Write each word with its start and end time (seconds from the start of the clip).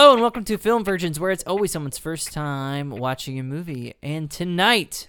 Hello 0.00 0.14
and 0.14 0.22
welcome 0.22 0.44
to 0.44 0.56
Film 0.56 0.82
Virgins, 0.82 1.20
where 1.20 1.30
it's 1.30 1.44
always 1.46 1.72
someone's 1.72 1.98
first 1.98 2.32
time 2.32 2.88
watching 2.88 3.38
a 3.38 3.42
movie. 3.42 3.92
And 4.02 4.30
tonight, 4.30 5.08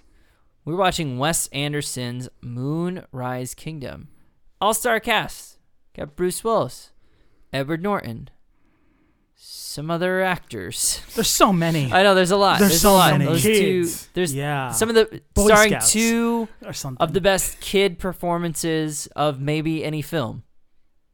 we're 0.66 0.76
watching 0.76 1.18
Wes 1.18 1.48
Anderson's 1.54 2.28
Moonrise 2.42 3.54
Kingdom. 3.54 4.10
All 4.60 4.74
star 4.74 5.00
cast. 5.00 5.60
Got 5.96 6.18
Bruce 6.18 6.44
Willis, 6.44 6.92
Edward 7.54 7.82
Norton, 7.82 8.32
some 9.34 9.90
other 9.90 10.22
actors. 10.22 11.00
There's 11.16 11.30
so 11.30 11.54
many. 11.54 11.90
I 11.94 12.04
know 12.04 12.14
there's 12.14 12.32
a 12.32 12.36
lot. 12.36 12.60
There's 12.60 12.82
so 12.82 12.92
a 12.92 12.92
lot. 12.92 13.12
many. 13.14 13.24
Those 13.24 13.44
Kids. 13.44 14.04
two. 14.04 14.10
There's 14.14 14.34
Yeah. 14.36 14.72
some 14.72 14.90
of 14.90 14.96
the 14.96 15.22
Boy 15.34 15.46
starring 15.46 15.70
Scouts. 15.72 15.94
two 15.94 16.50
or 16.66 16.74
something. 16.74 17.02
of 17.02 17.14
the 17.14 17.22
best 17.22 17.62
kid 17.62 17.98
performances 17.98 19.08
of 19.16 19.40
maybe 19.40 19.86
any 19.86 20.02
film. 20.02 20.44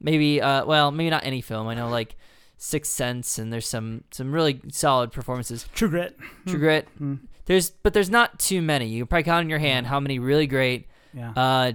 Maybe 0.02 0.42
uh 0.42 0.66
well, 0.66 0.90
maybe 0.90 1.12
not 1.12 1.26
any 1.26 1.42
film. 1.42 1.68
I 1.68 1.76
know 1.76 1.90
like 1.90 2.16
Sixth 2.58 2.92
Sense 2.92 3.38
and 3.38 3.54
there's 3.54 3.68
some 3.68 4.04
some 4.12 4.32
really 4.32 4.60
solid 4.72 5.12
performances. 5.12 5.68
True 5.74 5.90
Grit. 5.90 6.18
True 6.48 6.60
Grit. 6.60 6.88
Mm. 7.00 7.20
There's 7.46 7.70
but 7.70 7.94
there's 7.94 8.10
not 8.10 8.40
too 8.40 8.62
many. 8.62 8.88
You 8.88 9.04
can 9.04 9.08
probably 9.08 9.24
count 9.24 9.40
on 9.46 9.50
your 9.50 9.60
hand 9.60 9.88
how 9.88 10.00
many 10.00 10.20
really 10.20 10.48
great 10.48 10.88
Yeah. 11.14 11.32
uh 11.36 11.72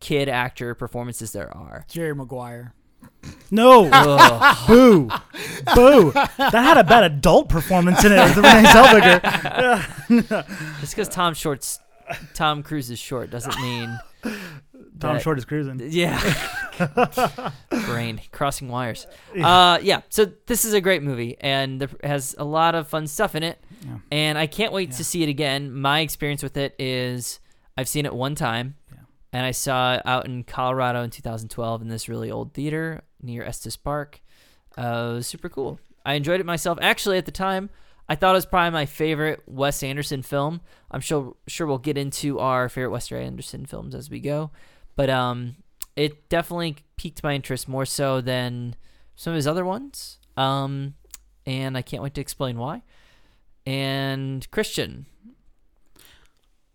kid 0.00 0.28
actor 0.28 0.74
performances 0.74 1.32
there 1.32 1.54
are. 1.56 1.84
Jerry 1.88 2.14
Maguire. 2.14 2.74
no. 3.50 3.84
Boo. 4.66 5.10
Boo. 5.74 6.10
That 6.12 6.52
had 6.54 6.78
a 6.78 6.84
bad 6.84 7.04
adult 7.04 7.48
performance 7.48 8.02
in 8.04 8.12
it. 8.12 8.34
The 8.34 8.42
Renee 8.42 8.68
Zellweger. 8.68 10.40
Just 10.80 10.92
because 10.94 11.08
Tom 11.08 11.34
Short's 11.34 11.80
Tom 12.34 12.62
Cruise 12.62 12.90
is 12.90 12.98
short 12.98 13.30
doesn't 13.30 13.56
mean 13.60 13.98
Tom 15.00 15.14
that- 15.14 15.22
Short 15.22 15.38
is 15.38 15.44
cruising. 15.44 15.80
Yeah. 15.90 16.18
Brain 17.86 18.20
crossing 18.32 18.68
wires. 18.68 19.06
Uh, 19.40 19.78
yeah. 19.82 20.02
So 20.08 20.26
this 20.46 20.64
is 20.64 20.72
a 20.72 20.80
great 20.80 21.02
movie 21.02 21.36
and 21.40 21.80
there 21.80 21.88
has 22.02 22.34
a 22.38 22.44
lot 22.44 22.74
of 22.74 22.88
fun 22.88 23.06
stuff 23.06 23.34
in 23.34 23.42
it, 23.42 23.58
Yeah. 23.84 23.96
and 24.10 24.38
I 24.38 24.46
can't 24.46 24.72
wait 24.72 24.90
Yeah. 24.90 24.96
to 24.96 25.04
see 25.04 25.22
it 25.22 25.28
again. 25.28 25.72
My 25.72 26.00
experience 26.00 26.42
with 26.42 26.56
it 26.56 26.74
is 26.78 27.40
I've 27.76 27.88
seen 27.88 28.06
it 28.06 28.14
one 28.14 28.34
time, 28.34 28.76
Yeah. 28.92 28.98
and 29.32 29.46
I 29.46 29.50
saw 29.50 29.94
it 29.94 30.02
out 30.04 30.26
in 30.26 30.44
Colorado 30.44 31.02
in 31.02 31.10
2012 31.10 31.82
in 31.82 31.88
this 31.88 32.08
really 32.08 32.30
old 32.30 32.54
theater 32.54 33.02
near 33.22 33.42
Estes 33.44 33.76
Park. 33.76 34.20
Uh, 34.76 35.10
it 35.12 35.14
was 35.14 35.26
super 35.26 35.48
cool. 35.48 35.78
I 36.06 36.14
enjoyed 36.14 36.40
it 36.40 36.46
myself. 36.46 36.78
Actually, 36.82 37.18
at 37.18 37.24
the 37.26 37.32
time, 37.32 37.70
I 38.08 38.14
thought 38.16 38.32
it 38.32 38.38
was 38.38 38.46
probably 38.46 38.70
my 38.70 38.84
favorite 38.86 39.42
Wes 39.46 39.82
Anderson 39.82 40.22
film. 40.22 40.60
I'm 40.90 41.00
sure 41.00 41.34
sure 41.46 41.66
we'll 41.66 41.78
get 41.78 41.96
into 41.96 42.38
our 42.38 42.68
favorite 42.68 42.90
Wes 42.90 43.10
Anderson 43.10 43.64
films 43.66 43.94
as 43.94 44.10
we 44.10 44.20
go, 44.20 44.50
but 44.96 45.10
um, 45.10 45.56
it 45.96 46.28
definitely 46.28 46.76
piqued 46.96 47.22
my 47.22 47.34
interest 47.34 47.68
more 47.68 47.86
so 47.86 48.20
than 48.20 48.76
some 49.16 49.32
of 49.32 49.36
his 49.36 49.46
other 49.46 49.64
ones. 49.64 50.18
Um, 50.36 50.94
and 51.46 51.76
I 51.76 51.82
can't 51.82 52.02
wait 52.02 52.14
to 52.14 52.20
explain 52.20 52.58
why. 52.58 52.82
And 53.66 54.50
Christian, 54.50 55.06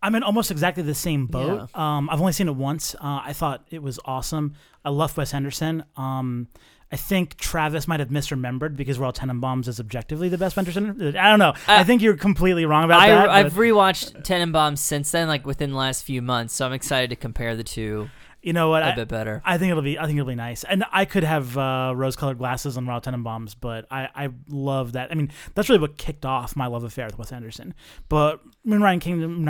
I'm 0.01 0.15
in 0.15 0.23
almost 0.23 0.51
exactly 0.51 0.83
the 0.83 0.95
same 0.95 1.27
boat. 1.27 1.75
Um, 1.75 2.09
I've 2.09 2.19
only 2.19 2.33
seen 2.33 2.47
it 2.47 2.55
once. 2.55 2.95
Uh, 2.95 3.21
I 3.23 3.33
thought 3.33 3.67
it 3.69 3.83
was 3.83 3.99
awesome. 4.05 4.53
I 4.85 4.89
love 4.89 5.15
Wes 5.17 5.33
Anderson. 5.33 5.83
Um, 5.97 6.47
I 6.91 6.95
think 6.95 7.37
Travis 7.37 7.87
might 7.87 7.99
have 7.99 8.09
misremembered 8.09 8.75
because 8.75 8.97
Royal 8.97 9.13
Tenenbaums 9.13 9.67
is 9.67 9.79
objectively 9.79 10.27
the 10.27 10.39
best 10.39 10.57
Anderson. 10.57 11.15
I 11.15 11.29
don't 11.29 11.39
know. 11.39 11.53
I 11.67 11.81
Uh, 11.81 11.83
think 11.83 12.01
you're 12.01 12.17
completely 12.17 12.65
wrong 12.65 12.83
about 12.83 12.99
I, 13.01 13.09
that. 13.09 13.29
I've 13.29 13.55
but, 13.55 13.61
rewatched 13.61 14.23
Tenenbaums 14.23 14.79
since 14.79 15.11
then, 15.11 15.27
like 15.27 15.45
within 15.45 15.71
the 15.71 15.77
last 15.77 16.03
few 16.03 16.21
months. 16.21 16.55
So 16.55 16.65
I'm 16.65 16.73
excited 16.73 17.11
to 17.11 17.15
compare 17.15 17.55
the 17.55 17.63
two 17.63 18.09
you 18.41 18.53
know 18.53 18.69
what? 18.69 18.83
a 18.83 18.87
I, 18.87 18.95
bit 18.95 19.07
better. 19.09 19.41
I 19.43 19.57
think 19.57 19.71
it'll 19.71 19.83
be. 19.83 19.99
I 19.99 20.05
think 20.05 20.17
it'll 20.17 20.27
be 20.27 20.35
nice. 20.35 20.63
And 20.63 20.85
I 20.91 21.05
could 21.05 21.23
have 21.23 21.57
uh, 21.57 21.93
rose-colored 21.95 22.37
glasses 22.37 22.77
on 22.77 22.87
Royal 22.87 23.01
Tenenbaums, 23.01 23.55
but 23.59 23.85
I, 23.91 24.07
I 24.15 24.29
love 24.47 24.93
that. 24.93 25.11
I 25.11 25.15
mean, 25.15 25.31
that's 25.55 25.67
really 25.67 25.81
what 25.81 25.97
kicked 25.97 26.25
off 26.25 26.55
my 26.55 26.67
love 26.67 26.83
affair 26.83 27.05
with 27.07 27.17
Wes 27.17 27.31
Anderson. 27.31 27.73
But 28.07 28.39
Moonrise 28.63 29.01
Kingdom, 29.01 29.43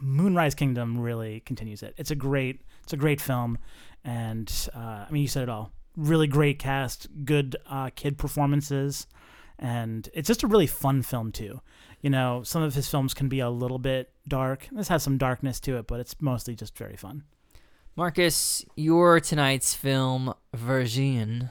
Moonrise 0.00 0.54
Kingdom 0.54 0.98
really 1.00 1.40
continues 1.40 1.82
it. 1.82 1.94
It's 1.96 2.10
a 2.10 2.14
great, 2.14 2.60
it's 2.82 2.92
a 2.92 2.98
great 2.98 3.20
film, 3.20 3.56
and 4.04 4.52
uh, 4.74 5.06
I 5.08 5.10
mean, 5.10 5.22
you 5.22 5.28
said 5.28 5.44
it 5.44 5.48
all. 5.48 5.72
Really 6.00 6.26
great 6.26 6.58
cast, 6.58 7.08
good 7.24 7.56
uh, 7.68 7.90
kid 7.94 8.16
performances, 8.16 9.06
and 9.58 10.08
it's 10.14 10.26
just 10.26 10.42
a 10.42 10.46
really 10.46 10.66
fun 10.66 11.02
film 11.02 11.30
too. 11.30 11.60
You 12.00 12.08
know, 12.08 12.42
some 12.42 12.62
of 12.62 12.74
his 12.74 12.88
films 12.88 13.12
can 13.12 13.28
be 13.28 13.40
a 13.40 13.50
little 13.50 13.78
bit 13.78 14.10
dark. 14.26 14.66
This 14.72 14.88
has 14.88 15.02
some 15.02 15.18
darkness 15.18 15.60
to 15.60 15.76
it, 15.76 15.86
but 15.86 16.00
it's 16.00 16.16
mostly 16.20 16.54
just 16.54 16.76
very 16.78 16.96
fun. 16.96 17.24
Marcus, 17.96 18.64
your 18.76 19.20
tonight's 19.20 19.74
film, 19.74 20.32
Virgin. 20.54 21.50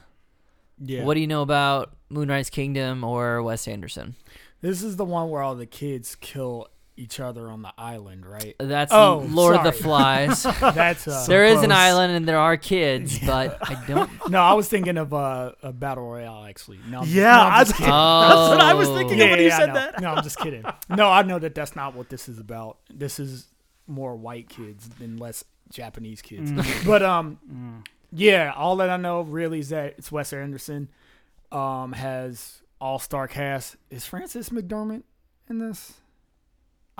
Yeah. 0.78 1.04
What 1.04 1.14
do 1.14 1.20
you 1.20 1.28
know 1.28 1.42
about 1.42 1.94
Moonrise 2.08 2.50
Kingdom 2.50 3.04
or 3.04 3.42
Wes 3.42 3.68
Anderson? 3.68 4.16
this 4.62 4.82
is 4.82 4.96
the 4.96 5.04
one 5.04 5.30
where 5.30 5.42
all 5.42 5.54
the 5.54 5.66
kids 5.66 6.16
kill 6.16 6.66
each 7.00 7.18
other 7.18 7.50
on 7.50 7.62
the 7.62 7.72
island, 7.78 8.26
right? 8.26 8.54
That's 8.58 8.92
Oh, 8.92 9.26
Lord 9.28 9.56
of 9.56 9.64
the. 9.64 9.72
Flies. 9.72 10.42
That's 10.60 11.08
uh, 11.08 11.24
there 11.26 11.44
is 11.46 11.60
an 11.62 11.66
close. 11.70 11.78
island 11.78 12.12
and 12.12 12.28
there 12.28 12.38
are 12.38 12.56
kids, 12.56 13.18
but 13.26 13.58
I 13.68 13.82
don't. 13.86 14.10
no. 14.30 14.40
I 14.42 14.52
was 14.52 14.68
thinking 14.68 14.98
of 14.98 15.14
uh, 15.14 15.52
a 15.62 15.72
battle 15.72 16.04
royale 16.10 16.44
actually. 16.44 16.78
No, 16.88 16.98
I'm- 17.00 17.08
Yeah, 17.08 17.22
no, 17.24 17.40
I'm 17.42 17.58
just 17.66 17.70
was- 17.72 17.78
kidding. 17.78 17.92
Oh, 17.92 18.20
That's 18.28 18.50
what 18.50 18.60
I 18.60 18.74
was 18.74 18.88
thinking 18.88 19.18
yeah, 19.18 19.24
of 19.24 19.30
when 19.30 19.38
yeah, 19.40 19.44
you 19.46 19.52
I 19.52 19.56
said 19.58 19.66
know. 19.68 19.74
that. 19.74 20.00
No, 20.00 20.14
I'm 20.14 20.22
just 20.22 20.38
kidding. 20.38 20.64
No, 20.88 21.08
I 21.08 21.22
know 21.22 21.38
that 21.38 21.54
that's 21.54 21.74
not 21.74 21.94
what 21.94 22.08
this 22.10 22.28
is 22.28 22.38
about. 22.38 22.78
This 22.92 23.18
is 23.18 23.46
more 23.86 24.14
white 24.14 24.48
kids 24.48 24.88
than 24.88 25.16
less 25.16 25.42
Japanese 25.70 26.20
kids. 26.22 26.50
Mm. 26.52 26.86
But 26.86 27.02
um, 27.02 27.82
yeah, 28.12 28.52
all 28.56 28.76
that 28.76 28.90
I 28.90 28.96
know 28.96 29.22
really 29.22 29.60
is 29.60 29.70
that 29.70 29.94
it's 29.98 30.12
Wes 30.12 30.32
Anderson. 30.32 30.88
Um, 31.52 31.92
has 31.94 32.62
all 32.80 32.98
star 32.98 33.26
cast. 33.26 33.76
Is 33.90 34.06
Frances 34.06 34.50
McDormand 34.50 35.02
in 35.48 35.58
this? 35.58 35.94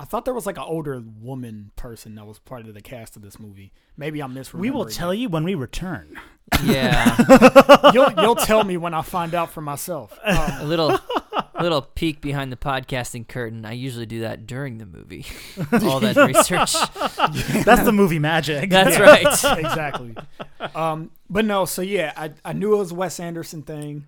I 0.01 0.05
thought 0.05 0.25
there 0.25 0.33
was 0.33 0.47
like 0.47 0.57
an 0.57 0.63
older 0.63 0.99
woman 1.21 1.69
person 1.75 2.15
that 2.15 2.25
was 2.25 2.39
part 2.39 2.65
of 2.65 2.73
the 2.73 2.81
cast 2.81 3.15
of 3.15 3.21
this 3.21 3.39
movie. 3.39 3.71
Maybe 3.95 4.19
I'm 4.19 4.33
misremembering. 4.33 4.59
We 4.59 4.71
will 4.71 4.85
tell 4.85 5.13
you 5.13 5.29
when 5.29 5.43
we 5.43 5.53
return. 5.53 6.19
Yeah, 6.63 7.91
You'll 7.93 8.11
you'll 8.17 8.35
tell 8.35 8.63
me 8.63 8.77
when 8.77 8.95
I 8.95 9.03
find 9.03 9.35
out 9.35 9.51
for 9.51 9.61
myself. 9.61 10.17
Um, 10.31 10.51
a 10.61 10.63
little, 10.63 10.99
little 11.61 11.81
peek 11.83 12.19
behind 12.19 12.51
the 12.51 12.55
podcasting 12.55 13.27
curtain. 13.27 13.63
I 13.63 13.73
usually 13.73 14.07
do 14.07 14.21
that 14.21 14.47
during 14.47 14.79
the 14.79 14.85
movie. 14.87 15.25
All 15.83 15.99
that 15.99 16.15
research. 16.15 16.73
That's 17.63 17.83
the 17.83 17.91
movie 17.91 18.19
magic. 18.19 18.71
That's 18.71 18.99
right. 18.99 19.59
exactly. 19.59 20.15
Um, 20.73 21.11
but 21.29 21.45
no, 21.45 21.65
so 21.65 21.83
yeah, 21.83 22.11
I, 22.17 22.31
I 22.43 22.53
knew 22.53 22.73
it 22.73 22.77
was 22.77 22.91
a 22.91 22.95
Wes 22.95 23.19
Anderson 23.19 23.61
thing. 23.61 24.07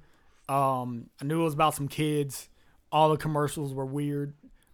Um, 0.50 1.09
I 1.22 1.26
knew 1.26 1.42
it 1.42 1.46
was 1.46 1.53
about 1.53 1.76
some 1.76 1.88
kids. 1.88 2.50
All 2.92 3.09
the 3.09 3.18
commercials 3.18 3.74
were 3.74 3.86
weird, 3.86 4.34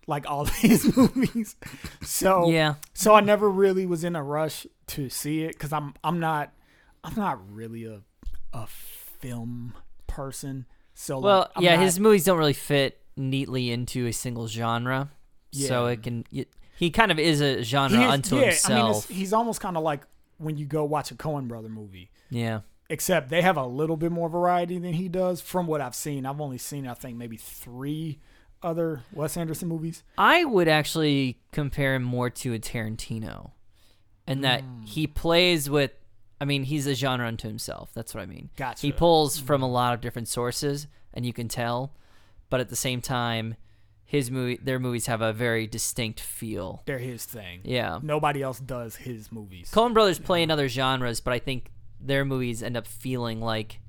like 0.09 0.29
all 0.29 0.45
his 0.67 0.95
movies. 0.97 1.55
So 2.01 2.49
Yeah, 2.49 2.75
so 2.93 3.13
I 3.15 3.21
never 3.21 3.49
really 3.49 3.85
was 3.85 4.03
in 4.03 4.15
a 4.15 4.23
rush 4.23 4.65
to 4.87 5.09
see 5.09 5.43
it 5.43 5.53
because 5.53 5.71
I'm 5.71 5.93
I'm 6.03 6.19
not 6.19 6.51
I'm 7.03 7.15
not 7.15 7.39
really 7.53 7.85
a 7.85 8.01
a 8.51 8.65
film 8.67 9.73
person. 10.07 10.65
So 10.93 11.19
Well, 11.19 11.49
like, 11.55 11.63
yeah, 11.63 11.75
not- 11.75 11.85
his 11.85 11.99
movies 11.99 12.25
don't 12.25 12.37
really 12.37 12.53
fit 12.53 12.99
neatly 13.15 13.71
into 13.71 14.07
a 14.07 14.11
single 14.11 14.47
genre, 14.47 15.09
Yeah. 15.51 15.67
so 15.67 15.85
it 15.87 16.03
can. 16.03 16.25
It, 16.31 16.49
he 16.77 16.89
kind 16.91 17.11
of 17.11 17.19
is 17.19 17.41
a 17.41 17.61
genre 17.63 17.99
is- 18.01 18.11
unto 18.11 18.35
yeah, 18.35 18.41
I 18.41 18.43
mean, 18.45 18.51
himself. 18.85 19.07
he's 19.09 19.33
almost 19.33 19.61
kind 19.61 19.77
of 19.77 19.83
like 19.83 20.01
when 20.37 20.57
you 20.57 20.65
go 20.65 20.83
watch 20.85 21.11
a 21.11 21.15
Coen 21.15 21.47
brother 21.47 21.69
movie. 21.69 22.09
yeah, 22.29 22.61
except 22.89 23.29
they 23.29 23.41
have 23.41 23.57
a 23.57 23.65
little 23.65 23.97
bit 23.97 24.11
more 24.11 24.29
variety 24.29 24.79
than 24.79 24.93
he 24.93 25.07
does 25.09 25.41
from 25.41 25.67
what 25.67 25.79
I've 25.81 25.95
seen. 25.95 26.25
I've 26.25 26.41
only 26.41 26.57
seen 26.57 26.87
I 26.87 26.93
think 26.95 27.17
maybe 27.17 27.37
3 27.37 28.17
other 28.61 29.03
Wes 29.13 29.37
Anderson 29.37 29.67
movies. 29.67 30.03
I 30.17 30.43
would 30.45 30.67
actually 30.67 31.39
compare 31.51 31.95
him 31.95 32.03
more 32.03 32.29
to 32.29 32.53
a 32.53 32.59
Tarantino, 32.59 33.51
and 34.27 34.43
that 34.43 34.61
Hmm. 34.63 34.83
he 34.83 35.07
plays 35.07 35.69
with. 35.69 35.91
I 36.41 36.45
mean, 36.45 36.63
he's 36.63 36.87
a 36.87 36.95
genre 36.95 37.27
unto 37.27 37.47
himself. 37.49 37.91
That's 37.93 38.13
what 38.13 38.21
I 38.23 38.25
mean. 38.25 38.49
Gotcha. 38.55 38.81
He 38.81 38.93
pulls 38.93 39.37
from 39.39 39.61
a 39.61 39.67
lot 39.69 39.93
of 39.93 39.99
different 40.01 40.29
sources, 40.29 40.87
and 41.13 41.25
you 41.25 41.33
can 41.33 41.49
tell, 41.49 41.93
but 42.49 42.61
at 42.61 42.69
the 42.69 42.77
same 42.77 43.01
time, 43.01 43.55
his 44.05 44.31
movie, 44.31 44.57
their 44.63 44.79
movies 44.79 45.07
have 45.07 45.21
a 45.21 45.33
very 45.33 45.67
distinct 45.67 46.21
feel. 46.21 46.81
They're 46.85 46.97
his 46.97 47.25
thing. 47.25 47.59
Yeah, 47.65 47.99
Nobody 48.01 48.41
else 48.41 48.59
does 48.61 48.95
his 48.95 49.31
movies. 49.33 49.69
Coen 49.73 49.93
Brothers 49.93 50.17
play 50.17 50.41
in 50.41 50.49
other 50.49 50.69
genres, 50.69 51.19
but 51.19 51.33
I 51.33 51.39
think 51.39 51.71
their 51.99 52.23
movies 52.23 52.63
end 52.63 52.77
up 52.77 52.87
feeling 52.87 53.41
like 53.41 53.81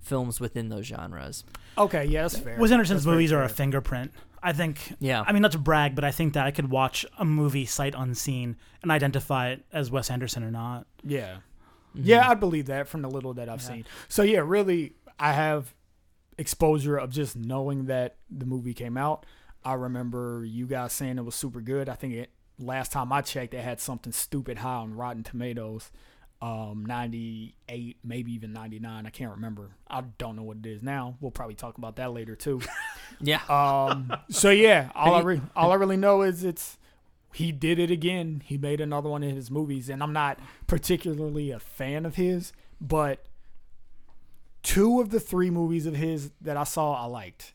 films 0.00 0.40
within 0.40 0.68
those 0.70 0.86
genres. 0.86 1.44
Okay, 1.78 2.04
yeah, 2.06 2.22
that's 2.22 2.38
fair. 2.38 2.58
Wes 2.58 2.70
Anderson's 2.70 2.98
That's 3.00 3.04
very 3.04 3.16
movies 3.16 3.32
are 3.32 3.42
a 3.42 3.48
fair. 3.48 3.56
fingerprint 3.56 4.12
I 4.44 4.52
think. 4.52 4.94
Yeah. 4.98 5.22
I 5.24 5.32
mean, 5.32 5.40
not 5.42 5.52
to 5.52 5.58
brag, 5.58 5.94
but 5.94 6.02
I 6.02 6.10
think 6.10 6.32
that 6.34 6.44
I 6.46 6.50
could 6.50 6.68
watch 6.68 7.06
a 7.16 7.24
movie 7.24 7.64
sight 7.64 7.94
unseen 7.96 8.56
and 8.82 8.90
identify 8.90 9.50
it 9.50 9.64
as 9.72 9.90
Wes 9.90 10.10
Anderson 10.10 10.42
or 10.42 10.50
not. 10.50 10.86
Yeah. 11.04 11.36
Mm-hmm. 11.96 12.00
Yeah, 12.06 12.28
I 12.28 12.34
believe 12.34 12.66
that 12.66 12.88
from 12.88 13.02
the 13.02 13.08
little 13.10 13.34
that 13.34 13.48
I've 13.48 13.60
Yeah. 13.62 13.68
seen. 13.68 13.84
So 14.08 14.22
yeah, 14.24 14.40
really, 14.44 14.94
I 15.18 15.32
have 15.32 15.74
exposure 16.38 16.96
of 16.96 17.10
just 17.10 17.36
knowing 17.36 17.84
that 17.86 18.16
the 18.30 18.46
movie 18.46 18.74
came 18.74 18.96
out. 18.96 19.26
I 19.64 19.74
remember 19.74 20.44
you 20.44 20.66
guys 20.66 20.92
saying 20.92 21.18
it 21.18 21.24
was 21.24 21.36
super 21.36 21.60
good. 21.60 21.88
I 21.88 21.94
think 21.94 22.14
it 22.14 22.30
last 22.58 22.90
time 22.90 23.12
I 23.12 23.20
checked, 23.20 23.54
it 23.54 23.62
had 23.62 23.80
something 23.80 24.12
stupid 24.12 24.58
high 24.58 24.74
on 24.76 24.94
Rotten 24.94 25.22
Tomatoes, 25.22 25.92
um, 26.42 26.84
ninety 26.84 27.54
eight, 27.68 27.96
maybe 28.04 28.32
even 28.32 28.52
ninety 28.52 28.80
nine. 28.80 29.06
I 29.06 29.10
can't 29.10 29.30
remember. 29.30 29.70
I 29.88 30.02
don't 30.18 30.34
know 30.36 30.42
what 30.42 30.58
it 30.58 30.66
is 30.66 30.82
now. 30.82 31.16
We'll 31.20 31.30
probably 31.30 31.54
talk 31.54 31.78
about 31.78 31.96
that 31.96 32.12
later 32.12 32.34
too. 32.36 32.60
yeah. 33.20 33.40
Um, 33.48 34.12
so 34.28 34.50
yeah, 34.50 34.90
all 34.94 35.14
I 35.14 35.20
re- 35.20 35.40
all 35.56 35.70
I 35.70 35.76
really 35.76 35.96
know 35.96 36.22
is 36.22 36.42
it's 36.42 36.78
he 37.32 37.52
did 37.52 37.78
it 37.78 37.90
again. 37.92 38.42
He 38.44 38.58
made 38.58 38.80
another 38.80 39.08
one 39.08 39.22
of 39.22 39.30
his 39.34 39.50
movies, 39.50 39.88
and 39.88 40.02
I'm 40.02 40.12
not 40.12 40.38
particularly 40.66 41.52
a 41.52 41.60
fan 41.60 42.04
of 42.04 42.16
his, 42.16 42.52
but 42.80 43.24
two 44.62 45.00
of 45.00 45.10
the 45.10 45.20
three 45.20 45.48
movies 45.50 45.86
of 45.86 45.94
his 45.94 46.32
that 46.40 46.56
I 46.56 46.64
saw 46.64 46.94
I 47.04 47.06
liked. 47.06 47.54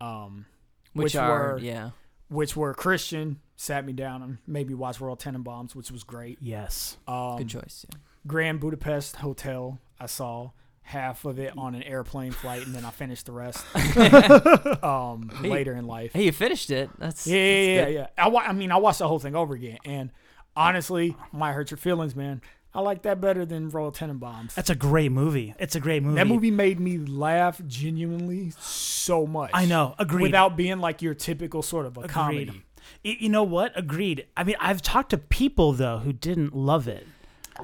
Um, 0.00 0.46
which, 0.92 1.04
which 1.04 1.16
are 1.16 1.54
were- 1.54 1.58
yeah. 1.58 1.90
which 2.28 2.56
were 2.56 2.74
Christian 2.74 3.40
sat 3.56 3.84
me 3.84 3.92
down 3.92 4.22
and 4.22 4.38
made 4.46 4.68
me 4.68 4.74
watch 4.74 5.00
Royal 5.00 5.16
Tenenbaums, 5.16 5.74
which 5.74 5.90
was 5.90 6.02
great. 6.04 6.38
Yes. 6.40 6.96
Um, 7.06 7.36
Good 7.38 7.48
choice. 7.48 7.86
Yeah. 7.90 7.98
Grand 8.26 8.60
Budapest 8.60 9.16
Hotel. 9.16 9.78
I 10.00 10.06
saw 10.06 10.50
half 10.82 11.24
of 11.24 11.38
it 11.38 11.56
on 11.56 11.74
an 11.74 11.82
airplane 11.82 12.32
flight, 12.32 12.66
and 12.66 12.74
then 12.74 12.84
I 12.84 12.90
finished 12.90 13.26
the 13.26 13.32
rest 13.32 13.64
um, 14.82 15.30
Hey. 15.40 15.48
later 15.48 15.74
in 15.74 15.86
life. 15.86 16.12
Hey, 16.12 16.24
you 16.24 16.32
finished 16.32 16.70
it. 16.70 16.90
That's 16.98 17.26
Yeah, 17.26 17.34
that's 17.36 17.66
yeah, 17.66 17.86
yeah, 17.86 17.88
yeah. 17.88 18.06
I, 18.24 18.28
wa- 18.28 18.42
I 18.46 18.52
mean, 18.52 18.70
I 18.72 18.76
watched 18.76 18.98
the 18.98 19.08
whole 19.08 19.18
thing 19.18 19.34
over 19.34 19.54
again, 19.54 19.78
and 19.84 20.10
honestly, 20.56 21.16
might 21.32 21.52
hurt 21.52 21.70
your 21.70 21.78
feelings, 21.78 22.14
man. 22.14 22.42
I 22.76 22.80
like 22.80 23.02
that 23.02 23.20
better 23.20 23.46
than 23.46 23.70
Royal 23.70 23.92
Tenenbaums. 23.92 24.54
That's 24.54 24.68
a 24.70 24.74
great 24.74 25.12
movie. 25.12 25.54
It's 25.60 25.76
a 25.76 25.80
great 25.80 26.02
movie. 26.02 26.16
That 26.16 26.26
movie 26.26 26.50
made 26.50 26.80
me 26.80 26.98
laugh 26.98 27.60
genuinely 27.68 28.52
so 28.58 29.26
much. 29.28 29.50
I 29.54 29.64
know. 29.64 29.94
Agreed. 29.98 30.22
Without 30.22 30.56
being 30.56 30.80
like 30.80 31.00
your 31.00 31.14
typical 31.14 31.62
sort 31.62 31.86
of 31.86 31.96
a 31.96 32.00
Agreed. 32.00 32.10
comedy. 32.12 32.62
Y- 33.04 33.16
you 33.20 33.28
know 33.28 33.42
what? 33.44 33.72
Agreed. 33.76 34.26
I 34.36 34.44
mean, 34.44 34.56
I've 34.60 34.82
talked 34.82 35.10
to 35.10 35.18
people 35.18 35.72
though 35.72 35.98
who 35.98 36.12
didn't 36.12 36.54
love 36.54 36.88
it. 36.88 37.06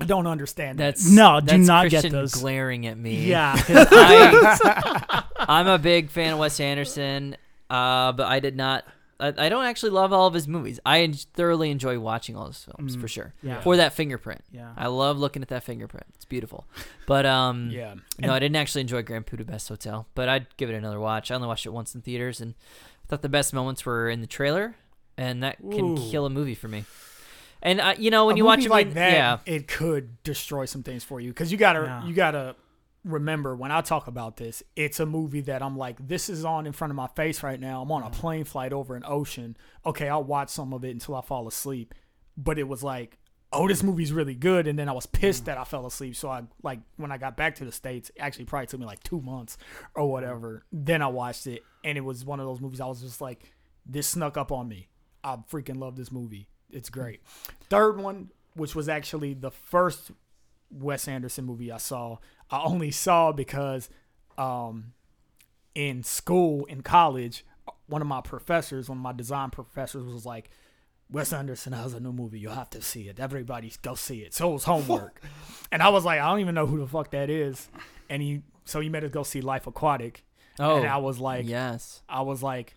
I 0.00 0.04
don't 0.04 0.26
understand 0.28 0.78
that. 0.78 0.94
That's 0.96 1.10
No, 1.10 1.40
do 1.40 1.46
that's 1.46 1.66
not 1.66 1.82
get 1.90 2.02
Christian 2.02 2.12
those. 2.12 2.34
glaring 2.34 2.86
at 2.86 2.96
me. 2.96 3.24
Yeah. 3.24 3.54
I, 3.68 5.24
I'm 5.38 5.66
a 5.66 5.78
big 5.78 6.10
fan 6.10 6.32
of 6.34 6.38
Wes 6.38 6.60
Anderson, 6.60 7.36
uh, 7.68 8.12
but 8.12 8.26
I 8.26 8.40
did 8.40 8.56
not. 8.56 8.84
I, 9.18 9.34
I 9.36 9.48
don't 9.48 9.64
actually 9.64 9.90
love 9.90 10.12
all 10.12 10.26
of 10.26 10.34
his 10.34 10.46
movies. 10.48 10.80
I 10.86 11.00
en- 11.02 11.12
thoroughly 11.12 11.70
enjoy 11.70 11.98
watching 11.98 12.36
all 12.36 12.46
his 12.46 12.62
films 12.64 12.96
Mm, 12.96 13.00
for 13.00 13.08
sure. 13.08 13.34
yeah. 13.42 13.60
For 13.60 13.76
that 13.76 13.92
fingerprint, 13.92 14.42
yeah. 14.52 14.72
I 14.76 14.86
love 14.86 15.18
looking 15.18 15.42
at 15.42 15.48
that 15.48 15.64
fingerprint. 15.64 16.06
It's 16.14 16.24
beautiful. 16.24 16.66
But 17.06 17.26
um, 17.26 17.70
Yeah. 17.72 17.94
no, 18.18 18.32
I 18.32 18.38
didn't 18.38 18.56
actually 18.56 18.82
enjoy 18.82 19.02
Grand 19.02 19.26
Budapest 19.26 19.68
Hotel, 19.68 20.06
but 20.14 20.28
I'd 20.28 20.46
give 20.56 20.70
it 20.70 20.74
another 20.74 21.00
watch. 21.00 21.30
I 21.30 21.34
only 21.34 21.48
watched 21.48 21.66
it 21.66 21.70
once 21.70 21.94
in 21.94 22.00
theaters, 22.00 22.40
and 22.40 22.54
I 23.04 23.06
thought 23.08 23.22
the 23.22 23.28
best 23.28 23.52
moments 23.52 23.84
were 23.84 24.08
in 24.08 24.20
the 24.20 24.26
trailer, 24.26 24.76
and 25.20 25.42
that 25.42 25.58
can 25.58 25.98
Ooh. 25.98 26.10
kill 26.10 26.26
a 26.26 26.30
movie 26.30 26.54
for 26.54 26.68
me. 26.68 26.84
And 27.62 27.80
uh, 27.80 27.94
you 27.98 28.10
know 28.10 28.26
when 28.26 28.36
a 28.36 28.38
you 28.38 28.44
watch 28.44 28.58
movie 28.60 28.66
it 28.66 28.70
like 28.70 28.94
that, 28.94 29.12
yeah, 29.12 29.38
it 29.44 29.68
could 29.68 30.22
destroy 30.22 30.64
some 30.64 30.82
things 30.82 31.04
for 31.04 31.20
you 31.20 31.30
because 31.30 31.52
you 31.52 31.58
gotta 31.58 31.80
Yeah. 31.82 32.04
you 32.06 32.14
gotta 32.14 32.56
remember 33.04 33.54
when 33.56 33.70
I 33.70 33.80
talk 33.80 34.06
about 34.06 34.36
this, 34.36 34.62
it's 34.76 35.00
a 35.00 35.06
movie 35.06 35.40
that 35.42 35.62
I'm 35.62 35.76
like, 35.76 36.06
this 36.06 36.28
is 36.28 36.44
on 36.44 36.66
in 36.66 36.72
front 36.72 36.90
of 36.90 36.96
my 36.96 37.06
face 37.08 37.42
right 37.42 37.58
now. 37.58 37.82
I'm 37.82 37.90
on 37.92 38.02
a 38.02 38.10
plane 38.10 38.44
flight 38.44 38.72
over 38.72 38.94
an 38.94 39.04
ocean. 39.06 39.56
Okay, 39.86 40.08
I'll 40.08 40.24
watch 40.24 40.50
some 40.50 40.72
of 40.72 40.84
it 40.84 40.90
until 40.90 41.14
I 41.14 41.22
fall 41.22 41.48
asleep. 41.48 41.94
But 42.36 42.58
it 42.58 42.68
was 42.68 42.82
like, 42.82 43.18
oh, 43.52 43.66
this 43.68 43.82
movie's 43.82 44.12
really 44.12 44.34
good, 44.34 44.66
and 44.66 44.78
then 44.78 44.88
I 44.88 44.92
was 44.92 45.06
pissed 45.06 45.46
that 45.46 45.58
I 45.58 45.64
fell 45.64 45.86
asleep. 45.86 46.14
So 46.16 46.28
I 46.30 46.42
like 46.62 46.80
when 46.96 47.10
I 47.10 47.18
got 47.18 47.36
back 47.36 47.54
to 47.56 47.64
the 47.64 47.72
states, 47.72 48.10
actually 48.18 48.44
probably 48.44 48.66
took 48.66 48.80
me 48.80 48.86
like 48.86 49.02
two 49.02 49.20
months 49.20 49.56
or 49.94 50.10
whatever. 50.10 50.62
Then 50.72 51.02
I 51.02 51.08
watched 51.08 51.46
it, 51.46 51.62
and 51.84 51.96
it 51.98 52.02
was 52.02 52.24
one 52.24 52.38
of 52.40 52.46
those 52.46 52.60
movies 52.60 52.80
I 52.80 52.86
was 52.86 53.00
just 53.00 53.20
like, 53.20 53.54
this 53.86 54.06
snuck 54.08 54.36
up 54.36 54.52
on 54.52 54.68
me. 54.68 54.88
I 55.22 55.36
freaking 55.50 55.78
love 55.78 55.96
this 55.96 56.10
movie. 56.10 56.48
It's 56.70 56.88
great. 56.88 57.20
Third 57.68 57.98
one, 57.98 58.30
which 58.54 58.74
was 58.74 58.88
actually 58.88 59.34
the 59.34 59.50
first 59.50 60.10
Wes 60.70 61.08
Anderson 61.08 61.44
movie 61.44 61.72
I 61.72 61.78
saw, 61.78 62.18
I 62.50 62.62
only 62.62 62.90
saw 62.90 63.32
because 63.32 63.88
um, 64.38 64.92
in 65.74 66.02
school, 66.02 66.64
in 66.66 66.82
college, 66.82 67.44
one 67.86 68.00
of 68.02 68.08
my 68.08 68.20
professors, 68.20 68.88
one 68.88 68.98
of 68.98 69.02
my 69.02 69.12
design 69.12 69.50
professors 69.50 70.04
was 70.04 70.24
like, 70.24 70.50
Wes 71.10 71.32
Anderson 71.32 71.72
has 71.72 71.92
a 71.92 72.00
new 72.00 72.12
movie. 72.12 72.38
You'll 72.38 72.54
have 72.54 72.70
to 72.70 72.82
see 72.82 73.08
it. 73.08 73.18
Everybody 73.18 73.72
go 73.82 73.96
see 73.96 74.20
it. 74.20 74.32
So 74.32 74.50
it 74.50 74.52
was 74.54 74.64
homework. 74.64 75.20
and 75.72 75.82
I 75.82 75.88
was 75.88 76.04
like, 76.04 76.20
I 76.20 76.28
don't 76.28 76.38
even 76.38 76.54
know 76.54 76.66
who 76.66 76.78
the 76.78 76.86
fuck 76.86 77.10
that 77.10 77.28
is. 77.28 77.68
And 78.08 78.22
he, 78.22 78.42
so 78.64 78.80
he 78.80 78.88
made 78.88 79.02
us 79.02 79.10
go 79.10 79.24
see 79.24 79.40
Life 79.40 79.66
Aquatic. 79.66 80.24
oh 80.60 80.76
and 80.76 80.86
I 80.86 80.98
was 80.98 81.18
like, 81.18 81.48
yes, 81.48 82.02
I 82.08 82.22
was 82.22 82.44
like, 82.44 82.74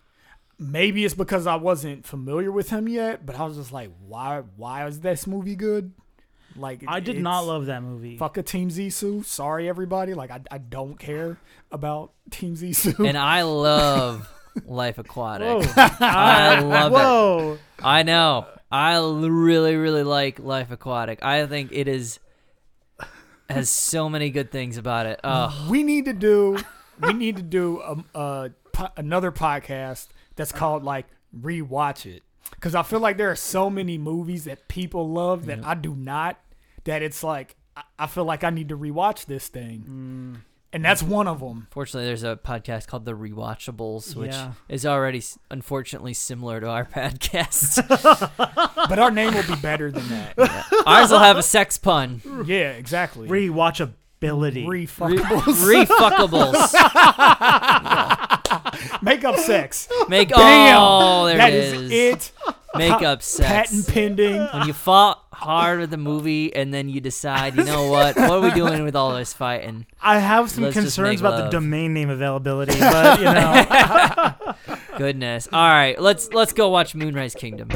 maybe 0.58 1.04
it's 1.04 1.14
because 1.14 1.46
I 1.46 1.56
wasn't 1.56 2.06
familiar 2.06 2.50
with 2.52 2.70
him 2.70 2.88
yet, 2.88 3.24
but 3.24 3.36
I 3.38 3.44
was 3.44 3.56
just 3.56 3.72
like, 3.72 3.90
why? 4.06 4.42
Why 4.56 4.86
is 4.86 5.00
this 5.00 5.26
movie 5.26 5.56
good? 5.56 5.92
Like, 6.56 6.84
I 6.86 7.00
did 7.00 7.20
not 7.20 7.40
love 7.40 7.66
that 7.66 7.82
movie. 7.82 8.16
Fuck 8.16 8.36
a 8.38 8.42
Team 8.42 8.68
Zissou. 8.70 9.24
Sorry, 9.24 9.68
everybody. 9.68 10.14
Like, 10.14 10.30
I, 10.30 10.40
I 10.50 10.58
don't 10.58 10.98
care 10.98 11.38
about 11.72 12.12
Team 12.30 12.54
Zissou. 12.54 13.06
and 13.08 13.18
I 13.18 13.42
love 13.42 14.28
Life 14.64 14.98
Aquatic. 14.98 15.64
Whoa. 15.64 15.82
I 16.00 16.60
love 16.60 17.56
it. 17.56 17.60
I 17.82 18.04
know. 18.04 18.46
I 18.70 18.98
really, 18.98 19.76
really 19.76 20.04
like 20.04 20.38
Life 20.38 20.70
Aquatic. 20.70 21.24
I 21.24 21.46
think 21.46 21.70
it 21.72 21.88
is 21.88 22.20
has 23.48 23.68
so 23.68 24.08
many 24.08 24.30
good 24.30 24.50
things 24.50 24.76
about 24.76 25.06
it. 25.06 25.20
Oh, 25.22 25.66
we 25.70 25.82
need 25.82 26.06
to 26.06 26.12
do. 26.12 26.58
We 27.00 27.12
need 27.12 27.36
to 27.36 27.42
do 27.42 27.80
a, 27.80 28.04
a 28.18 28.50
another 28.96 29.30
podcast 29.30 30.08
that's 30.36 30.52
called 30.52 30.82
like 30.84 31.06
rewatch 31.38 32.06
it 32.06 32.22
because 32.50 32.74
I 32.74 32.82
feel 32.82 33.00
like 33.00 33.16
there 33.16 33.30
are 33.30 33.36
so 33.36 33.68
many 33.70 33.98
movies 33.98 34.44
that 34.44 34.68
people 34.68 35.08
love 35.10 35.46
that 35.46 35.64
I 35.64 35.74
do 35.74 35.94
not. 35.94 36.38
That 36.84 37.02
it's 37.02 37.22
like 37.24 37.56
I, 37.76 37.82
I 38.00 38.06
feel 38.06 38.24
like 38.24 38.44
I 38.44 38.50
need 38.50 38.68
to 38.68 38.76
rewatch 38.76 39.24
this 39.26 39.48
thing, 39.48 39.84
mm. 39.88 40.40
and 40.72 40.84
that's 40.84 41.02
one 41.02 41.26
of 41.26 41.40
them. 41.40 41.66
fortunately, 41.70 42.06
there's 42.06 42.22
a 42.22 42.36
podcast 42.36 42.86
called 42.86 43.04
The 43.06 43.14
Rewatchables, 43.14 44.14
which 44.14 44.32
Yeah. 44.32 44.52
is 44.68 44.84
already 44.84 45.22
unfortunately 45.50 46.12
similar 46.14 46.60
to 46.60 46.68
our 46.68 46.84
podcast. 46.96 47.80
But 48.86 48.98
our 48.98 49.10
name 49.10 49.32
will 49.32 49.46
be 49.46 49.56
better 49.62 49.90
than 49.90 50.06
that. 50.10 50.34
Ours 50.86 51.10
will 51.10 51.18
have 51.20 51.38
a 51.38 51.42
sex 51.42 51.78
pun. 51.78 52.20
yeah, 52.44 52.72
exactly. 52.72 53.28
Rewatchability. 53.28 54.66
Refuckables. 54.66 55.86
Refuckables. 55.86 56.74
Make 59.02 59.24
up 59.24 59.36
sex. 59.36 59.88
Make 60.08 60.30
Bam! 60.30 60.76
oh, 60.80 61.26
there 61.26 61.36
That 61.38 61.52
it 61.52 61.64
is 61.64 61.72
is. 61.72 61.90
it. 61.92 62.32
Make 62.76 62.90
Pa- 62.90 63.04
up 63.04 63.22
sex. 63.22 63.48
Patent 63.48 63.86
pending. 63.88 64.36
when 64.52 64.66
you 64.66 64.72
fought 64.72 65.22
hard 65.32 65.78
with 65.78 65.90
the 65.90 65.96
movie 65.96 66.54
and 66.54 66.74
then 66.74 66.88
you 66.88 67.00
decide, 67.00 67.54
you 67.56 67.62
know 67.64 67.88
what? 67.88 68.16
What 68.16 68.30
are 68.30 68.40
we 68.40 68.50
doing 68.50 68.82
with 68.84 68.96
all 68.96 69.14
this 69.14 69.32
fighting? 69.32 69.86
I 70.02 70.18
have 70.18 70.50
some 70.50 70.64
Let's 70.64 70.74
concerns 70.74 71.20
about 71.20 71.36
the 71.44 71.50
domain 71.50 71.94
name 71.94 72.10
availability, 72.10 72.78
but 72.80 73.18
you 73.20 73.24
know, 73.26 74.84
Goodness. 74.98 75.48
All 75.52 75.68
right, 75.68 76.00
let's 76.00 76.32
let's 76.32 76.52
go 76.52 76.68
watch 76.68 76.94
Moonrise 76.94 77.34
Kingdom. 77.34 77.68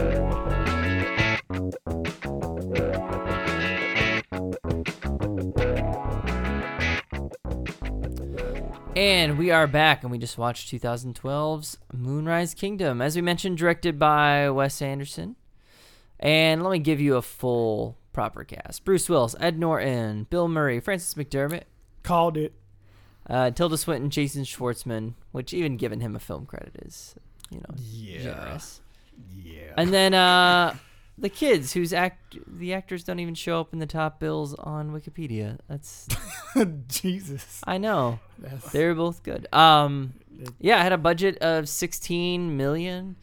And 8.99 9.39
we 9.39 9.53
are 9.53 9.69
back, 9.69 10.03
and 10.03 10.11
we 10.11 10.19
just 10.19 10.37
watched 10.39 10.73
2012's 10.73 11.79
Moonrise 11.93 12.53
Kingdom. 12.53 13.01
As 13.01 13.15
we 13.15 13.23
mentioned, 13.23 13.57
directed 13.57 13.97
by 13.97 14.51
Wes 14.51 14.83
Anderson. 14.83 15.37
And 16.19 16.65
let 16.65 16.73
me 16.73 16.81
give 16.81 17.01
you 17.01 17.15
a 17.15 17.23
full 17.23 17.97
proper 18.13 18.43
cast 18.43 18.85
Bruce 18.85 19.09
Willis, 19.09 19.37
Ed 19.39 19.57
Norton, 19.57 20.27
Bill 20.31 20.49
Murray, 20.49 20.81
Frances 20.81 21.15
McDormand, 21.15 21.63
Called 22.03 22.37
it. 22.37 22.55
uh, 23.31 23.53
Tilda 23.53 23.79
Swinton, 23.79 24.11
Jason 24.11 24.43
Schwartzman, 24.43 25.15
which 25.31 25.55
even 25.55 25.77
giving 25.77 26.01
him 26.01 26.17
a 26.17 26.19
film 26.19 26.45
credit 26.45 26.75
is, 26.85 27.15
you 27.51 27.59
know, 27.59 27.77
Yeah. 27.79 28.23
generous. 28.23 28.81
Yeah. 29.33 29.75
And 29.77 29.95
then 29.95 30.13
uh, 30.13 30.75
the 31.21 31.29
kids, 31.29 31.73
whose 31.73 31.93
act 31.93 32.37
the 32.47 32.73
actors 32.73 33.05
don't 33.05 33.19
even 33.19 33.35
show 33.35 33.61
up 33.61 33.73
in 33.73 33.79
the 33.79 33.87
top 33.87 34.21
bills 34.21 34.55
on 34.55 34.91
Wikipedia. 34.91 35.59
That's 35.69 36.09
Jesus. 36.89 37.61
I 37.67 37.79
know 37.79 38.21
That's, 38.39 38.71
they're 38.73 38.95
both 38.95 39.23
good. 39.23 39.47
Um, 39.53 40.15
yeah, 40.61 40.79
I 40.79 40.83
had 40.83 40.93
a 40.93 40.99
budget 40.99 41.39
of 41.39 41.69
16 41.69 42.57
million, 42.57 43.17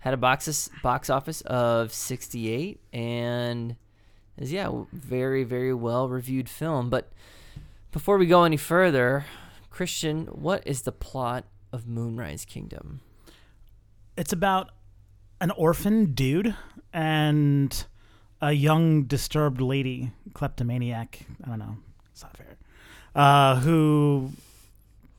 had 0.00 0.14
a 0.14 0.16
box 0.16 0.70
box 0.82 1.10
office 1.10 1.40
of 1.42 1.92
68, 1.92 2.80
and 2.92 3.76
is 4.36 4.52
yeah, 4.52 4.70
very 4.92 5.44
very 5.44 5.74
well 5.74 6.08
reviewed 6.08 6.48
film. 6.48 6.90
But 6.90 7.12
before 7.92 8.18
we 8.18 8.26
go 8.26 8.44
any 8.44 8.56
further, 8.56 9.26
Christian, 9.70 10.26
what 10.26 10.62
is 10.66 10.82
the 10.82 10.92
plot 10.92 11.44
of 11.72 11.86
Moonrise 11.86 12.44
Kingdom? 12.44 13.00
it's 14.18 14.32
about 14.32 14.70
an 15.40 15.50
orphan 15.52 16.12
dude 16.14 16.54
and 16.92 17.84
a 18.40 18.52
young 18.52 19.04
disturbed 19.04 19.60
lady, 19.60 20.12
kleptomaniac. 20.34 21.20
I 21.44 21.48
don't 21.48 21.58
know. 21.58 21.76
It's 22.12 22.22
not 22.22 22.36
fair. 22.36 22.56
Uh, 23.14 23.56
who 23.60 24.30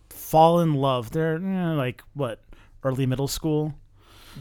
fall 0.10 0.60
in 0.62 0.74
love. 0.76 1.12
They're 1.12 1.36
eh, 1.36 1.72
like 1.74 2.04
what 2.14 2.42
early 2.84 3.06
middle 3.06 3.28
school 3.28 3.74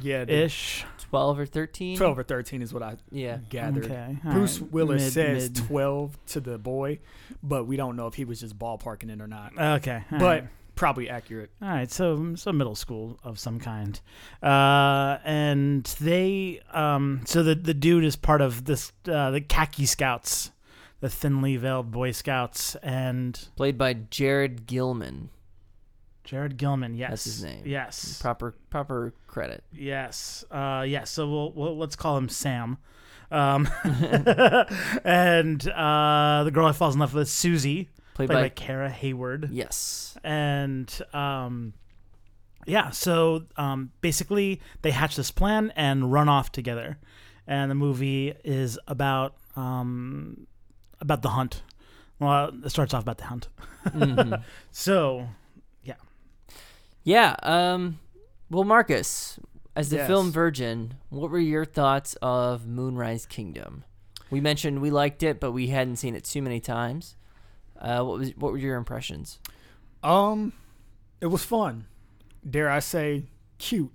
Yeah, 0.03 0.25
the 0.25 0.45
ish. 0.45 0.85
12 1.11 1.39
or 1.39 1.47
13? 1.47 1.97
12 1.97 2.19
or 2.19 2.23
13 2.23 2.61
is 2.63 2.73
what 2.75 2.83
I 2.83 2.97
Yeah. 3.11 3.39
gathered. 3.49 3.87
Okay, 3.87 4.19
Bruce 4.25 4.61
right. 4.61 4.71
Willis 4.73 5.03
Mid- 5.05 5.13
says 5.13 5.43
mid. 5.51 5.57
12 5.67 6.19
to 6.27 6.41
the 6.41 6.59
boy, 6.59 6.99
but 7.43 7.65
we 7.67 7.77
don't 7.77 7.97
know 7.97 8.07
if 8.07 8.15
he 8.15 8.25
was 8.27 8.41
just 8.41 8.59
ballparking 8.59 9.11
it 9.11 9.21
or 9.21 9.27
not. 9.27 9.53
Okay, 9.59 10.05
all 10.13 10.19
but 10.19 10.43
right. 10.43 10.49
Probably 10.79 11.11
accurate. 11.11 11.51
All 11.61 11.69
right, 11.69 11.91
so 11.91 12.35
so 12.37 12.53
middle 12.53 12.77
school 12.77 13.19
of 13.25 13.39
some 13.39 13.59
kind, 13.59 14.01
uh, 14.43 15.19
and 15.25 15.85
they 16.01 16.61
um, 16.73 17.23
so 17.27 17.43
the 17.43 17.55
the 17.55 17.75
dude 17.75 18.05
is 18.05 18.15
part 18.17 18.41
of 18.41 18.65
this 18.65 18.93
uh, 19.11 19.31
the 19.33 19.41
khaki 19.41 19.87
scouts, 19.87 20.53
the 21.01 21.09
thinly 21.09 21.57
veiled 21.57 21.91
Boy 21.91 22.13
Scouts, 22.13 22.77
and 22.77 23.49
Played 23.57 23.77
by 23.77 23.95
Jared 23.95 24.67
Gilman. 24.67 25.31
Jared 26.25 26.59
Gilman. 26.59 26.95
Yes, 26.95 27.11
That's 27.11 27.25
his 27.25 27.45
name. 27.45 27.63
Yes, 27.65 28.21
Proper 28.21 28.55
proper 28.71 29.13
credit. 29.27 29.65
yes, 29.73 30.45
uh, 30.51 30.85
yes. 30.87 31.11
So 31.11 31.29
we'll, 31.29 31.53
we'll 31.53 31.77
let's 31.77 31.97
call 31.97 32.17
him 32.17 32.29
Sam. 32.29 32.79
Um, 33.31 33.69
and 35.05 35.69
uh, 35.69 36.43
the 36.45 36.51
girl 36.53 36.67
I 36.67 36.73
falls 36.73 36.95
in 36.95 37.01
love 37.01 37.15
with 37.15 37.25
is 37.25 37.33
Susie, 37.33 37.89
Played, 38.19 38.29
played 38.31 38.37
by 38.37 38.43
by, 38.43 38.49
Kara 38.51 38.91
Hayward. 38.91 39.49
Yes. 39.53 40.17
and 40.25 40.93
um, 41.15 41.73
yeah, 42.67 42.91
so 42.91 43.45
um, 43.57 43.93
basically 44.01 44.61
they 44.83 44.91
hatch 44.91 45.17
this 45.17 45.31
plan 45.31 45.73
and 45.77 46.13
run 46.13 46.29
off 46.29 46.51
together, 46.53 46.99
and 47.47 47.71
the 47.71 47.75
movie 47.77 48.35
is 48.45 48.79
about 48.89 49.35
um, 49.57 50.47
about 51.01 51.23
the 51.23 51.31
hunt. 51.31 51.63
Well, 52.19 52.51
it 52.65 52.71
starts 52.71 52.93
off 52.93 53.03
about 53.03 53.19
the 53.19 53.25
hunt. 53.25 53.49
Mhm. 53.87 54.43
So 54.73 55.29
yeah, 55.85 55.95
Yeah. 57.05 57.37
Um. 57.43 58.01
Well, 58.51 58.65
Marcus, 58.65 59.39
as 59.77 59.91
the 59.91 59.97
Yes. 59.99 60.09
film 60.09 60.33
virgin, 60.33 60.95
what 61.11 61.31
were 61.31 61.39
your 61.39 61.65
thoughts 61.65 62.17
of 62.21 62.67
Moonrise 62.67 63.27
Kingdom? 63.27 63.85
We 64.31 64.41
mentioned 64.41 64.83
we 64.83 64.91
liked 64.91 65.23
it, 65.23 65.39
but 65.39 65.53
we 65.53 65.69
hadn't 65.69 65.97
seen 65.97 66.15
it 66.17 66.25
too 66.25 66.43
many 66.43 66.59
times. 66.61 67.15
Uh, 67.79 68.03
what 68.03 68.19
was 68.19 68.31
what 68.37 68.53
were 68.53 68.59
your 68.59 68.77
impressions? 68.77 69.39
Um, 70.03 70.53
it 71.21 71.27
was 71.27 71.45
fun. 71.45 71.87
Dare 72.49 72.71
I 72.71 72.79
say, 72.81 73.25
cute 73.59 73.93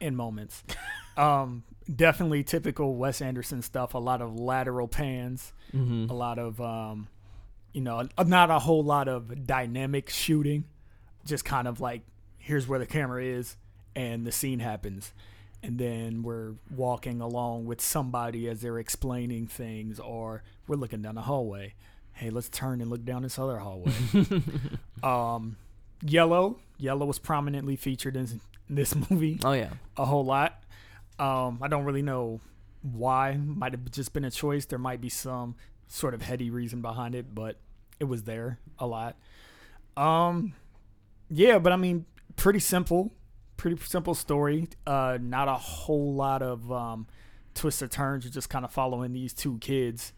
in 0.00 0.16
moments. 0.16 0.62
um, 1.16 1.64
definitely 1.94 2.42
typical 2.44 2.96
Wes 2.96 3.20
Anderson 3.20 3.62
stuff. 3.62 3.94
A 3.94 3.98
lot 3.98 4.22
of 4.22 4.38
lateral 4.38 4.88
pans. 4.88 5.52
Mm-hmm. 5.74 6.10
A 6.10 6.14
lot 6.14 6.38
of 6.38 6.60
um, 6.60 7.08
you 7.72 7.80
know, 7.80 8.08
not 8.24 8.50
a 8.50 8.58
whole 8.58 8.82
lot 8.82 9.08
of 9.08 9.46
dynamic 9.46 10.10
shooting. 10.10 10.64
Just 11.24 11.44
kind 11.44 11.68
of 11.68 11.80
like 11.80 12.02
here's 12.38 12.66
where 12.66 12.78
the 12.78 12.86
camera 12.86 13.22
is, 13.22 13.56
and 13.94 14.26
the 14.26 14.32
scene 14.32 14.60
happens. 14.60 15.12
And 15.62 15.78
then 15.78 16.22
we're 16.22 16.54
walking 16.74 17.20
along 17.20 17.66
with 17.66 17.82
somebody 17.82 18.48
as 18.48 18.62
they're 18.62 18.78
explaining 18.78 19.46
things, 19.46 20.00
or 20.00 20.42
we're 20.66 20.76
looking 20.76 21.02
down 21.02 21.16
the 21.16 21.22
hallway. 21.22 21.74
Hey, 22.20 22.28
let's 22.30 22.50
turn 22.50 22.82
and 22.82 22.90
look 22.90 23.04
down 23.04 23.22
this 23.22 23.38
other 23.38 23.58
hallway. 23.58 23.92
Um, 25.02 25.56
Yellow. 26.02 26.58
Yellow 26.76 27.06
was 27.06 27.18
prominently 27.18 27.74
featured 27.76 28.14
in 28.16 28.40
this 28.68 28.94
movie 28.94 29.40
Oh 29.42 29.52
yeah. 29.52 29.70
a 29.96 30.04
whole 30.04 30.24
lot. 30.26 30.62
Um, 31.18 31.58
I 31.62 31.68
don't 31.68 31.84
really 31.84 32.02
know 32.02 32.40
why. 32.82 33.38
Might 33.38 33.72
have 33.72 33.90
just 33.90 34.12
been 34.12 34.24
a 34.26 34.30
choice. 34.30 34.66
There 34.66 34.78
might 34.78 35.00
be 35.00 35.08
some 35.08 35.54
sort 35.88 36.12
of 36.12 36.20
heady 36.20 36.50
reason 36.50 36.82
behind 36.82 37.14
it, 37.14 37.34
but 37.34 37.56
it 37.98 38.04
was 38.04 38.24
there 38.24 38.58
a 38.78 38.86
lot. 38.86 39.16
Um, 39.96 40.52
yeah, 41.30 41.58
but 41.58 41.72
I 41.72 41.76
mean, 41.76 42.04
pretty 42.36 42.58
simple, 42.60 43.12
pretty 43.56 43.82
simple 43.84 44.14
story. 44.14 44.68
Uh, 44.86 45.16
not 45.20 45.48
a 45.48 45.54
whole 45.54 46.12
lot 46.14 46.42
of 46.42 46.70
um, 46.70 47.06
twists 47.54 47.82
or 47.82 47.88
turns. 47.88 48.24
You're 48.24 48.32
just 48.32 48.50
kind 48.50 48.64
of 48.66 48.70
following 48.70 49.12
these 49.14 49.32
two 49.32 49.56
kids, 49.58 50.12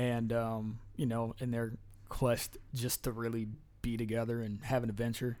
and 0.00 0.32
um, 0.32 0.78
you 0.96 1.04
know, 1.04 1.34
in 1.40 1.50
their 1.50 1.74
quest 2.08 2.56
just 2.74 3.04
to 3.04 3.12
really 3.12 3.48
be 3.82 3.98
together 3.98 4.40
and 4.40 4.64
have 4.64 4.82
an 4.82 4.88
adventure 4.88 5.38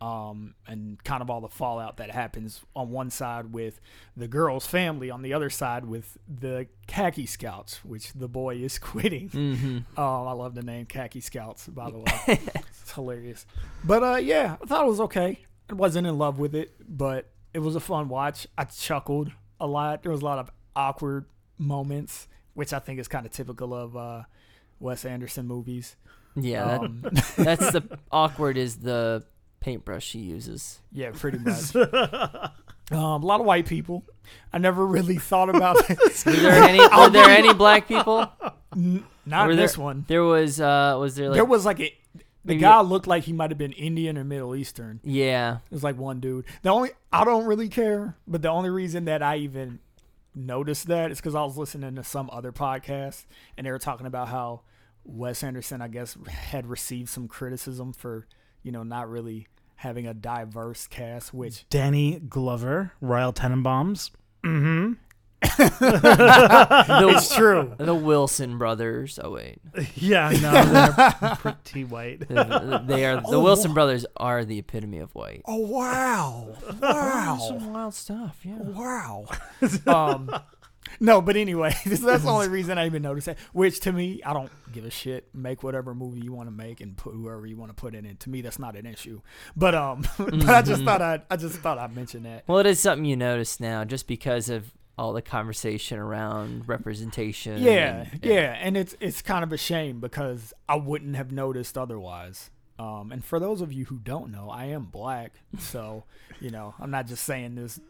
um, 0.00 0.54
and 0.68 1.02
kind 1.02 1.20
of 1.20 1.30
all 1.30 1.40
the 1.40 1.48
fallout 1.48 1.96
that 1.96 2.12
happens 2.12 2.60
on 2.76 2.90
one 2.90 3.10
side 3.10 3.52
with 3.52 3.80
the 4.16 4.28
girl's 4.28 4.66
family, 4.66 5.10
on 5.10 5.22
the 5.22 5.32
other 5.32 5.50
side 5.50 5.84
with 5.84 6.16
the 6.28 6.68
khaki 6.86 7.26
scouts, 7.26 7.84
which 7.84 8.12
the 8.12 8.28
boy 8.28 8.56
is 8.56 8.78
quitting. 8.78 9.30
Mm-hmm. 9.30 9.78
Oh, 9.96 10.26
I 10.26 10.32
love 10.32 10.54
the 10.54 10.62
name 10.62 10.86
khaki 10.86 11.20
scouts, 11.20 11.66
by 11.66 11.90
the 11.90 11.98
way. 11.98 12.04
it's 12.28 12.92
hilarious. 12.92 13.46
But 13.82 14.02
uh, 14.04 14.16
yeah, 14.16 14.56
I 14.62 14.66
thought 14.66 14.84
it 14.84 14.88
was 14.88 15.00
okay. 15.00 15.44
I 15.68 15.74
wasn't 15.74 16.06
in 16.06 16.16
love 16.16 16.38
with 16.38 16.54
it, 16.54 16.72
but 16.88 17.26
it 17.52 17.58
was 17.58 17.74
a 17.74 17.80
fun 17.80 18.08
watch. 18.08 18.46
I 18.56 18.64
chuckled 18.64 19.32
a 19.58 19.66
lot. 19.66 20.04
There 20.04 20.12
was 20.12 20.22
a 20.22 20.24
lot 20.24 20.38
of 20.38 20.52
awkward 20.76 21.26
moments, 21.58 22.28
which 22.58 22.72
I 22.72 22.80
think 22.80 22.98
is 22.98 23.06
kind 23.06 23.24
of 23.24 23.30
typical 23.30 23.72
of 23.72 23.96
uh, 23.96 24.22
Wes 24.80 25.04
Anderson 25.04 25.46
movies. 25.46 25.94
Yeah. 26.34 26.64
That, 26.66 26.80
Um, 26.80 27.02
that's 27.36 27.70
the 27.70 27.98
awkward 28.12 28.56
is 28.56 28.78
the 28.78 29.24
paintbrush 29.60 30.04
she 30.04 30.18
uses. 30.18 30.80
Yeah, 30.92 31.12
pretty 31.14 31.38
much. 31.38 31.74
um, 31.76 32.52
a 32.90 33.18
lot 33.18 33.38
of 33.40 33.46
white 33.46 33.66
people. 33.66 34.04
I 34.52 34.58
never 34.58 34.84
really 34.86 35.16
thought 35.18 35.48
about 35.48 35.76
it. 35.88 35.98
Were 36.26 36.32
there 36.32 36.52
any? 36.64 36.80
Were 36.80 37.10
there 37.10 37.30
any 37.30 37.54
black 37.54 37.86
people? 37.88 38.30
N- 38.74 39.04
Not 39.24 39.46
Were 39.46 39.52
in 39.52 39.56
there- 39.56 39.66
this 39.66 39.78
one. 39.78 40.04
There 40.08 40.24
was. 40.24 40.60
Uh, 40.60 40.96
was 40.98 41.14
there 41.16 41.28
like? 41.28 41.34
there 41.36 41.44
was 41.44 41.64
like 41.64 41.80
a, 41.80 41.94
the 42.14 42.22
maybe 42.44 42.60
guy 42.60 42.80
looked 42.80 43.06
like 43.06 43.24
he 43.24 43.32
might 43.32 43.50
have 43.50 43.58
been 43.58 43.72
Indian 43.72 44.18
or 44.18 44.24
Middle 44.24 44.54
Eastern. 44.56 45.00
yeah. 45.04 45.56
It 45.70 45.74
was 45.74 45.84
like 45.84 45.96
one 45.96 46.20
dude. 46.20 46.44
The 46.62 46.70
only 46.70 46.90
I 47.12 47.24
don't 47.24 47.44
really 47.46 47.68
care, 47.68 48.16
but 48.26 48.42
the 48.42 48.48
only 48.48 48.70
reason 48.70 49.04
that 49.06 49.22
I 49.22 49.36
even 49.38 49.78
noticed 50.34 50.86
that 50.88 51.10
is 51.10 51.18
because 51.18 51.34
I 51.34 51.42
was 51.42 51.56
listening 51.56 51.94
to 51.96 52.04
some 52.04 52.30
other 52.32 52.52
podcast 52.52 53.26
and 53.56 53.66
they 53.66 53.70
were 53.70 53.78
talking 53.78 54.06
about 54.06 54.28
how 54.28 54.62
Wes 55.04 55.42
Anderson, 55.42 55.80
I 55.80 55.88
guess, 55.88 56.16
had 56.28 56.66
received 56.66 57.08
some 57.08 57.28
criticism 57.28 57.92
for 57.92 58.26
you 58.62 58.72
know 58.72 58.82
not 58.82 59.08
really 59.08 59.46
having 59.76 60.06
a 60.06 60.14
diverse 60.14 60.86
cast, 60.86 61.32
which 61.32 61.68
Danny 61.70 62.18
Glover, 62.18 62.92
Royal 63.00 63.32
Tenenbaums. 63.32 64.10
Mm-hmm. 64.44 64.94
The, 65.58 67.12
it's 67.16 67.34
true. 67.34 67.74
the 67.78 67.94
Wilson 67.94 68.58
brothers. 68.58 69.18
Oh 69.22 69.30
wait, 69.32 69.60
Yeah, 69.94 70.30
no, 70.30 70.64
they're 70.64 71.36
pretty 71.36 71.84
white. 71.84 72.28
they 72.28 73.04
are 73.06 73.16
the 73.20 73.22
Oh, 73.26 73.42
Wilson 73.42 73.74
brothers 73.74 74.04
are 74.16 74.44
the 74.44 74.58
epitome 74.58 74.98
of 74.98 75.14
white. 75.14 75.42
Oh 75.46 75.58
wow! 75.58 76.54
Wow, 76.80 77.38
Some 77.40 77.72
wild 77.72 77.94
stuff. 77.94 78.40
Yeah. 78.42 78.58
Wow. 78.58 79.26
um, 79.86 80.30
no, 81.00 81.20
but 81.20 81.36
anyway, 81.36 81.74
that's 81.84 82.00
the 82.00 82.28
only 82.30 82.48
reason 82.48 82.78
I 82.78 82.86
even 82.86 83.02
noticed 83.02 83.26
that. 83.26 83.38
Which 83.52 83.80
to 83.80 83.92
me, 83.92 84.20
I 84.24 84.32
don't 84.32 84.50
give 84.72 84.84
a 84.84 84.90
shit. 84.90 85.28
Make 85.34 85.62
whatever 85.62 85.94
movie 85.94 86.20
you 86.20 86.32
want 86.32 86.48
to 86.48 86.54
make 86.54 86.80
and 86.80 86.96
put 86.96 87.14
whoever 87.14 87.46
you 87.46 87.56
want 87.56 87.70
to 87.70 87.74
put 87.74 87.94
in 87.94 88.04
it. 88.06 88.20
To 88.20 88.30
me, 88.30 88.40
that's 88.40 88.58
not 88.58 88.74
an 88.76 88.86
issue. 88.86 89.20
But 89.56 89.74
um, 89.74 90.04
but 90.18 90.48
I 90.48 90.62
just 90.62 90.82
thought 90.82 91.02
I 91.02 91.20
I 91.30 91.36
just 91.36 91.56
thought 91.58 91.78
I'd 91.78 91.94
mention 91.94 92.22
that. 92.24 92.44
Well, 92.46 92.58
it 92.58 92.66
is 92.66 92.80
something 92.80 93.04
you 93.04 93.16
notice 93.16 93.60
now, 93.60 93.84
just 93.84 94.06
because 94.08 94.48
of 94.48 94.72
all 94.98 95.12
the 95.12 95.22
conversation 95.22 95.98
around 95.98 96.68
representation. 96.68 97.62
Yeah, 97.62 98.06
and- 98.12 98.20
yeah, 98.24 98.56
and 98.60 98.76
it's 98.76 98.96
it's 99.00 99.22
kind 99.22 99.44
of 99.44 99.52
a 99.52 99.56
shame 99.56 100.00
because 100.00 100.52
I 100.68 100.76
wouldn't 100.76 101.16
have 101.16 101.30
noticed 101.32 101.78
otherwise. 101.78 102.50
Um, 102.78 103.10
and 103.12 103.24
for 103.24 103.40
those 103.40 103.60
of 103.60 103.72
you 103.72 103.86
who 103.86 103.98
don't 103.98 104.30
know, 104.30 104.50
I 104.50 104.66
am 104.66 104.84
black, 104.84 105.32
so 105.58 106.04
you 106.40 106.50
know 106.50 106.74
I'm 106.80 106.90
not 106.90 107.06
just 107.06 107.24
saying 107.24 107.54
this 107.54 107.80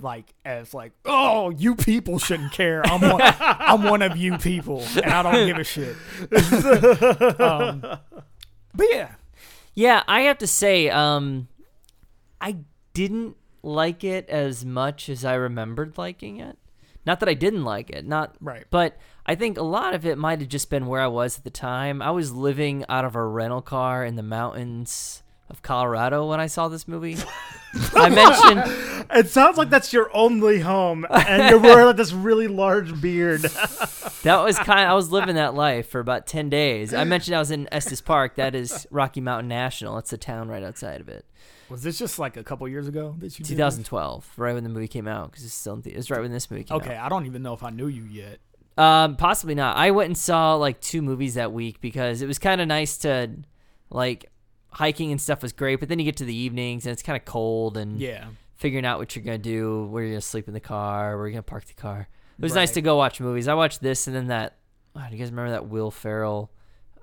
like 0.00 0.34
as 0.44 0.74
like 0.74 0.92
oh 1.06 1.48
you 1.50 1.74
people 1.74 2.18
shouldn't 2.18 2.52
care. 2.52 2.82
I'm 2.86 3.00
one, 3.00 3.20
I'm 3.22 3.82
one 3.84 4.02
of 4.02 4.16
you 4.16 4.36
people, 4.38 4.84
and 5.02 5.06
I 5.12 5.22
don't 5.22 5.46
give 5.46 5.56
a 5.58 5.64
shit. 5.64 5.96
um, 7.40 7.80
but 8.74 8.86
yeah, 8.90 9.12
Yeah, 9.74 10.02
I 10.06 10.22
have 10.22 10.38
to 10.38 10.46
say, 10.46 10.88
um, 10.90 11.48
I 12.40 12.56
didn't 12.94 13.36
like 13.62 14.04
it 14.04 14.28
as 14.28 14.64
much 14.64 15.08
as 15.08 15.24
I 15.24 15.34
remembered 15.34 15.98
liking 15.98 16.40
it. 16.40 16.58
Not 17.04 17.20
that 17.20 17.28
I 17.28 17.34
didn't 17.34 17.64
like 17.64 17.90
it, 17.90 18.06
not 18.06 18.36
right. 18.40 18.64
but 18.70 18.96
I 19.26 19.34
think 19.34 19.58
a 19.58 19.62
lot 19.62 19.94
of 19.94 20.06
it 20.06 20.18
might 20.18 20.40
have 20.40 20.48
just 20.48 20.70
been 20.70 20.86
where 20.86 21.00
I 21.00 21.08
was 21.08 21.38
at 21.38 21.44
the 21.44 21.50
time. 21.50 22.00
I 22.00 22.12
was 22.12 22.32
living 22.32 22.84
out 22.88 23.04
of 23.04 23.16
a 23.16 23.24
rental 23.24 23.60
car 23.60 24.04
in 24.04 24.14
the 24.14 24.22
mountains 24.22 25.24
of 25.50 25.62
Colorado 25.62 26.28
when 26.28 26.38
I 26.38 26.46
saw 26.46 26.68
this 26.68 26.86
movie. 26.86 27.16
I 27.94 28.08
mentioned 28.08 28.92
It 29.14 29.28
sounds 29.28 29.58
like 29.58 29.68
that's 29.68 29.92
your 29.92 30.14
only 30.14 30.60
home, 30.60 31.06
and 31.10 31.50
you're 31.50 31.58
wearing 31.58 31.86
like 31.86 31.96
this 31.96 32.12
really 32.12 32.48
large 32.48 32.98
beard. 33.00 33.40
that 34.22 34.42
was 34.42 34.58
kind. 34.58 34.88
I 34.88 34.94
was 34.94 35.10
living 35.10 35.34
that 35.34 35.54
life 35.54 35.88
for 35.88 36.00
about 36.00 36.26
ten 36.26 36.48
days. 36.48 36.94
I 36.94 37.04
mentioned 37.04 37.36
I 37.36 37.38
was 37.38 37.50
in 37.50 37.68
Estes 37.72 38.00
Park. 38.00 38.36
That 38.36 38.54
is 38.54 38.86
Rocky 38.90 39.20
Mountain 39.20 39.48
National. 39.48 39.98
It's 39.98 40.12
a 40.12 40.18
town 40.18 40.48
right 40.48 40.62
outside 40.62 41.00
of 41.00 41.08
it. 41.08 41.26
Was 41.72 41.82
this 41.82 41.98
just 41.98 42.18
like 42.18 42.36
a 42.36 42.44
couple 42.44 42.68
years 42.68 42.86
ago 42.86 43.14
that 43.18 43.38
you? 43.38 43.44
did 43.44 43.52
2012, 43.56 44.32
right 44.36 44.54
when 44.54 44.62
the 44.62 44.68
movie 44.70 44.86
came 44.88 45.08
out, 45.08 45.30
because 45.30 45.44
it's 45.44 45.54
still 45.54 45.74
in 45.74 45.80
the, 45.82 45.92
it 45.92 45.96
was 45.96 46.10
right 46.10 46.20
when 46.20 46.30
this 46.30 46.50
movie 46.50 46.64
came 46.64 46.76
out. 46.76 46.82
Okay, 46.82 46.96
I 46.96 47.08
don't 47.08 47.26
even 47.26 47.42
know 47.42 47.54
if 47.54 47.62
I 47.62 47.70
knew 47.70 47.86
you 47.88 48.04
yet. 48.04 48.38
Um, 48.78 49.16
possibly 49.16 49.54
not. 49.54 49.76
I 49.76 49.90
went 49.90 50.06
and 50.08 50.16
saw 50.16 50.54
like 50.54 50.80
two 50.80 51.02
movies 51.02 51.34
that 51.34 51.52
week 51.52 51.80
because 51.80 52.22
it 52.22 52.26
was 52.26 52.38
kind 52.38 52.60
of 52.60 52.68
nice 52.68 52.96
to, 52.98 53.30
like, 53.90 54.30
hiking 54.70 55.10
and 55.12 55.20
stuff 55.20 55.42
was 55.42 55.52
great. 55.52 55.80
But 55.80 55.88
then 55.88 55.98
you 55.98 56.04
get 56.04 56.16
to 56.18 56.24
the 56.24 56.34
evenings 56.34 56.86
and 56.86 56.92
it's 56.92 57.02
kind 57.02 57.16
of 57.18 57.24
cold 57.26 57.76
and 57.76 57.98
Yeah. 58.00 58.26
figuring 58.56 58.86
out 58.86 58.98
what 58.98 59.14
you're 59.16 59.24
gonna 59.24 59.36
do, 59.38 59.86
where 59.86 60.02
you're 60.04 60.12
gonna 60.12 60.20
sleep 60.22 60.48
in 60.48 60.54
the 60.54 60.60
car, 60.60 61.16
where 61.16 61.26
you're 61.26 61.32
gonna 61.32 61.42
park 61.42 61.66
the 61.66 61.74
car. 61.74 62.08
It 62.38 62.42
was 62.42 62.54
nice 62.54 62.70
to 62.72 62.80
go 62.82 62.96
watch 62.96 63.20
movies. 63.20 63.46
I 63.48 63.54
watched 63.54 63.82
this 63.82 64.06
and 64.06 64.16
then 64.16 64.28
that. 64.28 64.56
Oh, 64.96 65.04
do 65.08 65.14
you 65.14 65.18
guys 65.22 65.30
remember 65.30 65.50
that 65.52 65.68
Will 65.68 65.90
Ferrell, 65.90 66.50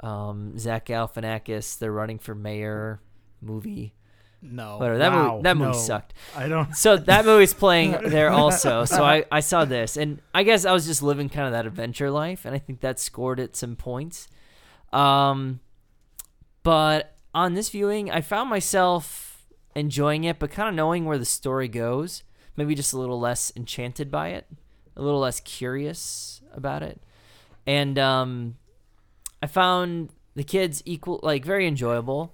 um, 0.02 0.58
Zach 0.58 0.86
Galifianakis, 0.88 1.78
they're 1.80 1.92
running 1.92 2.18
for 2.20 2.34
mayor 2.36 3.00
movie? 3.42 3.94
No. 4.42 4.78
Whatever. 4.78 4.98
That 4.98 5.12
wow, 5.12 5.32
movie. 5.32 5.44
That 5.44 5.58
movie 5.58 5.72
no. 5.72 5.78
sucked. 5.78 6.14
I 6.36 6.48
don't. 6.48 6.76
So 6.76 6.98
that 6.98 7.26
movie's 7.26 7.54
playing 7.54 7.92
there 8.06 8.30
also. 8.30 8.86
So 8.86 9.04
I, 9.04 9.26
I 9.32 9.42
saw 9.42 9.66
this, 9.66 9.98
and 9.98 10.22
I 10.34 10.44
guess 10.44 10.66
I 10.66 10.72
was 10.72 10.86
just 10.86 11.04
living 11.04 11.30
kind 11.30 11.46
of 11.46 11.52
that 11.54 11.66
adventure 11.66 12.10
life, 12.10 12.46
and 12.46 12.56
I 12.56 12.60
think 12.60 12.82
that 12.82 13.00
scored 13.00 13.40
it 13.40 13.56
some 13.56 13.76
points. 13.76 14.28
Um, 14.94 15.60
but 16.64 17.16
on 17.34 17.54
this 17.54 17.70
viewing, 17.70 18.10
I 18.10 18.22
found 18.22 18.50
myself 18.50 19.46
enjoying 19.76 20.24
it, 20.24 20.40
but 20.40 20.52
kind 20.52 20.70
of 20.70 20.76
knowing 20.76 21.06
where 21.06 21.18
the 21.18 21.26
story 21.26 21.68
goes. 21.68 22.24
Maybe 22.56 22.76
just 22.76 22.94
a 22.94 23.00
little 23.00 23.20
less 23.20 23.54
enchanted 23.56 24.12
by 24.12 24.30
it, 24.30 24.46
a 24.96 25.02
little 25.02 25.22
less 25.22 25.40
curious 25.40 26.42
about 26.54 26.84
it, 26.84 27.02
and 27.66 27.98
um, 27.98 28.56
I 29.42 29.48
found 29.48 30.10
the 30.36 30.44
kids 30.44 30.82
equal, 30.86 31.20
like 31.24 31.46
very 31.46 31.68
enjoyable, 31.68 32.34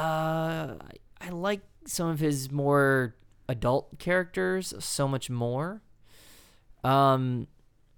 uh, 0.00 0.74
I, 1.20 1.28
like 1.30 1.60
some 1.86 2.08
of 2.08 2.20
his 2.20 2.50
more 2.50 3.14
adult 3.48 3.98
characters 3.98 4.72
so 4.78 5.06
much 5.08 5.28
more. 5.30 5.82
Um, 6.84 7.46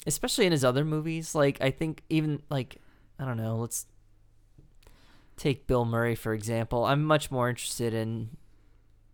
especially 0.06 0.46
in 0.46 0.52
his 0.52 0.64
other 0.64 0.84
movies. 0.84 1.34
Like 1.34 1.60
I 1.60 1.70
think 1.70 2.02
even 2.08 2.42
like 2.50 2.76
I 3.18 3.24
don't 3.24 3.36
know. 3.36 3.56
Let's 3.56 3.86
take 5.36 5.66
Bill 5.66 5.84
Murray 5.84 6.14
for 6.14 6.34
example. 6.34 6.84
I'm 6.84 7.04
much 7.04 7.30
more 7.30 7.48
interested 7.48 7.94
in 7.94 8.30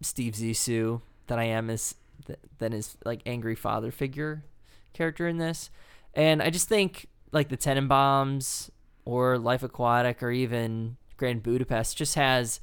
Steve 0.00 0.34
Zissou 0.34 1.02
than 1.26 1.38
I 1.38 1.44
am 1.44 1.70
as 1.70 1.94
th- 2.26 2.38
than 2.58 2.72
his 2.72 2.96
like 3.04 3.20
angry 3.26 3.54
father 3.54 3.90
figure 3.90 4.44
character 4.92 5.28
in 5.28 5.38
this. 5.38 5.70
And 6.14 6.42
I 6.42 6.50
just 6.50 6.68
think 6.68 7.06
like 7.32 7.48
the 7.48 7.56
Tenenbaums 7.56 8.70
or 9.04 9.38
Life 9.38 9.62
Aquatic 9.62 10.22
or 10.22 10.30
even 10.30 10.96
Grand 11.16 11.42
Budapest 11.42 11.96
just 11.96 12.14
has 12.14 12.60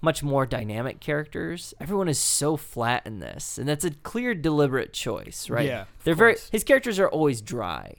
much 0.00 0.22
more 0.22 0.46
dynamic 0.46 1.00
characters. 1.00 1.74
Everyone 1.80 2.08
is 2.08 2.18
so 2.18 2.56
flat 2.56 3.06
in 3.06 3.18
this, 3.20 3.58
and 3.58 3.68
that's 3.68 3.84
a 3.84 3.90
clear, 3.90 4.34
deliberate 4.34 4.92
choice, 4.92 5.48
right? 5.50 5.66
Yeah, 5.66 5.84
they're 6.04 6.14
very. 6.14 6.34
course. 6.34 6.48
His 6.50 6.64
characters 6.64 6.98
are 6.98 7.08
always 7.08 7.40
dry, 7.40 7.94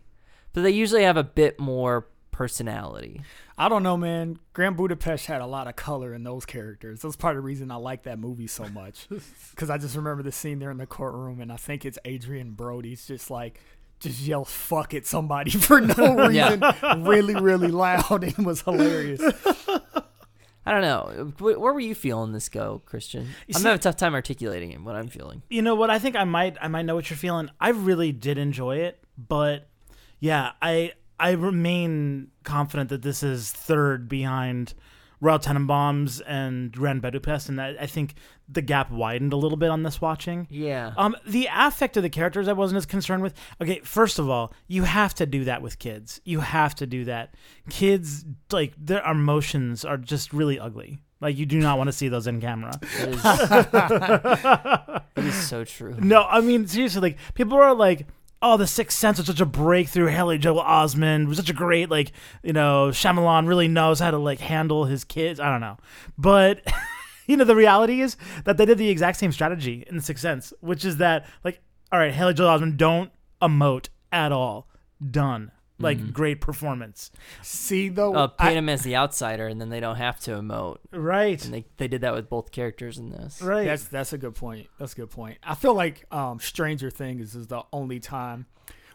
but 0.53 0.61
they 0.63 0.71
usually 0.71 1.03
have 1.03 1.17
a 1.17 1.23
bit 1.23 1.59
more 1.59 2.07
personality. 2.31 3.21
I 3.57 3.69
don't 3.69 3.83
know, 3.83 3.95
man. 3.97 4.39
Grand 4.53 4.75
Budapest 4.77 5.27
had 5.27 5.41
a 5.41 5.45
lot 5.45 5.67
of 5.67 5.75
color 5.75 6.15
in 6.15 6.23
those 6.23 6.45
characters. 6.45 7.01
That's 7.01 7.15
part 7.15 7.35
of 7.37 7.43
the 7.43 7.45
reason 7.45 7.69
I 7.69 7.75
like 7.75 8.03
that 8.03 8.17
movie 8.17 8.47
so 8.47 8.67
much. 8.69 9.07
Because 9.51 9.69
I 9.69 9.77
just 9.77 9.95
remember 9.95 10.23
the 10.23 10.31
scene 10.31 10.57
there 10.57 10.71
in 10.71 10.77
the 10.77 10.87
courtroom, 10.87 11.39
and 11.41 11.51
I 11.51 11.57
think 11.57 11.85
it's 11.85 11.99
Adrien 12.07 12.51
Brody's 12.53 13.05
just 13.05 13.29
like, 13.29 13.59
just 13.99 14.21
yell 14.21 14.45
fuck 14.45 14.95
at 14.95 15.05
somebody 15.05 15.51
for 15.51 15.79
no 15.81 16.29
Yeah. 16.31 16.55
reason, 16.55 17.03
really, 17.03 17.35
really 17.35 17.67
loud. 17.67 18.23
and 18.23 18.43
was 18.45 18.61
hilarious. 18.61 19.21
I 20.65 20.71
don't 20.71 20.81
know. 20.81 21.33
Where 21.39 21.73
were 21.73 21.79
you 21.79 21.95
feeling 21.95 22.33
this 22.33 22.47
go, 22.49 22.81
Christian? 22.85 23.23
You 23.47 23.53
I'm 23.55 23.61
see- 23.61 23.67
having 23.67 23.79
a 23.79 23.81
tough 23.81 23.95
time 23.97 24.13
articulating 24.13 24.71
it, 24.71 24.81
what 24.81 24.95
I'm 24.95 25.07
feeling. 25.07 25.41
You 25.49 25.61
know 25.63 25.73
what? 25.75 25.89
I 25.89 25.97
think 25.99 26.15
I 26.15 26.23
might. 26.23 26.55
I 26.61 26.67
might 26.67 26.83
know 26.85 26.93
what 26.95 27.09
you're 27.09 27.17
feeling. 27.17 27.49
I 27.59 27.69
really 27.69 28.11
did 28.11 28.37
enjoy 28.37 28.77
it, 28.77 29.03
but 29.17 29.67
yeah, 30.19 30.51
I 30.61 30.93
I 31.19 31.31
remain 31.31 32.27
confident 32.43 32.89
that 32.89 33.01
this 33.01 33.23
is 33.23 33.51
third 33.51 34.07
behind 34.07 34.73
Royal 35.21 35.39
Tenenbaums 35.39 36.19
and 36.25 36.71
Grand 36.71 37.01
Budapest, 37.01 37.47
and 37.47 37.61
I, 37.61 37.75
I 37.79 37.85
think 37.85 38.15
the 38.49 38.61
gap 38.61 38.91
widened 38.91 39.33
a 39.33 39.37
little 39.37 39.57
bit 39.57 39.69
on 39.69 39.83
this 39.83 40.01
watching. 40.01 40.47
Yeah. 40.49 40.93
Um, 40.97 41.15
the 41.25 41.47
affect 41.53 41.95
of 41.95 42.03
the 42.03 42.09
characters 42.09 42.47
I 42.47 42.53
wasn't 42.53 42.77
as 42.77 42.87
concerned 42.87 43.21
with. 43.21 43.35
Okay, 43.61 43.79
first 43.83 44.17
of 44.17 44.29
all, 44.29 44.51
you 44.67 44.83
have 44.83 45.13
to 45.15 45.27
do 45.27 45.45
that 45.45 45.61
with 45.61 45.77
kids. 45.79 46.19
You 46.25 46.39
have 46.39 46.73
to 46.75 46.87
do 46.87 47.05
that. 47.05 47.35
Kids 47.69 48.25
like 48.51 48.73
their 48.77 49.03
emotions 49.03 49.85
are 49.85 49.97
just 49.97 50.33
really 50.33 50.59
ugly. 50.59 50.99
Like 51.21 51.37
you 51.37 51.45
do 51.45 51.59
not 51.59 51.77
want 51.77 51.87
to 51.87 51.93
see 51.93 52.07
those 52.07 52.25
in 52.25 52.41
camera. 52.41 52.79
It 52.81 53.09
is, 53.09 53.21
it 55.17 55.25
is 55.25 55.47
so 55.47 55.63
true. 55.63 55.95
No, 55.99 56.23
I 56.23 56.41
mean 56.41 56.67
seriously, 56.67 57.01
like 57.01 57.17
people 57.35 57.59
are 57.59 57.75
like, 57.75 58.07
"Oh, 58.41 58.57
The 58.57 58.67
Sixth 58.67 58.97
Sense 58.97 59.17
was 59.17 59.27
such 59.27 59.39
a 59.39 59.45
breakthrough. 59.45 60.07
Haley 60.07 60.37
Joel 60.37 60.63
Osment 60.63 61.27
was 61.27 61.37
such 61.37 61.49
a 61.49 61.53
great, 61.53 61.89
like, 61.89 62.11
you 62.43 62.53
know, 62.53 62.89
Shyamalan 62.89 63.47
really 63.47 63.67
knows 63.67 63.99
how 63.99 64.11
to 64.11 64.17
like 64.17 64.39
handle 64.39 64.85
his 64.85 65.03
kids." 65.03 65.39
I 65.39 65.49
don't 65.49 65.61
know, 65.61 65.77
but 66.17 66.61
you 67.27 67.37
know, 67.37 67.45
the 67.45 67.55
reality 67.55 68.01
is 68.01 68.17
that 68.45 68.57
they 68.57 68.65
did 68.65 68.77
the 68.77 68.89
exact 68.89 69.17
same 69.17 69.31
strategy 69.31 69.85
in 69.87 69.95
The 69.95 70.01
Sixth 70.01 70.21
Sense, 70.21 70.53
which 70.61 70.83
is 70.85 70.97
that 70.97 71.25
like, 71.43 71.61
all 71.91 71.99
right, 71.99 72.13
Haley 72.13 72.33
Joel 72.33 72.59
Osment 72.59 72.77
don't 72.77 73.11
emote 73.41 73.89
at 74.11 74.31
all. 74.31 74.67
Done. 75.09 75.51
Like 75.81 76.13
great 76.13 76.41
performance. 76.41 77.11
See, 77.41 77.89
though, 77.89 78.13
Uh, 78.15 78.29
I- 78.39 78.45
paint 78.47 78.57
him 78.57 78.69
as 78.69 78.81
the 78.83 78.95
outsider, 78.95 79.47
and 79.47 79.59
then 79.59 79.69
they 79.69 79.79
don't 79.79 79.97
have 79.97 80.19
to 80.21 80.31
emote. 80.31 80.77
Right. 80.91 81.43
And 81.43 81.53
they, 81.53 81.65
they 81.77 81.87
did 81.87 82.01
that 82.01 82.13
with 82.13 82.29
both 82.29 82.51
characters 82.51 82.97
in 82.97 83.09
this. 83.09 83.41
Right. 83.41 83.65
That's 83.65 83.85
that's 83.85 84.13
a 84.13 84.17
good 84.17 84.35
point. 84.35 84.67
That's 84.79 84.93
a 84.93 84.95
good 84.95 85.09
point. 85.11 85.37
I 85.43 85.55
feel 85.55 85.73
like 85.73 86.05
um, 86.11 86.39
Stranger 86.39 86.89
Things 86.89 87.35
is 87.35 87.47
the 87.47 87.63
only 87.73 87.99
time. 87.99 88.45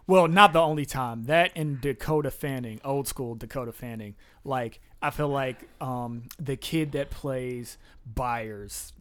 Well, 0.08 0.28
not 0.28 0.52
the 0.52 0.60
only 0.60 0.86
time. 0.86 1.24
That 1.24 1.50
and 1.56 1.80
Dakota 1.80 2.30
Fanning, 2.30 2.80
old 2.84 3.08
school 3.08 3.34
Dakota 3.34 3.72
Fanning. 3.72 4.14
Like 4.44 4.80
I 5.02 5.10
feel 5.10 5.28
like 5.28 5.68
um, 5.80 6.24
the 6.38 6.56
kid 6.56 6.92
that 6.92 7.10
plays 7.10 7.76
Byers. 8.06 8.92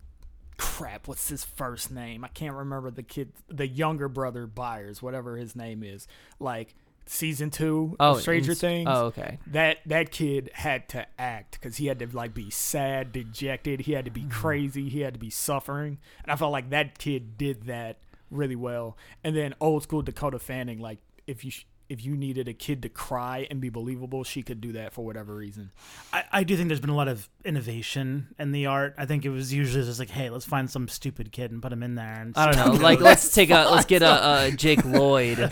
Crap, 0.58 1.10
what's 1.10 1.28
his 1.28 1.44
first 1.44 1.92
name? 1.92 2.24
I 2.24 2.30
can't 2.30 2.56
remember 2.56 2.90
the 2.90 3.04
kid, 3.04 3.34
the 3.50 3.68
younger 3.68 4.08
brother 4.08 4.48
Byers, 4.48 5.02
whatever 5.02 5.36
his 5.36 5.54
name 5.54 5.84
is. 5.84 6.08
Like 6.40 6.76
season 7.06 7.50
two 7.52 7.96
Oh, 8.00 8.14
of 8.16 8.22
Stranger 8.22 8.52
in- 8.52 8.58
Things 8.58 8.90
Oh, 8.92 9.06
okay. 9.06 9.40
that 9.48 9.78
that 9.86 10.12
kid 10.12 10.50
had 10.54 10.90
to 10.90 11.06
act 11.20 11.54
because 11.60 11.78
he 11.78 11.88
had 11.88 12.00
to 12.00 12.08
like 12.08 12.34
be 12.34 12.50
sad, 12.50 13.12
dejected. 13.12 13.82
He 13.82 13.94
had 13.94 14.06
to 14.06 14.12
be 14.12 14.22
mm-hmm. 14.22 14.30
crazy. 14.32 14.90
He 14.90 15.02
had 15.02 15.14
to 15.14 15.20
be 15.20 15.30
suffering, 15.30 16.00
and 16.24 16.32
I 16.32 16.36
felt 16.36 16.52
like 16.52 16.70
that 16.72 16.98
kid 16.98 17.38
did 17.38 17.66
that 17.68 17.98
really 18.32 18.56
well. 18.56 18.98
And 19.24 19.36
then 19.36 19.54
old 19.62 19.84
school 19.84 20.02
Dakota 20.02 20.40
Fanning, 20.40 20.80
like 20.80 21.00
if 21.28 21.46
you 21.46 21.52
sh- 21.52 21.66
if 21.88 22.04
you 22.04 22.16
needed 22.16 22.48
a 22.48 22.54
kid 22.54 22.82
to 22.82 22.90
cry 22.90 23.46
and 23.52 23.62
be 23.62 23.70
believable, 23.70 24.24
she 24.24 24.42
could 24.42 24.60
do 24.60 24.72
that 24.72 24.92
for 24.94 25.06
whatever 25.06 25.36
reason. 25.36 25.72
I, 26.12 26.24
I 26.32 26.44
do 26.44 26.56
think 26.58 26.68
there's 26.70 26.80
been 26.80 26.90
a 26.90 26.96
lot 26.96 27.08
of 27.08 27.30
innovation 27.44 28.34
in 28.40 28.52
the 28.52 28.66
art. 28.66 28.96
I 28.98 29.06
think 29.06 29.24
it 29.26 29.30
was 29.30 29.54
usually 29.54 29.84
just 29.86 30.00
like, 30.00 30.10
hey, 30.10 30.30
let's 30.30 30.46
find 30.46 30.70
some 30.70 30.88
stupid 30.88 31.32
kid 31.32 31.52
and 31.52 31.62
put 31.62 31.72
him 31.72 31.84
in 31.84 31.96
there. 31.96 32.22
And 32.22 32.36
I 32.36 32.52
don't 32.52 32.66
know. 32.76 32.82
Like, 32.82 33.00
let's 33.10 33.34
take 33.34 33.50
a 33.52 33.70
let's 33.72 33.86
get 33.86 34.02
a, 34.02 34.48
a 34.48 34.52
Jake 34.56 34.84
Lloyd, 34.84 35.38
Is 35.40 35.52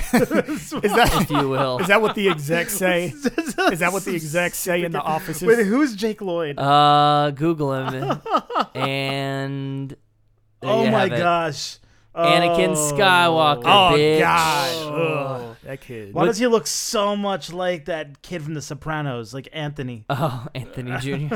that 0.72 1.18
if 1.22 1.30
you 1.30 1.50
will. 1.50 1.78
is 1.80 1.88
that 1.88 2.02
what 2.02 2.16
the 2.16 2.30
execs 2.30 2.74
say? 2.74 3.06
Is 3.72 3.80
that 3.80 3.94
what 3.94 4.04
the 4.04 4.16
execs 4.16 4.58
say 4.58 4.84
in 4.84 4.92
the 4.92 5.02
offices? 5.02 5.44
Wait, 5.48 5.66
who's 5.66 5.96
Jake 5.96 6.22
Lloyd? 6.22 6.58
Uh, 6.60 7.32
Google 7.36 7.74
him, 7.88 8.20
and 8.76 9.90
there 9.92 10.70
oh 10.70 10.84
you 10.86 10.92
my 10.92 11.02
have 11.04 11.12
it. 11.14 11.18
gosh. 11.18 11.78
Anakin 12.16 12.70
Oh. 12.76 12.94
Skywalker. 12.94 13.64
oh 13.66 13.96
bitch. 13.98 14.20
God, 14.20 14.76
Oh. 14.94 15.53
That 15.66 15.82
kid. 15.82 16.14
Why 16.14 16.26
does 16.26 16.38
he 16.38 16.48
look 16.48 16.68
so 16.68 17.16
much 17.16 17.54
like 17.54 17.86
that 17.86 18.22
kid 18.22 18.44
from 18.44 18.54
The 18.54 18.62
Sopranos, 18.62 19.34
like 19.34 19.48
Anthony? 19.54 20.06
Oh, 20.10 20.48
Anthony 20.54 20.98
Jr. 21.00 21.36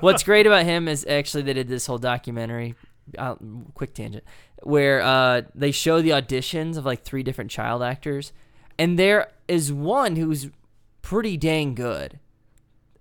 What's 0.00 0.22
great 0.22 0.46
about 0.46 0.64
him 0.64 0.86
is 0.88 1.06
actually 1.08 1.42
they 1.42 1.52
did 1.54 1.68
this 1.68 1.86
whole 1.86 1.98
documentary. 1.98 2.74
Uh, 3.18 3.34
quick 3.74 3.92
tangent, 3.92 4.24
where 4.62 5.02
uh, 5.02 5.42
they 5.54 5.70
show 5.70 6.00
the 6.00 6.10
auditions 6.10 6.78
of 6.78 6.86
like 6.86 7.02
three 7.02 7.22
different 7.22 7.50
child 7.50 7.82
actors, 7.82 8.32
and 8.78 8.98
there 8.98 9.30
is 9.46 9.70
one 9.70 10.16
who's 10.16 10.48
pretty 11.02 11.36
dang 11.36 11.74
good. 11.74 12.18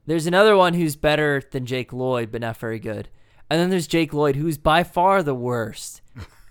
There's 0.05 0.27
another 0.27 0.57
one 0.57 0.73
who's 0.73 0.97
better 0.97 1.41
than 1.51 1.65
Jake 1.65 1.93
Lloyd, 1.93 2.31
but 2.33 2.41
not 2.41 2.57
very 2.57 2.79
good. 2.79 3.07
And 3.49 3.61
then 3.61 3.69
there's 3.69 3.87
Jake 3.87 4.13
Lloyd, 4.13 4.35
who's 4.35 4.57
by 4.57 4.83
far 4.83 5.23
the 5.23 5.35
worst. 5.35 6.01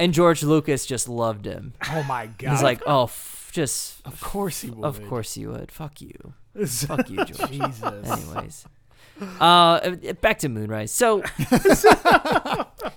And 0.00 0.14
George 0.14 0.42
Lucas 0.42 0.86
just 0.86 1.06
loved 1.08 1.44
him. 1.44 1.74
Oh 1.90 2.02
my 2.04 2.26
God! 2.26 2.52
He's 2.52 2.62
like, 2.62 2.80
oh, 2.86 3.06
just 3.52 4.04
of 4.06 4.20
course 4.20 4.62
he 4.62 4.70
would. 4.70 4.84
of 4.84 5.06
course 5.08 5.36
you 5.36 5.50
would. 5.50 5.70
Fuck 5.70 6.00
you. 6.00 6.34
Fuck 6.66 7.08
you, 7.08 7.16
George. 7.24 7.50
Jesus. 7.50 7.82
Anyways, 7.82 8.64
Uh, 9.40 9.90
back 10.20 10.38
to 10.40 10.48
Moonrise. 10.48 10.90
So, 10.90 11.22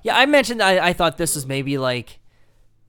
yeah, 0.04 0.18
I 0.18 0.26
mentioned 0.26 0.62
I, 0.62 0.88
I 0.88 0.94
thought 0.94 1.18
this 1.18 1.36
was 1.36 1.46
maybe 1.46 1.78
like 1.78 2.20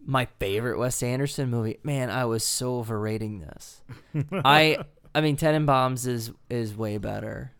my 0.04 0.26
favorite 0.38 0.78
Wes 0.78 1.02
Anderson 1.02 1.50
movie. 1.50 1.78
Man, 1.82 2.10
I 2.10 2.24
was 2.24 2.44
so 2.44 2.76
overrating 2.78 3.40
this. 3.40 3.82
I, 4.32 4.78
I 5.14 5.20
mean, 5.20 5.36
Tenenbaums 5.36 6.06
is 6.06 6.32
is 6.48 6.76
way 6.76 6.98
better. 6.98 7.52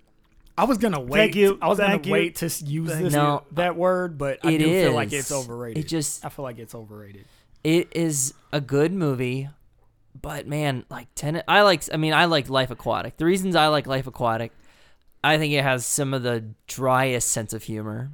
I 0.58 0.64
was 0.64 0.78
gonna 0.78 1.00
wait. 1.00 1.34
you. 1.34 1.58
I 1.60 1.68
was 1.68 1.78
Thank 1.78 2.04
gonna 2.04 2.06
you. 2.06 2.12
wait 2.12 2.36
to 2.36 2.46
use 2.64 2.88
this 2.96 3.12
No, 3.12 3.42
that 3.52 3.76
word, 3.76 4.16
but 4.16 4.38
I 4.42 4.52
it 4.52 4.58
do 4.58 4.64
feel 4.64 4.92
like 4.94 5.12
it's 5.12 5.30
overrated. 5.32 5.84
It 5.84 5.88
just 5.88 6.24
I 6.24 6.28
feel 6.30 6.44
like 6.44 6.58
it's 6.58 6.74
overrated. 6.74 7.26
it 7.62 7.88
is 7.94 8.32
a 8.52 8.60
good 8.62 8.92
movie, 8.92 9.50
but 10.22 10.46
man, 10.46 10.84
like 10.90 11.08
Tenet, 11.14 11.44
I 11.48 11.62
like. 11.62 11.82
I 11.92 11.96
mean, 11.96 12.12
I 12.12 12.24
like 12.26 12.48
Life 12.48 12.70
Aquatic. 12.70 13.16
The 13.16 13.24
reasons 13.24 13.56
I 13.56 13.68
like 13.68 13.86
Life 13.86 14.06
Aquatic, 14.06 14.52
I 15.24 15.38
think 15.38 15.52
it 15.52 15.62
has 15.62 15.84
some 15.86 16.14
of 16.14 16.22
the 16.22 16.44
driest 16.66 17.28
sense 17.28 17.52
of 17.52 17.62
humor 17.64 18.10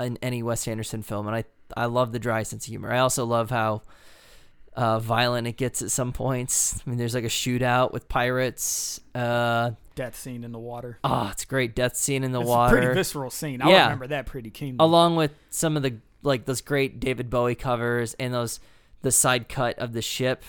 in 0.00 0.18
any 0.22 0.42
Wes 0.42 0.66
Anderson 0.68 1.02
film, 1.02 1.26
and 1.26 1.36
I 1.36 1.44
I 1.76 1.86
love 1.86 2.12
the 2.12 2.18
dry 2.18 2.42
sense 2.42 2.64
of 2.66 2.70
humor. 2.70 2.92
I 2.92 2.98
also 2.98 3.24
love 3.24 3.50
how 3.50 3.82
uh, 4.74 4.98
violent 5.00 5.46
it 5.46 5.56
gets 5.56 5.82
at 5.82 5.90
some 5.90 6.12
points. 6.12 6.80
I 6.86 6.90
mean, 6.90 6.98
there's 6.98 7.14
like 7.14 7.24
a 7.24 7.28
shootout 7.28 7.92
with 7.92 8.08
pirates. 8.08 9.00
Uh, 9.14 9.72
Death 9.96 10.14
scene 10.16 10.44
in 10.44 10.52
the 10.52 10.58
water. 10.60 11.00
oh, 11.02 11.28
it's 11.32 11.42
a 11.42 11.46
great 11.46 11.74
death 11.74 11.96
scene 11.96 12.22
in 12.22 12.30
the 12.30 12.40
it's 12.40 12.48
water. 12.48 12.76
a 12.76 12.80
pretty 12.80 12.94
visceral 12.94 13.30
scene. 13.30 13.60
I 13.60 13.70
Yeah. 13.70 13.82
remember 13.84 14.06
that 14.06 14.26
pretty 14.26 14.50
keenly. 14.50 14.76
along 14.78 15.16
with 15.16 15.32
some 15.50 15.76
of 15.76 15.82
the 15.82 15.96
like 16.22 16.44
those 16.44 16.60
great 16.60 17.00
David 17.00 17.28
Bowie 17.30 17.56
covers 17.56 18.14
and 18.14 18.32
those 18.32 18.60
the 19.02 19.10
side 19.10 19.48
cut 19.48 19.76
of 19.80 19.92
the 19.94 20.02
ship 20.02 20.44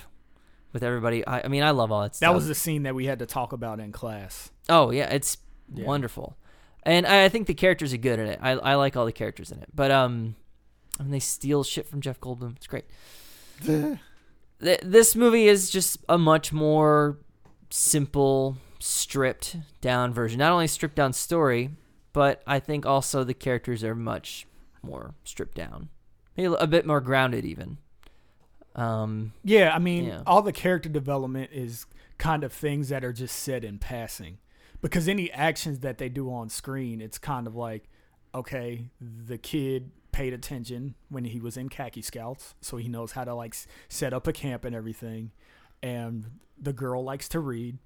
with 0.74 0.84
everybody. 0.84 1.26
I, 1.26 1.42
I 1.42 1.48
mean, 1.48 1.64
I 1.64 1.72
love 1.72 1.92
all 1.92 2.02
that 2.02 2.16
stuff. 2.16 2.28
that 2.30 2.36
was 2.36 2.48
the 2.48 2.56
scene 2.56 2.84
that 2.84 2.96
we 2.96 3.06
had 3.06 3.20
to 3.20 3.26
talk 3.26 3.54
about 3.54 3.80
in 3.80 3.92
class. 3.92 4.52
oh 4.70 4.92
yeah, 4.92 5.10
it's 5.14 5.38
Yeah. 5.74 5.86
wonderful, 5.86 6.38
and 6.84 7.06
I, 7.08 7.26
I 7.26 7.30
think 7.30 7.48
the 7.48 7.54
characters 7.54 7.94
are 7.94 7.98
good 7.98 8.20
in 8.20 8.28
it. 8.28 8.40
I 8.42 8.52
I 8.52 8.76
like 8.76 8.96
all 8.98 9.06
the 9.06 9.12
characters 9.12 9.52
in 9.52 9.60
it, 9.60 9.70
but 9.74 9.92
um, 9.92 10.36
I 11.00 11.04
mean, 11.04 11.12
they 11.12 11.20
steal 11.20 11.64
shit 11.64 11.88
from 11.88 12.02
Jeff 12.02 12.20
Goldblum. 12.20 12.56
It's 12.58 12.68
great. 12.68 12.86
Th- 14.62 14.80
this 14.84 15.16
movie 15.16 15.48
is 15.48 15.70
just 15.70 15.98
a 16.10 16.18
much 16.18 16.52
more 16.52 17.18
simple, 17.70 18.58
stripped 18.80 19.56
down 19.82 20.14
version. 20.14 20.40
Not 20.40 20.52
only 20.52 20.68
stripped 20.68 20.96
down 20.96 21.14
story, 21.14 21.70
but 22.14 22.42
I 22.46 22.60
think 22.60 22.86
also 22.86 23.24
the 23.24 23.34
characters 23.34 23.84
are 23.84 23.96
much 23.96 24.46
more 24.82 25.14
stripped 25.24 25.56
down, 25.56 25.90
Maybe 26.38 26.54
a 26.60 26.68
bit 26.68 26.86
more 26.86 27.02
grounded 27.02 27.46
even. 27.46 27.78
Um, 28.76 29.34
Yeah, 29.44 29.74
I 29.76 29.80
mean, 29.80 30.06
Yeah. 30.06 30.24
all 30.26 30.42
the 30.42 30.52
character 30.54 30.90
development 30.90 31.50
is 31.54 31.86
kind 32.18 32.44
of 32.44 32.52
things 32.54 32.90
that 32.90 33.04
are 33.04 33.14
just 33.14 33.36
said 33.38 33.64
in 33.64 33.78
passing. 33.80 34.38
Because 34.82 35.08
any 35.10 35.30
actions 35.32 35.80
that 35.80 35.98
they 35.98 36.08
do 36.10 36.32
on 36.32 36.50
screen, 36.50 37.02
it's 37.02 37.18
kind 37.18 37.48
of 37.48 37.56
like, 37.56 37.90
okay, 38.34 38.90
the 39.02 39.38
kid 39.38 39.92
paid 40.12 40.34
attention 40.34 40.96
when 41.10 41.26
he 41.26 41.40
was 41.40 41.58
in 41.58 41.68
khaki 41.70 42.02
scouts, 42.02 42.56
so 42.62 42.78
he 42.78 42.88
knows 42.88 43.12
how 43.14 43.24
to 43.24 43.34
like 43.34 43.54
s- 43.54 43.68
set 43.90 44.14
up 44.14 44.28
a 44.28 44.34
camp 44.34 44.64
and 44.66 44.76
everything. 44.76 45.32
And 45.84 46.40
the 46.62 46.74
girl 46.74 47.04
likes 47.04 47.28
to 47.30 47.40
read, 47.40 47.78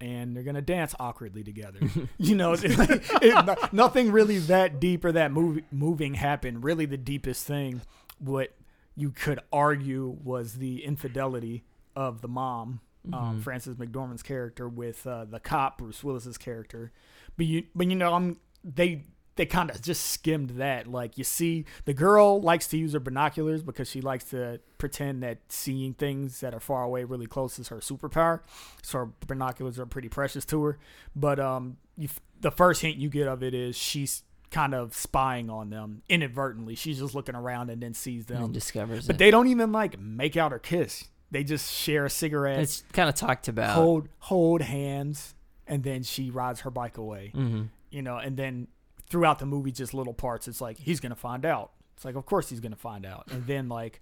and 0.00 0.34
they're 0.36 0.42
gonna 0.42 0.62
dance 0.62 0.94
awkwardly 0.98 1.42
together. 1.44 1.80
you 2.18 2.34
know, 2.34 2.52
it's 2.52 2.76
like, 2.78 3.02
it- 3.22 3.72
nothing 3.72 4.12
really 4.12 4.38
that 4.38 4.80
deep 4.80 5.04
or 5.04 5.12
that 5.12 5.32
move, 5.32 5.60
moving 5.70 6.14
happened. 6.14 6.64
Really, 6.64 6.86
the 6.86 6.96
deepest 6.96 7.46
thing, 7.46 7.82
what 8.18 8.52
you 8.94 9.10
could 9.10 9.40
argue 9.52 10.16
was 10.22 10.54
the 10.54 10.84
infidelity 10.84 11.64
of 11.96 12.20
the 12.20 12.28
mom, 12.28 12.80
um, 13.12 13.40
Frances 13.40 13.76
McDormand's 13.76 14.22
character, 14.22 14.68
with 14.68 15.06
uh, 15.06 15.24
the 15.24 15.40
cop 15.40 15.78
Bruce 15.78 16.04
Willis's 16.04 16.38
character. 16.38 16.92
But 17.36 17.46
you, 17.46 17.64
but 17.74 17.86
you 17.86 17.96
know, 17.96 18.14
I'm 18.14 18.38
they 18.62 19.04
they 19.36 19.46
kind 19.46 19.70
of 19.70 19.80
just 19.80 20.10
skimmed 20.10 20.50
that. 20.50 20.86
Like 20.86 21.16
you 21.16 21.24
see, 21.24 21.64
the 21.84 21.94
girl 21.94 22.40
likes 22.40 22.66
to 22.68 22.78
use 22.78 22.92
her 22.92 23.00
binoculars 23.00 23.62
because 23.62 23.88
she 23.88 24.00
likes 24.00 24.24
to 24.26 24.60
pretend 24.78 25.22
that 25.22 25.38
seeing 25.48 25.94
things 25.94 26.40
that 26.40 26.54
are 26.54 26.60
far 26.60 26.82
away 26.84 27.04
really 27.04 27.26
close 27.26 27.58
is 27.58 27.68
her 27.68 27.78
superpower. 27.78 28.40
So 28.82 28.98
her 28.98 29.08
binoculars 29.26 29.78
are 29.78 29.86
pretty 29.86 30.08
precious 30.08 30.44
to 30.46 30.62
her. 30.64 30.78
But 31.16 31.40
um, 31.40 31.78
you, 31.96 32.08
the 32.40 32.50
first 32.50 32.82
hint 32.82 32.96
you 32.98 33.08
get 33.08 33.26
of 33.26 33.42
it 33.42 33.54
is 33.54 33.76
she's 33.76 34.22
kind 34.52 34.74
of 34.74 34.94
spying 34.94 35.50
on 35.50 35.70
them 35.70 36.02
inadvertently. 36.08 36.76
She's 36.76 36.98
just 37.00 37.14
looking 37.14 37.34
around 37.34 37.70
and 37.70 37.82
then 37.82 37.94
sees 37.94 38.26
them. 38.26 38.44
and 38.44 38.54
discovers 38.54 39.06
But 39.08 39.16
it. 39.16 39.18
they 39.18 39.30
don't 39.32 39.48
even 39.48 39.72
like 39.72 39.98
make 39.98 40.36
out 40.36 40.52
or 40.52 40.60
kiss. 40.60 41.04
They 41.32 41.42
just 41.42 41.72
share 41.72 42.04
a 42.04 42.10
cigarette, 42.10 42.60
it's 42.60 42.84
kind 42.92 43.08
of 43.08 43.14
talked 43.16 43.48
about. 43.48 43.74
hold 43.74 44.08
hold 44.18 44.60
hands, 44.62 45.34
and 45.66 45.82
then 45.82 46.02
she 46.04 46.30
rides 46.30 46.60
her 46.60 46.70
bike 46.70 46.98
away. 46.98 47.30
hmm 47.34 47.62
You 47.90 48.02
know, 48.02 48.18
and 48.18 48.36
then 48.36 48.68
throughout 49.08 49.38
the 49.40 49.46
movie, 49.46 49.72
just 49.72 49.94
little 49.94 50.14
parts. 50.14 50.46
It's 50.46 50.60
like 50.60 50.76
he's 50.78 51.00
gonna 51.00 51.16
find 51.16 51.44
out. 51.46 51.72
It's 51.96 52.04
like, 52.04 52.14
of 52.16 52.26
course 52.26 52.48
he's 52.50 52.60
gonna 52.60 52.76
find 52.76 53.04
out. 53.06 53.28
And 53.32 53.46
then 53.46 53.68
like, 53.70 54.00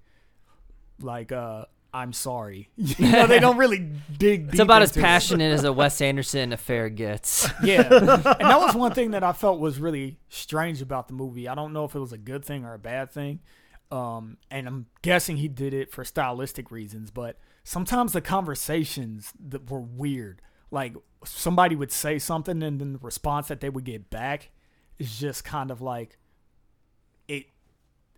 like 1.01 1.33
uh, 1.33 1.67
I'm 1.92 2.12
sorry. 2.12 2.70
You 2.76 3.11
know, 3.12 3.26
they 3.26 3.40
don't 3.40 3.57
really 3.57 3.90
dig. 4.16 4.48
It's 4.48 4.53
deep 4.53 4.61
about 4.61 4.83
as 4.83 4.90
into 4.90 5.00
it. 5.00 5.03
passionate 5.03 5.53
as 5.53 5.64
a 5.64 5.72
Wes 5.72 6.00
Anderson 6.00 6.53
affair 6.53 6.88
gets. 6.88 7.48
Yeah, 7.62 7.83
and 7.83 8.09
that 8.09 8.61
was 8.61 8.74
one 8.74 8.92
thing 8.92 9.11
that 9.12 9.22
I 9.24 9.33
felt 9.33 9.59
was 9.61 9.79
really 9.79 10.18
strange 10.29 10.83
about 10.83 11.09
the 11.09 11.14
movie. 11.14 11.48
I 11.48 11.55
don't 11.55 11.72
know 11.72 11.85
if 11.85 11.94
it 11.94 11.98
was 11.98 12.12
a 12.12 12.18
good 12.18 12.44
thing 12.44 12.64
or 12.64 12.74
a 12.74 12.79
bad 12.79 13.11
thing, 13.11 13.40
um, 13.90 14.37
and 14.50 14.66
I'm 14.66 14.87
guessing 15.03 15.37
he 15.37 15.48
did 15.48 15.74
it 15.74 15.90
for 15.90 16.05
stylistic 16.05 16.70
reasons. 16.70 17.11
But 17.11 17.38
sometimes 17.64 18.12
the 18.12 18.20
conversations 18.20 19.33
that 19.48 19.70
were 19.70 19.81
weird. 19.81 20.42
Like 20.70 20.94
somebody 21.24 21.74
would 21.74 21.90
say 21.92 22.18
something, 22.18 22.62
and 22.62 22.81
then 22.81 22.92
the 22.92 22.98
response 23.00 23.48
that 23.48 23.61
they 23.61 23.68
would 23.68 23.85
get 23.85 24.09
back 24.11 24.50
is 24.98 25.18
just 25.18 25.44
kind 25.44 25.70
of 25.70 25.81
like 25.81 26.18
it. 27.29 27.46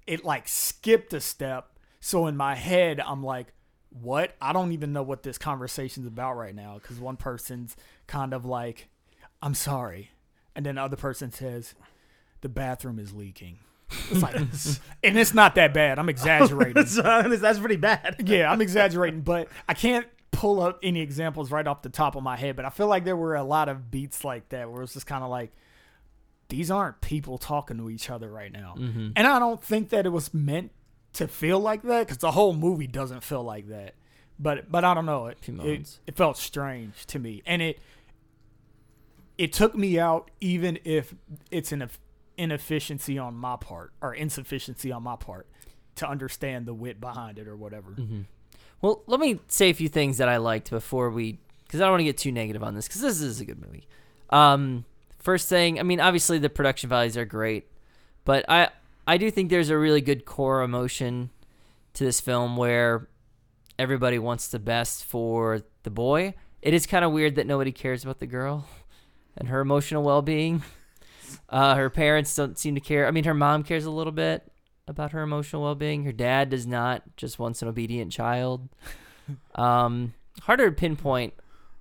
It 0.07 0.25
like 0.25 0.49
skipped 0.49 1.15
a 1.15 1.21
step. 1.21 1.79
So 2.01 2.27
in 2.27 2.37
my 2.37 2.55
head, 2.57 3.01
I'm 3.01 3.23
like, 3.23 3.55
what? 4.01 4.35
I 4.41 4.53
don't 4.53 4.73
even 4.73 4.93
know 4.93 5.03
what 5.03 5.23
this 5.23 5.39
conversation's 5.39 6.07
about 6.07 6.37
right 6.37 6.55
now 6.55 6.79
because 6.81 6.99
one 6.99 7.17
person's 7.17 7.77
kind 8.07 8.33
of 8.33 8.45
like, 8.45 8.89
I'm 9.43 9.55
sorry. 9.55 10.11
And 10.55 10.65
then 10.67 10.77
the 10.77 10.83
other 10.83 10.97
person 10.97 11.33
says, 11.33 11.75
the 12.41 12.49
bathroom 12.49 12.99
is 12.99 13.13
leaking. 13.13 13.59
It's 14.11 14.23
like, 14.23 14.35
and 15.05 15.19
it's 15.19 15.35
not 15.35 15.55
that 15.57 15.75
bad. 15.75 15.99
I'm 15.99 16.09
exaggerating. 16.09 16.75
That's 17.03 17.59
pretty 17.59 17.77
bad. 17.77 18.17
yeah, 18.25 18.51
I'm 18.51 18.61
exaggerating, 18.61 19.21
but 19.23 19.49
I 19.69 19.75
can't 19.75 20.07
pull 20.31 20.61
up 20.63 20.79
any 20.83 21.01
examples 21.01 21.51
right 21.51 21.67
off 21.67 21.83
the 21.83 21.89
top 21.89 22.17
of 22.17 22.23
my 22.23 22.37
head. 22.37 22.57
But 22.57 22.65
I 22.65 22.71
feel 22.71 22.87
like 22.87 23.05
there 23.05 23.17
were 23.17 23.35
a 23.35 23.45
lot 23.45 23.69
of 23.69 23.91
beats 23.91 24.25
like 24.25 24.49
that 24.51 24.71
where 24.71 24.83
it's 24.83 24.95
just 24.95 25.07
kind 25.07 25.23
of 25.23 25.31
like, 25.31 25.53
these 26.49 26.71
aren't 26.71 27.01
people 27.01 27.39
talking 27.39 27.79
to 27.79 27.89
each 27.89 28.11
other 28.11 28.31
right 28.31 28.53
now. 28.53 28.75
hmm 28.77 29.11
And 29.17 29.27
I 29.27 29.39
don't 29.39 29.63
think 29.63 29.89
that 29.91 30.05
it 30.05 30.11
was 30.11 30.35
meant 30.35 30.71
to 31.15 31.29
feel 31.29 31.59
like 31.61 31.83
that 31.83 32.01
because 32.07 32.19
the 32.19 32.31
whole 32.33 32.55
movie 32.55 32.87
doesn't 32.87 33.23
feel 33.23 33.43
like 33.43 33.69
that. 33.69 33.95
But 34.39 34.71
but 34.73 34.85
I 34.85 34.95
don't 34.95 35.07
know. 35.07 35.27
It, 35.27 35.39
it 35.47 35.99
it 36.07 36.17
felt 36.17 36.37
strange 36.37 37.07
to 37.07 37.19
me, 37.19 37.43
and 37.47 37.61
it 37.63 37.79
it 39.39 39.53
took 39.53 39.75
me 39.75 39.99
out 39.99 40.31
even 40.41 40.79
if 40.85 41.15
it's 41.51 41.73
an 41.73 41.89
inefficiency 42.37 43.19
on 43.19 43.35
my 43.35 43.57
part 43.57 43.93
or 44.01 44.15
insufficiency 44.15 44.93
on 44.93 45.03
my 45.03 45.17
part 45.17 45.47
to 45.97 46.09
understand 46.09 46.67
the 46.67 46.75
wit 46.75 47.01
behind 47.01 47.39
it 47.39 47.47
or 47.47 47.57
whatever. 47.57 47.93
hmm 47.93 48.23
Well, 48.81 49.03
let 49.07 49.21
me 49.21 49.41
say 49.49 49.71
a 49.71 49.75
few 49.75 49.89
things 49.89 50.19
that 50.19 50.29
I 50.29 50.39
liked 50.39 50.71
before 50.71 51.11
we, 51.11 51.39
because 51.67 51.81
I 51.81 51.85
don't 51.85 51.93
want 51.93 52.01
to 52.01 52.05
get 52.05 52.17
too 52.19 52.33
negative 52.33 52.63
on 52.63 52.75
this, 52.75 52.89
because 52.89 53.03
this 53.03 53.21
is 53.21 53.41
a 53.41 53.45
good 53.45 53.61
movie. 53.61 53.87
Um, 54.31 54.85
first 55.19 55.49
thing, 55.49 55.79
I 55.79 55.83
mean, 55.83 56.01
obviously 56.01 56.39
the 56.39 56.49
production 56.49 56.89
values 56.89 57.17
are 57.17 57.27
great, 57.27 57.67
but 58.25 58.45
I 58.49 58.71
I 59.07 59.17
do 59.17 59.31
think 59.31 59.51
there's 59.51 59.71
a 59.71 59.79
really 59.79 60.01
good 60.01 60.25
core 60.25 60.63
emotion 60.63 61.31
to 61.95 62.05
this 62.05 62.21
film 62.21 62.57
where 62.57 63.09
everybody 63.79 64.19
wants 64.19 64.49
the 64.49 64.59
best 64.59 65.05
for 65.05 65.63
the 65.83 65.91
boy. 65.91 66.35
It 66.61 66.75
is 66.75 66.87
kind 66.87 67.05
of 67.05 67.13
weird 67.13 67.35
that 67.37 67.47
nobody 67.47 67.73
cares 67.73 68.05
about 68.05 68.21
the 68.21 68.27
girl 68.27 68.69
and 69.37 69.49
her 69.49 69.61
emotional 69.61 70.03
well-being. 70.03 70.63
Uh, 71.49 71.75
her 71.77 71.89
parents 71.89 72.35
don't 72.35 72.59
seem 72.59 72.75
to 72.75 72.81
care. 72.81 73.07
I 73.07 73.11
mean, 73.11 73.25
her 73.25 73.35
mom 73.35 73.63
cares 73.63 73.87
a 73.87 73.91
little 73.91 74.13
bit 74.13 74.51
about 74.87 75.13
her 75.13 75.23
emotional 75.23 75.63
well-being. 75.63 76.05
Her 76.05 76.13
dad 76.13 76.51
does 76.51 76.67
not. 76.67 77.03
Just 77.17 77.39
wants 77.39 77.63
an 77.63 77.69
obedient 77.69 78.13
child. 78.13 78.69
Um, 79.55 80.15
harder 80.43 80.69
to 80.69 80.77
pinpoint 80.77 81.33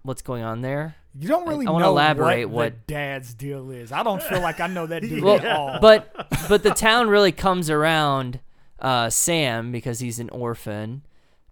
what's 0.03 0.21
going 0.21 0.43
on 0.43 0.61
there. 0.61 0.95
You 1.19 1.27
don't 1.27 1.47
really 1.47 1.67
I 1.67 1.71
wanna 1.71 1.85
know 1.85 1.91
elaborate 1.91 2.45
what, 2.49 2.73
what- 2.73 2.87
dad's 2.87 3.33
deal 3.33 3.69
is. 3.71 3.91
I 3.91 4.01
don't 4.03 4.21
feel 4.23 4.41
like 4.41 4.59
I 4.59 4.67
know 4.67 4.85
that 4.87 5.01
dude 5.01 5.23
Well, 5.23 5.35
at 5.37 5.45
all. 5.45 5.79
but 5.81 6.13
but 6.47 6.63
the 6.63 6.71
town 6.71 7.09
really 7.09 7.31
comes 7.33 7.69
around 7.69 8.39
uh, 8.79 9.09
Sam 9.09 9.71
because 9.71 9.99
he's 9.99 10.19
an 10.19 10.29
orphan, 10.29 11.03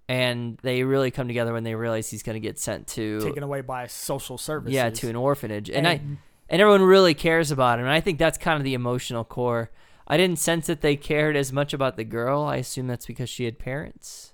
and 0.08 0.58
they 0.64 0.84
really 0.84 1.12
come 1.12 1.28
together 1.28 1.54
when 1.54 1.64
they 1.64 1.76
realize 1.76 2.10
he's 2.10 2.24
going 2.24 2.36
to 2.36 2.40
get 2.40 2.58
sent 2.58 2.88
to 2.88 3.20
taken 3.20 3.44
away 3.44 3.62
by 3.62 3.88
social 3.88 4.38
services. 4.38 4.74
yeah 4.74 4.90
to 4.90 5.10
an 5.10 5.16
orphanage, 5.16 5.70
and, 5.70 5.88
I 5.88 6.02
and 6.50 6.62
everyone 6.62 6.82
really 6.84 7.14
cares 7.14 7.52
about 7.52 7.80
him. 7.80 7.86
And 7.86 7.94
I 7.94 8.00
think 8.02 8.18
that's 8.18 8.38
kind 8.38 8.58
of 8.58 8.64
the 8.64 8.74
emotional 8.74 9.24
core. 9.24 9.70
I 10.08 10.18
didn't 10.18 10.40
sense 10.40 10.66
that 10.68 10.82
they 10.82 10.96
cared 10.96 11.36
as 11.36 11.54
much 11.54 11.72
about 11.74 11.96
the 11.98 12.04
girl. 12.04 12.42
I 12.44 12.56
assume 12.56 12.88
that's 12.88 13.06
because 13.06 13.30
she 13.30 13.46
had 13.46 13.60
parents. 13.60 14.34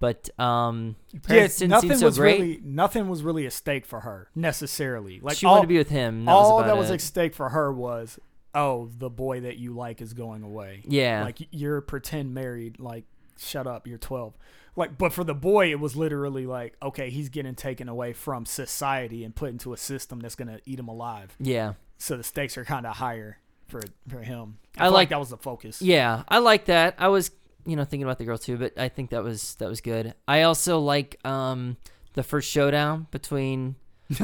But 0.00 0.30
um, 0.38 0.96
Yes, 1.28 1.60
nothing 1.60 1.96
so 1.96 2.06
was 2.06 2.18
great. 2.18 2.40
really 2.40 2.60
nothing 2.64 3.08
was 3.08 3.22
really 3.22 3.46
at 3.46 3.52
stake 3.52 3.84
for 3.84 4.00
her 4.00 4.28
necessarily. 4.34 5.20
Like 5.20 5.36
she 5.36 5.46
all, 5.46 5.54
wanted 5.54 5.62
to 5.62 5.68
be 5.68 5.78
with 5.78 5.88
him. 5.88 6.24
That 6.24 6.30
all 6.32 6.56
was 6.58 6.66
that 6.66 6.76
was 6.76 6.90
it. 6.90 6.94
at 6.94 7.00
stake 7.00 7.34
for 7.34 7.48
her 7.48 7.72
was, 7.72 8.18
oh, 8.54 8.88
the 8.96 9.10
boy 9.10 9.40
that 9.40 9.56
you 9.58 9.72
like 9.74 10.00
is 10.00 10.12
going 10.12 10.42
away. 10.42 10.82
yeah, 10.86 11.24
Like 11.24 11.38
you're 11.50 11.80
pretend 11.80 12.32
married. 12.34 12.78
Like 12.78 13.04
shut 13.38 13.66
up, 13.66 13.86
you're 13.86 13.98
12. 13.98 14.34
Like, 14.76 14.96
but 14.96 15.12
for 15.12 15.24
the 15.24 15.34
boy, 15.34 15.72
it 15.72 15.80
was 15.80 15.96
literally 15.96 16.46
like, 16.46 16.76
okay, 16.80 17.10
he's 17.10 17.28
getting 17.28 17.56
taken 17.56 17.88
away 17.88 18.12
from 18.12 18.46
society 18.46 19.24
and 19.24 19.34
put 19.34 19.50
into 19.50 19.72
a 19.72 19.76
system 19.76 20.20
that's 20.20 20.36
gonna 20.36 20.60
eat 20.64 20.78
him 20.78 20.86
alive. 20.88 21.34
yeah, 21.40 21.72
So 21.98 22.16
the 22.16 22.22
stakes 22.22 22.56
are 22.56 22.64
kind 22.64 22.86
of 22.86 22.96
higher 22.98 23.38
for 23.66 23.82
for 24.08 24.20
him. 24.22 24.58
I 24.76 24.84
feel 24.84 24.92
like- 24.92 25.08
that 25.08 25.18
was 25.18 25.30
the 25.30 25.36
focus. 25.36 25.82
yeah. 25.82 26.22
I 26.28 26.38
like 26.38 26.66
that. 26.66 26.94
I 26.98 27.08
was 27.08 27.32
you 27.68 27.76
know 27.76 27.84
thinking 27.84 28.02
about 28.04 28.18
the 28.18 28.24
girl 28.24 28.38
too, 28.38 28.56
but 28.56 28.78
I 28.78 28.88
think 28.88 29.10
that 29.10 29.22
was 29.22 29.54
that 29.56 29.68
was 29.68 29.80
good. 29.80 30.14
I 30.26 30.42
also 30.42 30.80
like 30.80 31.24
um 31.24 31.76
the 32.14 32.22
first 32.22 32.50
showdown 32.50 33.06
between 33.10 33.76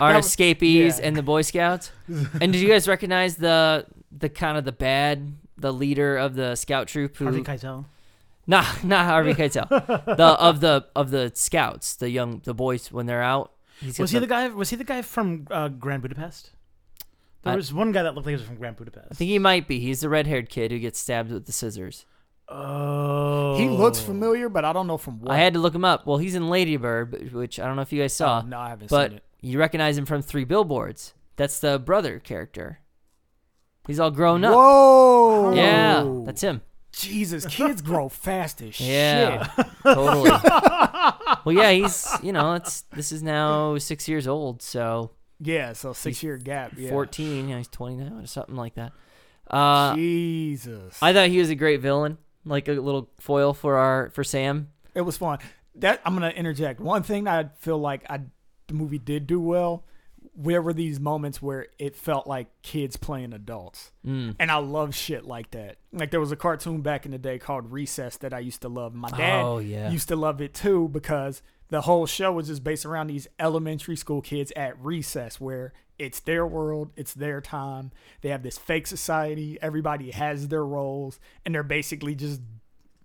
our 0.00 0.16
was- 0.16 0.26
escapees 0.26 0.98
yeah. 0.98 1.06
and 1.06 1.16
the 1.16 1.22
Boy 1.22 1.42
Scouts. 1.42 1.90
and 2.08 2.52
did 2.52 2.56
you 2.56 2.68
guys 2.68 2.88
recognize 2.88 3.36
the 3.36 3.86
the 4.10 4.28
kind 4.28 4.58
of 4.58 4.64
the 4.64 4.72
bad 4.72 5.32
the 5.56 5.72
leader 5.72 6.16
of 6.16 6.34
the 6.34 6.54
scout 6.56 6.88
troop 6.88 7.16
who 7.16 7.24
Harvey 7.24 7.42
Keitel. 7.42 7.84
Nah, 8.46 8.64
not 8.82 9.04
Harvey 9.06 9.34
Keitel. 9.34 9.68
the 10.16 10.24
of 10.24 10.60
the 10.60 10.86
of 10.96 11.10
the 11.10 11.30
scouts, 11.34 11.94
the 11.96 12.10
young 12.10 12.40
the 12.44 12.54
boys 12.54 12.90
when 12.90 13.06
they're 13.06 13.22
out. 13.22 13.52
Was 13.98 14.10
he 14.10 14.18
the 14.18 14.26
guy? 14.26 14.48
Was 14.48 14.70
he 14.70 14.76
the 14.76 14.84
guy 14.84 15.02
from 15.02 15.46
uh, 15.50 15.68
Grand 15.68 16.02
Budapest? 16.02 16.50
There 17.42 17.52
I- 17.52 17.56
was 17.56 17.72
one 17.72 17.92
guy 17.92 18.02
that 18.02 18.14
looked 18.14 18.26
like 18.26 18.32
he 18.32 18.36
was 18.36 18.46
from 18.46 18.56
Grand 18.56 18.76
Budapest. 18.76 19.06
I 19.10 19.14
think 19.14 19.30
he 19.30 19.38
might 19.38 19.66
be. 19.68 19.80
He's 19.80 20.00
the 20.00 20.08
red 20.08 20.26
haired 20.26 20.50
kid 20.50 20.70
who 20.72 20.78
gets 20.78 20.98
stabbed 20.98 21.30
with 21.30 21.46
the 21.46 21.52
scissors. 21.52 22.04
Oh, 22.50 23.56
He 23.56 23.68
looks 23.68 24.00
familiar, 24.00 24.48
but 24.48 24.64
I 24.64 24.72
don't 24.72 24.86
know 24.86 24.98
from 24.98 25.20
what. 25.20 25.30
I 25.32 25.38
had 25.38 25.54
to 25.54 25.60
look 25.60 25.74
him 25.74 25.84
up. 25.84 26.06
Well, 26.06 26.18
he's 26.18 26.34
in 26.34 26.50
Lady 26.50 26.76
Bird, 26.76 27.32
which 27.32 27.58
I 27.60 27.66
don't 27.66 27.76
know 27.76 27.82
if 27.82 27.92
you 27.92 28.00
guys 28.02 28.12
saw, 28.12 28.42
Oh, 28.44 28.46
no, 28.46 28.58
I 28.58 28.68
haven't 28.70 28.90
but 28.90 29.10
seen 29.10 29.16
it. 29.18 29.24
you 29.40 29.58
recognize 29.58 29.96
him 29.96 30.06
from 30.06 30.22
Three 30.22 30.44
Billboards. 30.44 31.14
That's 31.36 31.60
the 31.60 31.78
brother 31.78 32.18
character. 32.18 32.80
He's 33.86 33.98
all 33.98 34.10
grown 34.10 34.44
up. 34.44 34.54
Whoa! 34.54 35.52
Yeah, 35.54 36.22
that's 36.26 36.42
him. 36.42 36.60
Jesus, 36.92 37.46
kids 37.46 37.80
grow 37.82 38.08
fast 38.08 38.60
as 38.62 38.78
Yeah, 38.80 39.48
shit. 39.54 39.66
totally. 39.84 40.30
well, 41.44 41.52
yeah, 41.54 41.70
he's 41.72 42.06
you 42.22 42.32
know 42.32 42.54
it's 42.54 42.82
this 42.92 43.10
is 43.12 43.22
now 43.22 43.78
six 43.78 44.06
years 44.08 44.26
old, 44.28 44.60
so 44.60 45.12
Yeah, 45.40 45.72
so 45.72 45.92
six 45.92 46.22
year 46.22 46.36
gap. 46.36 46.72
Yeah. 46.76 46.90
fourteen. 46.90 47.48
Yeah, 47.48 47.58
he's 47.58 47.68
twenty 47.68 47.96
now 47.96 48.18
or 48.18 48.26
something 48.26 48.56
like 48.56 48.74
that. 48.74 48.92
Uh, 49.50 49.94
Jesus, 49.94 50.98
I 51.00 51.12
thought 51.12 51.28
he 51.28 51.38
was 51.38 51.48
a 51.50 51.54
great 51.54 51.80
villain, 51.80 52.18
like 52.44 52.68
a 52.68 52.72
little 52.72 53.10
foil 53.20 53.52
for 53.54 53.76
our 53.76 54.10
for 54.10 54.24
Sam. 54.24 54.68
it 54.94 55.02
was 55.02 55.16
fun. 55.16 55.38
That 55.76 56.00
I'm 56.04 56.14
gonna 56.14 56.30
interject. 56.30 56.80
One 56.80 57.02
thing 57.02 57.28
I 57.28 57.50
feel 57.58 57.78
like 57.78 58.04
I 58.10 58.20
the 58.66 58.74
movie 58.74 58.98
did 58.98 59.26
do 59.26 59.40
well. 59.40 59.84
There 60.36 60.62
were 60.62 60.72
these 60.72 60.98
moments 61.00 61.42
where 61.42 61.66
it 61.78 61.96
felt 61.96 62.26
like 62.26 62.48
kids 62.62 62.96
playing 62.96 63.32
adults, 63.32 63.92
Mm. 64.06 64.36
and 64.38 64.50
I 64.50 64.56
love 64.56 64.94
shit 64.94 65.24
like 65.26 65.50
that. 65.52 65.76
Like 65.92 66.10
there 66.10 66.20
was 66.20 66.32
a 66.32 66.36
cartoon 66.36 66.80
back 66.82 67.04
in 67.04 67.12
the 67.12 67.18
day 67.18 67.38
called 67.38 67.72
Recess 67.72 68.16
that 68.18 68.32
I 68.32 68.38
used 68.38 68.62
to 68.62 68.68
love. 68.68 68.94
My 68.94 69.10
dad 69.10 69.42
Oh 69.42 69.58
yeah, 69.58 69.90
used 69.90 70.08
to 70.08 70.16
love 70.16 70.40
it 70.40 70.54
too 70.54 70.88
because 70.88 71.42
the 71.68 71.82
whole 71.82 72.06
show 72.06 72.32
was 72.32 72.46
just 72.48 72.64
based 72.64 72.84
around 72.86 73.08
these 73.08 73.28
elementary 73.38 73.96
school 73.96 74.20
kids 74.22 74.52
at 74.56 74.78
recess 74.82 75.40
where 75.40 75.72
it's 76.00 76.20
their 76.20 76.46
world, 76.46 76.90
it's 76.96 77.12
their 77.14 77.40
time. 77.40 77.92
They 78.22 78.30
have 78.30 78.42
this 78.42 78.56
fake 78.58 78.86
society, 78.86 79.58
everybody 79.60 80.10
has 80.10 80.48
their 80.48 80.64
roles, 80.64 81.20
and 81.44 81.54
they're 81.54 81.62
basically 81.62 82.14
just 82.14 82.40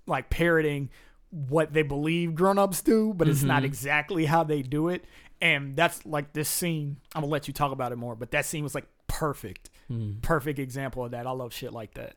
like 0.07 0.29
parroting 0.29 0.89
what 1.29 1.73
they 1.73 1.81
believe 1.83 2.33
grown-ups 2.35 2.81
do, 2.81 3.13
but 3.13 3.27
it's 3.27 3.43
not 3.43 3.63
Mhm. 3.63 3.65
exactly 3.65 4.25
how 4.25 4.43
they 4.43 4.61
do 4.61 4.87
it. 4.89 5.03
And 5.41 5.75
that's 5.75 6.05
like 6.05 6.31
this 6.33 6.47
scene. 6.47 6.97
I'm 7.13 7.21
gonna 7.21 7.31
let 7.31 7.47
you 7.47 7.53
talk 7.53 7.71
about 7.73 7.91
it 7.91 7.97
more, 7.97 8.15
but 8.15 8.31
that 8.31 8.45
scene 8.45 8.63
was 8.63 8.73
like 8.73 8.87
perfect, 9.07 9.69
Mm. 9.91 10.21
perfect 10.21 10.57
example 10.59 11.03
of 11.03 11.11
that. 11.11 11.27
I 11.27 11.31
love 11.31 11.53
shit 11.53 11.73
like 11.73 11.93
that. 11.95 12.15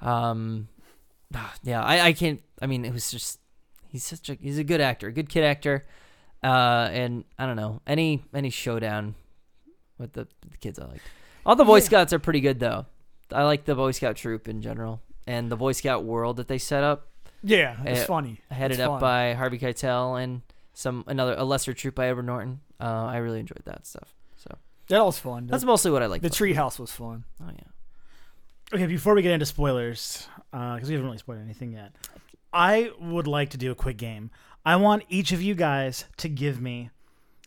Um, 0.00 0.68
yeah, 1.62 1.82
I, 1.82 2.08
I 2.08 2.12
can't. 2.12 2.42
I 2.60 2.66
mean, 2.66 2.84
it 2.84 2.92
was 2.92 3.10
just 3.10 3.40
he's 3.88 4.04
such 4.04 4.28
a 4.28 4.34
he's 4.34 4.58
a 4.58 4.64
good 4.64 4.80
actor, 4.80 5.08
a 5.08 5.12
good 5.12 5.28
kid 5.30 5.44
actor. 5.44 5.86
Uh, 6.44 6.88
and 6.92 7.24
I 7.38 7.46
don't 7.46 7.56
know 7.56 7.80
any 7.86 8.22
any 8.34 8.50
showdown 8.50 9.14
with 10.02 10.12
the, 10.12 10.28
the 10.50 10.56
kids 10.58 10.78
I 10.78 10.84
liked. 10.86 11.02
All 11.46 11.56
the 11.56 11.64
Boy 11.64 11.76
Yeah. 11.78 11.84
Scouts 11.84 12.12
are 12.12 12.18
pretty 12.18 12.40
good 12.40 12.60
though. 12.60 12.84
I 13.32 13.44
like 13.44 13.64
the 13.64 13.74
Boy 13.74 13.92
Scout 13.92 14.16
troop 14.16 14.46
in 14.48 14.60
general 14.60 15.00
and 15.26 15.50
the 15.50 15.56
Boy 15.56 15.72
Scout 15.72 16.04
world 16.04 16.36
that 16.36 16.48
they 16.48 16.58
set 16.58 16.84
up, 16.84 17.08
Yeah, 17.42 17.76
it's 17.86 18.02
Uh, 18.02 18.06
funny. 18.06 18.40
headed 18.50 18.72
It's 18.72 18.80
up 18.80 18.92
fun. 18.92 19.00
by 19.00 19.32
Harvey 19.34 19.58
Keitel 19.58 20.22
and 20.22 20.42
some 20.74 21.04
another 21.06 21.34
a 21.38 21.44
lesser 21.44 21.72
troop 21.72 21.94
by 21.94 22.08
Edward 22.08 22.26
Norton. 22.26 22.60
Uh, 22.80 22.84
I 23.06 23.16
really 23.18 23.40
enjoyed 23.40 23.62
that 23.64 23.86
stuff. 23.86 24.12
So 24.36 24.56
That 24.88 25.04
was 25.04 25.18
fun. 25.18 25.46
that's 25.46 25.62
The, 25.62 25.66
mostly 25.66 25.90
what 25.90 26.02
I 26.02 26.06
like. 26.06 26.22
the 26.22 26.28
treehouse 26.30 26.78
was 26.78 26.90
fun. 26.92 27.24
Oh 27.42 27.48
yeah. 27.52 28.74
Okay, 28.74 28.86
before 28.86 29.14
we 29.14 29.22
get 29.22 29.32
into 29.32 29.44
spoilers, 29.46 30.26
because 30.50 30.88
we 30.88 30.94
haven't 30.94 31.04
really 31.06 31.18
spoiled 31.18 31.40
anything 31.42 31.72
yet, 31.72 31.92
I 32.52 32.90
would 33.00 33.26
like 33.26 33.50
to 33.50 33.56
do 33.58 33.70
a 33.70 33.74
quick 33.74 33.96
game. 33.98 34.30
I 34.64 34.76
want 34.76 35.02
each 35.08 35.32
of 35.32 35.42
you 35.42 35.54
guys 35.54 36.04
to 36.18 36.28
give 36.28 36.60
me 36.60 36.90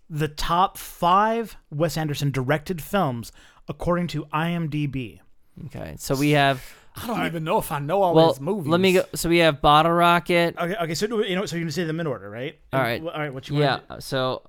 the 0.10 0.28
top 0.28 0.78
five 0.78 1.58
Wes 1.72 1.98
Anderson 1.98 2.32
directed 2.32 2.82
films 2.82 3.32
according 3.68 4.08
to 4.08 4.26
IMDb. 4.26 5.20
Okay, 5.68 5.96
so 5.98 6.16
we 6.16 6.32
have 6.32 6.64
I 6.98 7.08
don't 7.08 7.26
even 7.26 7.44
know 7.44 7.58
if 7.58 7.72
I 7.72 7.80
know 7.80 8.02
all 8.02 8.14
well. 8.14 8.30
his 8.30 8.40
movies. 8.42 8.68
Let 8.68 8.80
me 8.80 8.94
go. 8.94 9.04
So 9.16 9.30
we 9.30 9.40
have 9.40 9.62
Bottle 9.62 9.92
Rocket. 9.92 10.56
Okay, 10.58 10.76
okay, 10.82 10.94
so 10.96 11.22
you 11.24 11.36
know, 11.36 11.46
so 11.46 11.56
you're 11.56 11.64
gonna 11.64 11.72
say 11.72 11.84
them 11.86 12.00
in 12.00 12.08
order, 12.08 12.30
right? 12.30 12.58
All 12.74 12.80
right. 12.82 13.02
all 13.02 13.08
right. 13.08 13.34
What 13.34 13.50
you 13.50 13.58
Yeah. 13.58 13.72
want? 13.72 13.84
Yeah. 13.90 14.00
So 14.00 14.44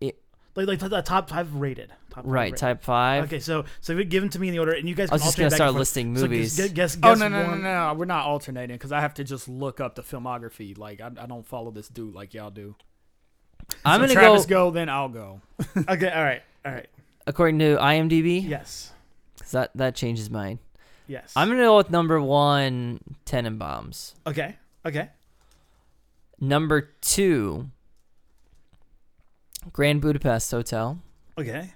it, 0.00 0.18
like 0.54 0.66
like 0.66 0.78
the 0.80 1.02
top 1.02 1.30
five 1.30 1.54
rated. 1.54 1.90
Top 2.10 2.24
five 2.24 2.32
right, 2.32 2.42
rated. 2.44 2.58
type 2.58 2.82
five. 2.82 3.24
Okay, 3.24 3.40
so 3.40 3.64
so 3.80 3.92
you 3.92 4.04
give 4.04 4.22
them 4.22 4.30
to 4.30 4.38
me 4.38 4.48
in 4.48 4.52
the 4.54 4.58
order, 4.58 4.72
and 4.72 4.88
you 4.88 4.94
guys. 4.94 5.10
I 5.10 5.14
was 5.14 5.22
can 5.22 5.26
just 5.28 5.38
gonna 5.38 5.50
start 5.50 5.68
and 5.68 5.74
forth. 5.76 5.80
listing 5.80 6.16
So 6.16 6.22
movies. 6.22 6.56
guess, 6.56 6.70
guess, 6.72 6.96
Oh 7.02 7.10
guess 7.10 7.18
no 7.20 7.28
no 7.28 7.42
no 7.42 7.48
one- 7.50 7.62
no! 7.62 7.94
We're 7.96 8.04
not 8.06 8.24
alternating 8.26 8.74
because 8.76 8.90
I 8.92 9.00
have 9.00 9.14
to 9.14 9.24
just 9.24 9.48
look 9.48 9.80
up 9.80 9.94
the 9.94 10.02
filmography. 10.02 10.76
Like 10.76 11.00
I, 11.00 11.06
I 11.20 11.26
don't 11.26 11.46
follow 11.46 11.70
this 11.70 11.88
dude 11.88 12.14
like 12.14 12.34
y'all 12.34 12.50
do. 12.50 12.74
I'm 13.84 14.00
So 14.00 14.06
gonna 14.06 14.14
Travis 14.14 14.46
go 14.46 14.66
go, 14.66 14.70
then 14.70 14.88
I'll 14.88 15.08
go. 15.08 15.40
Okay, 15.88 16.10
all 16.10 16.22
right, 16.24 16.42
all 16.64 16.72
right. 16.72 16.88
according 17.26 17.58
to 17.60 17.76
IMDb. 17.76 18.46
Yes, 18.48 18.92
'cause 19.40 19.50
that 19.52 19.70
that 19.74 19.94
changes 19.94 20.30
mine. 20.30 20.58
yes. 21.06 21.32
I'm 21.36 21.48
gonna 21.48 21.62
go 21.62 21.76
with 21.76 21.90
number 21.90 22.20
one, 22.20 23.00
Tenenbaums. 23.26 24.14
okay, 24.26 24.56
okay. 24.86 25.10
Number 26.40 26.80
two, 27.00 27.70
Grand 29.72 30.00
Budapest 30.00 30.50
Hotel. 30.52 31.00
Okay. 31.36 31.72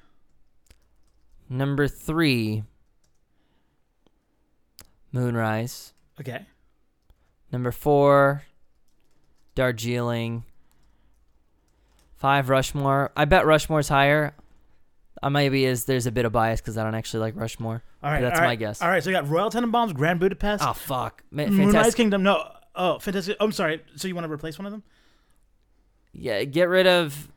Number 1.48 1.88
three, 1.88 2.62
Moonrise. 5.12 5.92
Okay. 6.20 6.46
Number 7.50 7.70
four, 7.72 8.44
Darjeeling. 9.54 10.44
Five, 12.22 12.48
Rushmore. 12.50 13.10
I 13.16 13.24
bet 13.24 13.46
Rushmore's 13.46 13.88
higher. 13.88 14.36
I 15.20 15.28
maybe 15.28 15.64
is 15.64 15.86
there's 15.86 16.06
a 16.06 16.12
bit 16.12 16.24
of 16.24 16.30
bias 16.30 16.60
because 16.60 16.78
I 16.78 16.84
don't 16.84 16.94
actually 16.94 17.18
like 17.18 17.34
Rushmore. 17.34 17.82
All 18.00 18.10
right. 18.12 18.20
that's 18.20 18.38
all 18.38 18.46
my 18.46 18.54
guess. 18.54 18.80
All 18.80 18.88
right. 18.88 19.02
So 19.02 19.10
you 19.10 19.16
got 19.16 19.28
Royal 19.28 19.50
Tenenbaums, 19.50 19.92
Grand 19.92 20.20
Budapest, 20.20 20.62
Oh 20.64 20.72
fuck, 20.72 21.24
Ma- 21.32 21.46
Moonrise. 21.46 21.96
Kingdom. 21.96 22.22
No. 22.22 22.48
Oh, 22.76 23.00
fantastic. 23.00 23.36
Oh, 23.40 23.46
I'm 23.46 23.50
sorry. 23.50 23.82
So 23.96 24.06
you 24.06 24.14
want 24.14 24.24
to 24.24 24.32
replace 24.32 24.56
one 24.56 24.66
of 24.66 24.72
them? 24.72 24.84
Yeah, 26.12 26.44
get 26.44 26.68
rid 26.68 26.86
of. 26.86 27.28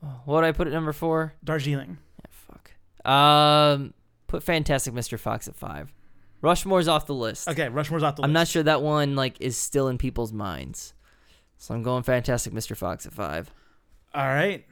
What 0.00 0.26
would 0.26 0.44
I 0.44 0.52
put 0.52 0.66
at 0.66 0.74
number 0.74 0.92
four? 0.92 1.32
Darjeeling. 1.42 1.96
Yeah, 2.18 2.26
fuck. 2.30 3.10
Um, 3.10 3.94
put 4.26 4.42
Fantastic 4.42 4.92
Mr. 4.92 5.18
Fox 5.18 5.48
at 5.48 5.56
five. 5.56 5.94
Rushmore's 6.42 6.88
off 6.88 7.06
the 7.06 7.14
list. 7.14 7.48
Okay. 7.48 7.68
Rushmore's 7.70 8.02
off 8.02 8.16
the 8.16 8.22
I'm 8.22 8.30
list. 8.32 8.34
not 8.34 8.48
sure 8.48 8.62
that 8.64 8.82
one 8.82 9.16
like 9.16 9.40
is 9.40 9.56
still 9.56 9.88
in 9.88 9.96
people's 9.96 10.30
minds, 10.32 10.92
so 11.56 11.72
I'm 11.74 11.82
going 11.82 12.02
Fantastic 12.02 12.52
Mr. 12.52 12.76
Fox 12.76 13.06
at 13.06 13.14
five. 13.14 13.50
All 14.14 14.26
right. 14.26 14.64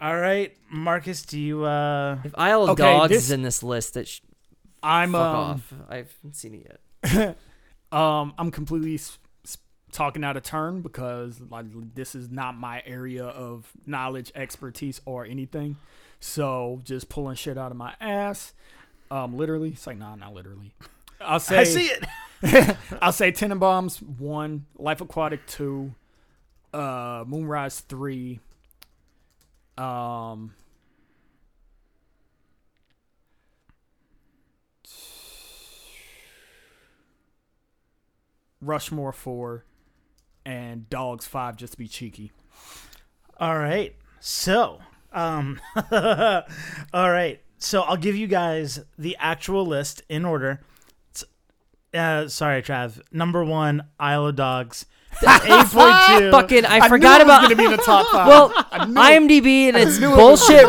All 0.00 0.16
right, 0.18 0.56
Marcus. 0.70 1.22
Do 1.22 1.38
you? 1.38 1.64
uh 1.64 2.18
If 2.24 2.32
Isle 2.38 2.62
of 2.64 2.70
Okay, 2.70 2.82
Dogs 2.82 3.10
this- 3.10 3.24
is 3.24 3.30
in 3.30 3.42
this 3.42 3.62
list, 3.62 3.94
that 3.94 4.08
sh- 4.08 4.20
I'm 4.82 5.12
fuck 5.12 5.20
um, 5.20 5.36
off. 5.36 5.72
I 5.90 5.96
haven't 5.96 6.34
seen 6.36 6.54
it 6.54 6.80
yet. 7.04 7.38
um 7.92 8.32
I'm 8.38 8.50
completely 8.50 8.94
s- 8.94 9.18
s- 9.44 9.58
talking 9.92 10.24
out 10.24 10.38
of 10.38 10.42
turn 10.42 10.80
because 10.80 11.40
like 11.50 11.66
this 11.94 12.14
is 12.14 12.30
not 12.30 12.56
my 12.56 12.82
area 12.86 13.24
of 13.26 13.70
knowledge, 13.86 14.32
expertise, 14.34 15.00
or 15.04 15.26
anything. 15.26 15.76
So 16.18 16.80
just 16.84 17.08
pulling 17.10 17.34
shit 17.36 17.58
out 17.58 17.70
of 17.70 17.76
my 17.76 17.94
ass. 18.00 18.54
Um, 19.10 19.36
literally, 19.36 19.70
it's 19.70 19.86
like 19.86 19.98
nah, 19.98 20.14
not 20.14 20.32
literally. 20.32 20.72
I'll 21.20 21.40
say 21.40 21.58
I 21.58 21.64
see 21.64 21.90
it. 21.90 22.04
I'll 23.02 23.12
say 23.12 23.32
Tenenbaums 23.32 24.00
one, 24.02 24.64
Life 24.78 25.02
Aquatic 25.02 25.46
two, 25.46 25.94
uh, 26.72 27.24
Moonrise 27.26 27.80
three. 27.80 28.40
Um, 29.80 30.52
Rushmore 38.60 39.12
four, 39.12 39.64
and 40.44 40.88
Dogs 40.90 41.26
five 41.26 41.56
just 41.56 41.72
to 41.72 41.78
be 41.78 41.88
cheeky. 41.88 42.30
All 43.38 43.58
right. 43.58 43.96
So, 44.20 44.80
um, 45.12 45.58
all 45.90 46.42
right. 46.92 47.40
So 47.56 47.80
I'll 47.82 47.96
give 47.96 48.16
you 48.16 48.26
guys 48.26 48.80
the 48.98 49.16
actual 49.18 49.64
list 49.64 50.02
in 50.10 50.26
order. 50.26 50.60
Uh, 51.94 52.28
sorry, 52.28 52.62
Trav. 52.62 53.00
Number 53.10 53.42
one, 53.42 53.84
Isle 53.98 54.26
of 54.26 54.36
Dogs. 54.36 54.84
Eight 55.22 55.66
point 55.66 55.94
two. 56.18 56.30
Fucking, 56.30 56.64
I, 56.66 56.80
I 56.80 56.88
forgot 56.88 57.20
about. 57.20 57.42
gonna 57.42 57.56
be 57.56 57.64
in 57.64 57.70
the 57.70 57.76
top 57.78 58.06
five. 58.12 58.26
well, 58.26 58.52
I. 58.72 59.12
IMDb 59.18 59.68
and 59.68 59.76
its 59.76 59.98
bullshit 59.98 60.66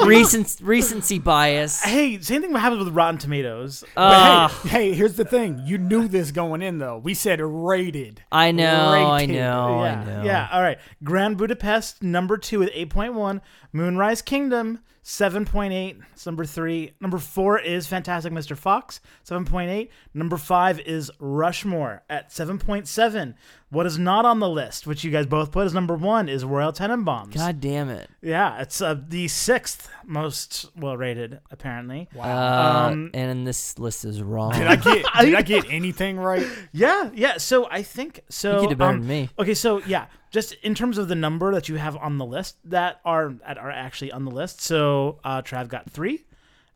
recency 0.62 1.20
bias. 1.20 1.82
Hey, 1.82 2.20
same 2.22 2.42
thing 2.42 2.54
happens 2.54 2.84
with 2.84 2.94
Rotten 2.94 3.18
Tomatoes. 3.18 3.84
But 3.96 4.02
Uh, 4.02 4.48
hey, 4.50 4.70
hey, 4.70 4.94
here's 4.94 5.16
the 5.16 5.26
thing. 5.26 5.62
You 5.66 5.78
knew 5.78 6.08
this 6.08 6.32
going 6.32 6.62
in 6.62 6.80
though. 6.80 6.98
We 6.98 7.14
said 7.14 7.40
rated. 7.42 8.24
I 8.32 8.52
know, 8.52 8.90
I 8.90 9.22
rated. 9.22 9.36
know, 9.36 9.84
yeah, 9.84 10.02
I 10.02 10.04
know. 10.06 10.24
yeah. 10.24 10.50
All 10.52 10.62
right. 10.62 10.78
Grand 11.04 11.38
Budapest 11.38 12.04
number 12.04 12.38
two 12.38 12.60
with 12.60 12.70
eight 12.74 12.90
point 12.90 13.14
one. 13.14 13.42
Moonrise 13.74 14.22
Kingdom 14.22 14.80
seven 15.04 15.46
point 15.46 15.74
eight. 15.74 15.98
It's 16.14 16.26
number 16.26 16.46
three. 16.46 16.94
Number 17.00 17.18
four 17.18 17.60
is 17.60 17.88
Fantastic 17.88 18.32
Mr. 18.34 18.56
Fox 18.58 19.02
seven 19.24 19.46
point 19.46 19.70
eight. 19.70 19.92
Number 20.14 20.38
five 20.38 20.80
is 20.82 21.12
Rushmore 21.20 22.04
at 22.10 22.32
seven 22.32 22.60
point 22.60 22.88
seven. 22.88 23.36
What 23.70 23.86
is 23.86 23.98
not 23.98 24.26
on 24.26 24.40
the 24.40 24.50
list, 24.50 24.86
which 24.86 25.04
you 25.06 25.12
guys 25.12 25.26
both 25.26 25.52
put 25.52 25.66
as 25.66 25.74
number 25.74 25.96
one, 25.96 26.28
is 26.28 26.44
Royal 26.44 26.74
Tenenbaums. 26.74 27.34
God 27.34 27.62
damn 27.62 27.90
it. 27.90 28.10
Yeah, 28.22 28.60
it's 28.62 28.82
uh, 28.82 28.98
the 29.08 29.30
sixth 29.30 29.90
most 30.06 30.70
well 30.76 30.98
rated 30.98 31.40
apparently. 31.50 32.10
Uh, 32.18 32.90
Um, 32.92 33.12
and 33.14 33.48
this 33.48 33.80
list 33.80 34.04
is 34.06 34.22
wrong. 34.22 34.52
Did 34.54 34.68
I 34.68 34.76
get 34.76 35.06
did 35.22 35.36
I 35.36 35.42
get 35.42 35.66
anything 35.70 36.18
right? 36.18 36.46
Yeah, 36.74 37.10
yeah. 37.14 37.38
So 37.38 37.68
I 37.70 37.82
think 37.84 38.22
so. 38.30 38.62
you 38.62 38.68
did 38.70 38.78
better 38.78 38.92
um, 38.92 39.00
than 39.00 39.08
me. 39.08 39.30
Okay, 39.40 39.54
so 39.54 39.80
yeah, 39.86 40.06
just 40.32 40.54
in 40.64 40.74
terms 40.74 40.98
of 40.98 41.08
the 41.08 41.16
number 41.16 41.54
that 41.54 41.70
you 41.70 41.76
have 41.76 41.96
on 41.98 42.18
the 42.18 42.26
list 42.26 42.58
that 42.66 43.00
are 43.06 43.34
that 43.48 43.58
are 43.58 43.70
actually 43.72 44.12
on 44.12 44.26
the 44.26 44.32
list. 44.32 44.62
So 44.62 45.20
uh, 45.24 45.42
Trav 45.44 45.68
got 45.68 45.90
three, 45.90 46.26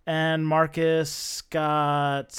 and 0.05 0.45
Marcus 0.45 1.41
got 1.49 2.31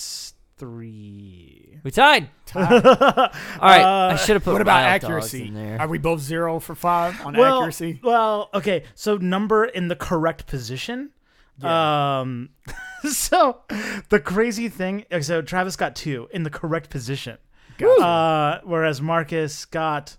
three. 0.59 1.79
We 1.83 1.91
tied. 1.91 2.29
All 2.55 2.63
right, 2.65 3.31
I 3.61 3.83
Uh, 4.13 4.17
should 4.17 4.35
have 4.37 4.45
put 4.45 4.53
What 4.53 4.63
about 4.63 4.83
accuracy? 4.83 5.49
in 5.49 5.55
there. 5.55 5.81
Are 5.81 5.89
we 5.89 5.99
both 5.99 6.21
zero 6.21 6.59
for 6.61 6.75
five 6.75 7.21
on 7.25 7.35
Well, 7.37 7.59
accuracy? 7.59 8.01
well, 8.03 8.51
okay. 8.55 8.85
So 8.95 9.17
number 9.17 9.65
in 9.65 9.89
the 9.89 9.97
correct 9.97 10.47
position. 10.47 11.11
Um, 11.63 12.51
so 13.11 13.61
the 14.11 14.21
crazy 14.21 14.69
thing. 14.69 15.05
okay, 15.11 15.23
So 15.23 15.41
Travis 15.43 15.77
got 15.77 15.97
two 15.97 16.29
in 16.33 16.43
the 16.43 16.51
correct 16.51 16.91
position, 16.91 17.39
Gotcha. 17.79 18.03
uh, 18.05 18.61
whereas 18.65 19.01
Marcus 19.01 19.65
got, 19.65 20.17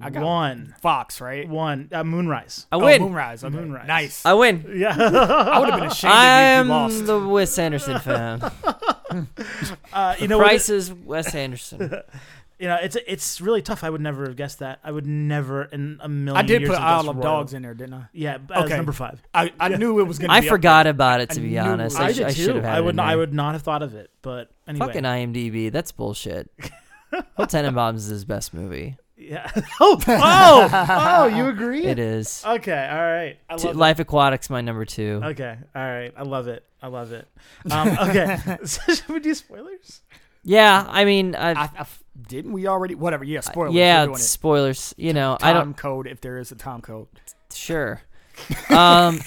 I 0.00 0.10
got 0.10 0.22
one. 0.22 0.74
Fox, 0.80 1.20
right? 1.20 1.48
One. 1.48 1.88
Uh, 1.92 2.04
Moonrise. 2.04 2.66
I 2.70 2.76
Oh, 2.76 2.84
win. 2.84 3.02
Moonrise. 3.02 3.42
Okay. 3.44 3.54
Moonrise. 3.56 3.86
Nice. 3.88 4.24
I 4.26 4.34
win. 4.34 4.64
Yeah. 4.76 4.94
I 4.96 5.58
would 5.58 5.70
have 5.70 5.80
been 5.80 5.88
ashamed 5.90 6.12
I 6.12 6.24
if 6.24 6.58
am 6.60 6.66
you 6.66 6.72
lost. 6.72 7.06
the 7.06 7.20
Wes 7.26 7.58
Anderson 7.58 7.98
fan. 7.98 8.40
uh, 9.92 10.14
you 10.18 10.28
know 10.28 10.38
what? 10.38 10.44
Price 10.46 10.68
is 10.70 10.92
Wes 10.92 11.34
Anderson. 11.34 12.00
You 12.60 12.66
know, 12.66 12.74
it's 12.82 12.96
it's 13.06 13.40
really 13.40 13.62
tough. 13.62 13.84
I 13.84 13.90
would 13.90 14.00
never 14.00 14.24
have 14.26 14.34
guessed 14.34 14.58
that. 14.58 14.80
I 14.82 14.90
would 14.90 15.06
never 15.06 15.62
in 15.66 15.98
a 16.02 16.08
million. 16.08 16.36
I 16.36 16.44
did 16.44 16.62
years 16.62 16.70
put 16.70 16.78
have 16.80 17.04
Isle 17.04 17.10
of 17.10 17.16
Royal. 17.18 17.22
Dogs 17.22 17.54
in 17.54 17.62
there, 17.62 17.72
didn't 17.72 17.94
I? 17.94 18.06
Yeah, 18.12 18.38
as 18.52 18.64
Okay. 18.64 18.74
number 18.76 18.90
five. 18.90 19.22
I, 19.32 19.52
I 19.60 19.68
knew 19.68 20.00
it 20.00 20.08
was 20.08 20.18
gonna. 20.18 20.32
I 20.32 20.40
be 20.40 20.48
up 20.48 20.54
forgot 20.54 20.88
about 20.88 21.20
it 21.20 21.30
I 21.30 21.34
to 21.34 21.40
be 21.40 21.50
knew- 21.50 21.58
honest. 21.60 21.96
I, 22.00 22.06
I, 22.06 22.12
sh- 22.12 22.16
did 22.16 22.26
I 22.26 22.30
too. 22.32 22.42
should 22.42 22.56
have 22.56 22.64
had 22.64 22.74
I 22.78 22.80
would 22.80 22.90
in 22.90 22.96
not. 22.96 23.06
I 23.06 23.14
would 23.14 23.32
not 23.32 23.52
have 23.52 23.62
thought 23.62 23.84
of 23.84 23.94
it. 23.94 24.10
But 24.22 24.50
anyway, 24.66 24.86
Fucking 24.88 25.04
IMDb. 25.04 25.70
That's 25.70 25.92
bullshit. 25.92 26.50
Well, 27.12 27.46
Tenenbaums 27.46 27.94
is 27.98 28.06
his 28.06 28.24
best 28.24 28.52
movie. 28.52 28.96
Yeah. 29.18 29.50
oh, 29.80 30.00
oh, 30.06 30.68
oh! 30.72 31.26
You 31.26 31.46
agree? 31.48 31.84
It 31.84 31.98
is. 31.98 32.42
Okay. 32.46 32.88
All 32.90 32.98
right. 32.98 33.38
I 33.48 33.56
T- 33.56 33.66
love 33.66 33.76
it. 33.76 33.78
Life 33.78 33.98
Aquatic's 33.98 34.48
my 34.50 34.60
number 34.60 34.84
two. 34.84 35.20
Okay. 35.24 35.56
All 35.74 35.82
right. 35.82 36.12
I 36.16 36.22
love 36.22 36.48
it. 36.48 36.64
I 36.82 36.86
love 36.86 37.12
it. 37.12 37.26
Um, 37.70 37.88
okay. 38.08 38.38
so 38.64 38.94
should 38.94 39.08
we 39.08 39.20
do 39.20 39.34
spoilers? 39.34 40.02
Yeah, 40.44 40.86
I 40.88 41.04
mean, 41.04 41.34
I, 41.34 41.50
I, 41.50 41.62
I 41.64 41.80
f- 41.80 42.02
didn't 42.28 42.52
we 42.52 42.66
already? 42.68 42.94
Whatever. 42.94 43.24
Yeah. 43.24 43.40
Spoilers. 43.40 43.74
yeah, 43.74 44.02
We're 44.02 44.06
doing 44.06 44.16
it. 44.16 44.20
spoilers. 44.22 44.94
You 44.96 45.12
know, 45.12 45.36
Time 45.40 45.48
I 45.50 45.52
don't. 45.58 45.76
code 45.76 46.06
if 46.06 46.20
there 46.20 46.38
is 46.38 46.52
a 46.52 46.54
Tom 46.54 46.80
code. 46.80 47.08
Sure. 47.52 48.00
Um, 48.70 49.18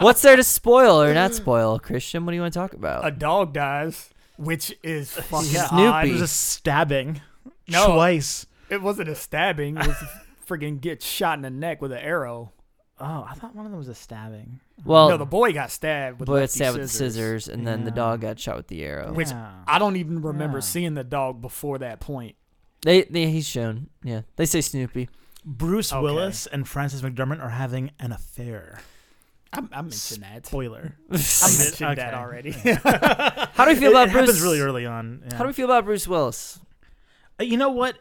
what's 0.00 0.22
there 0.22 0.36
to 0.36 0.42
spoil 0.42 1.00
or 1.00 1.14
not 1.14 1.34
spoil, 1.34 1.78
Christian? 1.78 2.24
What 2.26 2.32
do 2.32 2.36
you 2.36 2.40
want 2.42 2.52
to 2.54 2.58
talk 2.58 2.72
about? 2.74 3.06
A 3.06 3.10
dog 3.10 3.52
dies, 3.52 4.10
which 4.36 4.74
is 4.82 5.12
fucking 5.12 5.50
Yeah. 5.52 5.68
Snoopy. 5.68 5.86
odd. 5.86 6.06
It 6.08 6.12
was 6.12 6.22
a 6.22 6.28
stabbing. 6.28 7.20
No. 7.68 7.94
Twice. 7.94 8.46
It 8.70 8.82
wasn't 8.82 9.08
a 9.08 9.14
stabbing. 9.14 9.76
It 9.76 9.86
was 9.86 9.96
friggin' 10.48 10.80
get 10.80 11.02
shot 11.02 11.38
in 11.38 11.42
the 11.42 11.50
neck 11.50 11.80
with 11.82 11.92
an 11.92 11.98
arrow. 11.98 12.52
Oh, 12.98 13.26
I 13.28 13.34
thought 13.34 13.54
one 13.54 13.66
of 13.66 13.70
them 13.72 13.78
was 13.78 13.88
a 13.88 13.94
stabbing. 13.94 14.60
well, 14.84 15.10
no, 15.10 15.16
the 15.18 15.26
boy 15.26 15.52
got 15.52 15.70
stabbed 15.70 16.18
with 16.18 16.28
boy 16.28 16.34
got 16.36 16.40
lefty 16.42 16.56
stabbed 16.56 16.78
with 16.78 16.82
the 16.86 16.88
scissors, 16.88 17.46
and 17.46 17.66
then 17.66 17.84
the 17.84 17.90
dog 17.90 18.22
got 18.22 18.38
shot 18.40 18.56
with 18.56 18.68
the 18.68 18.82
arrow. 18.84 19.12
Which 19.12 19.28
Yeah. 19.30 19.52
I 19.66 19.78
don't 19.78 19.96
even 19.96 20.22
remember 20.22 20.58
Yeah. 20.58 20.62
seeing 20.62 20.94
the 20.94 21.04
dog 21.04 21.42
before 21.42 21.78
that 21.78 22.00
point. 22.00 22.36
They, 22.82 23.02
they, 23.02 23.26
he's 23.30 23.46
shown. 23.46 23.88
Yeah, 24.02 24.22
they 24.36 24.46
say 24.46 24.60
Snoopy. 24.62 25.08
Bruce 25.44 25.92
Okay. 25.92 26.02
Willis 26.02 26.46
and 26.46 26.66
Frances 26.66 27.02
McDormand 27.02 27.42
are 27.42 27.50
having 27.50 27.90
an 28.00 28.12
affair. 28.12 28.80
I, 29.52 29.58
I 29.72 29.82
mentioned 29.82 30.22
that. 30.22 30.46
Spoiler. 30.46 30.96
I 31.10 31.12
mentioned 31.12 31.82
Okay. 31.82 31.94
that 31.96 32.14
already. 32.14 32.52
How 32.52 33.64
do 33.66 33.70
we 33.72 33.76
feel 33.76 33.90
it, 33.90 33.92
about 33.92 34.08
it 34.08 34.12
Bruce? 34.12 34.26
happens 34.26 34.40
really 34.42 34.60
early 34.60 34.86
on. 34.86 35.22
yeah. 35.26 35.36
How 35.36 35.44
do 35.44 35.48
we 35.48 35.52
feel 35.52 35.66
about 35.66 35.84
Bruce 35.84 36.08
Willis? 36.08 36.60
You 37.40 37.56
know 37.56 37.70
what? 37.70 37.96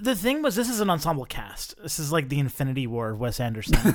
The 0.00 0.14
thing 0.14 0.42
was, 0.42 0.56
this 0.56 0.68
is 0.68 0.80
an 0.80 0.90
ensemble 0.90 1.26
cast. 1.26 1.80
This 1.82 1.98
is 1.98 2.10
like 2.10 2.28
the 2.28 2.38
Infinity 2.38 2.86
War 2.86 3.10
of 3.10 3.20
Wes 3.20 3.38
Anderson. 3.38 3.76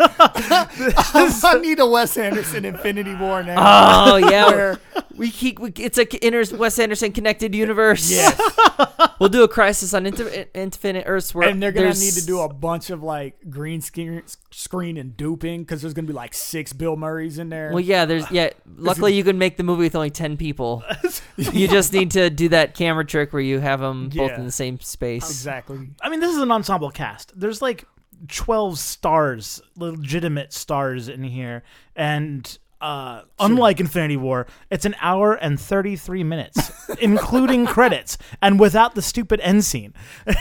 I 0.00 1.58
need 1.62 1.78
a 1.80 1.86
Wes 1.86 2.16
Anderson 2.16 2.64
Infinity 2.64 3.14
War 3.14 3.42
now. 3.42 3.56
Oh 3.58 4.16
yeah, 4.16 4.76
we 5.16 5.30
keep. 5.30 5.58
We, 5.58 5.70
it's 5.76 5.98
a 5.98 6.24
inner 6.24 6.42
Wes 6.56 6.78
Anderson 6.78 7.12
connected 7.12 7.54
universe. 7.54 8.10
yes, 8.10 8.40
we'll 9.20 9.28
do 9.28 9.42
a 9.44 9.48
Crisis 9.48 9.94
on 9.94 10.06
Inter- 10.06 10.46
Infinite 10.54 11.04
Earths 11.06 11.34
where 11.34 11.48
and 11.48 11.62
they're 11.62 11.72
gonna 11.72 11.86
there's- 11.86 12.02
need 12.02 12.20
to 12.20 12.26
do 12.26 12.40
a 12.40 12.52
bunch 12.52 12.90
of 12.90 13.02
like 13.02 13.36
green 13.50 13.80
screen, 13.80 14.22
screen 14.50 14.96
and 14.96 15.16
duping 15.16 15.62
because 15.62 15.82
there's 15.82 15.94
gonna 15.94 16.06
be 16.08 16.12
like 16.12 16.34
six 16.34 16.72
Bill 16.72 16.96
Murrays 16.96 17.38
in 17.38 17.48
there. 17.48 17.70
Well, 17.70 17.80
yeah, 17.80 18.04
there's 18.04 18.30
yeah. 18.30 18.50
Luckily, 18.76 19.14
you 19.14 19.24
can 19.24 19.38
make 19.38 19.56
the 19.56 19.62
movie 19.62 19.82
with 19.84 19.94
only 19.96 20.10
ten 20.10 20.36
people. 20.36 20.82
You 21.36 21.66
just 21.66 21.92
need 21.92 22.12
to 22.12 22.30
do 22.30 22.48
that 22.50 22.74
camera 22.74 23.04
trick 23.04 23.32
where 23.32 23.42
you 23.42 23.58
have 23.58 23.80
them 23.80 24.08
both 24.08 24.30
in 24.32 24.44
the 24.44 24.52
same 24.52 24.78
space. 24.78 25.28
exactly. 25.28 25.88
I 26.00 26.08
mean, 26.08 26.20
this 26.20 26.30
is 26.30 26.40
an 26.40 26.52
ensemble 26.52 26.92
cast. 26.92 27.32
There's 27.38 27.60
like 27.60 27.86
12 28.28 28.78
stars, 28.78 29.60
legitimate 29.76 30.52
stars 30.52 31.08
in 31.08 31.24
here. 31.24 31.62
And 31.96 32.58
uh, 32.80 33.22
unlike 33.38 33.80
Infinity 33.80 34.16
War, 34.16 34.46
it's 34.70 34.84
an 34.84 34.94
hour 35.00 35.34
and 35.34 35.58
33 35.60 36.22
minutes, 36.24 36.70
including 37.00 37.66
credits, 37.76 38.18
and 38.42 38.60
without 38.60 38.94
the 38.94 39.02
stupid 39.02 39.40
end 39.40 39.64
scene. 39.64 39.94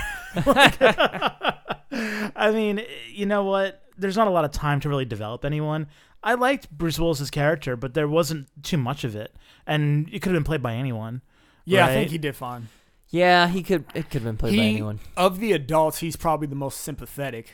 Like- 0.48 0.78
I 0.82 2.50
mean, 2.52 2.82
you 3.12 3.26
know 3.28 3.44
what? 3.44 3.84
There's 3.98 4.18
not 4.18 4.28
a 4.28 4.32
lot 4.32 4.46
of 4.46 4.52
time 4.52 4.80
to 4.80 4.90
really 4.90 5.06
develop 5.06 5.46
anyone. 5.46 5.88
I 6.24 6.34
liked 6.34 6.72
Bruce 6.72 6.98
Willis's 6.98 7.30
character, 7.30 7.76
but 7.76 7.94
there 7.94 8.08
wasn't 8.08 8.48
too 8.64 8.78
much 8.78 9.04
of 9.04 9.16
it. 9.16 9.36
And 9.68 10.08
it 10.12 10.22
could 10.24 10.34
have 10.34 10.40
been 10.40 10.44
played 10.44 10.64
by 10.64 10.74
anyone. 10.74 11.22
Yeah, 11.66 11.86
I 11.86 11.94
think 11.94 12.10
he 12.10 12.18
did 12.18 12.36
fine. 12.36 12.70
Yeah, 13.10 13.48
he 13.48 13.62
could. 13.62 13.86
It 13.94 14.06
could 14.10 14.22
have 14.22 14.24
been 14.24 14.38
played 14.38 14.58
by 14.58 14.64
anyone. 14.64 15.00
Of 15.16 15.40
the 15.40 15.52
adults, 15.52 16.00
he's 16.00 16.16
probably 16.16 16.48
the 16.48 16.56
most 16.56 16.80
sympathetic 16.82 17.54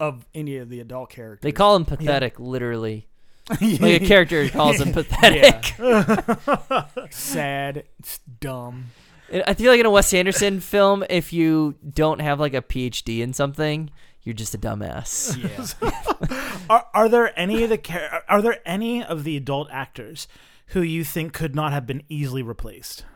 of 0.00 0.26
any 0.34 0.56
of 0.56 0.68
the 0.68 0.80
adult 0.80 1.10
characters. 1.10 1.42
They 1.42 1.52
call 1.52 1.76
him 1.76 1.84
pathetic, 1.84 2.38
literally. 2.38 3.06
Like 3.50 4.02
a 4.02 4.06
character 4.06 4.46
calls 4.50 4.78
him 4.78 4.92
pathetic. 4.92 5.74
sad, 7.10 7.84
it's 7.98 8.18
dumb. 8.40 8.88
I 9.32 9.54
feel 9.54 9.70
like 9.70 9.80
in 9.80 9.86
a 9.86 9.90
Wes 9.90 10.12
Anderson 10.12 10.60
film, 10.60 11.02
if 11.08 11.32
you 11.32 11.74
don't 11.94 12.20
have 12.20 12.38
like 12.38 12.52
a 12.52 12.60
PhD 12.60 13.20
in 13.20 13.32
something, 13.32 13.88
you're 14.22 14.34
just 14.34 14.54
a 14.54 14.58
dumbass. 14.58 15.34
Yeah. 15.38 16.58
Are, 16.68 16.86
are 16.92 17.08
there 17.08 17.38
any 17.38 17.62
of 17.62 17.70
the 17.70 17.78
char- 17.78 18.22
are 18.28 18.42
there 18.42 18.60
any 18.66 19.02
of 19.02 19.24
the 19.24 19.38
adult 19.38 19.68
actors 19.70 20.28
who 20.68 20.82
you 20.82 21.02
think 21.02 21.32
could 21.32 21.54
not 21.54 21.72
have 21.72 21.86
been 21.86 22.02
easily 22.10 22.42
replaced? 22.42 23.06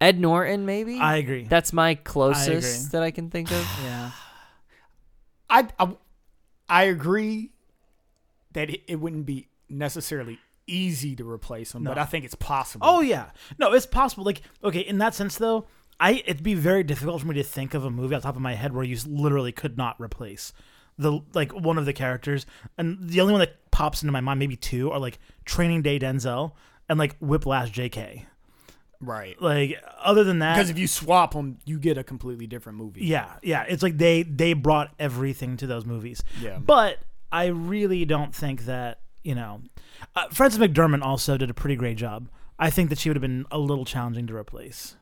Ed 0.00 0.20
Norton, 0.20 0.66
maybe. 0.66 1.00
I 1.00 1.16
agree. 1.16 1.44
That's 1.44 1.72
my 1.72 1.90
agree. 1.90 2.02
closest 2.04 2.92
that 2.92 3.02
I 3.02 3.10
can 3.10 3.30
think 3.30 3.50
of. 3.50 3.80
yeah. 3.84 4.10
I, 5.48 5.68
I 5.78 5.96
I 6.68 6.84
agree 6.84 7.52
that 8.52 8.70
it, 8.70 8.82
it 8.88 8.96
wouldn't 8.96 9.26
be 9.26 9.48
necessarily 9.68 10.38
easy 10.66 11.14
to 11.16 11.28
replace 11.28 11.74
him, 11.74 11.84
but 11.84 11.98
I 11.98 12.04
think 12.04 12.24
it's 12.24 12.34
possible. 12.34 12.86
Oh 12.88 13.00
yeah. 13.00 13.30
No, 13.58 13.72
it's 13.72 13.86
possible. 13.86 14.24
Like 14.24 14.42
okay, 14.64 14.80
in 14.80 14.98
that 14.98 15.14
sense 15.14 15.36
though, 15.36 15.66
I 16.00 16.22
it'd 16.26 16.42
be 16.42 16.54
very 16.54 16.82
difficult 16.82 17.20
for 17.20 17.28
me 17.28 17.34
to 17.34 17.42
think 17.42 17.74
of 17.74 17.84
a 17.84 17.90
movie 17.90 18.14
off 18.14 18.22
top 18.22 18.36
of 18.36 18.42
my 18.42 18.54
head 18.54 18.74
where 18.74 18.84
you 18.84 18.98
literally 19.06 19.52
could 19.52 19.76
not 19.76 20.00
replace 20.00 20.52
the 20.98 21.20
like 21.34 21.52
one 21.52 21.78
of 21.78 21.86
the 21.86 21.92
characters. 21.92 22.46
And 22.78 22.98
the 23.00 23.20
only 23.20 23.32
one 23.32 23.40
that 23.40 23.70
pops 23.70 24.02
into 24.02 24.12
my 24.12 24.20
mind, 24.20 24.38
maybe 24.38 24.56
two, 24.56 24.90
are 24.90 24.98
like 24.98 25.18
Training 25.44 25.82
Day 25.82 25.98
Denzel 25.98 26.52
and 26.88 26.98
like 26.98 27.16
Whiplash 27.18 27.70
J.K. 27.70 28.26
Right. 29.00 29.40
Like 29.40 29.82
other 30.02 30.24
than 30.24 30.38
that, 30.40 30.54
Because 30.54 30.70
if 30.70 30.78
you 30.78 30.86
swap 30.86 31.32
them, 31.34 31.58
you 31.64 31.78
get 31.78 31.98
a 31.98 32.04
completely 32.04 32.46
different 32.46 32.78
movie. 32.78 33.04
yeah, 33.04 33.34
yeah, 33.42 33.64
it's 33.68 33.82
like 33.82 33.98
they 33.98 34.22
they 34.22 34.52
brought 34.54 34.92
everything 34.98 35.56
to 35.58 35.66
those 35.66 35.84
movies. 35.84 36.22
Yeah. 36.40 36.58
But 36.58 36.98
I 37.30 37.46
really 37.46 38.04
don't 38.04 38.34
think 38.34 38.64
that 38.66 39.00
you 39.22 39.34
know, 39.34 39.60
uh, 40.14 40.28
Frances 40.30 40.60
McDormand 40.60 41.02
also 41.02 41.36
did 41.36 41.50
a 41.50 41.54
pretty 41.54 41.74
great 41.76 41.96
job. 41.96 42.28
I 42.58 42.70
think 42.70 42.90
that 42.90 42.98
she 42.98 43.08
would 43.10 43.16
have 43.16 43.22
been 43.22 43.44
a 43.50 43.58
little 43.58 43.84
challenging 43.84 44.26
to 44.28 44.36
replace. 44.36 44.96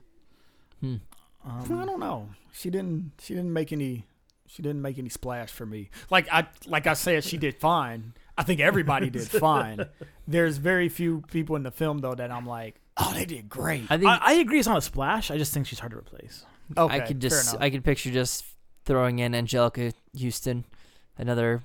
Hmm. 0.80 0.96
Um, 1.44 1.78
I 1.78 1.84
don't 1.84 2.00
know. 2.00 2.30
She 2.52 2.70
didn't. 2.70 3.12
She 3.20 3.34
didn't 3.34 3.52
make 3.52 3.72
any. 3.72 4.06
She 4.46 4.62
didn't 4.62 4.82
make 4.82 4.98
any 4.98 5.08
splash 5.08 5.50
for 5.50 5.66
me. 5.66 5.90
Like 6.10 6.26
I, 6.32 6.46
like 6.66 6.86
I 6.86 6.94
said, 6.94 7.24
she 7.24 7.36
did 7.36 7.56
fine. 7.60 8.14
I 8.38 8.42
think 8.44 8.60
everybody 8.60 9.10
did 9.10 9.28
fine. 9.28 9.86
There's 10.28 10.56
very 10.58 10.88
few 10.88 11.22
people 11.30 11.54
in 11.56 11.62
the 11.64 11.70
film 11.70 11.98
though 11.98 12.14
that 12.14 12.30
I'm 12.30 12.46
like, 12.46 12.80
oh, 12.96 13.12
they 13.14 13.24
did 13.24 13.48
great. 13.48 13.84
I 13.90 13.96
think 13.98 14.10
I, 14.10 14.18
I 14.22 14.32
agree. 14.34 14.58
It's 14.58 14.68
not 14.68 14.78
a 14.78 14.82
splash. 14.82 15.30
I 15.30 15.38
just 15.38 15.52
think 15.54 15.66
she's 15.66 15.78
hard 15.80 15.92
to 15.92 15.98
replace. 15.98 16.44
Okay, 16.76 16.94
I 16.94 17.00
could 17.00 17.20
fair 17.20 17.30
just 17.30 17.52
enough. 17.54 17.62
I 17.62 17.70
could 17.70 17.84
picture 17.84 18.10
just 18.10 18.44
throwing 18.84 19.18
in 19.18 19.32
Anjelica 19.32 19.92
Huston, 20.18 20.64
another 21.18 21.62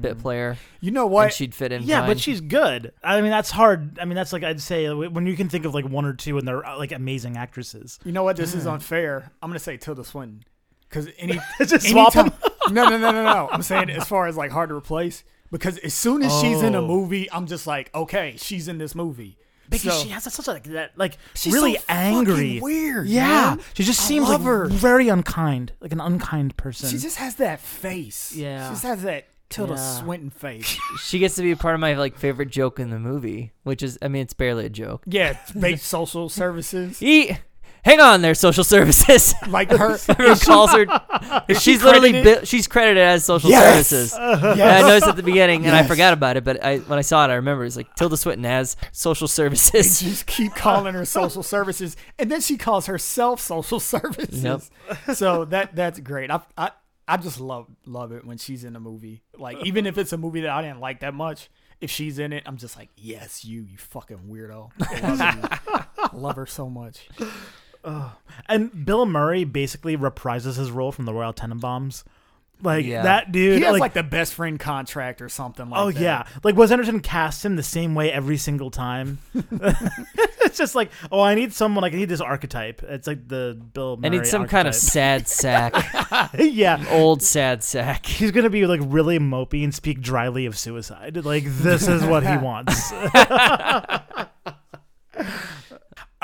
bit 0.00 0.18
player, 0.18 0.56
you 0.80 0.90
know 0.90 1.04
and 1.04 1.12
what? 1.12 1.32
she'd 1.32 1.54
fit 1.54 1.70
in. 1.72 1.82
Mm. 1.82 1.86
Yeah, 1.86 2.00
fine. 2.00 2.08
but 2.10 2.20
she's 2.20 2.40
good. 2.40 2.92
I 3.04 3.20
mean, 3.20 3.30
that's 3.30 3.50
hard. 3.50 3.98
I 3.98 4.04
mean, 4.04 4.14
that's 4.14 4.32
like 4.32 4.42
I'd 4.42 4.60
say 4.60 4.86
uh, 4.86 4.94
when 4.94 5.26
you 5.26 5.36
can 5.36 5.48
think 5.48 5.64
of 5.64 5.74
like 5.74 5.84
one 5.86 6.04
or 6.04 6.14
two 6.14 6.38
and 6.38 6.46
they're 6.48 6.64
uh, 6.64 6.78
like 6.78 6.92
amazing 6.92 7.36
actresses. 7.36 7.98
You 8.04 8.12
know 8.12 8.22
what? 8.22 8.36
This 8.36 8.54
is 8.54 8.66
unfair. 8.66 9.30
I'm 9.42 9.50
gonna 9.50 9.58
say 9.58 9.76
Tilda 9.76 10.04
Swinton 10.04 10.44
because 10.88 11.08
any 11.18 11.38
just 11.58 11.88
swap 11.88 12.16
anytime- 12.16 12.38
them. 12.40 12.52
no, 12.74 12.88
no, 12.88 12.98
no, 12.98 13.10
no, 13.12 13.24
no. 13.24 13.48
I'm 13.50 13.62
saying 13.62 13.90
as 13.90 14.08
far 14.08 14.26
as 14.28 14.36
like 14.36 14.50
hard 14.50 14.70
to 14.70 14.74
replace 14.76 15.24
because 15.50 15.78
as 15.78 15.94
soon 15.94 16.22
as 16.22 16.32
she's 16.40 16.62
in 16.62 16.74
a 16.74 16.80
Oh. 16.82 16.86
movie, 16.86 17.30
I'm 17.30 17.46
just 17.46 17.66
like, 17.66 17.94
okay, 17.94 18.34
she's 18.38 18.68
in 18.68 18.78
this 18.78 18.94
movie. 18.94 19.38
Because 19.70 19.98
So- 19.98 20.02
she 20.04 20.08
has 20.10 20.24
such 20.32 20.46
like 20.46 20.64
that, 20.64 20.92
like 20.96 21.18
She's 21.34 21.52
really 21.52 21.74
so 21.76 21.82
angry, 21.88 22.60
weird, 22.60 23.06
Yeah, 23.08 23.54
man. 23.56 23.60
she 23.74 23.82
just 23.84 24.00
I 24.00 24.04
seems 24.04 24.28
like 24.28 24.42
her. 24.42 24.66
very 24.68 25.08
unkind, 25.08 25.72
like 25.80 25.92
an 25.92 26.00
unkind 26.00 26.56
person. 26.56 26.88
She 26.90 26.98
just 26.98 27.16
has 27.16 27.36
that 27.36 27.60
face. 27.60 28.32
Yeah. 28.34 28.68
She 28.68 28.72
just 28.74 28.82
has 28.84 29.02
that 29.02 29.26
Tilda 29.48 29.74
Yeah. 29.74 30.00
Swinton 30.00 30.30
face. 30.30 30.76
she 31.04 31.18
gets 31.20 31.36
to 31.36 31.42
be 31.42 31.54
part 31.54 31.74
of 31.74 31.80
my 31.80 31.94
like 31.94 32.16
favorite 32.18 32.50
joke 32.50 32.80
in 32.80 32.90
the 32.90 32.98
movie, 32.98 33.52
which 33.62 33.82
is 33.82 33.96
I 34.02 34.08
mean 34.08 34.22
it's 34.22 34.34
barely 34.34 34.66
a 34.66 34.70
joke. 34.70 35.02
yeah, 35.06 35.36
base 35.58 35.84
social 35.84 36.28
services. 36.28 37.00
E- 37.02 37.36
hang 37.86 38.00
on 38.00 38.20
there, 38.20 38.34
social 38.34 38.64
services. 38.64 39.34
Like 39.48 39.70
her. 39.70 39.96
Everyone 40.08 40.38
calls 40.38 40.72
her. 40.76 40.86
she's 41.54 41.82
literally 41.82 42.10
credited? 42.10 42.40
bi- 42.40 42.44
she's 42.44 42.66
credited 42.66 43.02
as 43.02 43.24
social 43.24 43.48
Yes! 43.48 43.86
services. 43.88 44.12
Yes. 44.18 44.50
And 44.52 44.60
I 44.62 44.80
noticed 44.82 45.06
at 45.06 45.16
the 45.16 45.22
beginning, 45.22 45.64
and 45.66 45.74
I 45.74 45.80
Yes. 45.80 45.88
forgot 45.88 46.12
about 46.12 46.36
it, 46.36 46.44
but 46.44 46.62
I 46.64 46.78
when 46.78 46.98
I 46.98 47.02
saw 47.02 47.24
it, 47.24 47.30
I 47.30 47.34
remember 47.34 47.64
it's 47.64 47.76
like 47.76 47.94
Tilda 47.94 48.16
Swinton 48.16 48.44
as 48.44 48.76
social 48.92 49.28
They 49.28 49.32
services. 49.32 50.00
just 50.00 50.26
keep 50.26 50.54
calling 50.54 50.94
her 50.94 51.04
social 51.04 51.42
services, 51.42 51.96
and 52.18 52.30
then 52.30 52.40
she 52.40 52.56
calls 52.58 52.86
herself 52.86 53.40
social 53.40 53.78
services. 53.80 54.70
So 55.14 55.44
that 55.46 55.74
that's 55.76 56.00
great. 56.00 56.30
I 56.30 56.40
I 56.58 56.72
I 57.08 57.16
just 57.18 57.38
love 57.40 57.68
love 57.86 58.10
it 58.12 58.24
when 58.26 58.36
she's 58.38 58.64
in 58.64 58.74
a 58.74 58.80
movie. 58.80 59.22
Like 59.38 59.64
even 59.64 59.86
if 59.86 59.96
it's 59.96 60.12
a 60.12 60.18
movie 60.18 60.40
that 60.40 60.50
I 60.50 60.60
didn't 60.62 60.80
like 60.80 61.00
that 61.00 61.14
much, 61.14 61.48
if 61.80 61.90
she's 61.90 62.18
in 62.18 62.32
it, 62.32 62.42
I'm 62.46 62.56
just 62.56 62.76
like, 62.76 62.88
yes, 62.96 63.44
you, 63.44 63.62
you 63.62 63.76
fucking 63.78 64.18
weirdo. 64.28 64.70
I 64.80 65.12
love 65.12 65.34
you. 65.36 65.82
I 66.02 66.16
love 66.16 66.36
her 66.36 66.46
so 66.46 66.68
much. 66.68 67.08
And 68.48 68.84
Bill 68.84 69.06
Murray 69.06 69.44
basically 69.44 69.96
reprises 69.96 70.56
his 70.56 70.70
role 70.70 70.92
from 70.92 71.04
the 71.04 71.14
Royal 71.14 71.32
Tenenbaums. 71.32 72.04
Like 72.62 72.86
Yeah. 72.86 73.02
that 73.02 73.32
dude. 73.32 73.58
He 73.58 73.64
has 73.64 73.72
like, 73.72 73.80
like, 73.80 73.92
the 73.92 74.02
best 74.02 74.32
friend 74.32 74.58
contract 74.58 75.20
or 75.20 75.28
something 75.28 75.68
like 75.68 75.78
oh 75.78 75.90
that. 75.90 76.00
yeah, 76.00 76.26
like 76.42 76.56
Wes 76.56 76.70
Anderson 76.70 77.00
casts 77.00 77.44
him 77.44 77.56
the 77.56 77.62
same 77.62 77.94
way 77.94 78.10
every 78.10 78.38
single 78.38 78.70
time. 78.70 79.18
it's 79.34 80.56
just 80.56 80.74
like, 80.74 80.90
oh, 81.12 81.20
I 81.20 81.34
need 81.34 81.52
someone 81.52 81.82
like 81.82 81.92
I 81.92 81.96
need 81.96 82.08
this 82.08 82.22
archetype. 82.22 82.82
It's 82.82 83.06
like 83.06 83.28
the 83.28 83.60
Bill. 83.74 83.98
Murray 83.98 84.06
I 84.06 84.08
need 84.08 84.26
some 84.26 84.46
kind 84.46 84.66
of 84.66 84.74
sad 84.74 85.28
sack, 85.28 85.74
yeah. 86.38 86.82
old 86.92 87.22
sad 87.22 87.62
sack. 87.62 88.06
He's 88.06 88.30
gonna 88.30 88.48
be 88.48 88.66
like 88.66 88.80
really 88.84 89.18
mopey 89.18 89.62
and 89.62 89.74
speak 89.74 90.00
dryly 90.00 90.46
of 90.46 90.56
suicide. 90.56 91.26
Like 91.26 91.44
this 91.46 91.86
is 91.88 92.04
what 92.06 92.26
he 92.26 92.38
wants. 92.38 92.90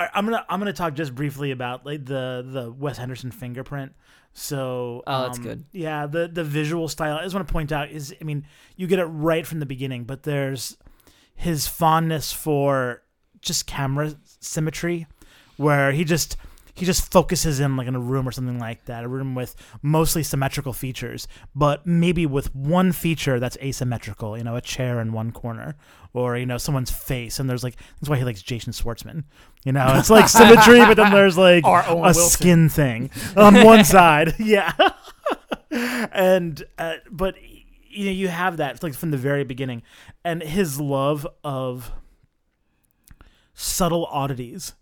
I, 0.02 0.18
I'm 0.18 0.24
gonna 0.24 0.44
I'm 0.48 0.58
gonna 0.60 0.72
talk 0.72 0.94
just 0.94 1.14
briefly 1.14 1.50
about 1.50 1.86
like 1.86 2.04
the 2.04 2.44
the 2.46 2.72
Wes 2.72 2.98
Anderson 2.98 3.30
fingerprint. 3.30 3.92
So 4.32 5.02
Oh, 5.06 5.22
that's 5.22 5.38
um, 5.38 5.44
good. 5.44 5.64
Yeah, 5.72 6.06
the 6.06 6.28
the 6.28 6.44
visual 6.44 6.88
style. 6.88 7.16
I 7.16 7.22
just 7.22 7.34
want 7.34 7.46
to 7.46 7.52
point 7.52 7.72
out 7.72 7.90
is 7.90 8.14
I 8.20 8.24
mean 8.24 8.46
you 8.76 8.86
get 8.86 8.98
it 8.98 9.04
right 9.06 9.46
from 9.46 9.60
the 9.60 9.66
beginning, 9.66 10.04
but 10.04 10.22
there's 10.22 10.76
his 11.34 11.66
fondness 11.66 12.32
for 12.32 13.02
just 13.40 13.66
camera 13.66 14.14
symmetry, 14.40 15.06
where 15.56 15.92
he 15.92 16.04
just 16.04 16.36
he 16.74 16.86
just 16.86 17.12
focuses 17.12 17.60
in 17.60 17.76
like 17.76 17.86
in 17.86 17.94
a 17.94 18.00
room 18.00 18.26
or 18.26 18.32
something 18.32 18.58
like 18.58 18.86
that, 18.86 19.04
a 19.04 19.08
room 19.08 19.34
with 19.34 19.54
mostly 19.82 20.22
symmetrical 20.22 20.72
features, 20.72 21.28
but 21.54 21.86
maybe 21.86 22.24
with 22.24 22.54
one 22.54 22.92
feature 22.92 23.38
that's 23.38 23.58
asymmetrical, 23.58 24.38
you 24.38 24.44
know, 24.44 24.56
a 24.56 24.60
chair 24.60 25.00
in 25.00 25.12
one 25.12 25.32
corner, 25.32 25.76
or 26.14 26.36
you 26.36 26.46
know, 26.46 26.56
someone's 26.58 26.90
face, 26.90 27.38
and 27.38 27.48
there's 27.48 27.62
like 27.62 27.76
that's 28.00 28.08
why 28.08 28.16
he 28.16 28.24
likes 28.24 28.42
Jason 28.42 28.72
Schwartzman. 28.72 29.24
You 29.64 29.72
know, 29.72 29.94
it's 29.96 30.10
like 30.10 30.28
symmetry, 30.28 30.78
but 30.80 30.94
then 30.94 31.12
there's 31.12 31.36
like 31.36 31.64
a 31.64 31.94
Wilson. 31.94 32.30
skin 32.30 32.68
thing 32.68 33.10
on 33.36 33.62
one 33.64 33.84
side, 33.84 34.34
yeah, 34.38 34.72
and 35.70 36.62
uh, 36.78 36.94
but 37.10 37.34
you 37.88 38.06
know 38.06 38.12
you 38.12 38.28
have 38.28 38.56
that 38.56 38.82
like 38.82 38.94
from 38.94 39.10
the 39.10 39.18
very 39.18 39.44
beginning, 39.44 39.82
and 40.24 40.42
his 40.42 40.80
love 40.80 41.26
of 41.44 41.92
subtle 43.54 44.06
oddities. 44.06 44.74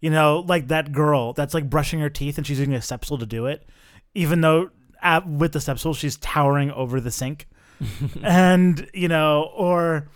You 0.00 0.10
know, 0.10 0.44
like 0.46 0.68
that 0.68 0.92
girl 0.92 1.32
that's 1.32 1.54
like 1.54 1.70
brushing 1.70 2.00
her 2.00 2.10
teeth 2.10 2.36
and 2.36 2.46
she's 2.46 2.58
using 2.58 2.74
a 2.74 2.78
sepsil 2.78 3.18
to 3.18 3.26
do 3.26 3.46
it, 3.46 3.66
even 4.14 4.40
though 4.40 4.70
at, 5.02 5.26
with 5.26 5.52
the 5.52 5.58
sepsil 5.58 5.96
she's 5.96 6.16
towering 6.16 6.70
over 6.70 7.00
the 7.00 7.10
sink. 7.10 7.48
and 8.22 8.88
you 8.94 9.08
know, 9.08 9.50
or 9.54 10.08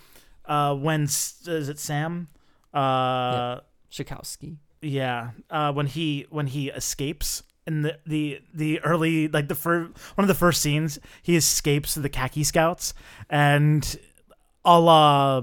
uh, 0.44 0.74
when 0.74 1.04
is 1.04 1.46
it 1.46 1.78
Sam? 1.78 2.28
Uh, 2.72 3.60
Shakusky. 3.90 4.56
yeah, 4.82 5.30
uh, 5.50 5.72
when 5.72 5.86
he 5.86 6.26
when 6.30 6.46
he 6.46 6.68
escapes 6.70 7.42
in 7.66 7.82
the 7.82 7.98
the 8.06 8.40
the 8.54 8.80
early 8.80 9.28
like 9.28 9.48
the 9.48 9.54
first 9.54 9.92
one 10.16 10.24
of 10.24 10.28
the 10.28 10.34
first 10.34 10.60
scenes, 10.60 10.98
he 11.22 11.36
escapes 11.36 11.94
the 11.94 12.08
khaki 12.08 12.44
scouts 12.44 12.94
and 13.28 13.98
a 14.64 14.78
la 14.78 15.42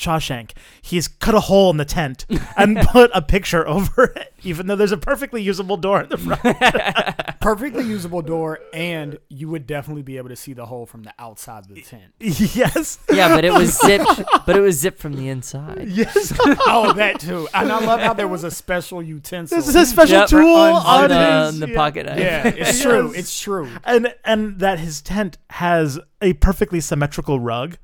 Shawshank, 0.00 0.52
he's 0.80 1.06
cut 1.08 1.34
a 1.34 1.40
hole 1.40 1.70
in 1.70 1.76
the 1.76 1.84
tent 1.84 2.24
and 2.56 2.78
put 2.88 3.10
a 3.14 3.20
picture 3.20 3.66
over 3.68 4.04
it, 4.16 4.32
even 4.42 4.66
though 4.66 4.76
there's 4.76 4.92
a 4.92 4.96
perfectly 4.96 5.42
usable 5.42 5.76
door 5.76 6.00
in 6.02 6.08
the 6.08 6.16
front. 6.16 6.40
Perfectly 7.40 7.84
usable 7.84 8.20
door, 8.20 8.60
and 8.74 9.18
you 9.30 9.48
would 9.48 9.66
definitely 9.66 10.02
be 10.02 10.18
able 10.18 10.28
to 10.28 10.36
see 10.36 10.52
the 10.52 10.66
hole 10.66 10.84
from 10.84 11.02
the 11.04 11.12
outside 11.18 11.60
of 11.64 11.68
the 11.74 11.80
tent. 11.80 12.12
yes, 12.18 12.98
Yeah, 13.10 13.34
but 13.34 13.44
it 13.46 13.52
was 13.52 13.78
zipped. 13.80 14.22
but 14.46 14.56
it 14.56 14.60
was 14.60 14.78
zipped 14.78 14.98
from 14.98 15.14
the 15.14 15.28
inside. 15.28 15.88
yes. 15.88 16.34
oh, 16.66 16.92
that 16.94 17.18
too. 17.20 17.48
And 17.54 17.72
I 17.72 17.78
love 17.84 18.00
how 18.00 18.12
there 18.12 18.28
was 18.28 18.44
a 18.44 18.50
special 18.50 19.02
utensil. 19.02 19.56
this 19.56 19.68
is 19.68 19.74
a 19.74 19.86
special 19.86 20.18
Yep. 20.18 20.28
tool 20.28 20.54
Un- 20.56 20.72
on 21.10 21.12
On, 21.12 21.46
his 21.52 21.60
the 21.60 21.68
yeah. 21.70 21.74
pocket 21.76 22.06
knife. 22.06 22.18
yeah, 22.18 22.46
it's 22.48 22.82
true. 22.82 23.06
Yes. 23.08 23.18
It's 23.18 23.40
true. 23.40 23.70
and 23.84 24.14
and 24.24 24.58
that 24.60 24.78
his 24.78 25.00
tent 25.00 25.38
has 25.50 25.98
a 26.20 26.34
perfectly 26.34 26.80
symmetrical 26.80 27.40
rug, 27.40 27.78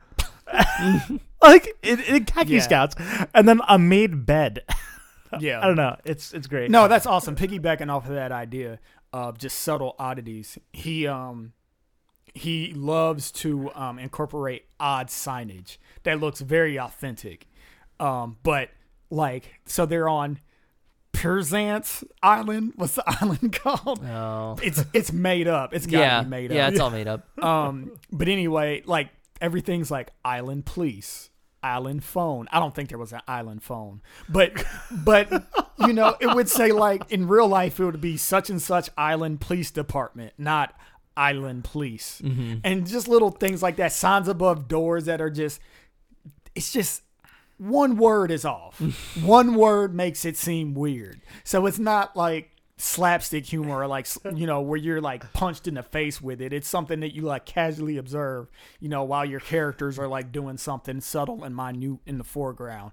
like 1.42 1.68
in, 1.82 2.00
in 2.00 2.24
khaki 2.24 2.54
Yeah. 2.54 2.60
scouts, 2.60 2.96
and 3.34 3.48
then 3.48 3.60
a 3.68 3.78
made 3.78 4.26
bed. 4.26 4.62
Yeah. 5.40 5.60
I 5.60 5.66
don't 5.66 5.76
know. 5.76 5.96
It's 6.04 6.32
it's 6.32 6.46
great. 6.46 6.70
No, 6.70 6.86
that's 6.88 7.04
awesome. 7.04 7.34
Piggybacking 7.36 7.92
off 7.92 8.08
of 8.08 8.14
that 8.14 8.30
idea 8.32 8.78
of 9.12 9.36
just 9.38 9.58
subtle 9.58 9.94
oddities, 9.98 10.56
he 10.72 11.06
um 11.06 11.52
he 12.32 12.72
loves 12.72 13.32
to 13.32 13.70
um 13.74 13.98
incorporate 13.98 14.66
odd 14.78 15.08
signage 15.08 15.76
that 16.04 16.20
looks 16.20 16.40
very 16.40 16.78
authentic. 16.78 17.48
Um, 17.98 18.36
but 18.44 18.70
like 19.10 19.60
so 19.66 19.84
they're 19.84 20.08
on 20.08 20.38
Penzance 21.12 22.04
Island. 22.22 22.74
What's 22.76 22.94
the 22.94 23.04
island 23.20 23.52
called? 23.60 24.04
Oh. 24.04 24.56
It's 24.62 24.84
it's 24.94 25.12
made 25.12 25.48
up. 25.48 25.74
It's 25.74 25.86
gotta 25.86 25.98
Yeah. 26.04 26.22
be 26.22 26.28
made 26.28 26.50
Yeah, 26.52 26.68
it's 26.68 26.80
all 26.80 26.90
made 26.90 27.08
up. 27.08 27.26
um, 27.42 27.92
but 28.12 28.28
anyway, 28.28 28.82
like 28.86 29.08
everything's 29.40 29.90
like 29.90 30.10
island 30.24 30.66
police, 30.66 31.30
island 31.62 32.04
phone. 32.04 32.48
I 32.50 32.60
don't 32.60 32.74
think 32.74 32.88
there 32.88 32.98
was 32.98 33.12
an 33.12 33.22
island 33.26 33.62
phone, 33.62 34.02
but 34.28 34.64
but 34.90 35.30
you 35.80 35.92
know, 35.92 36.16
it 36.20 36.34
would 36.34 36.48
say 36.48 36.72
like 36.72 37.10
in 37.10 37.28
real 37.28 37.48
life 37.48 37.80
it 37.80 37.84
would 37.84 38.00
be 38.00 38.16
such 38.16 38.50
and 38.50 38.60
such 38.60 38.90
island 38.96 39.40
police 39.40 39.70
department, 39.70 40.32
not 40.38 40.74
island 41.16 41.64
police, 41.64 42.20
mm-hmm. 42.24 42.58
and 42.64 42.86
just 42.86 43.08
little 43.08 43.30
things 43.30 43.62
like 43.62 43.76
that. 43.76 43.92
Signs 43.92 44.28
above 44.28 44.68
doors 44.68 45.06
that 45.06 45.20
are 45.20 45.30
just, 45.30 45.60
it's 46.54 46.72
just. 46.72 47.02
One 47.58 47.96
word 47.96 48.30
is 48.30 48.44
off. 48.44 48.78
One 49.22 49.54
word 49.54 49.94
makes 49.94 50.26
it 50.26 50.36
seem 50.36 50.74
weird. 50.74 51.22
So 51.42 51.64
it's 51.64 51.78
not 51.78 52.14
like 52.14 52.50
slapstick 52.78 53.46
humor 53.46 53.76
or 53.78 53.86
like 53.86 54.06
you 54.34 54.46
know 54.46 54.60
where 54.60 54.76
you're 54.78 55.00
like 55.00 55.32
punched 55.32 55.66
in 55.66 55.74
the 55.74 55.82
face 55.82 56.20
with 56.20 56.42
it. 56.42 56.52
It's 56.52 56.68
something 56.68 57.00
that 57.00 57.14
you 57.14 57.22
like 57.22 57.46
casually 57.46 57.96
observe 57.96 58.48
you 58.80 58.88
know 58.88 59.02
while 59.04 59.24
your 59.24 59.40
characters 59.40 59.98
are 59.98 60.08
like 60.08 60.30
doing 60.30 60.58
something 60.58 61.00
subtle 61.00 61.42
and 61.44 61.56
minute 61.56 62.00
in 62.06 62.18
the 62.18 62.24
foreground. 62.24 62.92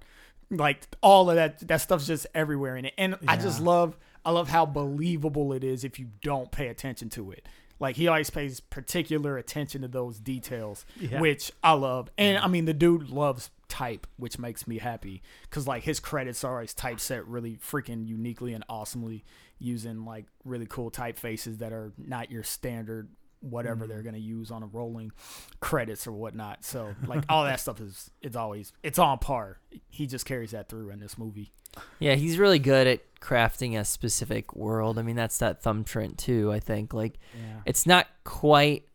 Like 0.49 0.87
all 1.01 1.29
of 1.29 1.35
that 1.35 1.67
that 1.67 1.81
stuff's 1.81 2.07
just 2.07 2.27
everywhere 2.33 2.77
in 2.77 2.85
it. 2.85 2.93
And 2.97 3.15
i 3.27 3.35
just 3.35 3.59
love 3.61 3.97
i 4.25 4.31
love 4.31 4.49
how 4.49 4.65
believable 4.65 5.51
it 5.51 5.63
is 5.65 5.83
if 5.83 5.99
you 5.99 6.07
don't 6.21 6.51
pay 6.51 6.67
attention 6.67 7.09
to 7.11 7.31
it. 7.31 7.45
Like 7.79 7.97
he 7.97 8.07
always 8.07 8.29
pays 8.29 8.61
particular 8.61 9.37
attention 9.37 9.81
to 9.81 9.89
those 9.89 10.17
details 10.17 10.85
Yeah. 10.97 11.19
which 11.19 11.51
i 11.61 11.73
love. 11.73 12.09
And 12.17 12.37
i 12.37 12.47
mean 12.47 12.63
the 12.65 12.73
dude 12.73 13.09
loves 13.09 13.49
type 13.67 14.05
which 14.17 14.37
makes 14.37 14.67
me 14.67 14.77
happy 14.77 15.23
because 15.41 15.67
like 15.67 15.81
his 15.83 15.99
credits 15.99 16.43
are 16.43 16.53
always 16.53 16.75
typeset 16.75 17.25
really 17.27 17.57
freaking 17.57 18.07
uniquely 18.07 18.53
and 18.53 18.63
awesomely 18.69 19.25
using 19.63 20.05
like 20.05 20.25
really 20.43 20.65
cool 20.67 20.91
typefaces 20.91 21.59
that 21.59 21.71
are 21.71 21.93
not 21.97 22.29
your 22.31 22.43
standard 22.43 23.09
whatever 23.43 23.87
they're 23.87 23.97
mm-hmm. 23.97 24.05
gonna 24.05 24.17
use 24.17 24.51
on 24.51 24.63
a 24.63 24.65
rolling 24.67 25.11
credits 25.59 26.07
or 26.07 26.13
whatnot. 26.13 26.63
So 26.63 26.95
like 27.05 27.25
all 27.29 27.43
that 27.43 27.59
stuff 27.59 27.79
is 27.81 28.09
it's 28.21 28.35
always 28.35 28.73
it's 28.83 28.99
on 28.99 29.19
par. 29.19 29.59
He 29.89 30.07
just 30.07 30.25
carries 30.25 30.51
that 30.51 30.69
through 30.69 30.89
in 30.89 30.99
this 30.99 31.17
movie. 31.17 31.51
Yeah, 31.99 32.15
he's 32.15 32.37
really 32.37 32.59
good 32.59 32.87
at 32.87 33.01
crafting 33.19 33.77
a 33.77 33.83
specific 33.83 34.55
world. 34.55 34.99
I 34.99 35.01
mean, 35.01 35.15
that's 35.15 35.39
that 35.39 35.61
thumbprint 35.61 36.17
too. 36.17 36.51
I 36.51 36.59
think 36.59 36.93
like 36.93 37.19
Yeah. 37.35 37.61
it's 37.65 37.85
not 37.85 38.07
quite 38.23 38.87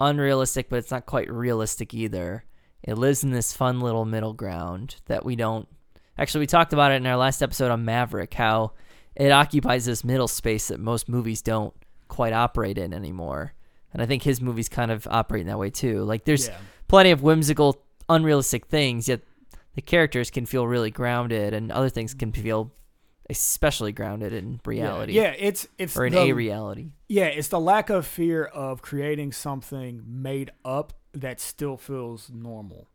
unrealistic, 0.00 0.68
but 0.68 0.76
it's 0.76 0.90
not 0.90 1.06
quite 1.06 1.30
realistic 1.30 1.94
either. 1.94 2.44
It 2.82 2.98
lives 2.98 3.24
in 3.24 3.30
this 3.30 3.52
fun 3.52 3.80
little 3.80 4.04
middle 4.04 4.32
ground 4.32 4.96
that 5.06 5.24
we 5.24 5.36
don't. 5.36 5.68
Actually, 6.18 6.40
we 6.40 6.46
talked 6.46 6.72
about 6.72 6.92
it 6.92 6.96
in 6.96 7.06
our 7.06 7.16
last 7.16 7.42
episode 7.42 7.70
on 7.70 7.84
Maverick. 7.84 8.34
How 8.34 8.72
it 9.16 9.30
occupies 9.30 9.84
this 9.84 10.04
middle 10.04 10.28
space 10.28 10.68
that 10.68 10.80
most 10.80 11.08
movies 11.08 11.42
don't 11.42 11.74
quite 12.08 12.32
operate 12.32 12.78
in 12.78 12.92
anymore. 12.92 13.54
And 13.92 14.02
I 14.02 14.06
think 14.06 14.22
his 14.22 14.40
movies 14.40 14.68
kind 14.68 14.90
of 14.90 15.06
operate 15.08 15.42
in 15.42 15.46
that 15.46 15.58
way 15.58 15.70
too. 15.70 16.02
Like 16.02 16.24
there's 16.24 16.48
yeah. 16.48 16.58
plenty 16.88 17.10
of 17.10 17.22
whimsical, 17.22 17.82
unrealistic 18.08 18.66
things, 18.66 19.08
yet 19.08 19.20
the 19.74 19.82
characters 19.82 20.30
can 20.30 20.46
feel 20.46 20.66
really 20.66 20.90
grounded, 20.90 21.54
and 21.54 21.70
other 21.72 21.88
things 21.88 22.14
can 22.14 22.32
feel 22.32 22.72
especially 23.30 23.90
grounded 23.90 24.32
in 24.32 24.60
reality 24.66 25.14
Yeah, 25.14 25.34
it's 25.38 25.66
it's 25.78 25.96
or 25.96 26.06
in 26.06 26.12
the, 26.12 26.20
a 26.20 26.32
reality. 26.32 26.92
Yeah, 27.08 27.26
it's 27.26 27.48
the 27.48 27.60
lack 27.60 27.90
of 27.90 28.06
fear 28.06 28.44
of 28.44 28.82
creating 28.82 29.32
something 29.32 30.02
made 30.06 30.52
up 30.64 30.92
that 31.12 31.40
still 31.40 31.76
feels 31.76 32.30
normal. 32.30 32.88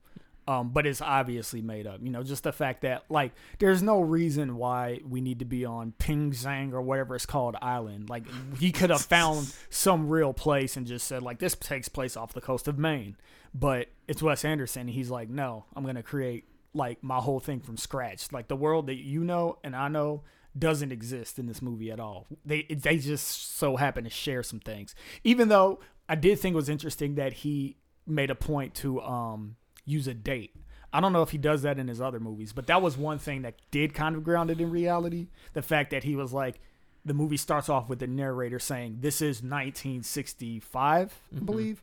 Um, 0.49 0.69
but 0.69 0.87
it's 0.87 0.99
obviously 0.99 1.61
made 1.61 1.85
up. 1.85 1.99
You 2.01 2.09
know, 2.09 2.23
just 2.23 2.41
the 2.41 2.51
fact 2.51 2.81
that 2.81 3.03
like 3.07 3.33
there's 3.59 3.83
no 3.83 4.01
reason 4.01 4.57
why 4.57 4.99
we 5.07 5.21
need 5.21 5.37
to 5.39 5.45
be 5.45 5.63
on 5.63 5.93
Ping 5.99 6.31
Zhang 6.31 6.73
or 6.73 6.81
whatever 6.81 7.15
it's 7.15 7.27
called 7.27 7.55
island. 7.61 8.09
Like 8.09 8.23
he 8.57 8.71
could 8.71 8.89
have 8.89 9.01
found 9.01 9.53
some 9.69 10.09
real 10.09 10.33
place 10.33 10.75
and 10.75 10.87
just 10.87 11.05
said 11.07 11.21
like 11.21 11.37
this 11.37 11.53
takes 11.53 11.87
place 11.87 12.17
off 12.17 12.33
the 12.33 12.41
coast 12.41 12.67
of 12.67 12.79
Maine. 12.79 13.15
But 13.53 13.89
it's 14.07 14.23
Wes 14.23 14.43
Anderson. 14.43 14.81
And 14.81 14.89
he's 14.89 15.11
like, 15.11 15.29
no, 15.29 15.65
I'm 15.75 15.85
gonna 15.85 16.01
create 16.01 16.45
like 16.73 17.03
my 17.03 17.17
whole 17.17 17.39
thing 17.39 17.59
from 17.59 17.77
scratch. 17.77 18.31
Like 18.31 18.47
the 18.47 18.55
world 18.55 18.87
that 18.87 18.97
you 18.97 19.23
know 19.23 19.59
and 19.63 19.75
I 19.75 19.87
know 19.87 20.23
doesn't 20.57 20.91
exist 20.91 21.37
in 21.37 21.45
this 21.45 21.61
movie 21.61 21.91
at 21.91 21.99
all. 21.99 22.25
They 22.43 22.63
they 22.63 22.97
just 22.97 23.55
so 23.55 23.75
happen 23.75 24.03
to 24.03 24.09
share 24.09 24.41
some 24.41 24.61
things. 24.61 24.95
Even 25.23 25.49
though 25.49 25.79
I 26.07 26.15
did 26.15 26.39
think 26.39 26.53
it 26.53 26.55
was 26.55 26.69
interesting 26.69 27.13
that 27.15 27.33
he 27.33 27.77
made 28.07 28.31
a 28.31 28.35
point 28.35 28.73
to 28.73 28.99
um 29.01 29.55
use 29.89 30.07
a 30.07 30.13
date. 30.13 30.55
I 30.91 30.99
don't 31.01 31.13
know 31.13 31.21
if 31.21 31.29
he 31.31 31.37
does 31.37 31.61
that 31.61 31.77
in 31.77 31.87
his 31.87 32.01
other 32.01 32.19
movies, 32.19 32.51
but 32.51 32.67
that 32.67 32.81
was 32.81 32.97
one 32.97 33.19
thing 33.19 33.43
that 33.43 33.55
did 33.71 33.93
kind 33.93 34.15
of 34.15 34.23
ground 34.23 34.49
it 34.49 34.59
in 34.59 34.71
reality. 34.71 35.27
The 35.53 35.61
fact 35.61 35.91
that 35.91 36.03
he 36.03 36.15
was 36.15 36.33
like 36.33 36.59
the 37.05 37.13
movie 37.13 37.37
starts 37.37 37.69
off 37.69 37.87
with 37.89 37.99
the 37.99 38.07
narrator 38.07 38.59
saying 38.59 38.97
this 39.01 39.21
is 39.21 39.41
1965, 39.43 41.19
I 41.35 41.39
believe. 41.39 41.81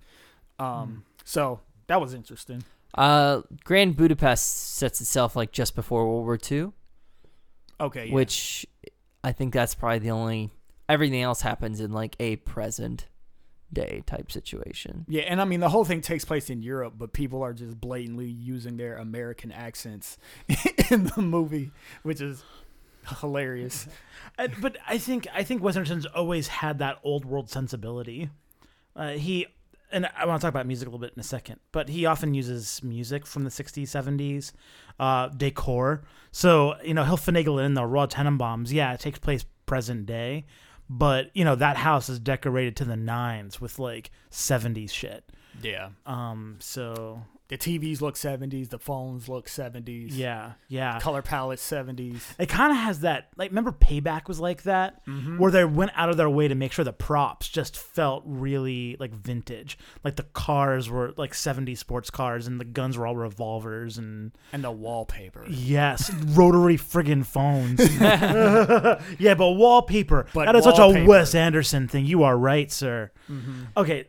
Um 0.58 1.04
so 1.24 1.60
that 1.86 2.00
was 2.00 2.14
interesting. 2.14 2.64
Uh, 2.94 3.42
Grand 3.64 3.96
Budapest 3.96 4.74
sets 4.76 5.00
itself 5.00 5.36
like 5.36 5.52
just 5.52 5.74
before 5.74 6.06
World 6.06 6.24
War 6.24 6.38
II, 6.50 6.72
Okay, 7.78 8.06
yeah. 8.06 8.14
which 8.14 8.66
I 9.22 9.32
think 9.32 9.52
that's 9.52 9.74
probably 9.74 9.98
the 9.98 10.10
only. 10.12 10.50
Everything 10.88 11.20
else 11.20 11.42
happens 11.42 11.80
in 11.80 11.92
like 11.92 12.16
a 12.20 12.36
present 12.36 13.06
day 13.72 14.02
type 14.06 14.30
situation. 14.30 15.04
Yeah, 15.08 15.22
and 15.22 15.40
I 15.40 15.44
mean 15.44 15.60
the 15.60 15.68
whole 15.68 15.84
thing 15.84 16.00
takes 16.00 16.24
place 16.24 16.50
in 16.50 16.62
Europe, 16.62 16.94
but 16.96 17.12
people 17.12 17.42
are 17.42 17.52
just 17.52 17.80
blatantly 17.80 18.26
using 18.28 18.76
their 18.76 18.96
American 18.96 19.52
accents 19.52 20.18
in 20.90 21.04
the 21.14 21.22
movie, 21.22 21.70
which 22.02 22.20
is 22.20 22.44
hilarious. 23.20 23.86
Uh, 24.38 24.48
but 24.60 24.76
I 24.86 24.98
think 24.98 25.26
I 25.32 25.44
think 25.44 25.62
Wes 25.62 25.76
Anderson's 25.76 26.04
always 26.04 26.48
had 26.48 26.78
that 26.80 26.98
old 27.02 27.24
world 27.24 27.48
sensibility. 27.48 28.28
Uh, 28.94 29.12
he 29.12 29.46
and 29.90 30.06
I 30.14 30.26
want 30.26 30.40
to 30.40 30.44
talk 30.44 30.52
about 30.52 30.66
music 30.66 30.88
a 30.88 30.90
little 30.90 31.00
bit 31.00 31.14
in 31.16 31.20
a 31.20 31.24
second, 31.24 31.58
but 31.72 31.88
he 31.88 32.04
often 32.04 32.34
uses 32.34 32.82
music 32.82 33.26
from 33.26 33.44
the 33.44 33.50
'60s, 33.50 33.84
'70s, 33.84 34.52
uh, 35.00 35.28
decor. 35.28 36.02
So 36.32 36.74
you 36.82 36.92
know 36.92 37.04
he'll 37.04 37.16
finagle 37.16 37.62
it 37.62 37.64
in 37.64 37.74
the 37.74 37.86
Raw 37.86 38.06
Tenenbaums. 38.06 38.72
Yeah, 38.72 38.92
it 38.92 39.00
takes 39.00 39.18
place 39.18 39.46
present 39.64 40.04
day, 40.04 40.44
but 40.88 41.30
you 41.34 41.44
know 41.44 41.54
that 41.54 41.76
house 41.76 42.08
is 42.08 42.18
decorated 42.18 42.76
to 42.76 42.84
the 42.84 42.96
nines 42.96 43.60
with 43.60 43.78
like 43.78 44.10
'70s 44.30 44.90
shit. 44.90 45.24
Yeah. 45.62 45.88
Um, 46.04 46.56
so 46.60 47.22
The 47.48 47.56
TVs 47.56 48.00
look 48.00 48.16
70s, 48.16 48.70
the 48.70 48.78
phones 48.78 49.28
look 49.28 49.46
70s. 49.46 50.08
yeah, 50.10 50.52
yeah. 50.68 50.98
Color 50.98 51.22
palette 51.22 51.60
70s. 51.60 52.20
It 52.40 52.48
kind 52.48 52.72
of 52.72 52.78
has 52.78 53.00
that 53.00 53.28
like 53.36 53.50
remember 53.50 53.70
Payback 53.72 54.26
was 54.28 54.40
like 54.40 54.64
that 54.64 55.04
Mm-hmm. 55.06 55.38
where 55.38 55.50
they 55.52 55.64
went 55.64 55.92
out 55.94 56.08
of 56.08 56.16
their 56.16 56.28
way 56.28 56.48
to 56.48 56.54
make 56.56 56.72
sure 56.72 56.84
the 56.84 56.92
props 56.92 57.48
just 57.48 57.76
felt 57.76 58.24
really 58.26 58.96
like 58.98 59.12
vintage. 59.12 59.78
Like 60.02 60.16
the 60.16 60.24
cars 60.24 60.90
were 60.90 61.14
like 61.16 61.32
70s 61.32 61.78
sports 61.78 62.10
cars 62.10 62.46
and 62.48 62.58
the 62.60 62.64
guns 62.64 62.98
were 62.98 63.06
all 63.06 63.16
revolvers 63.16 63.96
and 63.96 64.32
And 64.52 64.64
the 64.64 64.72
wallpaper. 64.72 65.44
yes, 65.48 66.12
rotary 66.12 66.76
friggin' 66.76 67.24
phones. 67.24 67.80
yeah, 69.20 69.34
but 69.34 69.52
wallpaper. 69.52 70.26
But 70.34 70.46
that 70.46 70.56
is 70.56 70.64
such 70.64 70.78
a. 70.78 71.04
Wes 71.06 71.34
Anderson 71.34 71.86
thing. 71.88 72.06
You 72.06 72.24
are 72.24 72.36
right, 72.36 72.70
sir. 72.72 73.12
Mm-hmm. 73.30 73.62
Okay. 73.76 74.08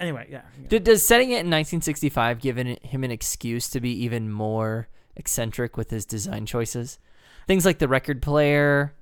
Anyway, 0.00 0.26
yeah. 0.30 0.42
Did, 0.68 0.84
does 0.84 1.04
setting 1.04 1.30
it 1.30 1.40
in 1.40 1.50
1965 1.50 2.40
give 2.40 2.56
him 2.56 3.04
an 3.04 3.10
excuse 3.10 3.68
to 3.70 3.80
be 3.80 3.90
even 4.04 4.30
more 4.30 4.88
eccentric 5.16 5.76
with 5.76 5.90
his 5.90 6.04
design 6.04 6.46
choices? 6.46 6.98
Things 7.46 7.64
like 7.64 7.78
the 7.78 7.88
record 7.88 8.22
player 8.22 8.94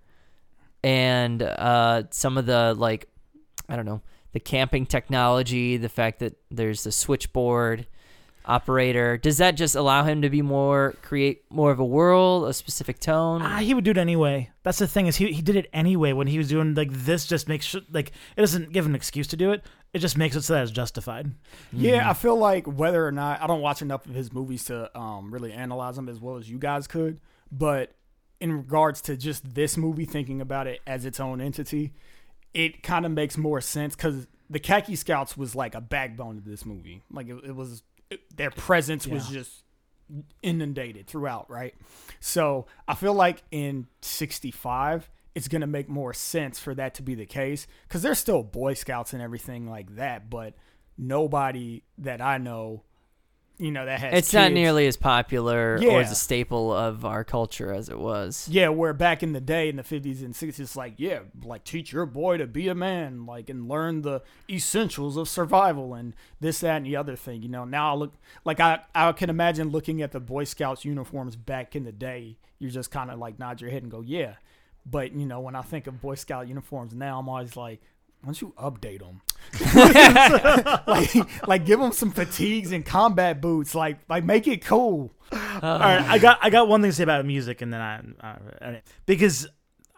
and 0.82 1.42
uh, 1.42 2.04
some 2.10 2.38
of 2.38 2.46
the 2.46 2.74
like, 2.74 3.08
I 3.68 3.76
don't 3.76 3.84
know, 3.84 4.00
the 4.32 4.40
camping 4.40 4.86
technology, 4.86 5.76
the 5.76 5.88
fact 5.88 6.20
that 6.20 6.36
there's 6.50 6.84
the 6.84 6.92
switchboard 6.92 7.86
operator. 8.46 9.16
Does 9.16 9.38
that 9.38 9.52
just 9.52 9.74
allow 9.74 10.04
him 10.04 10.22
to 10.22 10.30
be 10.30 10.42
more 10.42 10.94
create 11.02 11.44
more 11.50 11.70
of 11.70 11.78
a 11.78 11.84
world, 11.84 12.48
a 12.48 12.52
specific 12.52 13.00
tone? 13.00 13.42
Ah, 13.42 13.58
he 13.58 13.74
would 13.74 13.84
do 13.84 13.90
it 13.90 13.98
anyway. 13.98 14.50
That's 14.62 14.78
the 14.78 14.86
thing 14.86 15.06
is 15.06 15.16
he 15.16 15.32
he 15.32 15.42
did 15.42 15.56
it 15.56 15.68
anyway 15.72 16.12
when 16.12 16.26
he 16.26 16.38
was 16.38 16.48
doing 16.48 16.74
like 16.74 16.90
this. 16.92 17.26
Just 17.26 17.48
makes 17.48 17.66
sure 17.66 17.80
like 17.90 18.12
it 18.36 18.40
doesn't 18.40 18.72
give 18.72 18.86
an 18.86 18.94
excuse 18.94 19.26
to 19.28 19.36
do 19.36 19.52
it. 19.52 19.64
It 19.96 20.00
just 20.00 20.18
makes 20.18 20.36
it 20.36 20.42
so 20.42 20.52
that 20.52 20.62
it's 20.64 20.70
justified. 20.72 21.30
Yeah, 21.72 22.08
I 22.08 22.12
feel 22.12 22.36
like 22.36 22.66
whether 22.66 23.06
or 23.06 23.12
not 23.12 23.40
I 23.40 23.46
don't 23.46 23.62
watch 23.62 23.80
enough 23.80 24.04
of 24.04 24.12
his 24.14 24.30
movies 24.32 24.64
to 24.64 24.96
um, 24.98 25.32
really 25.32 25.52
analyze 25.52 25.96
them 25.96 26.08
as 26.08 26.20
well 26.20 26.36
as 26.36 26.50
you 26.50 26.58
guys 26.58 26.86
could, 26.86 27.18
but 27.50 27.94
in 28.40 28.52
regards 28.52 29.00
to 29.02 29.16
just 29.16 29.54
this 29.54 29.78
movie, 29.78 30.04
thinking 30.04 30.42
about 30.42 30.66
it 30.66 30.80
as 30.86 31.06
its 31.06 31.18
own 31.18 31.40
entity, 31.40 31.94
it 32.52 32.82
kind 32.82 33.06
of 33.06 33.12
makes 33.12 33.38
more 33.38 33.60
sense 33.62 33.96
because 33.96 34.26
the 34.50 34.58
Khaki 34.58 34.96
Scouts 34.96 35.36
was 35.36 35.54
like 35.54 35.74
a 35.74 35.80
backbone 35.80 36.36
of 36.36 36.44
this 36.44 36.66
movie. 36.66 37.00
Like 37.10 37.28
it, 37.28 37.36
it 37.44 37.56
was, 37.56 37.82
it- 38.10 38.20
their 38.36 38.50
presence 38.50 39.06
was 39.06 39.28
just 39.30 39.62
inundated 40.42 41.06
throughout, 41.06 41.50
right? 41.50 41.74
So 42.20 42.66
I 42.86 42.94
feel 42.94 43.14
like 43.14 43.42
in 43.50 43.86
'65, 44.02 45.08
it's 45.36 45.48
gonna 45.48 45.66
make 45.66 45.86
more 45.86 46.14
sense 46.14 46.58
for 46.58 46.74
that 46.74 46.94
to 46.94 47.02
be 47.02 47.14
the 47.14 47.26
case 47.26 47.66
because 47.86 48.00
there's 48.00 48.18
still 48.18 48.42
Boy 48.42 48.72
Scouts 48.72 49.12
and 49.12 49.20
everything 49.20 49.68
like 49.68 49.96
that, 49.96 50.30
but 50.30 50.54
nobody 50.96 51.82
that 51.98 52.22
I 52.22 52.38
know, 52.38 52.84
you 53.58 53.70
know, 53.70 53.84
that 53.84 54.00
has 54.00 54.14
it's 54.14 54.32
not 54.32 54.52
nearly 54.52 54.86
as 54.86 54.96
popular 54.96 55.74
or 55.74 56.00
as 56.00 56.10
a 56.10 56.14
staple 56.14 56.72
of 56.72 57.04
our 57.04 57.22
culture 57.22 57.70
as 57.70 57.90
it 57.90 57.98
was. 57.98 58.48
Yeah, 58.50 58.70
where 58.70 58.94
back 58.94 59.22
in 59.22 59.34
the 59.34 59.40
day 59.42 59.68
in 59.68 59.76
the 59.76 59.82
50s 59.82 60.22
and 60.22 60.32
60s, 60.32 60.58
it's 60.58 60.74
like, 60.74 60.94
yeah, 60.96 61.18
like 61.44 61.64
teach 61.64 61.92
your 61.92 62.06
boy 62.06 62.38
to 62.38 62.46
be 62.46 62.68
a 62.68 62.74
man, 62.74 63.26
like, 63.26 63.50
and 63.50 63.68
learn 63.68 64.00
the 64.00 64.22
essentials 64.48 65.18
of 65.18 65.28
survival 65.28 65.92
and 65.92 66.16
this, 66.40 66.60
that, 66.60 66.78
and 66.78 66.86
the 66.86 66.96
other 66.96 67.14
thing. 67.14 67.42
You 67.42 67.50
know, 67.50 67.66
now 67.66 67.92
I 67.92 67.94
look, 67.94 68.14
like, 68.46 68.58
I, 68.58 68.80
I 68.94 69.12
can 69.12 69.28
imagine 69.28 69.68
looking 69.68 70.00
at 70.00 70.12
the 70.12 70.20
Boy 70.20 70.44
Scouts 70.44 70.86
uniforms 70.86 71.36
back 71.36 71.76
in 71.76 71.84
the 71.84 71.92
day. 71.92 72.38
You 72.58 72.70
just 72.70 72.90
kind 72.90 73.10
of 73.10 73.18
like 73.18 73.38
nod 73.38 73.60
your 73.60 73.68
head 73.68 73.82
and 73.82 73.92
go, 73.92 74.00
yeah. 74.00 74.36
But, 74.88 75.12
you 75.12 75.26
know, 75.26 75.40
when 75.40 75.54
I 75.56 75.62
think 75.62 75.86
of 75.86 76.00
Boy 76.00 76.14
Scout 76.14 76.48
uniforms 76.48 76.94
now, 76.94 77.18
I'm 77.18 77.28
always 77.28 77.56
like, 77.56 77.80
why 78.22 78.32
don't 78.32 78.40
you 78.40 78.54
update 78.56 79.00
them? 79.00 79.20
like, 80.86 81.48
like 81.48 81.66
give 81.66 81.78
them 81.78 81.92
some 81.92 82.10
fatigues 82.10 82.72
and 82.72 82.84
combat 82.84 83.40
boots. 83.40 83.74
Like, 83.74 83.98
like 84.08 84.24
make 84.24 84.48
it 84.48 84.64
cool. 84.64 85.12
All 85.32 85.38
right, 85.60 86.02
I 86.02 86.18
got 86.18 86.38
I 86.42 86.50
got 86.50 86.68
one 86.68 86.82
thing 86.82 86.90
to 86.90 86.96
say 86.96 87.02
about 87.02 87.24
music, 87.24 87.62
and 87.62 87.72
then 87.72 87.80
I, 87.80 87.98
uh, 87.98 88.36
all 88.62 88.72
right. 88.72 88.82
because 89.06 89.46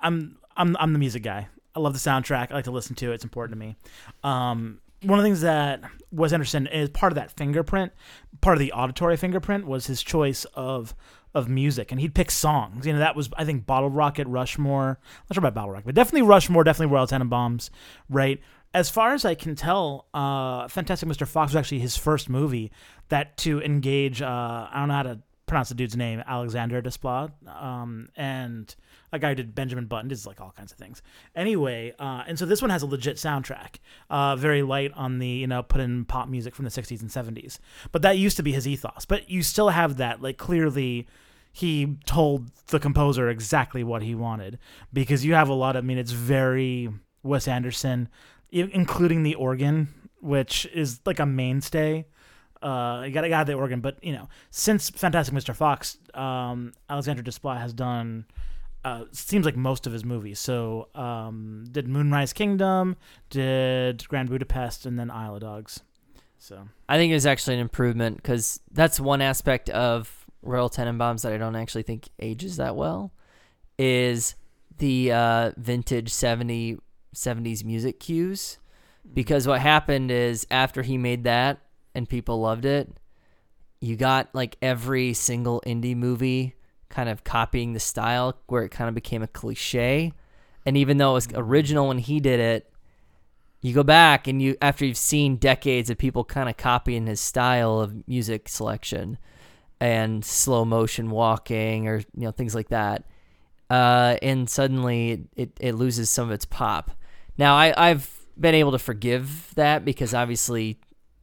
I'm 0.00 0.38
I'm 0.56 0.76
I'm 0.78 0.92
the 0.92 0.98
music 0.98 1.22
guy. 1.22 1.48
I 1.74 1.80
love 1.80 1.92
the 1.92 1.98
soundtrack. 1.98 2.50
I 2.50 2.54
like 2.54 2.64
to 2.64 2.70
listen 2.70 2.96
to 2.96 3.12
it. 3.12 3.14
It's 3.14 3.24
important 3.24 3.58
to 3.58 3.66
me. 3.66 3.76
Um, 4.24 4.80
one 5.02 5.18
of 5.18 5.22
the 5.22 5.26
things 5.28 5.42
that 5.42 5.82
Wes 6.10 6.32
Anderson 6.32 6.66
is 6.66 6.90
part 6.90 7.12
of 7.12 7.16
that 7.16 7.30
fingerprint, 7.32 7.92
part 8.40 8.56
of 8.56 8.60
the 8.60 8.72
auditory 8.72 9.16
fingerprint, 9.16 9.66
was 9.66 9.86
his 9.86 10.02
choice 10.02 10.44
of 10.54 10.94
of 11.34 11.48
music, 11.48 11.92
and 11.92 12.00
he'd 12.00 12.14
pick 12.14 12.30
songs. 12.30 12.86
You 12.86 12.92
know, 12.92 12.98
that 12.98 13.16
was 13.16 13.28
I 13.36 13.44
think 13.44 13.66
Bottle 13.66 13.90
Rocket, 13.90 14.26
Rushmore. 14.26 14.98
Not 15.28 15.34
sure 15.34 15.40
about 15.40 15.54
Bottle 15.54 15.70
Rocket, 15.72 15.86
but 15.86 15.94
definitely 15.94 16.22
Rushmore, 16.22 16.64
definitely 16.64 16.94
Royal 16.94 17.06
Tenenbaums, 17.06 17.70
right? 18.08 18.40
As 18.74 18.90
far 18.90 19.14
as 19.14 19.24
I 19.24 19.34
can 19.34 19.54
tell, 19.54 20.06
uh, 20.12 20.68
Fantastic 20.68 21.08
Mr. 21.08 21.26
Fox 21.26 21.52
was 21.52 21.56
actually 21.56 21.78
his 21.78 21.96
first 21.96 22.28
movie 22.28 22.70
that 23.08 23.36
to 23.38 23.62
engage. 23.62 24.20
Uh, 24.20 24.68
I 24.70 24.78
don't 24.78 24.88
know 24.88 24.94
how 24.94 25.02
to 25.04 25.18
pronounce 25.48 25.68
the 25.70 25.74
dude's 25.74 25.96
name, 25.96 26.22
Alexander 26.26 26.80
Desplat, 26.80 27.30
um, 27.48 28.08
and 28.16 28.74
a 29.12 29.18
guy 29.18 29.30
who 29.30 29.34
did 29.34 29.54
Benjamin 29.54 29.86
Button, 29.86 30.08
does 30.08 30.26
like 30.26 30.40
all 30.40 30.52
kinds 30.56 30.72
of 30.72 30.78
things. 30.78 31.02
Anyway, 31.34 31.94
uh, 31.98 32.24
and 32.26 32.38
so 32.38 32.46
this 32.46 32.62
one 32.62 32.70
has 32.70 32.82
a 32.82 32.86
legit 32.86 33.16
soundtrack, 33.16 33.76
uh, 34.10 34.36
very 34.36 34.62
light 34.62 34.92
on 34.94 35.18
the 35.18 35.26
you 35.26 35.46
know 35.46 35.62
put 35.62 35.80
in 35.80 36.04
pop 36.04 36.28
music 36.28 36.54
from 36.54 36.64
the 36.64 36.70
'60s 36.70 37.00
and 37.00 37.10
'70s. 37.10 37.58
But 37.90 38.02
that 38.02 38.18
used 38.18 38.36
to 38.36 38.42
be 38.42 38.52
his 38.52 38.68
ethos. 38.68 39.04
But 39.04 39.28
you 39.30 39.42
still 39.42 39.70
have 39.70 39.96
that 39.96 40.22
like 40.22 40.36
clearly. 40.36 41.06
He 41.50 41.96
told 42.06 42.50
the 42.66 42.78
composer 42.78 43.28
exactly 43.28 43.82
what 43.82 44.02
he 44.02 44.14
wanted 44.14 44.58
because 44.92 45.24
you 45.24 45.34
have 45.34 45.48
a 45.48 45.54
lot 45.54 45.74
of. 45.74 45.82
I 45.82 45.86
mean, 45.86 45.98
it's 45.98 46.12
very 46.12 46.90
Wes 47.24 47.48
Anderson, 47.48 48.08
including 48.50 49.24
the 49.24 49.34
organ, 49.34 49.88
which 50.20 50.66
is 50.66 51.00
like 51.04 51.18
a 51.18 51.26
mainstay. 51.26 52.04
Uh, 52.62 53.04
you 53.06 53.12
got 53.12 53.22
to 53.22 53.28
got 53.28 53.46
the 53.46 53.54
organ, 53.54 53.80
but 53.80 54.02
you 54.02 54.12
know, 54.12 54.28
since 54.50 54.90
Fantastic 54.90 55.34
Mr. 55.34 55.54
Fox, 55.54 55.98
um, 56.14 56.72
Alexander 56.88 57.22
Desplat 57.22 57.60
has 57.60 57.72
done 57.72 58.26
uh, 58.84 59.04
seems 59.12 59.44
like 59.44 59.56
most 59.56 59.86
of 59.86 59.92
his 59.92 60.04
movies. 60.04 60.38
So 60.38 60.88
um, 60.94 61.66
did 61.70 61.88
Moonrise 61.88 62.32
Kingdom, 62.32 62.96
did 63.30 64.06
Grand 64.08 64.28
Budapest, 64.28 64.86
and 64.86 64.98
then 64.98 65.10
Isle 65.10 65.34
of 65.36 65.40
Dogs. 65.40 65.80
So 66.38 66.68
I 66.88 66.96
think 66.96 67.10
it 67.10 67.14
was 67.14 67.26
actually 67.26 67.54
an 67.54 67.60
improvement 67.60 68.16
because 68.16 68.60
that's 68.70 69.00
one 69.00 69.20
aspect 69.20 69.68
of 69.70 70.26
Royal 70.42 70.70
Tenenbaums 70.70 71.22
that 71.22 71.32
I 71.32 71.36
don't 71.36 71.56
actually 71.56 71.82
think 71.82 72.08
ages 72.20 72.56
that 72.56 72.76
well 72.76 73.12
is 73.76 74.36
the 74.78 75.12
uh, 75.12 75.52
vintage 75.56 76.10
70, 76.10 76.78
70s 77.14 77.64
music 77.64 77.98
cues. 77.98 78.58
Because 79.12 79.46
what 79.46 79.60
happened 79.60 80.10
is 80.10 80.46
after 80.50 80.82
he 80.82 80.98
made 80.98 81.24
that 81.24 81.60
and 81.98 82.08
people 82.08 82.40
loved 82.40 82.64
it, 82.64 82.90
you 83.80 83.96
got 83.96 84.28
like 84.32 84.56
every 84.62 85.12
single 85.12 85.62
indie 85.66 85.96
movie 85.96 86.54
kind 86.88 87.08
of 87.08 87.24
copying 87.24 87.74
the 87.74 87.80
style 87.80 88.38
where 88.46 88.62
it 88.62 88.70
kind 88.70 88.88
of 88.88 88.94
became 88.94 89.22
a 89.22 89.26
cliche. 89.26 90.14
And 90.64 90.76
even 90.76 90.96
though 90.96 91.10
it 91.10 91.14
was 91.14 91.28
original 91.34 91.88
when 91.88 91.98
he 91.98 92.20
did 92.20 92.40
it, 92.40 92.72
you 93.60 93.74
go 93.74 93.82
back 93.82 94.26
and 94.26 94.40
you 94.40 94.56
after 94.62 94.84
you've 94.84 94.96
seen 94.96 95.36
decades 95.36 95.90
of 95.90 95.98
people 95.98 96.24
kind 96.24 96.48
of 96.48 96.56
copying 96.56 97.06
his 97.06 97.20
style 97.20 97.80
of 97.80 98.06
music 98.08 98.48
selection 98.48 99.18
and 99.80 100.24
slow 100.24 100.64
motion 100.64 101.10
walking 101.10 101.88
or 101.88 101.98
you 101.98 102.22
know 102.22 102.30
things 102.30 102.54
like 102.54 102.68
that 102.68 103.04
uh, 103.68 104.16
and 104.22 104.48
suddenly 104.48 105.26
it, 105.34 105.50
it 105.60 105.74
loses 105.74 106.08
some 106.08 106.28
of 106.28 106.30
its 106.30 106.44
pop 106.44 106.92
now 107.36 107.56
I, 107.56 107.74
i've 107.90 108.08
been 108.38 108.54
able 108.54 108.72
to 108.72 108.78
forgive 108.78 109.52
that 109.56 109.84
because 109.84 110.14
obviously 110.14 110.78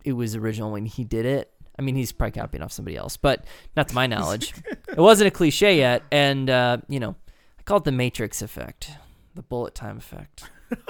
it 0.05 0.13
was 0.13 0.35
original 0.35 0.71
when 0.71 0.85
he 0.85 1.03
did 1.03 1.25
it 1.25 1.51
i 1.77 1.81
mean 1.81 1.95
he's 1.95 2.11
probably 2.11 2.39
copying 2.39 2.61
off 2.63 2.71
somebody 2.71 2.95
else 2.95 3.17
but 3.17 3.43
not 3.75 3.87
to 3.89 3.95
my 3.95 4.07
knowledge 4.13 4.53
it 4.87 4.97
wasn't 4.97 5.27
a 5.27 5.31
cliche 5.31 5.77
yet 5.77 6.03
and 6.11 6.49
uh, 6.49 6.77
you 6.87 6.99
know 6.99 7.15
i 7.59 7.61
call 7.63 7.77
it 7.77 7.83
the 7.83 7.91
matrix 7.91 8.41
effect 8.41 8.91
the 9.33 9.41
bullet 9.43 9.75
time 9.75 9.97
effect 9.97 10.43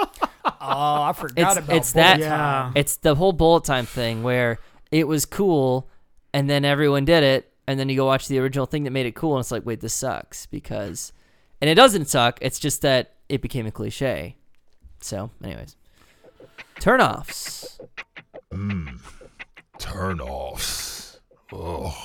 Oh, 0.68 1.02
I 1.04 1.14
forgot 1.14 1.58
It's- 1.58 1.58
about 1.58 1.76
it's 1.76 1.92
that- 1.94 2.18
Bullet 2.18 2.30
Time. 2.30 2.74
It's 2.76 2.98
the 2.98 3.16
whole 3.16 3.34
bullet 3.34 3.64
time 3.66 3.86
thing 3.88 4.22
where 4.24 4.60
it 4.92 5.08
was 5.08 5.26
cool 5.26 5.90
and 6.34 6.48
then 6.50 6.64
everyone 6.66 7.04
did 7.06 7.24
it 7.24 7.52
and 7.68 7.80
then 7.80 7.90
you 7.90 7.96
go 7.96 8.06
watch 8.06 8.28
the 8.28 8.38
original 8.40 8.66
thing 8.68 8.84
that 8.84 8.92
made 8.92 9.06
it 9.08 9.16
cool 9.16 9.34
and 9.36 9.42
it's 9.42 9.52
like, 9.52 9.66
wait, 9.66 9.82
this 9.82 9.94
sucks 9.94 10.46
because 10.46 11.12
and 11.62 11.70
it 11.70 11.76
doesn't 11.76 12.06
suck, 12.06 12.38
it's 12.42 12.60
just 12.60 12.82
that 12.84 13.16
it 13.28 13.42
became 13.42 13.66
a 13.66 13.72
cliche. 13.72 14.36
So, 15.02 15.30
anyways. 15.44 15.76
Turn 16.80 17.02
offs. 18.56 19.02
Turn 19.80 20.22
offs. 20.22 21.20
Oh. 21.52 21.96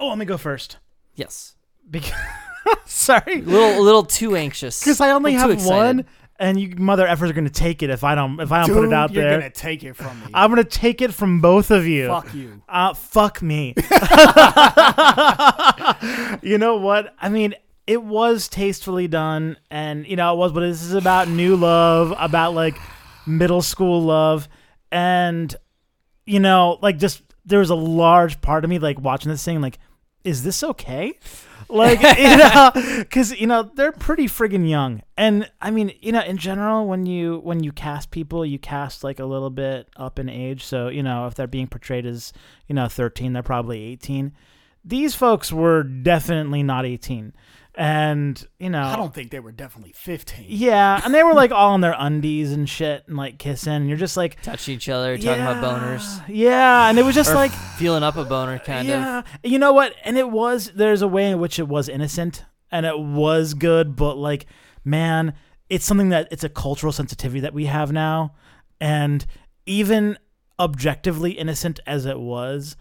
oh, 0.00 0.08
let 0.08 0.18
me 0.18 0.24
go 0.24 0.36
first 0.36 0.78
Yes. 1.14 1.56
because 1.90 2.12
sorry 2.86 3.40
A 3.40 3.42
little 3.42 3.80
a 3.80 3.82
little 3.82 4.04
too 4.04 4.36
anxious. 4.36 4.78
because 4.80 5.00
I 5.00 5.10
only 5.10 5.34
A 5.34 5.38
little 5.40 5.56
too 5.56 5.62
have 5.62 5.66
one, 5.70 6.04
and 6.38 6.60
you 6.60 6.74
mother 6.76 7.04
effers 7.06 7.30
are 7.30 7.32
going 7.32 7.46
to 7.46 7.50
take 7.52 7.82
it 7.82 7.90
if 7.90 8.04
I 8.04 8.14
don't 8.14 8.38
if 8.40 8.52
I 8.52 8.58
don't 8.60 8.68
Dude, 8.68 8.76
put 8.76 8.84
it 8.84 8.92
out 8.92 9.12
there. 9.12 9.30
you're 9.30 9.38
gonna 9.40 9.50
take 9.50 9.82
it 9.82 9.94
from 9.94 10.20
me. 10.20 10.26
I'm 10.34 10.52
going 10.52 10.62
to 10.62 10.68
take 10.70 11.02
it 11.02 11.12
from 11.12 11.40
both 11.40 11.70
of 11.72 11.84
you. 11.86 12.06
Fuck 12.08 12.32
you. 12.34 12.62
Uh, 12.68 12.94
fuck 12.94 13.42
me. 13.42 13.74
you 16.42 16.58
know 16.58 16.76
what? 16.76 17.14
I 17.18 17.28
mean, 17.28 17.54
it 17.86 18.02
was 18.02 18.48
tastefully 18.48 19.08
done, 19.08 19.56
and 19.70 20.06
you 20.06 20.16
know 20.16 20.34
it 20.34 20.36
was. 20.36 20.52
But 20.52 20.60
this 20.60 20.82
is 20.82 20.94
about 20.94 21.28
new 21.28 21.56
love, 21.56 22.14
about 22.18 22.54
like 22.54 22.76
middle 23.26 23.62
school 23.62 24.02
love, 24.02 24.48
and 24.90 25.54
you 26.26 26.40
know, 26.40 26.78
like 26.82 26.98
just 26.98 27.22
there 27.44 27.60
was 27.60 27.70
a 27.70 27.74
large 27.74 28.40
part 28.40 28.64
of 28.64 28.70
me 28.70 28.78
like 28.78 29.00
watching 29.00 29.30
this 29.30 29.44
thing, 29.44 29.60
like, 29.60 29.78
is 30.24 30.42
this 30.42 30.62
okay? 30.62 31.14
Like, 31.68 32.00
you 32.18 32.36
know, 32.36 32.70
because 32.98 33.38
you 33.38 33.46
know 33.46 33.62
they're 33.74 33.92
pretty 33.92 34.26
friggin' 34.26 34.68
young, 34.68 35.02
and 35.16 35.50
I 35.60 35.70
mean, 35.70 35.92
you 36.00 36.12
know, 36.12 36.22
in 36.22 36.36
general, 36.36 36.86
when 36.86 37.06
you 37.06 37.40
when 37.42 37.62
you 37.62 37.72
cast 37.72 38.10
people, 38.10 38.44
you 38.44 38.58
cast 38.58 39.04
like 39.04 39.18
a 39.18 39.24
little 39.24 39.50
bit 39.50 39.88
up 39.96 40.18
in 40.18 40.28
age. 40.28 40.64
So 40.64 40.88
you 40.88 41.02
know, 41.02 41.26
if 41.26 41.34
they're 41.34 41.46
being 41.46 41.66
portrayed 41.66 42.06
as 42.06 42.32
you 42.66 42.74
know 42.74 42.88
13, 42.88 43.32
they're 43.32 43.42
probably 43.42 43.82
18. 43.84 44.32
These 44.84 45.14
folks 45.14 45.52
were 45.52 45.82
definitely 45.82 46.62
not 46.62 46.86
18, 46.86 47.34
and 47.78 48.44
you 48.58 48.68
know, 48.70 48.82
I 48.82 48.96
don't 48.96 49.14
think 49.14 49.30
they 49.30 49.38
were 49.38 49.52
definitely 49.52 49.92
15. 49.92 50.46
yeah, 50.48 51.00
and 51.04 51.14
they 51.14 51.22
were 51.22 51.32
like 51.32 51.52
all 51.60 51.76
in 51.76 51.80
their 51.80 51.94
undies 51.96 52.52
and 52.52 52.68
shit 52.68 53.04
and 53.06 53.16
like 53.16 53.38
kissing. 53.38 53.72
And 53.72 53.88
you're 53.88 53.96
just 53.96 54.16
like 54.16 54.42
touching 54.42 54.74
each 54.74 54.88
other, 54.88 55.16
talking 55.16 55.40
about 55.40 55.62
boners. 55.62 56.22
Yeah, 56.26 56.88
and 56.90 56.98
it 56.98 57.04
was 57.04 57.14
just 57.14 57.30
Or 57.30 57.34
like 57.36 57.52
feeling 57.52 58.02
up 58.02 58.16
a 58.16 58.24
boner 58.24 58.58
kind 58.58 58.80
of. 58.88 58.90
yeah. 58.90 59.22
You 59.44 59.60
know 59.60 59.72
what? 59.72 59.94
And 60.04 60.18
it 60.18 60.28
was 60.28 60.72
there's 60.74 61.02
a 61.02 61.08
way 61.08 61.30
in 61.30 61.38
which 61.38 61.60
it 61.60 61.68
was 61.68 61.88
innocent 61.88 62.44
and 62.72 62.84
it 62.84 62.98
was 62.98 63.54
good, 63.54 63.94
but 63.94 64.16
like, 64.18 64.46
man, 64.84 65.34
it's 65.70 65.84
something 65.84 66.08
that 66.08 66.26
it's 66.32 66.42
a 66.44 66.48
cultural 66.48 66.92
sensitivity 66.92 67.40
that 67.40 67.54
we 67.54 67.66
have 67.66 67.92
now. 67.92 68.34
And 68.80 69.24
even 69.66 70.18
objectively 70.58 71.32
innocent 71.32 71.78
as 71.86 72.06
it 72.06 72.18
was, 72.18 72.76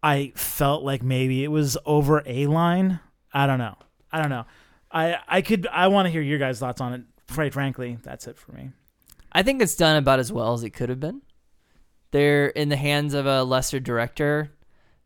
I 0.00 0.32
felt 0.36 0.84
like 0.84 1.02
maybe 1.02 1.42
it 1.42 1.48
was 1.48 1.76
over 1.84 2.22
a 2.24 2.46
line. 2.46 3.00
I 3.32 3.46
don't 3.48 3.58
know. 3.58 3.74
I 4.12 4.20
don't 4.20 4.30
know. 4.30 4.46
I 4.90 5.18
I 5.26 5.42
could 5.42 5.66
I 5.66 5.88
want 5.88 6.06
to 6.06 6.10
hear 6.10 6.22
your 6.22 6.38
guys' 6.38 6.58
thoughts 6.58 6.80
on 6.80 6.94
it. 6.94 7.02
Quite 7.32 7.52
frankly, 7.52 7.98
that's 8.02 8.26
it 8.26 8.38
for 8.38 8.52
me. 8.52 8.70
I 9.32 9.42
think 9.42 9.60
it's 9.60 9.76
done 9.76 9.96
about 9.96 10.18
as 10.18 10.32
well 10.32 10.54
as 10.54 10.62
it 10.62 10.70
could 10.70 10.88
have 10.88 11.00
been. 11.00 11.22
They're 12.10 12.46
in 12.48 12.70
the 12.70 12.76
hands 12.76 13.12
of 13.14 13.26
a 13.26 13.44
lesser 13.44 13.80
director. 13.80 14.50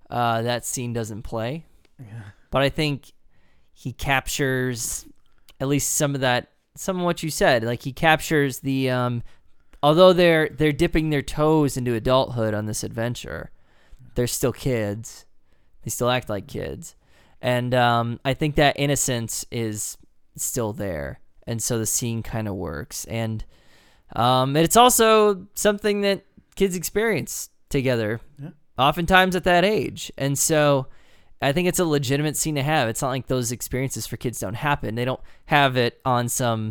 Uh, 0.09 0.43
that 0.43 0.65
scene 0.65 0.93
doesn't 0.93 1.23
play, 1.23 1.65
yeah. 1.99 2.23
but 2.51 2.63
I 2.63 2.69
think 2.69 3.13
he 3.73 3.93
captures 3.93 5.07
at 5.59 5.69
least 5.69 5.95
some 5.95 6.15
of 6.15 6.21
that, 6.21 6.51
some 6.77 6.99
of 6.99 7.05
what 7.05 7.23
you 7.23 7.31
said. 7.31 7.65
Like 7.65 7.83
he 7.83 7.93
captures 7.93 8.61
the, 8.61 8.91
um, 8.91 9.23
although 9.83 10.13
they're 10.13 10.49
they're 10.51 10.73
dipping 10.73 11.11
their 11.11 11.23
toes 11.23 11.77
into 11.77 11.95
adulthood 11.95 12.53
on 12.53 12.67
this 12.67 12.85
adventure, 12.85 13.51
they're 14.15 14.27
still 14.27 14.53
kids. 14.53 15.25
They 15.83 15.91
still 15.91 16.11
act 16.11 16.29
like 16.29 16.47
kids, 16.47 16.95
and 17.43 17.75
um, 17.75 18.21
I 18.25 18.33
think 18.33 18.55
that 18.55 18.79
innocence 18.79 19.45
is 19.51 19.99
still 20.37 20.73
there, 20.73 21.21
and 21.47 21.63
so 21.63 21.79
the 21.79 21.87
scene 21.87 22.23
kind 22.23 22.49
of 22.49 22.55
works 22.55 23.05
and. 23.05 23.45
Um, 24.15 24.57
it's 24.57 24.77
also 24.77 25.47
something 25.55 26.03
that 26.03 26.27
kids 26.55 26.77
experience 26.77 27.49
together, 27.71 28.21
Yeah. 28.39 28.51
oftentimes 28.79 29.35
at 29.35 29.45
that 29.45 29.65
age. 29.65 30.13
And 30.19 30.39
so 30.39 30.89
I 31.41 31.53
think 31.53 31.67
it's 31.67 31.79
a 31.79 31.87
legitimate 31.87 32.37
scene 32.37 32.57
to 32.57 32.63
have. 32.63 32.91
It's 32.91 33.01
not 33.01 33.09
like 33.09 33.29
those 33.29 33.53
experiences 33.53 34.07
for 34.07 34.19
kids 34.19 34.39
don't 34.39 34.53
happen. 34.53 34.97
They 34.97 35.07
don't 35.07 35.23
have 35.47 35.79
it 35.79 35.99
on 36.05 36.29
some 36.29 36.69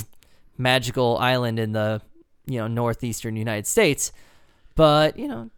magical 0.56 1.18
island 1.18 1.58
in 1.58 1.72
the, 1.72 2.04
you 2.46 2.60
know, 2.60 2.68
northeastern 2.68 3.36
United 3.36 3.66
States. 3.66 4.12
But, 4.76 5.18
you 5.18 5.28
know, 5.28 5.50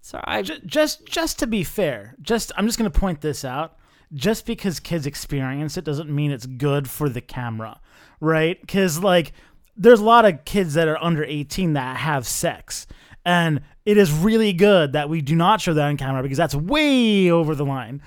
sorry, 0.00 0.24
I, 0.26 0.40
just 0.40 1.04
just 1.04 1.38
to 1.40 1.46
be 1.46 1.64
fair, 1.64 2.14
just 2.22 2.50
I'm 2.56 2.64
just 2.64 2.78
going 2.78 2.90
to 2.90 2.98
point 2.98 3.20
this 3.20 3.44
out. 3.44 3.76
Just 4.12 4.46
because 4.46 4.80
kids 4.80 5.06
experience 5.06 5.76
it 5.76 5.84
doesn't 5.84 6.10
mean 6.10 6.30
it's 6.30 6.46
good 6.46 6.88
for 6.88 7.08
the 7.08 7.20
camera, 7.20 7.80
right? 8.20 8.60
Because 8.60 8.98
like 9.00 9.32
there's 9.76 10.00
a 10.00 10.04
lot 10.04 10.24
of 10.24 10.44
kids 10.44 10.74
that 10.74 10.88
are 10.88 11.02
under 11.02 11.24
18 11.24 11.72
that 11.72 11.96
have 11.96 12.26
sex, 12.26 12.86
and 13.24 13.60
it 13.84 13.96
is 13.96 14.12
really 14.12 14.52
good 14.52 14.92
that 14.92 15.08
we 15.08 15.20
do 15.20 15.34
not 15.34 15.60
show 15.60 15.74
that 15.74 15.86
on 15.86 15.96
camera 15.96 16.22
because 16.22 16.38
that's 16.38 16.54
way 16.54 17.30
over 17.30 17.54
the 17.54 17.64
line. 17.64 18.02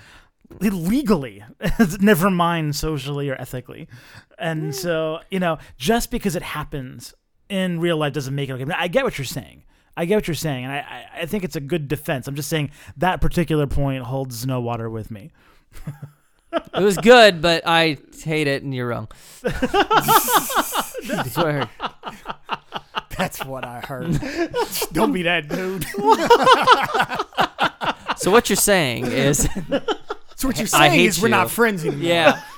Legally 0.62 1.44
never 2.00 2.30
mind 2.32 2.76
socially 2.76 3.30
or 3.30 3.36
ethically. 3.36 3.88
And 4.38 4.66
hmm. 4.66 4.72
so 4.72 5.20
you 5.30 5.40
know 5.40 5.58
just 5.78 6.10
because 6.10 6.36
it 6.36 6.44
happens 6.44 7.14
in 7.50 7.80
real 7.80 7.98
life 7.98 8.14
doesn't 8.14 8.34
make 8.34 8.50
it 8.50 8.54
okay. 8.54 8.66
I 8.74 8.88
get 8.88 9.04
what 9.04 9.18
you're 9.18 9.26
saying. 9.26 9.64
I 9.98 10.06
get 10.06 10.16
what 10.16 10.28
you're 10.28 10.36
saying 10.36 10.64
and 10.64 10.72
i 10.72 10.78
i, 10.78 11.22
I 11.22 11.26
think 11.26 11.44
it's 11.44 11.56
a 11.56 11.62
good 11.62 11.88
defense. 11.88 12.28
I'm 12.28 12.36
just 12.36 12.50
saying 12.50 12.72
that 12.96 13.20
particular 13.20 13.68
point 13.68 14.04
holds 14.04 14.46
no 14.46 14.62
water 14.62 14.90
with 14.90 15.12
me 15.12 15.32
It 16.54 16.82
was 16.82 16.98
good, 16.98 17.42
but 17.42 17.64
I 17.66 17.98
hate 18.24 18.48
it, 18.48 18.64
and 18.64 18.74
you're 18.74 18.88
wrong. 18.88 19.10
That's 19.42 21.36
what 21.36 21.46
I 21.46 21.52
heard. 21.54 21.70
That's 23.18 23.44
what 23.46 23.66
I 23.66 23.82
heard. 23.82 24.20
Don't 24.94 25.12
be 25.12 25.24
that 25.24 25.50
dude. 25.50 25.86
So 28.20 28.32
what 28.32 28.50
you're 28.50 28.56
saying 28.58 29.06
is, 29.06 29.48
So 30.36 30.48
what 30.48 30.58
you're 30.58 30.64
I 30.64 30.66
saying 30.66 30.92
hate 30.92 31.06
is 31.06 31.22
we're 31.22 31.28
not 31.28 31.52
friends 31.52 31.86
anymore. 31.86 32.04
yeah, 32.04 32.42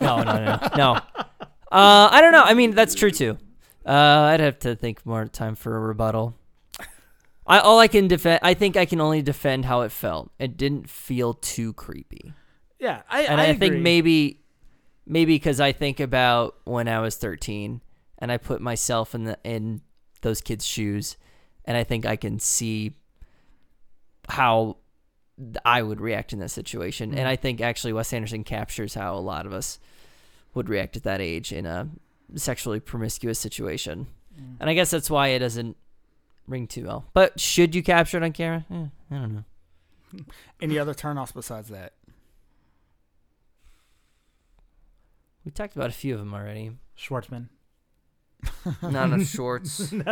no, 0.00 0.22
no, 0.24 0.44
no, 0.44 0.58
no. 0.76 0.92
Uh, 1.70 2.08
I 2.10 2.20
don't 2.20 2.32
know. 2.32 2.42
I 2.42 2.54
mean, 2.54 2.74
that's 2.74 2.96
true 2.96 3.12
too. 3.12 3.38
Uh, 3.86 3.92
I'd 3.92 4.40
have 4.40 4.58
to 4.60 4.74
think 4.74 5.06
more 5.06 5.26
time 5.26 5.54
for 5.54 5.76
a 5.76 5.80
rebuttal. 5.80 6.34
I 7.48 7.60
all 7.60 7.78
I 7.78 7.88
can 7.88 8.08
defend. 8.08 8.40
I 8.42 8.54
think 8.54 8.76
I 8.76 8.84
can 8.84 9.00
only 9.00 9.22
defend 9.22 9.64
how 9.64 9.80
it 9.80 9.90
felt. 9.90 10.30
It 10.38 10.56
didn't 10.56 10.88
feel 10.88 11.34
too 11.34 11.72
creepy. 11.72 12.34
Yeah, 12.78 13.02
I, 13.10 13.22
and 13.22 13.40
I, 13.40 13.48
I, 13.48 13.54
think 13.54 13.76
maybe 13.76 14.42
maybe 15.06 15.34
because 15.34 15.58
I 15.58 15.72
think 15.72 15.98
about 15.98 16.56
when 16.64 16.86
I 16.86 17.00
was 17.00 17.16
13 17.16 17.80
and 18.18 18.30
I 18.30 18.36
put 18.36 18.60
myself 18.60 19.14
in 19.14 19.24
the 19.24 19.38
in 19.42 19.80
those 20.20 20.40
kids' 20.40 20.66
shoes 20.66 21.16
and 21.64 21.76
I 21.76 21.84
think 21.84 22.06
I 22.06 22.16
can 22.16 22.38
see 22.38 22.96
how 24.28 24.76
I 25.64 25.82
would 25.82 26.00
react 26.00 26.32
in 26.32 26.38
that 26.40 26.50
situation. 26.50 27.12
Mm. 27.12 27.18
And 27.18 27.28
I 27.28 27.36
think 27.36 27.60
actually 27.60 27.92
Wes 27.92 28.12
Anderson 28.12 28.44
captures 28.44 28.94
how 28.94 29.14
a 29.14 29.20
lot 29.20 29.46
of 29.46 29.52
us 29.52 29.78
would 30.54 30.68
react 30.68 30.96
at 30.96 31.04
that 31.04 31.20
age 31.20 31.52
in 31.52 31.66
a 31.66 31.88
sexually 32.34 32.80
promiscuous 32.80 33.38
situation. 33.38 34.06
Mm. 34.38 34.56
And 34.60 34.70
I 34.70 34.74
guess 34.74 34.90
that's 34.90 35.10
why 35.10 35.28
it 35.28 35.38
doesn't 35.38 35.76
ring 36.48 36.66
too 36.66 36.86
well. 36.86 37.04
But 37.12 37.38
should 37.38 37.74
you 37.74 37.82
capture 37.82 38.16
it 38.16 38.22
on 38.24 38.32
camera? 38.32 38.64
Eh, 38.70 38.86
I 39.10 39.14
don't 39.14 39.34
know. 39.34 40.24
Any 40.60 40.78
other 40.78 40.94
turnoffs 40.94 41.34
besides 41.34 41.68
that? 41.68 41.92
We 45.44 45.52
talked 45.52 45.76
about 45.76 45.90
a 45.90 45.94
few 45.94 46.14
of 46.14 46.20
them 46.20 46.34
already. 46.34 46.72
Schwartzman. 46.98 47.48
Not 48.82 49.10
enough 49.12 49.26
shorts. 49.28 49.92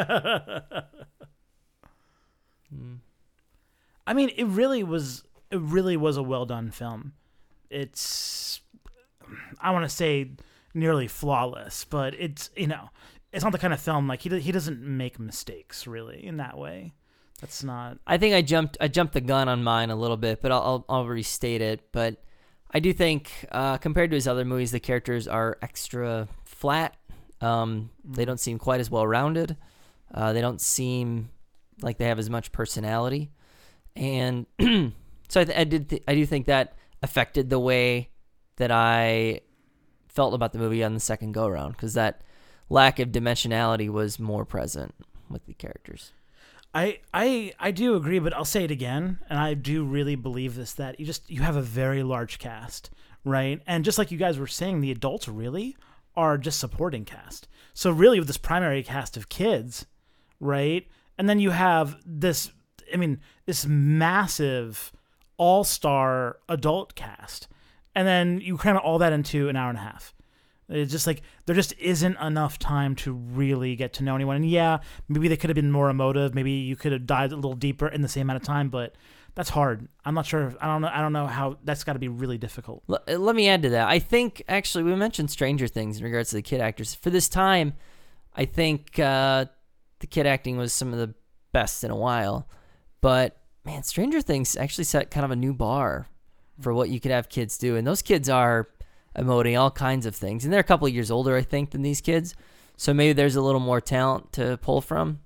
Mm. 2.75 2.99
I 4.09 4.13
mean, 4.13 4.31
it 4.37 4.45
really 4.47 4.83
was. 4.83 5.23
It 5.53 5.61
really 5.61 5.97
was 5.97 6.17
a 6.17 6.23
well 6.23 6.47
done 6.47 6.73
film. 6.73 7.13
It's, 7.71 8.61
I 9.61 9.71
want 9.71 9.85
to 9.85 9.89
say, 9.89 10.33
nearly 10.75 11.07
flawless, 11.07 11.85
but 11.85 12.13
it's 12.15 12.51
you 12.57 12.67
know, 12.67 12.91
it's 13.37 13.45
not 13.45 13.53
the 13.53 13.59
kind 13.59 13.75
of 13.75 13.81
film 13.81 14.09
like 14.09 14.23
he 14.23 14.41
he 14.41 14.51
doesn't 14.51 14.81
make 14.81 15.19
mistakes 15.21 15.87
really 15.87 16.25
in 16.27 16.39
that 16.39 16.57
way. 16.57 16.95
That's 17.41 17.63
not. 17.63 17.99
I 18.07 18.17
think 18.17 18.35
I 18.35 18.41
jumped 18.41 18.79
I 18.81 18.89
jumped 18.89 19.13
the 19.13 19.21
gun 19.21 19.47
on 19.49 19.63
mine 19.63 19.91
a 19.91 19.97
little 19.97 20.17
bit, 20.17 20.41
but 20.41 20.51
I'll 20.51 20.63
I'll, 20.63 20.85
I'll 20.89 21.07
restate 21.07 21.61
it. 21.61 21.93
But 21.93 22.17
I 22.71 22.81
do 22.81 22.95
think 22.95 23.31
uh, 23.53 23.77
compared 23.77 24.11
to 24.11 24.17
his 24.17 24.27
other 24.27 24.47
movies, 24.47 24.73
the 24.73 24.81
characters 24.81 25.29
are 25.29 25.59
extra 25.61 26.29
flat. 26.45 26.97
Um, 27.43 27.91
They 28.05 28.25
don't 28.25 28.41
seem 28.41 28.59
quite 28.59 28.81
as 28.81 28.91
well 28.91 29.07
rounded. 29.07 29.57
Uh, 30.13 30.33
they 30.33 30.41
don't 30.41 30.61
seem 30.61 31.29
like 31.83 31.99
they 31.99 32.07
have 32.07 32.19
as 32.19 32.31
much 32.31 32.53
personality, 32.53 33.31
and 33.95 34.47
so 35.29 35.41
I, 35.43 35.45
th- 35.45 35.59
I 35.59 35.65
did 35.65 35.91
th- 35.91 36.03
I 36.09 36.15
do 36.15 36.25
think 36.25 36.47
that 36.47 36.75
affected 37.03 37.51
the 37.51 37.59
way 37.59 38.09
that 38.57 38.71
I 38.71 39.43
felt 40.09 40.33
about 40.33 40.55
the 40.55 40.59
movie 40.59 40.83
on 40.83 40.95
the 40.95 41.01
second 41.01 41.33
go 41.33 41.47
around 41.47 41.73
because 41.73 41.93
that 41.93 42.23
lack 42.69 42.99
of 42.99 43.09
dimensionality 43.09 43.89
was 43.89 44.19
more 44.19 44.45
present 44.45 44.95
with 45.29 45.47
the 45.47 45.55
characters. 45.55 46.13
I, 46.75 46.99
I 47.15 47.53
I 47.59 47.71
do 47.71 47.95
agree, 47.95 48.19
but 48.19 48.35
I'll 48.35 48.45
say 48.45 48.65
it 48.65 48.71
again, 48.71 49.19
and 49.31 49.39
I 49.39 49.55
do 49.55 49.83
really 49.85 50.15
believe 50.15 50.57
this 50.57 50.75
that 50.75 51.01
you 51.01 51.07
just 51.07 51.31
you 51.31 51.41
have 51.41 51.57
a 51.57 51.63
very 51.63 52.03
large 52.03 52.39
cast, 52.39 52.91
right? 53.25 53.63
And 53.67 53.85
just 53.85 53.97
like 53.97 54.11
you 54.11 54.19
guys 54.19 54.39
were 54.39 54.47
saying, 54.47 54.81
the 54.81 54.91
adults 54.91 55.27
really 55.27 55.77
are 56.17 56.37
just 56.37 56.61
supporting 56.61 57.05
cast. 57.05 57.49
So 57.73 57.91
really, 57.91 58.19
with 58.19 58.27
this 58.27 58.37
primary 58.37 58.83
cast 58.83 59.17
of 59.17 59.29
kids, 59.29 59.87
right? 60.41 60.87
And 61.19 61.29
then 61.29 61.41
you 61.41 61.51
have 61.51 61.97
this, 62.05 62.51
I 62.93 62.97
mean, 62.97 63.21
this 63.47 63.67
massive 63.67 64.93
all-star 65.39 66.39
adult 66.49 66.95
cast, 66.95 67.49
and 67.95 68.07
then 68.07 68.41
you 68.41 68.57
cram 68.57 68.79
all 68.79 68.99
that 68.99 69.13
into 69.13 69.49
an 69.49 69.57
hour 69.57 69.71
and 69.71 69.79
a 69.79 69.83
half. 69.83 70.15
It's 70.69 70.91
just 70.91 71.07
like 71.07 71.23
there 71.47 71.55
just 71.55 71.75
isn't 71.79 72.17
enough 72.19 72.59
time 72.59 72.97
to 72.97 73.13
really 73.13 73.77
get 73.77 73.93
to 73.95 74.05
know 74.05 74.17
anyone. 74.17 74.37
And 74.37 74.51
yeah, 74.51 74.79
maybe 75.09 75.29
they 75.29 75.37
could 75.37 75.51
have 75.51 75.55
been 75.55 75.71
more 75.71 75.89
emotive. 75.91 76.35
Maybe 76.35 76.53
you 76.53 76.75
could 76.75 76.93
have 76.93 77.07
dived 77.07 77.33
a 77.33 77.37
little 77.37 77.55
deeper 77.55 77.87
in 77.87 78.03
the 78.03 78.09
same 78.09 78.23
amount 78.23 78.43
of 78.43 78.47
time, 78.47 78.69
but 78.69 78.95
that's 79.37 79.51
hard. 79.51 79.87
I'm 80.05 80.15
not 80.15 80.27
sure. 80.27 80.55
I 80.61 80.67
don't 80.67 80.83
know. 80.83 80.91
I 80.93 81.01
don't 81.01 81.13
know 81.13 81.27
how 81.27 81.59
that's 81.63 81.85
got 81.85 81.93
to 81.93 81.99
be 81.99 82.09
really 82.09 82.39
difficult. 82.39 82.83
L- 82.89 83.03
uh, 83.07 83.19
let 83.19 83.37
me 83.37 83.49
add 83.49 83.63
to 83.63 83.71
that. 83.71 83.87
I 83.89 83.99
think 83.99 84.43
actually 84.49 84.85
we 84.85 84.95
mentioned 84.97 85.31
Stranger 85.31 85.69
Things 85.69 85.99
in 85.99 86.05
regards 86.05 86.31
to 86.31 86.37
the 86.37 86.43
kid 86.43 86.61
actors. 86.61 86.95
For 86.95 87.11
this 87.11 87.29
time, 87.29 87.75
I 88.35 88.47
think 88.47 88.99
uh, 88.99 89.45
the 90.01 90.07
kid 90.07 90.27
acting 90.27 90.57
was 90.57 90.73
some 90.73 90.93
of 90.93 90.99
the 90.99 91.15
best 91.53 91.85
in 91.85 91.91
a 91.91 91.97
while. 91.97 92.49
But 93.01 93.37
man, 93.65 93.83
Stranger 93.83 94.21
Things 94.21 94.57
actually 94.57 94.85
set 94.85 95.11
kind 95.11 95.25
of 95.25 95.31
a 95.31 95.37
new 95.37 95.53
bar 95.53 96.09
for 96.61 96.73
what 96.73 96.89
you 96.89 96.99
could 96.99 97.11
have 97.13 97.29
kids 97.29 97.59
do, 97.59 97.77
and 97.77 97.87
those 97.87 98.03
kids 98.03 98.29
are 98.29 98.69
emoting 99.19 99.59
all 99.59 99.71
kinds 99.71 100.07
of 100.07 100.15
things, 100.15 100.45
and 100.45 100.53
they're 100.53 100.61
a 100.61 100.65
couple 100.65 100.87
of 100.87 100.93
years 100.95 101.11
older, 101.11 101.37
I 101.37 101.43
think, 101.43 101.71
than 101.71 101.83
these 101.83 102.01
kids. 102.01 102.35
So 102.77 102.93
maybe 102.93 103.13
there's 103.15 103.37
a 103.37 103.41
little 103.43 103.61
more 103.61 103.81
talent 103.81 104.33
to 104.35 104.59
pull 104.59 104.81
from. 104.81 105.21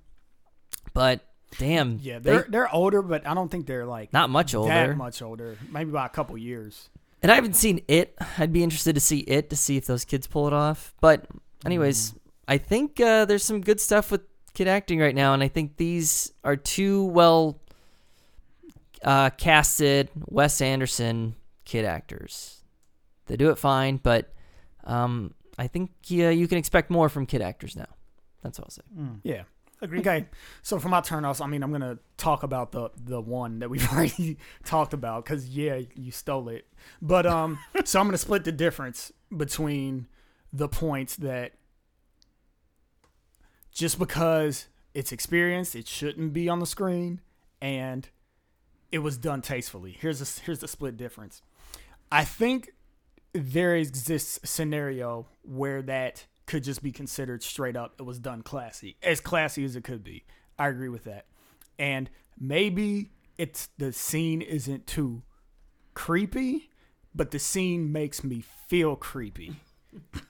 But 0.93 1.21
damn, 1.57 1.99
Yeah, 2.01 2.19
they- 2.19 2.31
they're 2.31 2.45
they're 2.49 2.73
older, 2.73 3.01
but 3.01 3.27
I 3.27 3.33
don't 3.33 3.49
think 3.49 3.65
they're 3.65 3.85
like 3.85 4.13
not 4.13 4.29
much 4.29 4.55
older. 4.55 4.69
that 4.69 4.95
much 4.97 5.21
older. 5.21 5.57
Maybe 5.69 5.91
by 5.91 6.05
a 6.05 6.09
couple 6.09 6.37
years. 6.37 6.89
And 7.21 7.31
I 7.31 7.35
haven't 7.35 7.55
seen 7.55 7.81
it. 7.87 8.17
I'd 8.37 8.51
be 8.53 8.63
interested 8.63 8.95
to 8.95 9.01
see 9.01 9.19
it 9.19 9.49
to 9.51 9.55
see 9.55 9.77
if 9.77 9.85
those 9.85 10.05
kids 10.05 10.25
pull 10.27 10.47
it 10.47 10.53
off. 10.53 10.93
But, 11.01 11.25
anyways, 11.65 12.15
I 12.47 12.57
think 12.57 12.99
uh, 12.99 13.25
there's 13.25 13.43
some 13.43 13.61
good 13.61 13.79
stuff 13.79 14.09
with 14.09 14.21
kid 14.55 14.67
acting 14.67 14.99
right 14.99 15.13
now, 15.13 15.33
and 15.35 15.43
I 15.43 15.47
think 15.47 15.77
these 15.77 16.31
are 16.43 16.55
two 16.55 17.05
well 17.05 17.59
uh, 19.03 19.29
casted 19.31 20.09
Wes 20.25 20.61
Anderson 20.61 21.35
kid 21.65 21.85
actors. 21.85 22.60
They 23.31 23.37
do 23.37 23.49
it 23.49 23.57
fine, 23.57 23.95
but 23.95 24.33
um, 24.83 25.33
I 25.57 25.67
think 25.67 25.91
yeah, 26.07 26.31
you 26.31 26.49
can 26.49 26.57
expect 26.57 26.91
more 26.91 27.07
from 27.07 27.25
kid 27.25 27.41
actors 27.41 27.77
now. 27.77 27.87
That's 28.43 28.59
all 28.59 28.65
I'll 28.65 28.71
say. 28.71 28.81
Yeah. 29.23 29.43
Agreed. 29.81 30.01
Okay, 30.01 30.27
so 30.61 30.79
for 30.79 30.89
my 30.89 30.99
turn 30.99 31.23
turnoffs, 31.23 31.41
I 31.41 31.47
mean, 31.47 31.63
I'm 31.63 31.71
gonna 31.71 31.97
talk 32.17 32.43
about 32.43 32.73
the 32.73 32.89
the 33.01 33.21
one 33.21 33.59
that 33.59 33.69
we've 33.69 33.89
already 33.93 34.37
talked 34.65 34.93
about 34.93 35.23
because 35.23 35.47
yeah, 35.47 35.79
you 35.95 36.11
stole 36.11 36.49
it. 36.49 36.67
But 37.01 37.25
um, 37.25 37.57
so 37.85 38.01
I'm 38.01 38.07
gonna 38.07 38.17
split 38.17 38.43
the 38.43 38.51
difference 38.51 39.13
between 39.35 40.07
the 40.51 40.67
points 40.67 41.15
that 41.15 41.53
just 43.71 43.97
because 43.97 44.67
it's 44.93 45.13
experienced, 45.13 45.73
it 45.77 45.87
shouldn't 45.87 46.33
be 46.33 46.49
on 46.49 46.59
the 46.59 46.65
screen, 46.65 47.21
and 47.61 48.09
it 48.91 48.99
was 48.99 49.17
done 49.17 49.41
tastefully. 49.41 49.95
Here's 49.97 50.21
a, 50.21 50.41
here's 50.41 50.59
the 50.59 50.67
split 50.67 50.97
difference. 50.97 51.41
I 52.11 52.25
think 52.25 52.73
there 53.33 53.75
exists 53.75 54.39
scenario 54.49 55.27
where 55.43 55.81
that 55.81 56.25
could 56.45 56.63
just 56.63 56.83
be 56.83 56.91
considered 56.91 57.43
straight 57.43 57.77
up 57.77 57.95
it 57.97 58.03
was 58.03 58.19
done 58.19 58.41
classy 58.41 58.97
as 59.01 59.21
classy 59.21 59.63
as 59.63 59.75
it 59.75 59.83
could 59.83 60.03
be. 60.03 60.25
I 60.59 60.67
agree 60.67 60.89
with 60.89 61.05
that. 61.05 61.25
And 61.79 62.09
maybe 62.39 63.11
it's 63.37 63.69
the 63.77 63.93
scene 63.93 64.41
isn't 64.41 64.85
too 64.85 65.23
creepy 65.93 66.69
but 67.13 67.31
the 67.31 67.39
scene 67.39 67.91
makes 67.91 68.23
me 68.23 68.43
feel 68.67 68.95
creepy 68.95 69.55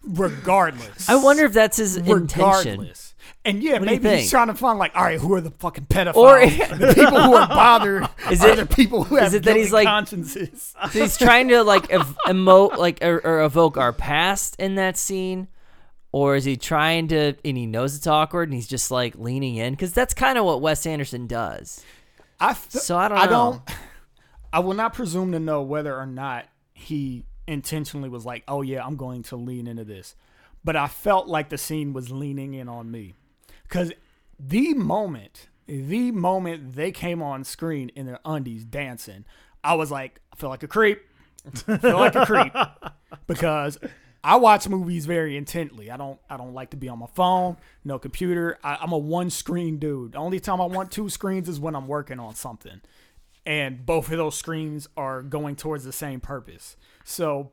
regardless 0.03 1.09
I 1.09 1.16
wonder 1.16 1.45
if 1.45 1.53
that's 1.53 1.78
his 1.78 1.97
intention. 1.97 2.39
regardless 2.80 3.16
and 3.45 3.62
yeah 3.64 3.74
do 3.78 3.80
you 3.80 3.86
maybe 3.86 4.03
think? 4.03 4.22
he's 4.22 4.30
trying 4.32 4.47
to 4.47 4.53
find 4.53 4.78
like 4.80 4.95
all 4.95 5.03
right 5.03 5.20
who 5.20 5.34
are 5.34 5.41
the 5.41 5.51
fucking 5.51 5.86
pedophiles 5.86 6.16
Or- 6.16 6.39
the 6.78 6.93
people 6.93 7.22
who 7.22 7.34
are 7.36 7.47
bothered 7.47 8.07
Is 8.32 8.43
are 8.43 8.49
it- 8.51 8.55
the 8.57 8.66
people 8.66 9.03
who 9.03 9.16
have 9.16 9.34
it 9.34 9.43
that 9.43 9.55
he's 9.55 9.68
guilty 9.72 9.86
like- 9.86 9.88
consciences 9.88 10.74
So 10.91 10.99
he's 10.99 11.18
trying 11.18 11.47
to 11.49 11.64
like 11.64 11.89
ev- 11.91 12.18
emote 12.28 12.78
like 12.78 13.03
or, 13.03 13.20
or 13.26 13.41
evoke 13.43 13.78
our 13.78 13.93
past 13.93 14.55
in 14.59 14.76
that 14.76 14.97
scene 14.97 15.47
or 16.12 16.36
is 16.36 16.43
he 16.45 16.57
trying 16.57 17.07
to 17.09 17.36
and 17.45 17.57
he 17.57 17.66
knows 17.66 17.95
it's 17.95 18.07
awkward 18.07 18.49
and 18.49 18.53
he's 18.55 18.68
just 18.68 18.91
like 18.91 19.16
leaning 19.16 19.55
in 19.55 19.74
because 19.74 19.93
that's 19.93 20.14
kind 20.14 20.38
of 20.38 20.45
what 20.45 20.62
wes 20.62 20.86
anderson 20.86 21.28
does 21.28 21.84
I 22.39 22.51
f- 22.51 22.72
So 22.72 22.97
I 22.97 23.07
don't 23.07 23.18
I 23.20 23.26
know. 23.26 23.30
don't. 23.30 23.62
I 24.51 24.59
will 24.62 24.74
not 24.74 24.93
presume 24.95 25.32
to 25.34 25.39
know 25.39 25.62
whether 25.62 25.95
or 25.95 26.07
not 26.07 26.45
he 26.74 27.24
intentionally 27.52 28.10
was 28.10 28.26
like, 28.26 28.43
"Oh 28.47 28.62
yeah, 28.62 28.86
I'm 28.86 28.95
going 28.95 29.24
to 29.24 29.36
lean 29.36 29.68
into 29.68 29.84
this," 29.84 30.16
but 30.64 30.76
I 30.76 30.88
felt 30.88 31.28
like 31.28 31.49
the 31.49 31.58
scene 31.58 31.93
was 31.93 32.12
leaning 32.12 32.54
in 32.54 32.70
on 32.70 32.89
me 32.89 33.14
because 33.64 33.91
the 34.39 34.74
moment, 34.74 35.49
the 35.68 36.12
moment 36.12 36.76
they 36.76 36.91
came 36.91 37.22
on 37.22 37.43
screen 37.43 37.89
in 37.95 38.06
their 38.06 38.20
undies 38.26 38.64
dancing, 38.66 39.26
I 39.64 39.76
was 39.76 39.91
like, 39.91 40.20
I 40.34 40.36
feel 40.36 40.49
like 40.49 40.64
a 40.64 40.68
creep. 40.68 41.02
I 41.68 41.78
feel 41.78 41.97
like 41.97 42.16
a 42.16 42.26
creep 42.26 42.54
because 43.28 43.78
I 44.24 44.36
watch 44.36 44.68
movies 44.70 45.06
very 45.06 45.36
intently. 45.36 45.89
I 45.89 45.97
don't. 45.97 46.20
I 46.30 46.38
don't 46.38 46.54
like 46.54 46.72
to 46.72 46.78
be 46.78 46.89
on 46.89 46.99
my 46.99 47.08
phone, 47.08 47.58
no 47.84 47.97
computer. 47.97 48.60
I, 48.64 48.78
I'm 48.82 48.91
a 48.91 48.97
one 48.97 49.30
screen 49.30 49.78
dude. 49.78 50.14
The 50.14 50.20
only 50.20 50.39
time 50.39 50.62
I 50.62 50.66
want 50.66 50.91
two 50.91 51.10
screens 51.10 51.49
is 51.49 51.60
when 51.60 51.76
I'm 51.76 51.88
working 51.88 52.20
on 52.20 52.36
something. 52.36 52.82
And 53.46 53.86
both 53.86 54.12
of 54.12 54.18
those 54.18 54.36
screens 54.36 54.88
are 54.96 55.22
going 55.22 55.56
towards 55.56 55.84
the 55.84 55.92
same 55.92 56.20
purpose. 56.20 56.78
So 57.04 57.52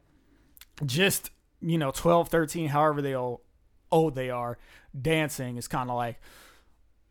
just, 0.84 1.30
you 1.60 1.78
know, 1.78 1.90
12, 1.90 2.28
13, 2.28 2.68
however 2.68 3.02
they 3.02 3.14
all 3.14 3.42
old 3.90 4.14
they 4.14 4.30
are, 4.30 4.58
dancing 5.00 5.56
is 5.56 5.68
kind 5.68 5.90
of 5.90 5.96
like, 5.96 6.20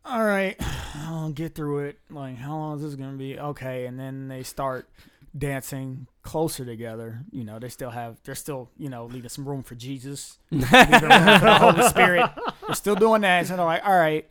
all 0.04 0.24
right, 0.24 0.56
I'll 0.94 1.30
get 1.30 1.54
through 1.54 1.80
it. 1.80 1.98
Like, 2.10 2.36
how 2.36 2.56
long 2.56 2.76
is 2.76 2.82
this 2.82 2.94
going 2.94 3.12
to 3.12 3.18
be? 3.18 3.38
Okay. 3.38 3.86
And 3.86 3.98
then 3.98 4.28
they 4.28 4.42
start 4.42 4.88
dancing 5.36 6.06
closer 6.22 6.64
together. 6.64 7.20
You 7.30 7.44
know, 7.44 7.58
they 7.58 7.68
still 7.68 7.90
have, 7.90 8.18
they're 8.24 8.34
still, 8.34 8.70
you 8.78 8.88
know, 8.88 9.06
leaving 9.06 9.28
some 9.28 9.48
room 9.48 9.62
for 9.62 9.74
Jesus, 9.74 10.38
leaving 10.50 10.70
room 10.70 11.00
for 11.00 11.44
the 11.44 11.58
Holy 11.60 11.82
Spirit. 11.88 12.30
They're 12.66 12.74
still 12.74 12.96
doing 12.96 13.22
that. 13.22 13.46
So 13.46 13.56
they're 13.56 13.64
like, 13.64 13.84
all 13.84 13.96
right. 13.96 14.28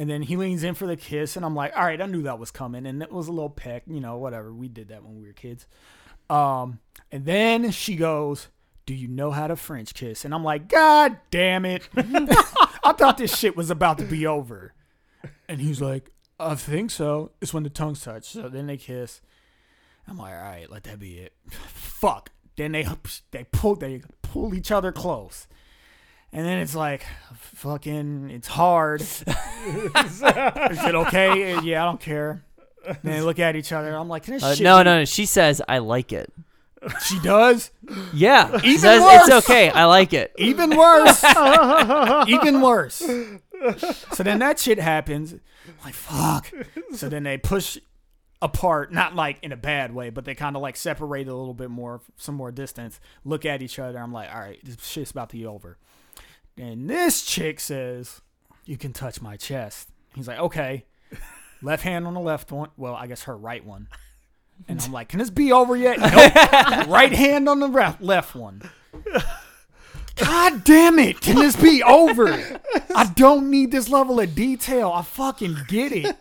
And 0.00 0.08
then 0.08 0.22
he 0.22 0.38
leans 0.38 0.64
in 0.64 0.74
for 0.74 0.86
the 0.86 0.96
kiss, 0.96 1.36
and 1.36 1.44
I'm 1.44 1.54
like, 1.54 1.76
all 1.76 1.84
right, 1.84 2.00
I 2.00 2.06
knew 2.06 2.22
that 2.22 2.38
was 2.38 2.50
coming. 2.50 2.86
And 2.86 3.02
it 3.02 3.12
was 3.12 3.28
a 3.28 3.32
little 3.32 3.50
peck, 3.50 3.82
you 3.86 4.00
know, 4.00 4.16
whatever. 4.16 4.50
We 4.50 4.66
did 4.66 4.88
that 4.88 5.04
when 5.04 5.14
we 5.14 5.26
were 5.26 5.34
kids. 5.34 5.66
Um, 6.30 6.78
and 7.12 7.26
then 7.26 7.70
she 7.70 7.96
goes, 7.96 8.48
Do 8.86 8.94
you 8.94 9.08
know 9.08 9.30
how 9.30 9.46
to 9.46 9.56
French 9.56 9.92
kiss? 9.92 10.24
And 10.24 10.32
I'm 10.32 10.42
like, 10.42 10.68
God 10.68 11.18
damn 11.30 11.66
it. 11.66 11.86
I 11.98 12.94
thought 12.96 13.18
this 13.18 13.36
shit 13.36 13.58
was 13.58 13.68
about 13.68 13.98
to 13.98 14.06
be 14.06 14.26
over. 14.26 14.72
And 15.50 15.60
he's 15.60 15.82
like, 15.82 16.10
I 16.38 16.54
think 16.54 16.90
so. 16.90 17.32
It's 17.42 17.52
when 17.52 17.64
the 17.64 17.68
tongues 17.68 18.00
touch. 18.00 18.24
So 18.24 18.48
then 18.48 18.68
they 18.68 18.78
kiss. 18.78 19.20
I'm 20.08 20.16
like, 20.16 20.32
all 20.32 20.40
right, 20.40 20.70
let 20.70 20.84
that 20.84 20.98
be 20.98 21.18
it. 21.18 21.34
Fuck. 21.50 22.30
Then 22.56 22.72
they 22.72 22.88
they 23.32 23.44
pull 23.52 23.74
they 23.74 24.00
pull 24.22 24.54
each 24.54 24.70
other 24.70 24.92
close. 24.92 25.46
And 26.32 26.46
then 26.46 26.58
it's 26.58 26.74
like, 26.76 27.04
fucking, 27.34 28.30
it's 28.30 28.46
hard. 28.48 29.00
Is 29.02 29.26
it 30.22 30.94
okay? 30.94 31.60
Yeah, 31.62 31.82
I 31.82 31.86
don't 31.86 32.00
care. 32.00 32.44
And 32.86 32.98
they 33.02 33.20
look 33.20 33.38
at 33.38 33.56
each 33.56 33.72
other. 33.72 33.94
I'm 33.94 34.08
like, 34.08 34.22
can 34.24 34.34
this 34.34 34.42
Uh, 34.42 34.54
shit 34.54 34.64
no, 34.64 34.82
no, 34.82 35.00
no. 35.00 35.04
She 35.04 35.26
says, 35.26 35.60
"I 35.68 35.78
like 35.78 36.12
it." 36.12 36.32
She 37.04 37.18
does. 37.20 37.70
Yeah, 38.14 38.58
she 38.60 38.68
Even 38.68 38.78
says 38.80 39.02
worse. 39.02 39.28
it's 39.28 39.44
okay. 39.44 39.68
I 39.70 39.84
like 39.84 40.14
it. 40.14 40.32
Even 40.38 40.70
worse. 40.74 41.22
Even 42.28 42.60
worse. 42.62 42.96
So 44.12 44.22
then 44.22 44.38
that 44.38 44.58
shit 44.58 44.78
happens. 44.78 45.32
I'm 45.34 45.40
like, 45.84 45.92
fuck. 45.94 46.50
So 46.94 47.10
then 47.10 47.22
they 47.24 47.36
push 47.36 47.76
apart, 48.40 48.92
not 48.94 49.14
like 49.14 49.38
in 49.42 49.52
a 49.52 49.56
bad 49.58 49.94
way, 49.94 50.08
but 50.08 50.24
they 50.24 50.34
kind 50.34 50.56
of 50.56 50.62
like 50.62 50.76
separate 50.76 51.28
a 51.28 51.34
little 51.34 51.52
bit 51.52 51.68
more, 51.68 52.00
some 52.16 52.34
more 52.34 52.50
distance, 52.50 52.98
look 53.24 53.44
at 53.44 53.60
each 53.60 53.78
other. 53.78 53.98
I'm 53.98 54.12
like, 54.14 54.32
all 54.34 54.40
right, 54.40 54.58
this 54.64 54.82
shit's 54.86 55.10
about 55.10 55.28
to 55.30 55.36
be 55.36 55.44
over. 55.44 55.76
And 56.56 56.88
this 56.90 57.22
chick 57.24 57.60
says, 57.60 58.20
You 58.64 58.76
can 58.76 58.92
touch 58.92 59.20
my 59.22 59.36
chest. 59.36 59.88
He's 60.14 60.28
like, 60.28 60.38
Okay. 60.38 60.84
Left 61.62 61.82
hand 61.82 62.06
on 62.06 62.14
the 62.14 62.20
left 62.20 62.50
one. 62.52 62.70
Well, 62.76 62.94
I 62.94 63.06
guess 63.06 63.24
her 63.24 63.36
right 63.36 63.64
one. 63.64 63.88
And 64.68 64.80
I'm 64.80 64.92
like, 64.92 65.08
Can 65.08 65.18
this 65.18 65.30
be 65.30 65.52
over 65.52 65.76
yet? 65.76 65.98
Nope. 66.00 66.88
right 66.88 67.12
hand 67.12 67.48
on 67.48 67.60
the 67.60 67.68
re- 67.68 67.96
left 68.00 68.34
one. 68.34 68.62
God 70.16 70.64
damn 70.64 70.98
it. 70.98 71.20
Can 71.20 71.36
this 71.36 71.56
be 71.56 71.82
over? 71.82 72.26
I 72.94 73.10
don't 73.14 73.50
need 73.50 73.70
this 73.70 73.88
level 73.88 74.20
of 74.20 74.34
detail. 74.34 74.90
I 74.94 75.02
fucking 75.02 75.56
get 75.68 75.92
it. 75.92 76.14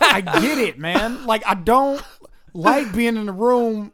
I 0.00 0.20
get 0.22 0.58
it, 0.58 0.78
man. 0.78 1.26
Like, 1.26 1.42
I 1.46 1.54
don't 1.54 2.02
like 2.54 2.94
being 2.94 3.16
in 3.16 3.26
the 3.26 3.32
room. 3.32 3.92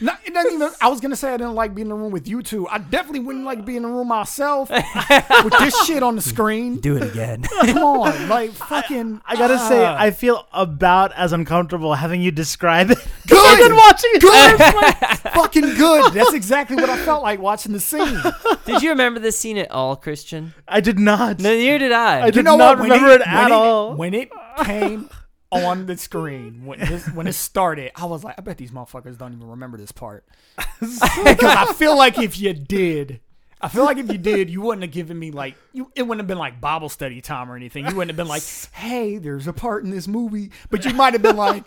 Not, 0.00 0.20
it 0.24 0.34
doesn't 0.34 0.52
even. 0.52 0.70
I 0.80 0.88
was 0.88 1.00
gonna 1.00 1.16
say 1.16 1.32
I 1.32 1.36
didn't 1.36 1.54
like 1.54 1.74
being 1.74 1.86
in 1.86 1.90
the 1.90 1.94
room 1.94 2.12
with 2.12 2.28
you 2.28 2.42
two. 2.42 2.66
I 2.68 2.78
definitely 2.78 3.20
wouldn't 3.20 3.44
like 3.44 3.64
being 3.64 3.78
in 3.78 3.82
the 3.84 3.88
room 3.88 4.08
myself 4.08 4.70
with 5.44 5.54
this 5.58 5.86
shit 5.86 6.02
on 6.02 6.16
the 6.16 6.22
screen. 6.22 6.80
Do 6.80 6.96
it 6.96 7.04
again. 7.04 7.42
Come 7.64 7.78
on, 7.78 8.28
like 8.28 8.50
fucking. 8.52 9.20
I 9.26 9.36
gotta 9.36 9.58
say, 9.58 9.84
ah. 9.84 9.96
I 9.98 10.10
feel 10.10 10.46
about 10.52 11.12
as 11.12 11.32
uncomfortable 11.32 11.94
having 11.94 12.20
you 12.20 12.30
describe 12.30 12.90
it. 12.90 12.98
good. 13.26 13.64
than 13.64 13.76
watching 13.76 14.10
it. 14.14 14.22
Good, 14.22 15.32
fucking 15.32 15.74
good. 15.74 16.12
That's 16.12 16.34
exactly 16.34 16.76
what 16.76 16.90
I 16.90 16.96
felt 17.04 17.22
like 17.22 17.40
watching 17.40 17.72
the 17.72 17.80
scene. 17.80 18.20
did 18.64 18.82
you 18.82 18.90
remember 18.90 19.20
this 19.20 19.38
scene 19.38 19.58
at 19.58 19.70
all, 19.70 19.96
Christian? 19.96 20.54
I 20.66 20.80
did 20.80 20.98
not. 20.98 21.40
No, 21.40 21.54
neither 21.54 21.78
did 21.78 21.92
I. 21.92 22.22
I 22.22 22.24
did 22.26 22.36
you 22.36 22.42
know 22.42 22.56
not 22.56 22.78
what? 22.78 22.88
When 22.88 22.90
remember 22.90 23.14
it, 23.14 23.20
when 23.20 23.28
at 23.28 23.52
all. 23.52 23.94
When 23.94 24.14
it 24.14 24.30
came 24.64 25.08
on 25.54 25.86
the 25.86 25.96
screen, 25.96 26.62
when 26.64 26.80
this, 26.80 27.06
when 27.08 27.26
it 27.26 27.34
started, 27.34 27.92
I 27.94 28.06
was 28.06 28.24
like, 28.24 28.34
I 28.38 28.42
bet 28.42 28.58
these 28.58 28.70
motherfuckers 28.70 29.16
don't 29.18 29.32
even 29.32 29.48
remember 29.48 29.78
this 29.78 29.92
part. 29.92 30.24
because 30.80 31.42
I 31.42 31.72
feel 31.74 31.96
like 31.96 32.18
if 32.18 32.38
you 32.38 32.52
did, 32.52 33.20
I 33.60 33.68
feel 33.68 33.84
like 33.84 33.96
if 33.96 34.12
you 34.12 34.18
did, 34.18 34.50
you 34.50 34.60
wouldn't 34.60 34.82
have 34.82 34.90
given 34.90 35.18
me 35.18 35.30
like 35.30 35.54
you. 35.72 35.90
It 35.94 36.02
wouldn't 36.02 36.20
have 36.20 36.26
been 36.28 36.38
like 36.38 36.60
Bible 36.60 36.90
study 36.90 37.22
time 37.22 37.50
or 37.50 37.56
anything. 37.56 37.86
You 37.86 37.94
wouldn't 37.94 38.10
have 38.10 38.16
been 38.16 38.28
like, 38.28 38.42
"Hey, 38.72 39.16
there's 39.16 39.46
a 39.46 39.54
part 39.54 39.84
in 39.84 39.90
this 39.90 40.06
movie," 40.06 40.50
but 40.68 40.84
you 40.84 40.92
might 40.92 41.14
have 41.14 41.22
been 41.22 41.36
like, 41.36 41.64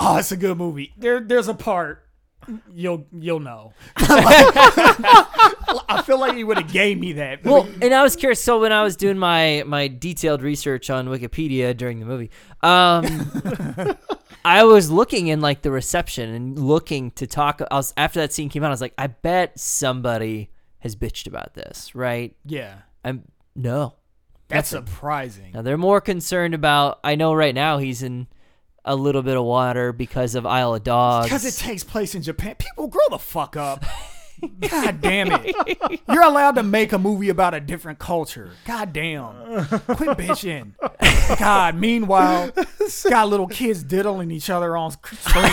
"Oh, 0.00 0.16
it's 0.16 0.32
a 0.32 0.36
good 0.36 0.56
movie." 0.58 0.92
There, 0.96 1.20
there's 1.20 1.46
a 1.46 1.54
part. 1.54 2.05
You'll 2.74 3.06
you'll 3.12 3.40
know. 3.40 3.72
I 3.96 6.02
feel 6.04 6.18
like 6.18 6.36
you 6.36 6.46
would 6.46 6.58
have 6.58 6.72
gave 6.72 6.98
me 6.98 7.14
that. 7.14 7.44
Well, 7.44 7.68
and 7.82 7.92
I 7.94 8.02
was 8.02 8.16
curious. 8.16 8.42
So 8.42 8.60
when 8.60 8.72
I 8.72 8.82
was 8.82 8.96
doing 8.96 9.18
my 9.18 9.62
my 9.66 9.88
detailed 9.88 10.42
research 10.42 10.90
on 10.90 11.08
Wikipedia 11.08 11.76
during 11.76 12.00
the 12.00 12.06
movie, 12.06 12.30
um, 12.62 13.04
I 14.44 14.64
was 14.64 14.90
looking 14.90 15.28
in 15.28 15.40
like 15.40 15.62
the 15.62 15.70
reception 15.70 16.34
and 16.34 16.58
looking 16.58 17.10
to 17.12 17.26
talk. 17.26 17.60
I 17.70 17.76
was 17.76 17.92
after 17.96 18.20
that 18.20 18.32
scene 18.32 18.48
came 18.48 18.62
out. 18.62 18.68
I 18.68 18.70
was 18.70 18.80
like, 18.80 18.94
I 18.98 19.06
bet 19.08 19.58
somebody 19.58 20.50
has 20.80 20.96
bitched 20.96 21.26
about 21.26 21.54
this, 21.54 21.94
right? 21.94 22.36
yeah, 22.44 22.74
I'm 23.04 23.24
no. 23.54 23.94
that's 24.48 24.72
Nothing. 24.72 24.86
surprising. 24.86 25.52
Now 25.52 25.62
they're 25.62 25.78
more 25.78 26.00
concerned 26.00 26.54
about. 26.54 27.00
I 27.02 27.14
know 27.16 27.34
right 27.34 27.54
now 27.54 27.78
he's 27.78 28.02
in 28.02 28.28
a 28.86 28.94
little 28.94 29.22
bit 29.22 29.36
of 29.36 29.44
water 29.44 29.92
because 29.92 30.34
of 30.34 30.46
Isle 30.46 30.76
of 30.76 30.84
Dogs. 30.84 31.26
Because 31.26 31.44
it 31.44 31.54
takes 31.54 31.84
place 31.84 32.14
in 32.14 32.22
Japan. 32.22 32.54
People 32.56 32.86
grow 32.86 33.02
the 33.10 33.18
fuck 33.18 33.56
up. 33.56 33.84
God 34.60 35.00
damn 35.00 35.28
it. 35.32 36.00
You're 36.08 36.22
allowed 36.22 36.56
to 36.56 36.62
make 36.62 36.92
a 36.92 36.98
movie 36.98 37.30
about 37.30 37.54
a 37.54 37.60
different 37.60 37.98
culture. 37.98 38.50
God 38.66 38.92
damn. 38.92 39.64
Quit 39.66 40.18
bitching. 40.18 40.72
God, 41.38 41.74
meanwhile, 41.74 42.52
got 43.08 43.28
little 43.28 43.46
kids 43.46 43.82
diddling 43.82 44.30
each 44.30 44.50
other 44.50 44.76
on 44.76 44.90
screen. 44.92 45.44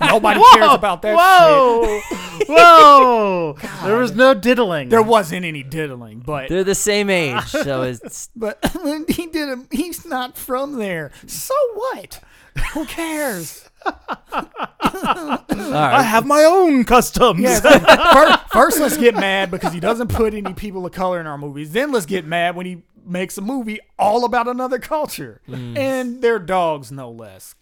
Nobody 0.00 0.40
cares 0.54 0.72
about 0.72 1.02
that 1.02 1.16
shit. 1.16 2.25
Whoa, 2.46 3.56
whoa! 3.60 3.84
there 3.84 3.96
was 3.96 4.14
no 4.14 4.34
diddling. 4.34 4.88
There 4.88 5.02
wasn't 5.02 5.44
any 5.44 5.62
diddling, 5.62 6.20
but 6.20 6.48
they're 6.48 6.64
the 6.64 6.74
same 6.74 7.10
age, 7.10 7.44
so 7.46 7.82
it's 7.82 8.30
but 8.36 8.58
he 9.08 9.26
did 9.26 9.48
a, 9.48 9.64
he's 9.70 10.04
not 10.04 10.36
from 10.36 10.78
there. 10.78 11.10
So 11.26 11.54
what? 11.74 12.20
Who 12.72 12.86
cares? 12.86 13.68
all 13.84 13.94
I 14.32 15.36
right. 15.60 16.02
have 16.02 16.26
my 16.26 16.42
own 16.44 16.84
customs. 16.84 17.40
Yeah. 17.40 17.60
first, 17.60 18.38
first, 18.50 18.80
let's 18.80 18.96
get 18.96 19.14
mad 19.14 19.50
because 19.50 19.72
he 19.72 19.80
doesn't 19.80 20.08
put 20.08 20.32
any 20.34 20.54
people 20.54 20.86
of 20.86 20.92
color 20.92 21.20
in 21.20 21.26
our 21.26 21.38
movies. 21.38 21.72
Then 21.72 21.92
let's 21.92 22.06
get 22.06 22.24
mad 22.24 22.56
when 22.56 22.66
he 22.66 22.82
makes 23.04 23.38
a 23.38 23.42
movie 23.42 23.78
all 23.98 24.24
about 24.24 24.48
another 24.48 24.78
culture 24.78 25.40
mm. 25.48 25.76
and 25.76 26.22
their 26.22 26.38
dogs, 26.38 26.90
no 26.90 27.10
less. 27.10 27.54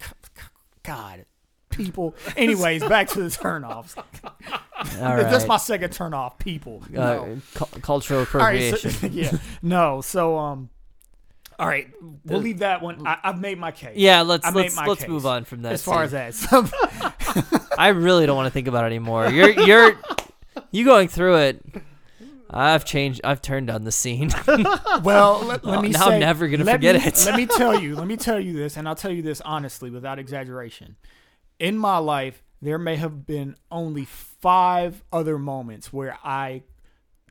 God, 0.82 1.26
people. 1.76 2.14
Anyways, 2.36 2.82
back 2.84 3.08
to 3.08 3.20
the 3.22 3.28
turnoffs. 3.28 3.96
All 5.00 5.16
That's 5.16 5.46
my 5.46 5.56
second 5.56 5.90
turnoff. 5.92 6.38
People. 6.38 6.82
uh, 6.88 6.90
No. 6.90 7.38
cu- 7.54 7.80
cultural 7.80 8.20
All 8.20 8.40
right. 8.40 8.60
appropriation. 8.72 8.90
So, 8.90 9.06
yeah. 9.12 9.32
No. 9.62 10.00
So 10.00 10.38
um. 10.38 10.70
All 11.56 11.68
right, 11.68 11.88
we'll 12.24 12.40
leave 12.40 12.58
that 12.58 12.82
one. 12.82 13.06
I, 13.06 13.16
I've 13.22 13.40
made 13.40 13.58
my 13.60 13.70
case. 13.70 13.96
yeah, 13.96 14.22
let's 14.22 14.44
I 14.44 14.50
made 14.50 14.62
let's 14.62 14.76
let's 14.76 15.00
case. 15.02 15.08
move 15.08 15.24
on 15.24 15.44
from 15.44 15.62
that. 15.62 15.72
As 15.74 15.84
far 15.84 16.08
scene. 16.08 16.18
as 16.18 16.40
that, 16.40 17.68
I 17.78 17.88
really 17.90 18.26
don't 18.26 18.34
want 18.34 18.46
to 18.46 18.50
think 18.50 18.66
about 18.66 18.82
it 18.82 18.86
anymore. 18.88 19.28
You're 19.28 19.50
you're 19.50 19.96
you 20.72 20.84
going 20.84 21.06
through 21.06 21.36
it. 21.36 21.64
I've 22.50 22.84
changed. 22.84 23.20
I've 23.22 23.40
turned 23.40 23.70
on 23.70 23.84
the 23.84 23.92
scene. 23.92 24.30
Well, 25.04 25.42
let, 25.44 25.64
let 25.64 25.78
Oh, 25.78 25.82
me 25.82 25.90
now 25.90 26.06
I'm 26.08 26.18
never 26.18 26.48
gonna 26.48 26.64
forget 26.64 26.96
me- 26.96 27.06
it. 27.06 27.22
let 27.24 27.36
me 27.36 27.46
tell 27.46 27.78
you. 27.80 27.94
Let 27.94 28.08
me 28.08 28.16
tell 28.16 28.40
you 28.40 28.52
this, 28.52 28.76
and 28.76 28.88
I'll 28.88 28.94
tell 28.96 29.12
you 29.12 29.22
this 29.22 29.40
honestly, 29.40 29.90
without 29.90 30.18
exaggeration. 30.18 30.96
In 31.58 31.78
my 31.78 31.98
life, 31.98 32.42
there 32.60 32.78
may 32.78 32.96
have 32.96 33.26
been 33.26 33.56
only 33.70 34.04
five 34.04 35.04
other 35.12 35.38
moments 35.38 35.92
where 35.92 36.18
I 36.24 36.62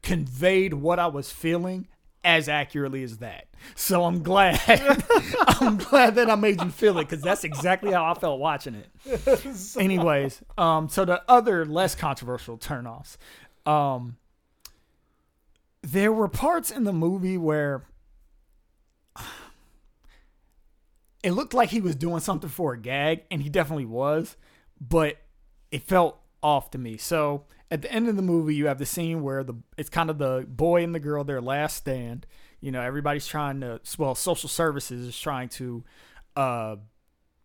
conveyed 0.02 0.74
what 0.74 1.00
I 1.00 1.08
was 1.08 1.32
feeling 1.32 1.88
as 2.24 2.48
accurately 2.48 3.04
as 3.04 3.18
that. 3.18 3.48
So 3.76 4.06
I'm 4.06 4.24
glad. 4.24 4.60
I'm 5.60 5.78
glad 5.78 6.16
that 6.16 6.30
I 6.30 6.36
made 6.36 6.62
you 6.62 6.70
feel 6.70 6.98
it 7.00 7.10
because 7.10 7.22
that's 7.22 7.44
exactly 7.44 7.92
how 7.92 8.06
I 8.06 8.14
felt 8.14 8.40
watching 8.40 8.76
it. 8.76 9.78
Anyways, 9.78 10.42
um, 10.58 10.88
so 10.88 11.04
the 11.06 11.22
other 11.28 11.66
less 11.66 11.96
controversial 11.96 12.58
turnoffs. 12.58 13.18
Um, 13.66 14.18
there 15.82 16.14
were 16.14 16.30
parts 16.30 16.72
in 16.72 16.86
the 16.86 16.94
movie 16.94 17.38
where 17.38 17.84
it 21.24 21.32
looked 21.32 21.54
like 21.54 21.70
he 21.70 21.82
was 21.82 21.96
doing 21.96 22.20
something 22.20 22.50
for 22.50 22.74
a 22.74 22.78
gag, 22.78 23.24
and 23.32 23.42
he 23.42 23.50
definitely 23.50 23.86
was, 23.86 24.36
but 24.80 25.18
it 25.72 25.82
felt 25.82 26.20
off 26.44 26.70
to 26.72 26.78
me. 26.78 26.98
So 26.98 27.46
at 27.72 27.82
the 27.82 27.92
end 27.92 28.10
of 28.10 28.18
the 28.18 28.22
movie, 28.22 28.54
you 28.54 28.68
have 28.68 28.78
the 28.78 28.86
scene 28.86 29.24
where 29.24 29.44
the 29.44 29.56
it's 29.78 29.90
kind 29.90 30.10
of 30.10 30.18
the 30.18 30.46
boy 30.48 30.84
and 30.84 30.94
the 30.94 31.00
girl 31.00 31.24
their 31.24 31.42
last 31.42 31.78
stand. 31.78 32.28
You 32.60 32.72
know, 32.72 32.82
everybody's 32.82 33.26
trying 33.26 33.62
to 33.62 33.80
well, 33.98 34.14
social 34.14 34.50
services 34.50 35.08
is 35.08 35.18
trying 35.18 35.50
to 35.50 35.84
uh, 36.36 36.76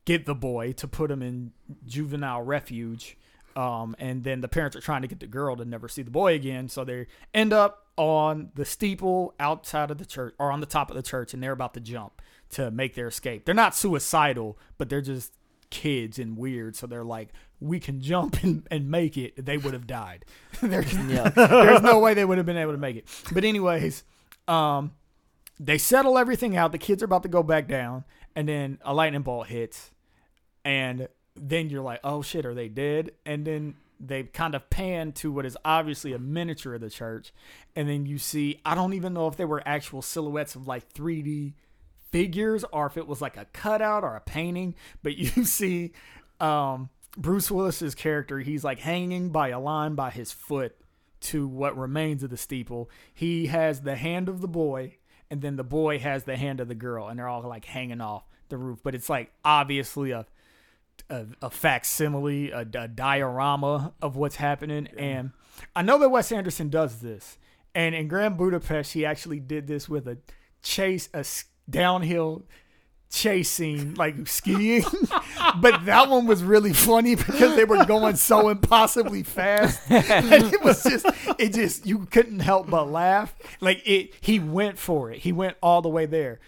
get 0.04 0.26
the 0.26 0.34
boy 0.34 0.72
to 0.72 0.88
put 0.88 1.10
him 1.10 1.22
in 1.22 1.52
juvenile 1.86 2.42
refuge. 2.42 3.16
Um, 3.56 3.96
and 3.98 4.22
then 4.22 4.40
the 4.40 4.48
parents 4.48 4.76
are 4.76 4.80
trying 4.80 5.02
to 5.02 5.08
get 5.08 5.18
the 5.18 5.26
girl 5.26 5.56
to 5.56 5.64
never 5.64 5.88
see 5.88 6.02
the 6.02 6.10
boy 6.10 6.34
again. 6.34 6.68
So 6.68 6.84
they 6.84 7.06
end 7.34 7.52
up 7.52 7.86
on 7.96 8.50
the 8.54 8.64
steeple 8.64 9.34
outside 9.40 9.90
of 9.90 9.98
the 9.98 10.06
church 10.06 10.34
or 10.38 10.52
on 10.52 10.60
the 10.60 10.66
top 10.66 10.90
of 10.90 10.96
the 10.96 11.02
church, 11.02 11.34
and 11.34 11.42
they're 11.42 11.52
about 11.52 11.74
to 11.74 11.80
jump 11.80 12.22
to 12.50 12.70
make 12.70 12.94
their 12.94 13.08
escape. 13.08 13.44
They're 13.44 13.54
not 13.54 13.74
suicidal, 13.74 14.58
but 14.78 14.88
they're 14.88 15.00
just 15.00 15.32
kids 15.70 16.18
and 16.18 16.36
weird. 16.36 16.76
So 16.76 16.86
they're 16.86 17.04
like, 17.04 17.28
we 17.60 17.80
can 17.80 18.00
jump 18.00 18.42
and, 18.42 18.66
and 18.70 18.90
make 18.90 19.16
it. 19.16 19.44
They 19.44 19.58
would 19.58 19.74
have 19.74 19.86
died. 19.86 20.24
there's, 20.62 20.92
Yeah. 20.94 21.28
there's 21.34 21.82
no 21.82 21.98
way 21.98 22.14
they 22.14 22.24
would 22.24 22.38
have 22.38 22.46
been 22.46 22.56
able 22.56 22.72
to 22.72 22.78
make 22.78 22.96
it. 22.96 23.06
But 23.32 23.44
anyways, 23.44 24.04
um, 24.46 24.92
they 25.60 25.78
settle 25.78 26.18
everything 26.18 26.56
out. 26.56 26.72
The 26.72 26.78
kids 26.78 27.02
are 27.02 27.06
about 27.06 27.24
to 27.24 27.28
go 27.28 27.42
back 27.42 27.68
down, 27.68 28.04
and 28.36 28.48
then 28.48 28.78
a 28.82 28.94
lightning 28.94 29.22
bolt 29.22 29.48
hits, 29.48 29.90
and 30.64 31.08
then 31.34 31.68
you're 31.68 31.82
like, 31.82 32.00
oh 32.04 32.22
shit, 32.22 32.46
are 32.46 32.54
they 32.54 32.68
dead? 32.68 33.10
And 33.26 33.44
then 33.44 33.74
they 34.00 34.22
kind 34.22 34.54
of 34.54 34.70
pan 34.70 35.10
to 35.10 35.32
what 35.32 35.44
is 35.44 35.56
obviously 35.64 36.12
a 36.12 36.18
miniature 36.18 36.74
of 36.74 36.80
the 36.80 36.90
church, 36.90 37.32
and 37.74 37.88
then 37.88 38.06
you 38.06 38.18
see, 38.18 38.60
I 38.64 38.76
don't 38.76 38.94
even 38.94 39.12
know 39.14 39.26
if 39.26 39.36
they 39.36 39.44
were 39.44 39.62
actual 39.66 40.00
silhouettes 40.00 40.54
of 40.54 40.68
like 40.68 40.92
3D 40.94 41.54
figures 42.10 42.64
or 42.72 42.86
if 42.86 42.96
it 42.96 43.06
was 43.06 43.20
like 43.20 43.36
a 43.36 43.46
cutout 43.46 44.04
or 44.04 44.16
a 44.16 44.20
painting, 44.20 44.74
but 45.02 45.16
you 45.16 45.44
see 45.44 45.92
um, 46.40 46.90
Bruce 47.16 47.50
Willis's 47.50 47.94
character, 47.94 48.40
he's 48.40 48.64
like 48.64 48.78
hanging 48.80 49.30
by 49.30 49.48
a 49.48 49.60
line 49.60 49.94
by 49.94 50.10
his 50.10 50.32
foot 50.32 50.76
to 51.20 51.48
what 51.48 51.76
remains 51.76 52.22
of 52.22 52.30
the 52.30 52.36
steeple. 52.36 52.90
He 53.12 53.46
has 53.46 53.82
the 53.82 53.96
hand 53.96 54.28
of 54.28 54.40
the 54.40 54.48
boy, 54.48 54.96
and 55.30 55.42
then 55.42 55.56
the 55.56 55.64
boy 55.64 55.98
has 55.98 56.24
the 56.24 56.36
hand 56.36 56.60
of 56.60 56.68
the 56.68 56.74
girl, 56.74 57.08
and 57.08 57.18
they're 57.18 57.28
all 57.28 57.42
like 57.42 57.64
hanging 57.64 58.00
off 58.00 58.24
the 58.48 58.56
roof. 58.56 58.78
But 58.82 58.94
it's 58.94 59.08
like 59.08 59.32
obviously 59.44 60.12
a 60.12 60.26
a, 61.10 61.26
a 61.42 61.50
facsimile, 61.50 62.50
a, 62.50 62.60
a 62.60 62.88
diorama 62.88 63.92
of 64.02 64.16
what's 64.16 64.36
happening. 64.36 64.88
And 64.96 65.32
I 65.74 65.82
know 65.82 65.98
that 65.98 66.08
Wes 66.08 66.32
Anderson 66.32 66.68
does 66.68 67.00
this. 67.00 67.38
And 67.74 67.94
in 67.94 68.08
Grand 68.08 68.36
Budapest, 68.36 68.92
he 68.92 69.04
actually 69.04 69.40
did 69.40 69.66
this 69.66 69.88
with 69.88 70.08
a 70.08 70.18
chase, 70.62 71.08
a 71.14 71.24
downhill 71.68 72.44
chasing, 73.10 73.94
like 73.94 74.26
skiing. 74.28 74.84
but 75.60 75.84
that 75.86 76.08
one 76.10 76.26
was 76.26 76.42
really 76.42 76.72
funny 76.74 77.14
because 77.14 77.56
they 77.56 77.64
were 77.64 77.84
going 77.86 78.16
so 78.16 78.48
impossibly 78.50 79.22
fast. 79.22 79.80
and 79.90 80.32
it 80.52 80.62
was 80.62 80.82
just, 80.82 81.06
it 81.38 81.54
just, 81.54 81.86
you 81.86 82.00
couldn't 82.06 82.40
help 82.40 82.68
but 82.68 82.90
laugh. 82.90 83.34
Like 83.60 83.82
it, 83.86 84.12
he 84.20 84.38
went 84.38 84.78
for 84.78 85.10
it. 85.10 85.20
He 85.20 85.32
went 85.32 85.56
all 85.62 85.80
the 85.82 85.88
way 85.88 86.04
there. 86.06 86.40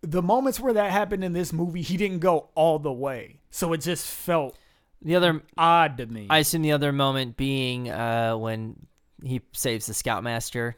The 0.00 0.22
moments 0.22 0.60
where 0.60 0.72
that 0.72 0.92
happened 0.92 1.24
in 1.24 1.32
this 1.32 1.52
movie, 1.52 1.82
he 1.82 1.96
didn't 1.96 2.20
go 2.20 2.48
all 2.54 2.78
the 2.78 2.92
way. 2.92 3.40
So 3.50 3.72
it 3.72 3.78
just 3.82 4.06
felt 4.06 4.56
The 5.02 5.16
other, 5.16 5.42
odd 5.58 5.98
to 5.98 6.06
me. 6.06 6.26
I 6.30 6.38
assume 6.38 6.62
the 6.62 6.72
other 6.72 6.92
moment 6.92 7.36
being 7.36 7.90
uh, 7.90 8.36
when 8.36 8.86
he 9.22 9.40
saves 9.52 9.86
the 9.86 9.94
scoutmaster 9.94 10.76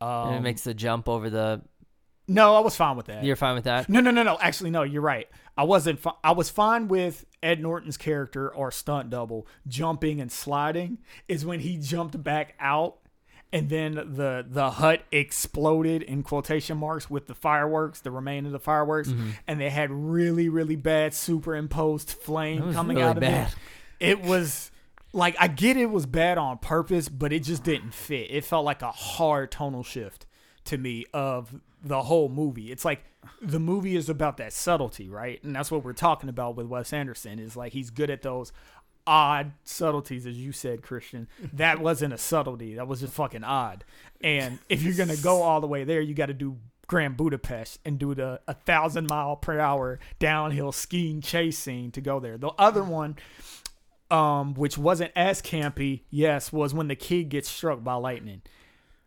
and 0.00 0.34
it 0.34 0.36
Um, 0.38 0.42
makes 0.42 0.62
the 0.64 0.74
jump 0.74 1.08
over 1.08 1.28
the. 1.28 1.62
No, 2.28 2.54
I 2.54 2.60
was 2.60 2.76
fine 2.76 2.96
with 2.96 3.06
that. 3.06 3.24
You're 3.24 3.36
fine 3.36 3.54
with 3.54 3.64
that? 3.64 3.88
No, 3.88 4.00
no, 4.00 4.10
no, 4.10 4.22
no. 4.22 4.38
Actually, 4.40 4.70
no. 4.70 4.82
You're 4.82 5.02
right. 5.02 5.28
I 5.56 5.64
wasn't. 5.64 5.98
Fi- 5.98 6.14
I 6.22 6.32
was 6.32 6.50
fine 6.50 6.88
with 6.88 7.26
Ed 7.42 7.60
Norton's 7.60 7.96
character 7.96 8.48
or 8.48 8.70
stunt 8.70 9.10
double 9.10 9.46
jumping 9.66 10.20
and 10.20 10.30
sliding. 10.30 10.98
Is 11.28 11.44
when 11.44 11.60
he 11.60 11.78
jumped 11.78 12.22
back 12.22 12.54
out, 12.60 12.98
and 13.52 13.68
then 13.68 13.94
the 13.94 14.46
the 14.48 14.70
hut 14.70 15.02
exploded 15.10 16.02
in 16.02 16.22
quotation 16.22 16.78
marks 16.78 17.10
with 17.10 17.26
the 17.26 17.34
fireworks, 17.34 18.00
the 18.00 18.10
remainder 18.10 18.48
of 18.48 18.52
the 18.52 18.60
fireworks, 18.60 19.08
mm-hmm. 19.08 19.30
and 19.48 19.60
they 19.60 19.70
had 19.70 19.90
really, 19.90 20.48
really 20.48 20.76
bad 20.76 21.14
superimposed 21.14 22.10
flame 22.10 22.72
coming 22.72 22.96
really 22.96 23.08
out 23.08 23.16
of 23.16 23.20
bad. 23.20 23.52
it. 24.00 24.10
It 24.10 24.22
was. 24.22 24.70
Like 25.14 25.36
I 25.38 25.46
get 25.46 25.76
it 25.76 25.90
was 25.90 26.06
bad 26.06 26.38
on 26.38 26.56
purpose, 26.56 27.10
but 27.10 27.34
it 27.34 27.40
just 27.40 27.62
didn't 27.64 27.92
fit. 27.92 28.30
It 28.30 28.46
felt 28.46 28.64
like 28.64 28.80
a 28.80 28.90
hard 28.90 29.50
tonal 29.50 29.82
shift 29.82 30.24
to 30.64 30.78
me 30.78 31.04
of 31.12 31.60
the 31.82 32.02
whole 32.02 32.28
movie. 32.28 32.70
It's 32.70 32.84
like 32.84 33.04
the 33.40 33.58
movie 33.58 33.96
is 33.96 34.08
about 34.08 34.36
that 34.38 34.52
subtlety, 34.52 35.08
right? 35.08 35.42
And 35.42 35.54
that's 35.54 35.70
what 35.70 35.84
we're 35.84 35.92
talking 35.92 36.28
about 36.28 36.56
with 36.56 36.66
Wes 36.66 36.92
Anderson 36.92 37.38
is 37.38 37.56
like 37.56 37.72
he's 37.72 37.90
good 37.90 38.10
at 38.10 38.22
those 38.22 38.52
odd 39.06 39.52
subtleties 39.64 40.26
as 40.26 40.36
you 40.36 40.52
said, 40.52 40.82
Christian. 40.82 41.28
That 41.52 41.78
wasn't 41.80 42.14
a 42.14 42.18
subtlety. 42.18 42.74
That 42.74 42.86
was 42.86 43.00
just 43.00 43.14
fucking 43.14 43.44
odd. 43.44 43.84
And 44.20 44.58
if 44.68 44.82
you're 44.82 44.94
going 44.94 45.08
to 45.08 45.22
go 45.22 45.42
all 45.42 45.60
the 45.60 45.66
way 45.66 45.84
there, 45.84 46.00
you 46.00 46.14
got 46.14 46.26
to 46.26 46.34
do 46.34 46.58
Grand 46.86 47.16
Budapest 47.16 47.78
and 47.84 47.98
do 47.98 48.14
the 48.14 48.40
a 48.46 48.54
thousand 48.54 49.08
mile 49.08 49.36
per 49.36 49.58
hour 49.58 49.98
downhill 50.18 50.72
skiing 50.72 51.20
chase 51.20 51.58
scene 51.58 51.90
to 51.92 52.00
go 52.00 52.20
there. 52.20 52.36
The 52.36 52.50
other 52.58 52.84
one 52.84 53.16
um, 54.12 54.52
which 54.52 54.76
wasn't 54.76 55.10
as 55.16 55.40
campy, 55.40 56.02
yes, 56.10 56.52
was 56.52 56.74
when 56.74 56.88
the 56.88 56.94
kid 56.94 57.30
gets 57.30 57.48
struck 57.48 57.82
by 57.82 57.94
lightning. 57.94 58.42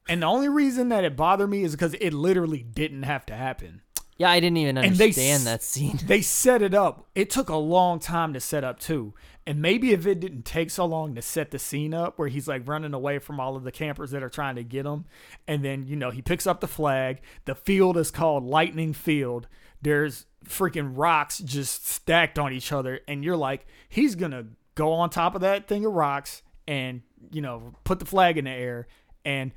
And 0.08 0.22
the 0.22 0.28
only 0.28 0.49
reason 0.49 0.89
that 0.89 1.03
it 1.03 1.16
bothered 1.16 1.49
me 1.49 1.64
is 1.64 1.72
because 1.72 1.95
it 1.95 2.14
literally 2.14 2.64
didn't 2.64 3.03
have 3.03 3.26
to 3.28 3.36
happen. 3.36 3.82
Yeah, 4.18 4.30
I 4.30 4.39
didn't 4.39 4.58
even 4.58 4.78
And 4.78 4.95
they 4.95 5.06
understand 5.06 5.43
that 5.43 5.62
scene. 5.62 5.99
They 6.06 6.22
set 6.22 6.62
it 6.62 6.74
up. 6.74 7.08
It 7.16 7.30
took 7.30 7.49
a 7.49 7.56
long 7.56 7.99
time 7.99 8.34
to 8.34 8.39
set 8.39 8.64
up 8.64 8.80
too. 8.80 9.14
And 9.45 9.62
maybe 9.62 9.91
if 9.91 10.08
it 10.08 10.22
didn't 10.22 10.45
take 10.45 10.72
so 10.72 10.86
long 10.86 11.16
to 11.16 11.22
set 11.22 11.51
the 11.51 11.60
scene 11.60 11.93
up 11.93 12.18
where 12.18 12.30
he's 12.30 12.47
like 12.47 12.68
running 12.68 12.93
away 12.93 13.20
from 13.20 13.39
all 13.39 13.58
of 13.58 13.64
the 13.64 13.74
campers 13.74 14.12
that 14.12 14.24
are 14.24 14.30
trying 14.30 14.56
to 14.56 14.64
get 14.64 14.86
him 14.86 15.06
and 15.47 15.64
then, 15.64 15.86
you 15.86 15.95
know, 15.97 16.12
he 16.12 16.22
picks 16.22 16.47
up 16.47 16.62
the 16.62 16.68
flag. 16.68 17.20
The 17.43 17.56
field 17.56 17.97
is 17.97 18.10
called 18.10 18.43
Lightning 18.43 18.93
Field. 18.93 19.47
There's 19.82 20.26
freaking 20.47 20.93
rocks 20.95 21.39
just 21.39 21.86
stacked 21.86 22.39
on 22.39 22.53
each 22.53 22.72
other 22.72 23.01
and 23.08 23.24
you're 23.24 23.38
like, 23.38 23.68
he's 23.89 24.16
going 24.16 24.32
to 24.32 24.47
go 24.76 24.93
on 24.93 25.10
top 25.10 25.36
of 25.36 25.41
that 25.41 25.68
thing 25.68 25.86
of 25.86 25.91
rocks 25.91 26.41
and, 26.68 27.01
you 27.32 27.41
know, 27.41 27.74
put 27.84 27.99
the 27.99 28.06
flag 28.06 28.38
in 28.38 28.45
the 28.45 28.51
air 28.51 28.88
and 29.26 29.51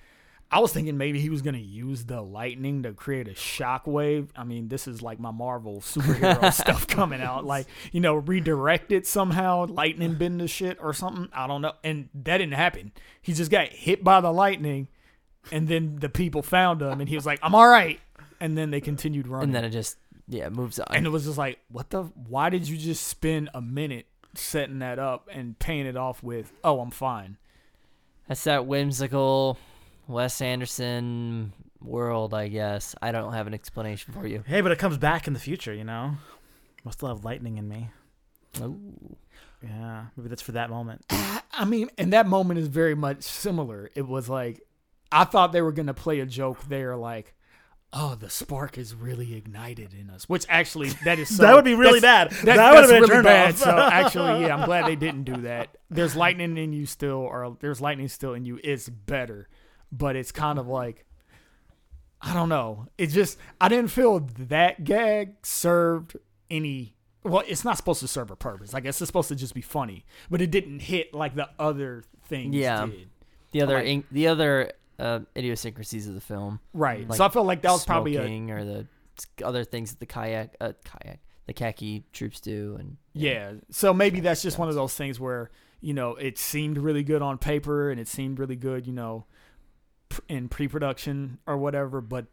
I 0.51 0.61
was 0.61 0.73
thinking 0.73 0.97
maybe 0.97 1.21
he 1.21 1.29
was 1.29 1.43
gonna 1.43 1.59
use 1.59 2.05
the 2.07 2.23
lightning 2.23 2.83
to 2.85 2.93
create 2.95 3.29
a 3.29 3.33
shockwave. 3.33 4.29
I 4.35 4.45
mean, 4.45 4.69
this 4.69 4.89
is 4.89 5.03
like 5.03 5.21
my 5.21 5.31
Marvel 5.31 5.81
superhero 5.81 6.51
stuff 6.53 6.87
coming 6.87 7.21
out. 7.21 7.45
Like, 7.45 7.67
you 7.93 8.01
know, 8.01 8.15
redirect 8.15 8.91
it 8.91 9.07
somehow, 9.07 9.67
lightning 9.67 10.15
bend 10.15 10.41
the 10.41 10.49
shit 10.49 10.79
or 10.81 10.95
something. 10.95 11.29
I 11.35 11.47
don't 11.47 11.61
know. 11.61 11.73
And 11.85 12.09
that 12.15 12.39
didn't 12.39 12.55
happen. 12.55 12.93
He 13.21 13.35
just 13.35 13.51
got 13.51 13.69
hit 13.69 14.03
by 14.03 14.23
the 14.23 14.33
lightning, 14.33 14.89
and 15.53 15.69
then 15.69 15.97
the 16.01 16.09
people 16.09 16.43
found 16.43 16.81
him, 16.81 16.99
and 17.01 17.09
he 17.11 17.15
was 17.15 17.27
like, 17.27 17.41
"I'm 17.43 17.55
all 17.55 17.69
right." 17.69 18.01
And 18.41 18.57
then 18.57 18.71
they 18.71 18.81
continued 18.81 19.29
running, 19.29 19.49
And 19.49 19.55
then 19.55 19.65
it 19.65 19.71
just, 19.71 19.99
yeah, 20.29 20.49
moves 20.49 20.79
on. 20.79 20.87
and 20.95 21.05
it 21.05 21.11
was 21.11 21.25
just 21.25 21.37
like, 21.37 21.59
"What 21.71 21.91
the? 21.91 22.05
Why 22.05 22.49
did 22.49 22.67
you 22.69 22.79
just 22.79 23.07
spend 23.07 23.51
a 23.53 23.61
minute 23.61 24.07
setting 24.35 24.79
that 24.79 24.99
up 24.99 25.29
and 25.31 25.59
paying 25.59 25.85
it 25.85 25.97
off 25.97 26.23
with, 26.23 26.53
oh, 26.65 26.81
I'm 26.81 26.91
fine." 26.91 27.37
That's 28.29 28.45
that 28.45 28.65
whimsical 28.67 29.59
Wes 30.09 30.41
Anderson 30.41 31.53
world, 31.81 32.35
I 32.35 32.49
guess. 32.49 32.95
I 33.01 33.13
don't 33.13 33.33
have 33.35 33.47
an 33.47 33.55
explanation 33.55 34.13
for 34.13 34.27
you. 34.27 34.43
Hey, 34.47 34.61
but 34.63 34.73
it 34.73 34.79
comes 34.79 34.99
back 34.99 35.27
in 35.29 35.33
the 35.35 35.39
future, 35.39 35.73
you 35.73 35.85
know. 35.85 36.17
I'll 36.85 36.93
still 36.93 37.09
have 37.09 37.25
lightning 37.25 37.59
in 37.59 37.69
me. 37.69 37.91
Ooh. 38.61 39.17
Yeah, 39.63 40.07
maybe 40.17 40.29
that's 40.29 40.43
for 40.43 40.53
that 40.53 40.71
moment. 40.71 41.05
I 41.11 41.65
mean, 41.65 41.91
and 41.99 42.13
that 42.13 42.27
moment 42.27 42.61
is 42.61 42.69
very 42.69 42.95
much 42.95 43.23
similar. 43.23 43.91
It 43.95 44.07
was 44.07 44.29
like 44.29 44.61
I 45.11 45.25
thought 45.25 45.53
they 45.53 45.63
were 45.63 45.73
gonna 45.73 45.95
play 45.95 46.21
a 46.21 46.27
joke 46.27 46.63
there, 46.69 46.95
like, 46.97 47.35
"Oh, 47.93 48.15
the 48.15 48.31
spark 48.31 48.79
is 48.79 48.95
really 48.95 49.35
ignited 49.35 49.93
in 49.95 50.11
us," 50.11 50.29
which 50.29 50.47
actually 50.49 50.91
that 51.05 51.19
is 51.19 51.29
so, 51.37 51.43
that 51.43 51.55
would 51.57 51.65
be 51.65 51.75
really 51.75 51.99
bad. 52.01 52.31
that 52.31 52.57
That, 52.57 52.71
would 52.75 52.83
that's 52.85 52.93
have 52.93 53.01
been 53.03 53.11
a 53.11 53.13
really 53.15 53.23
bad. 53.25 53.51
off. 53.55 53.59
So 53.59 53.71
actually, 53.93 54.43
yeah, 54.47 54.55
I'm 54.57 54.65
glad 54.65 54.87
they 54.87 54.97
didn't 54.97 55.25
do 55.25 55.37
that. 55.43 55.77
There's 55.91 56.15
lightning 56.15 56.57
in 56.57 56.73
you 56.73 56.87
still, 56.87 57.17
or 57.19 57.57
there's 57.61 57.81
lightning 57.81 58.07
still 58.09 58.35
in 58.35 58.45
you. 58.45 58.61
It's 58.63 58.89
better, 58.89 59.49
but 59.93 60.17
it's 60.17 60.33
kind 60.33 60.59
of 60.59 60.67
like 60.69 61.05
I 62.21 62.35
don't 62.35 62.49
know. 62.49 62.87
It 62.99 63.09
just 63.09 63.39
I 63.61 63.69
didn't 63.69 63.89
feel 63.91 64.21
that 64.49 64.85
gag 64.85 65.35
served 65.47 66.17
any. 66.51 66.95
Well, 67.23 67.43
it's 67.47 67.65
not 67.65 67.77
supposed 67.77 68.01
to 68.01 68.09
serve 68.09 68.31
a 68.31 68.37
purpose. 68.37 68.75
I 68.75 68.81
guess 68.81 69.01
it's 69.01 69.09
supposed 69.09 69.29
to 69.29 69.37
just 69.37 69.55
be 69.55 69.61
funny, 69.61 70.05
but 70.31 70.41
it 70.41 70.51
didn't 70.51 70.81
hit 70.81 71.13
like 71.15 71.35
the 71.35 71.49
other 71.59 72.05
things 72.25 72.55
Yeah. 72.55 72.87
did. 72.87 73.09
The 73.53 73.63
other, 73.63 73.83
Like- 73.83 74.09
the 74.11 74.29
other 74.29 74.73
uh, 74.99 75.21
idiosyncrasies 75.37 76.09
of 76.09 76.15
the 76.15 76.21
film, 76.21 76.61
Right. 76.73 77.09
Like 77.09 77.17
so 77.17 77.25
I 77.25 77.29
felt 77.29 77.47
like 77.47 77.63
that 77.63 77.71
was 77.71 77.85
probably 77.85 78.17
a 78.17 78.53
or 78.53 78.65
the 78.65 78.87
other 79.45 79.65
things 79.65 79.91
that 79.91 80.01
the 80.01 80.07
kayak, 80.07 80.57
uh, 80.61 80.73
kayak, 80.85 81.21
the 81.47 81.53
khaki 81.53 82.05
troops 82.13 82.41
do, 82.41 82.77
and 82.79 82.97
Yeah. 83.15 83.53
So 83.71 83.95
maybe 83.95 84.21
that's 84.21 84.43
just 84.43 84.59
one 84.59 84.69
of 84.69 84.75
those 84.75 84.95
things 84.95 85.21
where, 85.21 85.51
you 85.81 85.95
know, 85.95 86.17
it 86.17 86.37
seemed 86.39 86.79
really 86.79 87.03
good 87.05 87.23
on 87.23 87.39
paper 87.39 87.91
and 87.91 88.01
it 88.01 88.09
seemed 88.09 88.39
really 88.39 88.57
good, 88.57 88.87
you 88.87 88.93
know, 88.93 89.27
in 90.29 90.49
pre 90.49 90.69
production 90.69 91.39
or 91.47 91.57
whatever, 91.57 92.01
but 92.01 92.27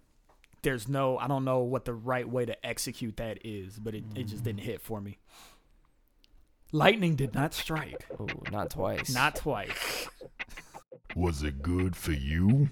there's 0.62 0.88
no, 0.88 1.18
I 1.18 1.28
don't 1.28 1.46
know 1.46 1.60
what 1.60 1.86
the 1.86 1.94
right 1.94 2.28
way 2.28 2.46
to 2.46 2.66
execute 2.66 3.18
that 3.18 3.40
is, 3.46 3.78
but 3.78 3.94
it, 3.94 4.04
it 4.16 4.24
just 4.24 4.44
didn't 4.44 4.62
hit 4.62 4.82
for 4.82 5.00
me. 5.00 5.20
Lightning 6.72 7.16
did 7.16 7.34
not 7.34 7.54
strike. 7.54 8.06
oh, 8.20 8.28
not 8.52 8.72
twice. 8.72 9.14
Not 9.14 9.36
twice. 9.36 10.08
Was 11.16 11.44
it 11.44 11.62
good 11.62 11.96
for 11.96 12.12
you? 12.12 12.70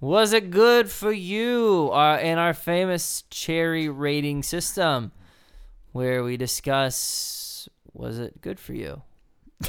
Was 0.00 0.32
it 0.32 0.50
good 0.50 0.90
for 0.90 1.12
you? 1.12 1.90
Uh, 1.92 2.18
in 2.18 2.38
our 2.38 2.54
famous 2.54 3.24
cherry 3.30 3.88
rating 3.88 4.42
system, 4.42 5.12
where 5.92 6.22
we 6.22 6.36
discuss 6.36 7.68
was 7.92 8.18
it 8.18 8.40
good 8.40 8.60
for 8.60 8.74
you 8.74 9.02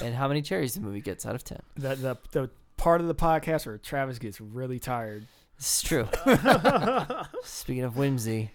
and 0.02 0.14
how 0.14 0.28
many 0.28 0.42
cherries 0.42 0.76
the 0.76 0.82
movie 0.82 1.02
gets 1.02 1.26
out 1.26 1.36
of 1.36 1.44
10. 1.44 1.60
The 1.76 1.96
the 1.96 2.18
the 2.32 2.50
part 2.80 3.02
of 3.02 3.08
the 3.08 3.16
podcast 3.16 3.66
where 3.66 3.78
Travis 3.78 4.18
gets 4.18 4.42
really 4.42 4.80
tired. 4.80 5.28
It's 5.58 5.82
true. 5.82 6.08
Speaking 7.44 7.84
of 7.84 7.98
whimsy, 7.98 8.52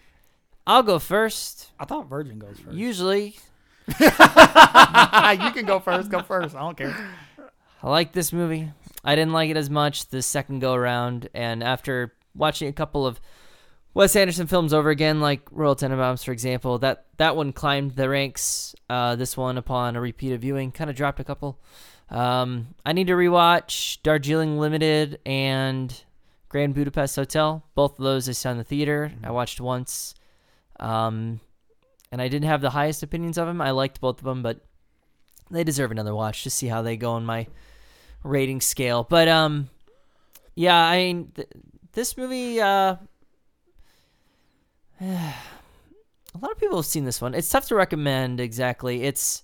I'll 0.67 0.83
go 0.83 0.99
first. 0.99 1.71
I 1.79 1.85
thought 1.85 2.09
Virgin 2.09 2.39
goes 2.39 2.59
first. 2.59 2.77
Usually, 2.77 3.37
you 3.87 3.95
can 4.09 5.67
go 5.67 5.79
first. 5.79 6.11
Go 6.11 6.23
first. 6.23 6.57
I 6.57 6.61
don't 6.61 6.77
care. 6.77 6.97
I 7.83 7.91
like 7.91 8.13
this 8.13 8.33
movie. 8.33 8.71
I 9.05 9.15
didn't 9.15 9.35
like 9.35 9.51
it 9.51 9.59
as 9.59 9.69
much 9.69 10.09
the 10.09 10.23
second 10.23 10.61
go 10.61 10.73
around, 10.73 11.29
and 11.35 11.63
after 11.63 12.15
watching 12.35 12.69
a 12.69 12.73
couple 12.73 13.07
of 13.07 13.21
Wes 13.93 14.17
Anderson 14.17 14.47
films 14.47 14.73
over 14.73 14.89
again, 14.89 15.21
like 15.21 15.43
Royal 15.51 15.77
Tenenbaums, 15.77 16.25
for 16.25 16.33
example, 16.33 16.79
that 16.79 17.05
that 17.19 17.37
one 17.37 17.53
climbed 17.53 17.93
the 17.93 18.09
ranks. 18.09 18.75
Uh, 18.89 19.17
this 19.17 19.37
one, 19.37 19.59
upon 19.59 19.97
a 19.97 20.01
repeated 20.01 20.41
viewing, 20.41 20.73
kind 20.73 20.89
of 20.89 20.97
dropped 20.97 21.21
a 21.21 21.25
couple. 21.25 21.61
Um, 22.15 22.69
I 22.87 22.93
need 22.93 23.09
to 23.09 23.15
rewatch 23.15 24.01
Darjeeling 24.05 24.57
Limited 24.57 25.19
and 25.27 25.93
Grand 26.49 26.73
Budapest 26.73 27.17
Hotel. 27.17 27.65
Both 27.75 27.99
of 27.99 28.05
those 28.05 28.29
I 28.29 28.33
saw 28.33 28.53
in 28.53 28.59
the 28.59 28.63
theater. 28.63 29.11
I 29.25 29.33
watched 29.33 29.61
once, 29.61 30.15
um, 30.79 31.41
and 32.13 32.23
I 32.23 32.29
didn't 32.29 32.47
have 32.47 32.61
the 32.61 32.71
highest 32.71 33.03
opinions 33.03 33.37
of 33.37 33.49
them. 33.49 33.61
I 33.61 33.73
liked 33.73 34.01
both 34.01 34.19
of 34.19 34.25
them, 34.25 34.45
but 34.45 34.61
they 35.51 35.65
deserve 35.65 35.91
another 35.91 36.15
watch 36.15 36.45
to 36.45 36.51
see 36.51 36.69
how 36.69 36.83
they 36.83 36.97
go 36.97 37.11
on 37.11 37.27
my 37.27 37.49
rating 38.23 38.61
scale. 38.61 39.03
But 39.03 39.27
um, 39.27 39.69
yeah, 40.55 40.79
I 40.79 40.99
mean, 40.99 41.33
th- 41.35 41.49
this 41.95 42.17
movie. 42.17 42.61
Uh, 42.61 42.95
a 45.01 45.35
lot 46.41 46.53
of 46.53 46.59
people 46.61 46.77
have 46.77 46.87
seen 46.87 47.07
this 47.07 47.21
one. 47.21 47.35
It's 47.35 47.51
tough 47.51 47.67
to 47.69 47.75
recommend 47.75 48.39
exactly. 48.39 49.03
It's 49.03 49.43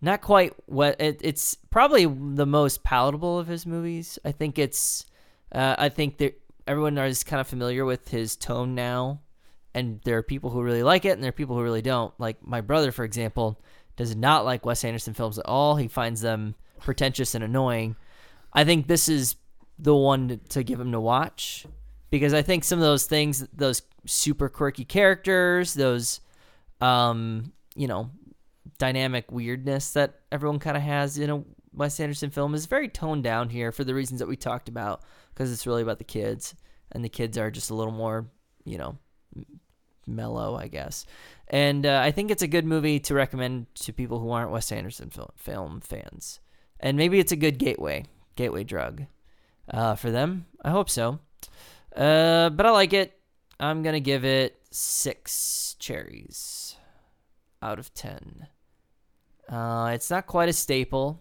not 0.00 0.20
quite 0.20 0.54
what 0.66 1.00
it, 1.00 1.20
it's 1.22 1.56
probably 1.70 2.06
the 2.06 2.46
most 2.46 2.82
palatable 2.84 3.38
of 3.38 3.46
his 3.46 3.66
movies. 3.66 4.18
I 4.24 4.32
think 4.32 4.58
it's. 4.58 5.06
Uh, 5.50 5.74
I 5.78 5.88
think 5.88 6.18
that 6.18 6.38
everyone 6.66 6.98
is 6.98 7.24
kind 7.24 7.40
of 7.40 7.48
familiar 7.48 7.84
with 7.84 8.08
his 8.08 8.36
tone 8.36 8.74
now, 8.74 9.20
and 9.74 10.00
there 10.04 10.18
are 10.18 10.22
people 10.22 10.50
who 10.50 10.62
really 10.62 10.82
like 10.82 11.04
it, 11.04 11.10
and 11.10 11.22
there 11.22 11.30
are 11.30 11.32
people 11.32 11.56
who 11.56 11.62
really 11.62 11.82
don't. 11.82 12.12
Like 12.18 12.46
my 12.46 12.60
brother, 12.60 12.92
for 12.92 13.04
example, 13.04 13.60
does 13.96 14.14
not 14.14 14.44
like 14.44 14.66
Wes 14.66 14.84
Anderson 14.84 15.14
films 15.14 15.38
at 15.38 15.46
all. 15.46 15.76
He 15.76 15.88
finds 15.88 16.20
them 16.20 16.54
pretentious 16.78 17.34
and 17.34 17.42
annoying. 17.42 17.96
I 18.52 18.64
think 18.64 18.86
this 18.86 19.08
is 19.08 19.36
the 19.78 19.94
one 19.94 20.40
to 20.50 20.62
give 20.62 20.80
him 20.80 20.92
to 20.92 21.00
watch 21.00 21.66
because 22.10 22.34
I 22.34 22.42
think 22.42 22.64
some 22.64 22.78
of 22.78 22.84
those 22.84 23.06
things, 23.06 23.46
those 23.52 23.82
super 24.06 24.48
quirky 24.48 24.84
characters, 24.84 25.74
those, 25.74 26.20
um, 26.80 27.52
you 27.74 27.86
know, 27.86 28.10
dynamic 28.78 29.30
weirdness 29.30 29.90
that 29.92 30.20
everyone 30.30 30.58
kind 30.58 30.76
of 30.76 30.82
has 30.82 31.18
in 31.18 31.30
a 31.30 31.42
Wes 31.72 32.00
Anderson 32.00 32.30
film 32.30 32.54
is 32.54 32.66
very 32.66 32.88
toned 32.88 33.22
down 33.22 33.50
here 33.50 33.70
for 33.72 33.84
the 33.84 33.94
reasons 33.94 34.20
that 34.20 34.28
we 34.28 34.36
talked 34.36 34.68
about 34.68 35.02
because 35.32 35.52
it's 35.52 35.66
really 35.66 35.82
about 35.82 35.98
the 35.98 36.04
kids 36.04 36.54
and 36.90 37.04
the 37.04 37.08
kids 37.08 37.36
are 37.36 37.50
just 37.50 37.70
a 37.70 37.74
little 37.74 37.92
more, 37.92 38.26
you 38.64 38.78
know, 38.78 38.98
mellow, 40.06 40.56
I 40.56 40.68
guess. 40.68 41.06
And 41.48 41.86
uh, 41.86 42.00
I 42.02 42.10
think 42.10 42.30
it's 42.30 42.42
a 42.42 42.48
good 42.48 42.64
movie 42.64 42.98
to 43.00 43.14
recommend 43.14 43.66
to 43.76 43.92
people 43.92 44.18
who 44.18 44.30
aren't 44.30 44.50
Wes 44.50 44.72
Anderson 44.72 45.10
film, 45.10 45.30
film 45.36 45.80
fans. 45.80 46.40
And 46.80 46.96
maybe 46.96 47.18
it's 47.18 47.32
a 47.32 47.36
good 47.36 47.58
gateway, 47.58 48.06
gateway 48.36 48.64
drug 48.64 49.04
uh, 49.70 49.94
for 49.94 50.10
them. 50.10 50.46
I 50.64 50.70
hope 50.70 50.90
so. 50.90 51.20
Uh, 51.94 52.50
but 52.50 52.66
I 52.66 52.70
like 52.70 52.92
it. 52.92 53.18
I'm 53.60 53.82
gonna 53.82 54.00
give 54.00 54.24
it 54.24 54.56
six 54.70 55.74
cherries 55.78 56.76
out 57.60 57.78
of 57.78 57.92
ten. 57.92 58.46
Uh, 59.48 59.90
it's 59.94 60.10
not 60.10 60.26
quite 60.26 60.48
a 60.48 60.52
staple. 60.52 61.20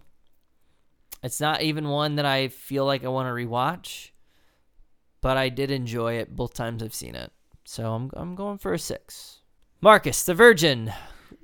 It's 1.23 1.39
not 1.39 1.61
even 1.61 1.87
one 1.87 2.15
that 2.15 2.25
I 2.25 2.49
feel 2.49 2.85
like 2.85 3.03
I 3.03 3.07
want 3.07 3.27
to 3.27 3.31
rewatch, 3.31 4.11
but 5.21 5.37
I 5.37 5.49
did 5.49 5.71
enjoy 5.71 6.15
it 6.15 6.35
both 6.35 6.53
times 6.53 6.83
I've 6.83 6.93
seen 6.93 7.15
it. 7.15 7.31
So 7.65 7.93
I'm 7.93 8.11
I'm 8.13 8.35
going 8.35 8.57
for 8.57 8.73
a 8.73 8.79
six. 8.79 9.41
Marcus, 9.81 10.23
the 10.23 10.33
Virgin. 10.33 10.93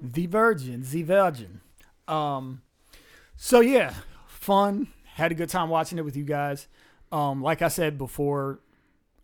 The 0.01 0.25
Virgin, 0.27 0.83
the 0.89 1.03
Virgin. 1.03 1.61
Um, 2.07 2.61
so 3.35 3.61
yeah, 3.61 3.93
fun. 4.27 4.89
Had 5.05 5.31
a 5.31 5.35
good 5.35 5.49
time 5.49 5.69
watching 5.69 5.97
it 5.97 6.05
with 6.05 6.17
you 6.17 6.23
guys. 6.23 6.67
Um, 7.11 7.41
like 7.41 7.61
I 7.61 7.67
said 7.67 7.97
before, 7.97 8.59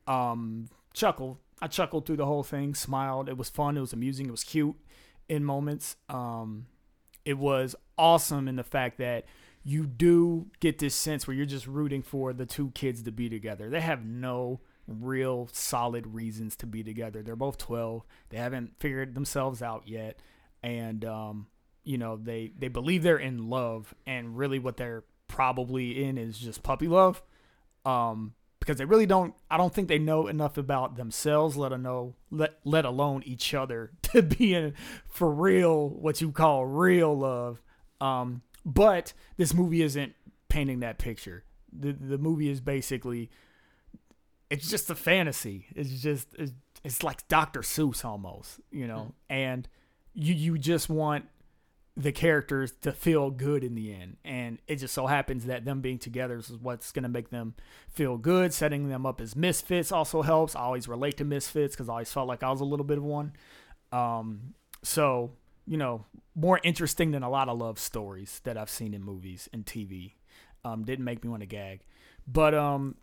um, 0.08 0.70
chuckled. 0.94 1.38
I 1.62 1.68
chuckled 1.68 2.06
through 2.06 2.18
the 2.18 2.26
whole 2.26 2.44
thing, 2.44 2.76
smiled. 2.76 3.28
It 3.28 3.38
was 3.38 3.50
fun. 3.50 3.78
It 3.78 3.82
was 3.82 3.94
amusing. 3.94 4.28
It 4.28 4.32
was 4.32 4.44
cute 4.44 4.76
in 5.28 5.44
moments. 5.44 5.96
Um, 6.08 6.68
it 7.30 7.38
was 7.38 7.76
awesome 7.96 8.48
in 8.48 8.56
the 8.56 8.64
fact 8.64 8.98
that 8.98 9.24
you 9.64 9.86
do 9.86 10.48
get 10.60 10.80
this 10.80 10.96
sense 10.96 11.28
where 11.28 11.36
you're 11.36 11.46
just 11.46 11.68
rooting 11.68 12.02
for 12.02 12.34
the 12.34 12.48
two 12.48 12.72
kids 12.72 13.04
to 13.04 13.12
be 13.12 13.30
together. 13.30 13.70
They 13.70 13.82
have 13.82 14.04
no 14.04 14.62
real 14.88 15.48
solid 15.52 16.08
reasons 16.08 16.56
to 16.56 16.66
be 16.66 16.84
together. 16.84 17.22
They're 17.22 17.36
both 17.36 17.60
12. 17.60 18.04
They 18.30 18.38
haven't 18.38 18.80
figured 18.80 19.14
themselves 19.14 19.62
out 19.62 19.88
yet. 19.88 20.18
And, 20.64 21.06
um, 21.06 21.48
you 21.84 22.00
know, 22.00 22.18
they, 22.18 22.52
they 22.58 22.68
believe 22.68 23.04
they're 23.04 23.18
in 23.18 23.48
love. 23.48 23.94
And 24.08 24.36
really 24.36 24.58
what 24.58 24.78
they're 24.78 25.04
probably 25.28 26.04
in 26.04 26.18
is 26.18 26.40
just 26.40 26.64
puppy 26.64 26.88
love. 26.88 27.22
Um, 27.86 28.34
because 28.60 28.78
they 28.78 28.86
really 28.86 29.06
don't 29.06 29.34
I 29.50 29.58
don't 29.58 29.74
think 29.74 29.88
they 29.88 30.00
know 30.00 30.28
enough 30.28 30.58
about 30.58 30.96
themselves, 30.96 31.56
let 31.58 31.72
alone 31.72 32.14
let 32.32 32.60
let 32.64 32.86
alone 32.86 33.24
each 33.26 33.54
other 33.54 33.92
to 34.04 34.22
be 34.22 34.54
in 34.54 34.74
for 35.08 35.32
real 35.32 35.90
what 35.90 36.22
you 36.22 36.32
call 36.32 36.66
real 36.66 37.18
love. 37.18 37.62
Um, 38.02 38.42
but 38.66 39.14
this 39.38 39.54
movie 39.54 39.82
isn't 39.82 40.14
painting 40.48 40.80
that 40.82 40.98
picture. 40.98 41.44
The 41.72 41.94
the 41.94 42.18
movie 42.18 42.50
is 42.50 42.62
basically 42.62 43.30
it's 44.50 44.70
just 44.70 44.90
a 44.90 44.96
fantasy. 44.96 45.68
It's 45.76 46.02
just 46.02 46.28
it's, 46.38 46.54
it's 46.84 47.04
like 47.04 47.28
Dr. 47.28 47.62
Seuss 47.62 48.04
almost, 48.04 48.60
you 48.72 48.88
know. 48.88 49.14
And 49.30 49.68
you 50.14 50.34
you 50.34 50.58
just 50.58 50.90
want 50.90 51.26
the 52.00 52.14
characters 52.14 52.72
to 52.82 52.94
feel 52.94 53.30
good 53.30 53.62
in 53.62 53.76
the 53.76 53.94
end. 53.94 54.16
And 54.24 54.60
it 54.68 54.78
just 54.78 54.94
so 54.94 55.08
happens 55.08 55.46
that 55.46 55.66
them 55.66 55.82
being 55.82 56.00
together 56.00 56.38
is 56.38 56.50
what's 56.50 56.94
going 56.94 57.04
to 57.04 57.10
make 57.10 57.30
them 57.30 57.56
feel 57.90 58.18
good. 58.18 58.54
Setting 58.54 58.88
them 58.88 59.06
up 59.06 59.20
as 59.20 59.36
misfits 59.36 59.92
also 59.92 60.22
helps. 60.22 60.56
I 60.56 60.62
always 60.62 60.88
relate 60.88 61.18
to 61.18 61.26
misfits 61.26 61.76
because 61.76 61.90
I 61.90 61.94
always 61.94 62.12
felt 62.12 62.30
like 62.30 62.42
I 62.42 62.50
was 62.52 62.62
a 62.62 62.66
little 62.66 62.86
bit 62.86 63.00
of 63.00 63.04
one. 63.04 63.34
Um, 63.92 64.54
so, 64.82 65.32
you 65.68 65.76
know, 65.76 66.06
more 66.36 66.62
interesting 66.64 67.12
than 67.12 67.22
a 67.22 67.30
lot 67.30 67.50
of 67.50 67.58
love 67.58 67.78
stories 67.78 68.40
that 68.46 68.58
I've 68.58 68.70
seen 68.70 68.94
in 68.94 69.04
movies 69.04 69.50
and 69.52 69.66
TV. 69.66 70.14
Um, 70.64 70.86
didn't 70.86 71.04
make 71.04 71.22
me 71.22 71.30
want 71.30 71.42
to 71.42 71.48
gag. 71.48 71.82
But, 72.26 72.54
um, 72.54 72.96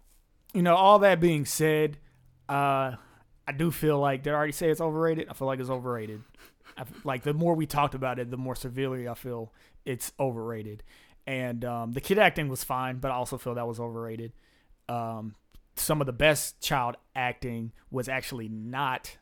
you 0.54 0.62
know, 0.62 0.74
all 0.74 1.00
that 1.00 1.20
being 1.20 1.44
said, 1.44 1.98
uh, 2.48 2.92
I 3.46 3.52
do 3.54 3.70
feel 3.70 3.98
like 3.98 4.22
they 4.22 4.30
already 4.30 4.52
say 4.52 4.70
it's 4.70 4.80
overrated. 4.80 5.28
I 5.28 5.34
feel 5.34 5.46
like 5.46 5.60
it's 5.60 5.68
overrated. 5.68 6.22
Like 7.04 7.22
the 7.22 7.34
more 7.34 7.54
we 7.54 7.66
talked 7.66 7.94
about 7.94 8.18
it, 8.18 8.30
the 8.30 8.36
more 8.36 8.54
severely 8.54 9.08
I 9.08 9.14
feel 9.14 9.52
it's 9.84 10.12
overrated. 10.18 10.82
And 11.26 11.64
um, 11.64 11.92
the 11.92 12.00
kid 12.00 12.18
acting 12.18 12.48
was 12.48 12.62
fine, 12.62 12.98
but 12.98 13.10
I 13.10 13.14
also 13.14 13.38
feel 13.38 13.54
that 13.54 13.66
was 13.66 13.80
overrated. 13.80 14.32
Um, 14.88 15.34
some 15.74 16.00
of 16.00 16.06
the 16.06 16.12
best 16.12 16.60
child 16.60 16.96
acting 17.14 17.72
was 17.90 18.08
actually 18.08 18.48
not 18.48 19.16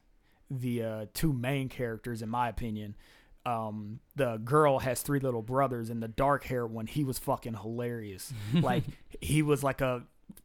the 0.51 0.83
uh, 0.83 1.07
two 1.15 1.33
main 1.33 1.69
characters, 1.69 2.23
in 2.23 2.29
my 2.29 2.49
opinion. 2.49 2.97
Um, 3.47 4.01
the 4.17 4.39
girl 4.39 4.79
has 4.79 5.03
three 5.03 5.21
little 5.21 5.43
brothers, 5.43 5.91
and 5.91 6.03
the 6.03 6.09
dark 6.09 6.45
hair 6.45 6.67
one, 6.67 6.87
he 6.87 7.05
was 7.05 7.19
fucking 7.19 7.55
hilarious. 7.55 8.33
like 8.55 8.85
he 9.21 9.43
was 9.43 9.63
like 9.63 9.81
a 9.81 10.03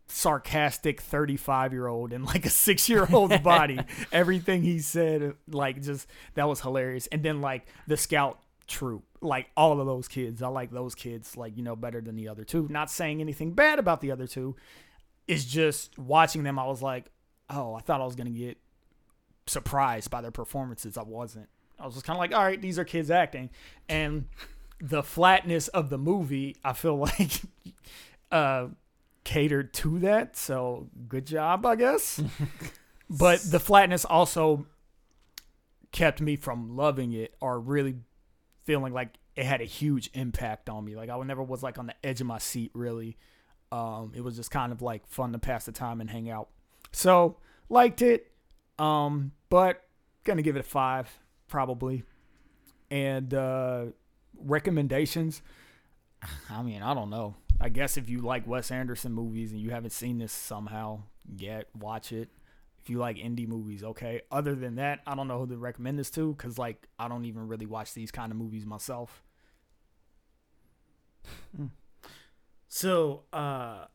sarcastic 0.07 1.01
35 1.01 1.71
year 1.71 1.87
old 1.87 2.11
in 2.11 2.23
like 2.23 2.45
a 2.45 2.49
six 2.49 2.89
year 2.89 3.07
old 3.11 3.43
body. 3.43 3.79
Everything 4.11 4.63
he 4.63 4.79
said, 4.79 5.35
like, 5.47 5.81
just 5.81 6.07
that 6.33 6.47
was 6.47 6.61
hilarious. 6.61 7.07
And 7.07 7.23
then, 7.23 7.41
like, 7.41 7.67
the 7.87 7.97
scout 7.97 8.39
troop, 8.67 9.03
like, 9.21 9.47
all 9.55 9.79
of 9.79 9.85
those 9.85 10.07
kids, 10.07 10.41
I 10.41 10.47
like 10.47 10.71
those 10.71 10.95
kids, 10.95 11.37
like, 11.37 11.55
you 11.57 11.63
know, 11.63 11.75
better 11.75 12.01
than 12.01 12.15
the 12.15 12.27
other 12.27 12.43
two. 12.43 12.67
Not 12.69 12.89
saying 12.89 13.21
anything 13.21 13.53
bad 13.53 13.79
about 13.79 14.01
the 14.01 14.11
other 14.11 14.27
two. 14.27 14.55
It's 15.27 15.45
just 15.45 15.97
watching 15.97 16.43
them, 16.43 16.57
I 16.57 16.65
was 16.65 16.81
like, 16.81 17.11
oh, 17.49 17.75
I 17.75 17.81
thought 17.81 18.01
I 18.01 18.05
was 18.05 18.15
going 18.15 18.31
to 18.31 18.37
get 18.37 18.57
surprised 19.45 20.09
by 20.09 20.21
their 20.21 20.31
performances. 20.31 20.97
I 20.97 21.03
wasn't. 21.03 21.49
I 21.79 21.85
was 21.85 21.93
just 21.95 22.05
kind 22.05 22.17
of 22.17 22.19
like, 22.19 22.33
all 22.33 22.43
right, 22.43 22.61
these 22.61 22.77
are 22.77 22.83
kids 22.83 23.09
acting. 23.09 23.49
And 23.87 24.25
the 24.81 25.03
flatness 25.03 25.67
of 25.69 25.89
the 25.89 25.97
movie, 25.97 26.55
I 26.63 26.73
feel 26.73 26.97
like, 26.97 27.41
uh, 28.31 28.67
catered 29.23 29.73
to 29.75 29.99
that. 29.99 30.35
So 30.35 30.89
good 31.07 31.25
job, 31.25 31.65
I 31.65 31.75
guess. 31.75 32.21
but 33.09 33.41
the 33.41 33.59
flatness 33.59 34.05
also 34.05 34.65
kept 35.91 36.21
me 36.21 36.35
from 36.35 36.75
loving 36.75 37.13
it 37.13 37.35
or 37.41 37.59
really 37.59 37.95
feeling 38.63 38.93
like 38.93 39.15
it 39.35 39.45
had 39.45 39.61
a 39.61 39.65
huge 39.65 40.09
impact 40.13 40.69
on 40.69 40.83
me. 40.85 40.95
Like 40.95 41.09
I 41.09 41.21
never 41.23 41.43
was 41.43 41.63
like 41.63 41.77
on 41.77 41.87
the 41.87 41.95
edge 42.03 42.21
of 42.21 42.27
my 42.27 42.37
seat 42.37 42.71
really. 42.73 43.17
Um, 43.71 44.11
it 44.15 44.21
was 44.21 44.35
just 44.35 44.51
kind 44.51 44.71
of 44.71 44.81
like 44.81 45.07
fun 45.07 45.31
to 45.31 45.39
pass 45.39 45.65
the 45.65 45.71
time 45.71 46.01
and 46.01 46.09
hang 46.09 46.29
out. 46.29 46.49
So 46.91 47.37
liked 47.69 48.01
it. 48.01 48.31
Um, 48.77 49.31
but 49.49 49.83
gonna 50.23 50.41
give 50.41 50.55
it 50.55 50.59
a 50.59 50.63
five 50.63 51.09
probably. 51.47 52.03
And 52.91 53.33
uh, 53.33 53.85
recommendations. 54.39 55.41
I 56.49 56.61
mean, 56.61 56.81
I 56.81 56.93
don't 56.93 57.09
know. 57.09 57.35
I 57.61 57.69
guess 57.69 57.97
if 57.97 58.09
you 58.09 58.19
like 58.21 58.47
Wes 58.47 58.71
Anderson 58.71 59.13
movies 59.13 59.51
and 59.51 59.61
you 59.61 59.71
haven't 59.71 59.91
seen 59.91 60.17
this 60.17 60.31
somehow 60.31 61.03
yet, 61.37 61.67
watch 61.77 62.11
it. 62.11 62.29
If 62.81 62.89
you 62.89 62.97
like 62.97 63.17
indie 63.17 63.47
movies, 63.47 63.83
okay. 63.83 64.21
Other 64.31 64.55
than 64.55 64.75
that, 64.75 65.01
I 65.05 65.15
don't 65.15 65.27
know 65.27 65.39
who 65.39 65.47
to 65.47 65.57
recommend 65.57 65.99
this 65.99 66.09
to 66.11 66.33
because, 66.33 66.57
like, 66.57 66.87
I 66.97 67.07
don't 67.09 67.25
even 67.25 67.47
really 67.47 67.65
watch 67.65 67.93
these 67.93 68.11
kind 68.11 68.31
of 68.31 68.37
movies 68.37 68.65
myself. 68.65 69.23
So, 72.69 73.23
uh, 73.33 73.85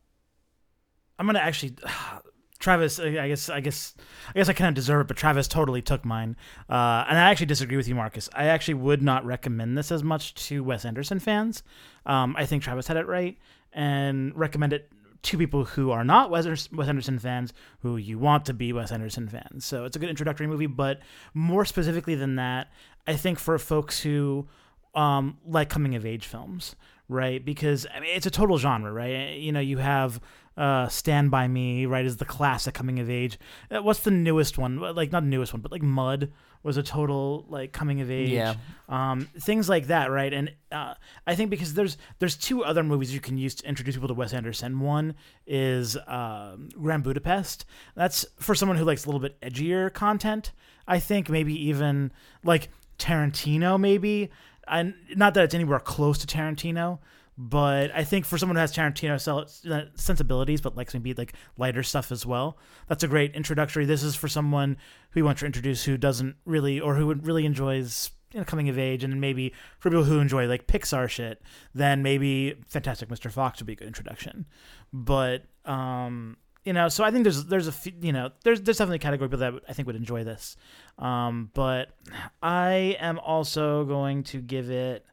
I'm 1.19 1.27
gonna 1.27 1.39
actually, 1.39 1.77
Travis. 2.65 2.99
I 2.99 3.29
guess, 3.29 3.49
I 3.49 3.61
guess, 3.61 3.95
I 4.31 4.39
guess 4.39 4.49
I 4.49 4.55
kind 4.55 4.69
of 4.69 4.75
deserve 4.75 5.03
it, 5.03 5.09
but 5.09 5.17
Travis 5.17 5.47
totally 5.47 5.83
took 5.83 6.05
mine, 6.05 6.37
uh, 6.69 7.05
and 7.09 7.19
I 7.19 7.31
actually 7.31 7.47
disagree 7.47 7.77
with 7.77 7.87
you, 7.87 7.95
Marcus. 7.95 8.29
I 8.35 8.47
actually 8.47 8.75
would 8.75 9.03
not 9.03 9.25
recommend 9.25 9.79
this 9.79 9.93
as 9.93 10.03
much 10.03 10.35
to 10.47 10.65
Wes 10.65 10.85
Anderson 10.85 11.21
fans. 11.21 11.63
Um, 12.07 12.35
I 12.37 12.47
think 12.47 12.63
Travis 12.63 12.87
had 12.87 12.97
it 12.97 13.07
right, 13.07 13.39
and 13.73 14.37
recommend 14.37 14.73
it 14.73 14.91
to 15.25 15.39
people 15.39 15.65
who 15.65 15.91
are 15.91 16.05
not 16.05 16.31
Wes 16.31 16.47
Anderson 16.47 17.19
fans, 17.19 17.53
who 17.81 17.97
you 17.97 18.19
want 18.19 18.47
to 18.47 18.55
be 18.55 18.73
Wes 18.73 18.93
Anderson 18.93 19.29
fans. 19.29 19.65
So 19.65 19.85
it's 19.85 19.97
a 19.97 19.99
good 19.99 20.11
introductory 20.11 20.47
movie, 20.47 20.67
but 20.67 21.01
more 21.33 21.65
specifically 21.65 22.15
than 22.15 22.37
that, 22.37 22.69
I 23.07 23.15
think 23.15 23.39
for 23.39 23.59
folks 23.59 24.01
who 24.01 24.47
um, 24.95 25.39
like 25.47 25.69
coming 25.69 25.95
of 25.95 26.07
age 26.07 26.27
films, 26.27 26.77
right? 27.09 27.45
Because 27.45 27.87
I 27.95 28.01
mean, 28.01 28.11
it's 28.15 28.27
a 28.27 28.31
total 28.31 28.59
genre, 28.59 28.93
right? 28.93 29.37
You 29.37 29.53
know, 29.53 29.61
you 29.61 29.79
have 29.79 30.21
uh, 30.57 30.89
Stand 30.89 31.31
by 31.31 31.49
Me, 31.49 31.87
right, 31.87 32.05
is 32.05 32.17
the 32.19 32.25
classic 32.25 32.75
coming 32.75 33.01
of 33.01 33.11
age. 33.11 33.39
Uh, 33.71 33.83
What's 33.83 34.01
the 34.01 34.11
newest 34.11 34.59
one? 34.59 34.79
Like 34.79 35.13
not 35.13 35.23
the 35.23 35.29
newest 35.29 35.53
one, 35.53 35.63
but 35.63 35.73
like 35.73 35.83
Mud 35.83 36.33
was 36.63 36.77
a 36.79 36.83
total 36.83 37.45
like 37.49 37.73
coming 37.73 38.01
of 38.01 38.11
age. 38.11 38.31
Yeah. 38.31 38.55
Um, 38.89 39.29
things 39.39 39.69
like 39.69 39.89
that, 39.89 40.11
right? 40.11 40.33
And 40.33 40.53
uh, 40.73 40.95
I 41.27 41.35
think 41.35 41.51
because 41.51 41.75
there's 41.75 41.99
there's 42.19 42.37
two 42.37 42.65
other 42.65 42.83
movies 42.83 43.13
you 43.13 43.21
can 43.21 43.37
use 43.37 43.55
to 43.57 43.69
introduce 43.69 43.95
people 43.95 44.09
to 44.09 44.15
Wes 44.15 44.33
Anderson. 44.33 44.81
One 44.81 45.15
is 45.47 45.97
um, 46.07 46.71
Grand 46.81 47.05
Budapest. 47.05 47.67
That's 47.95 48.25
for 48.41 48.55
someone 48.55 48.79
who 48.79 48.85
likes 48.85 49.05
a 49.05 49.09
little 49.09 49.21
bit 49.21 49.41
edgier 49.41 49.93
content. 49.93 50.53
I 50.89 50.99
think 50.99 51.29
maybe 51.29 51.55
even 51.69 52.13
like 52.43 52.71
Tarantino, 52.99 53.79
maybe. 53.79 54.31
And 54.67 54.95
not 55.15 55.35
that 55.35 55.45
it's 55.45 55.55
anywhere 55.55 55.79
close 55.79 56.17
to 56.19 56.27
Tarantino, 56.27 56.99
but 57.37 57.91
I 57.95 58.05
think 58.05 58.25
for 58.25 58.39
someone 58.39 58.57
who 58.57 58.61
has 58.61 58.73
Tarantino 58.73 59.71
uh, 59.71 59.85
sensibilities, 59.95 60.61
but 60.61 60.77
likes 60.77 60.95
maybe 60.95 61.15
like 61.15 61.35
lighter 61.59 61.83
stuff 61.83 62.13
as 62.13 62.25
well, 62.25 62.59
that's 62.89 63.03
a 63.03 63.09
great 63.09 63.35
introductory. 63.35 63.85
This 63.85 64.03
is 64.03 64.15
for 64.15 64.29
someone 64.29 64.77
who 65.11 65.21
you 65.21 65.25
want 65.25 65.39
to 65.39 65.47
introduce 65.47 65.85
who 65.85 65.97
doesn't 65.97 66.37
really 66.45 66.81
or 66.81 66.95
who 66.95 67.13
really 67.15 67.45
enjoys 67.45 68.11
you 68.33 68.41
know, 68.41 68.45
coming 68.45 68.69
of 68.69 68.79
age, 68.79 69.05
and 69.05 69.21
maybe 69.21 69.53
for 69.79 69.91
people 69.91 70.05
who 70.05 70.19
enjoy 70.19 70.47
like 70.47 70.67
Pixar 70.67 71.09
shit, 71.09 71.41
then 71.73 72.03
maybe 72.03 72.55
Fantastic 72.67 73.09
Mr. 73.09 73.31
Fox 73.31 73.61
would 73.61 73.67
be 73.67 73.75
a 73.75 73.77
good 73.77 73.87
introduction. 73.87 74.47
But 74.93 75.45
um, 75.65 76.37
you 76.65 76.73
know, 76.73 76.89
so 76.89 77.05
I 77.05 77.11
think 77.11 77.25
there's 77.25 77.45
there's 77.47 77.69
a 77.69 77.73
few, 77.73 77.93
you 78.01 78.13
know 78.13 78.31
there's 78.43 78.61
there's 78.61 78.79
definitely 78.79 78.97
a 78.97 79.01
category 79.01 79.27
of 79.27 79.31
people 79.31 79.53
that 79.53 79.63
I 79.69 79.73
think 79.73 79.87
would 79.87 79.97
enjoy 79.97 80.25
this. 80.25 80.57
Um, 80.99 81.51
but 81.55 81.97
I 82.43 82.97
am 83.01 83.19
also 83.19 83.85
going 83.85 84.23
to 84.25 84.41
give 84.41 84.71
it 84.71 85.05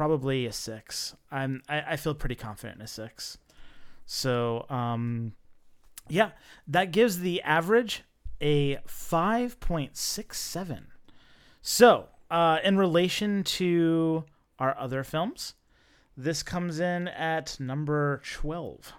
probably 0.00 0.46
a 0.46 0.52
six. 0.52 1.14
I'm 1.30 1.60
I, 1.68 1.82
I 1.88 1.96
feel 1.96 2.14
pretty 2.14 2.34
confident 2.34 2.78
in 2.78 2.84
a 2.84 2.86
six. 2.86 3.36
So 4.06 4.64
um, 4.70 5.34
yeah, 6.08 6.30
that 6.68 6.90
gives 6.90 7.18
the 7.18 7.42
average 7.42 8.02
a 8.40 8.78
five 8.86 9.60
point 9.60 9.98
six 9.98 10.40
seven. 10.40 10.86
So 11.60 12.08
uh, 12.30 12.60
in 12.64 12.78
relation 12.78 13.44
to 13.44 14.24
our 14.58 14.74
other 14.78 15.04
films, 15.04 15.52
this 16.16 16.42
comes 16.42 16.80
in 16.80 17.06
at 17.08 17.60
number 17.60 18.22
twelve. 18.24 18.94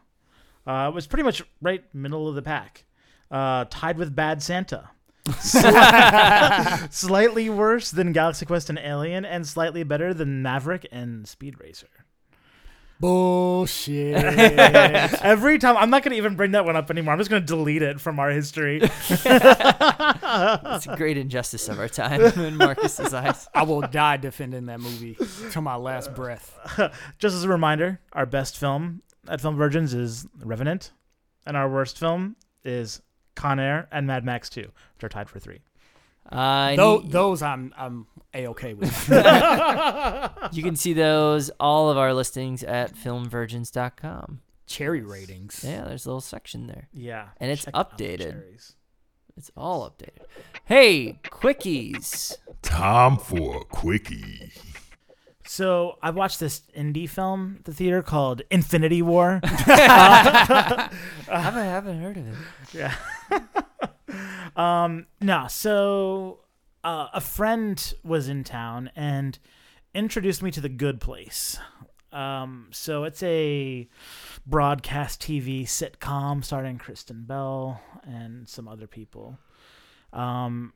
Uh, 0.68 0.86
it 0.88 0.94
was 0.94 1.08
pretty 1.08 1.24
much 1.24 1.42
right 1.64 1.84
middle 1.96 2.28
of 2.30 2.36
the 2.36 2.44
pack, 2.44 2.86
uh, 3.32 3.66
tied 3.72 3.98
with 3.98 4.16
Bad 4.16 4.44
Santa. 4.44 4.92
slightly 6.90 7.50
worse 7.50 7.92
than 7.92 8.12
Galaxy 8.12 8.46
Quest 8.46 8.70
and 8.70 8.80
Alien, 8.80 9.26
and 9.26 9.48
slightly 9.48 9.84
better 9.84 10.14
than 10.14 10.42
Maverick 10.42 10.88
and 10.92 11.28
Speed 11.28 11.60
Racer. 11.60 11.88
Bullshit. 13.02 14.16
Every 15.24 15.58
time, 15.58 15.76
I'm 15.76 15.90
not 15.90 16.04
going 16.04 16.12
to 16.12 16.18
even 16.18 16.36
bring 16.36 16.52
that 16.52 16.66
one 16.66 16.76
up 16.76 16.92
anymore. 16.92 17.14
I'm 17.14 17.20
just 17.20 17.32
going 17.32 17.42
to 17.42 17.48
delete 17.48 17.82
it 17.82 18.00
from 18.00 18.20
our 18.20 18.30
history. 18.30 18.80
It's 18.84 19.26
a 19.26 20.94
great 20.98 21.18
injustice 21.18 21.68
of 21.68 21.80
our 21.80 21.90
time 21.90 22.22
in 22.22 22.58
Marcus's 22.58 23.12
eyes. 23.12 23.48
I 23.56 23.64
will 23.64 23.82
die 23.82 24.18
defending 24.18 24.68
that 24.68 24.80
movie 24.80 25.18
to 25.52 25.62
my 25.62 25.76
last 25.78 26.14
breath. 26.14 26.56
just 27.18 27.36
as 27.36 27.44
a 27.44 27.50
reminder, 27.50 28.00
our 28.14 28.28
best 28.28 28.56
film 28.58 29.02
at 29.28 29.42
Film 29.42 29.56
Virgins 29.56 29.96
is 29.96 30.28
Revenant, 30.40 30.92
and 31.48 31.58
our 31.58 31.68
worst 31.68 31.98
film 31.98 32.36
is 32.64 33.02
Con 33.36 33.60
Air 33.60 33.88
and 33.92 34.08
Mad 34.08 34.24
Max 34.26 34.50
2, 34.50 34.62
which 34.62 35.04
are 35.04 35.10
tied 35.10 35.30
for 35.30 35.40
three. 35.40 35.60
Uh, 36.32 36.76
Tho- 36.76 36.98
and 36.98 37.06
you- 37.06 37.12
those 37.12 37.42
I'm 37.42 37.74
I'm 37.78 38.08
a 38.34 38.48
okay 38.48 38.74
with. 38.74 39.10
you 40.52 40.64
can 40.64 40.76
see 40.76 40.94
those 40.94 41.50
all 41.60 41.90
of 41.90 41.98
our 41.98 42.14
listings 42.14 42.64
at 42.64 42.94
filmvirgins.com. 42.96 44.42
Cherry 44.68 45.02
ratings. 45.02 45.64
Yeah, 45.68 45.84
there's 45.86 46.06
a 46.06 46.10
little 46.10 46.22
section 46.22 46.68
there. 46.68 46.88
Yeah. 46.94 47.30
And 47.38 47.52
it's 47.52 47.66
check 47.66 47.74
out 47.76 47.98
the 47.98 48.06
updated. 48.06 48.44
It's 49.36 49.52
all 49.58 49.90
updated. 49.90 50.26
Hey, 50.66 51.20
quickies. 51.26 52.38
Time 52.62 53.18
for 53.18 53.62
a 53.62 53.66
quickie. 53.66 54.52
So 55.52 55.98
I 56.02 56.12
watched 56.12 56.40
this 56.40 56.62
indie 56.78 57.10
film 57.10 57.58
at 57.60 57.66
the 57.66 57.74
theater 57.74 58.02
called 58.02 58.42
Infinity 58.50 59.02
War. 59.02 59.42
I 59.44 60.90
haven't, 61.28 61.66
haven't 61.66 62.02
heard 62.02 62.16
of 62.16 62.28
it. 62.30 62.36
Yeah. 62.72 62.96
um, 64.56 65.08
no, 65.20 65.48
so 65.50 66.40
uh, 66.86 67.10
a 67.14 67.20
friend 67.20 67.94
was 68.02 68.30
in 68.30 68.46
town 68.46 68.92
and 68.96 69.38
introduced 69.94 70.42
me 70.42 70.52
to 70.52 70.62
The 70.62 70.70
Good 70.70 71.02
Place. 71.02 71.60
Um, 72.14 72.70
so 72.72 73.04
it's 73.04 73.22
a 73.22 73.90
broadcast 74.48 75.22
TV 75.22 75.64
sitcom 75.64 76.46
starring 76.46 76.78
Kristen 76.78 77.26
Bell 77.26 77.82
and 78.04 78.48
some 78.48 78.70
other 78.70 78.88
people. 78.88 79.38
Um, 80.14 80.72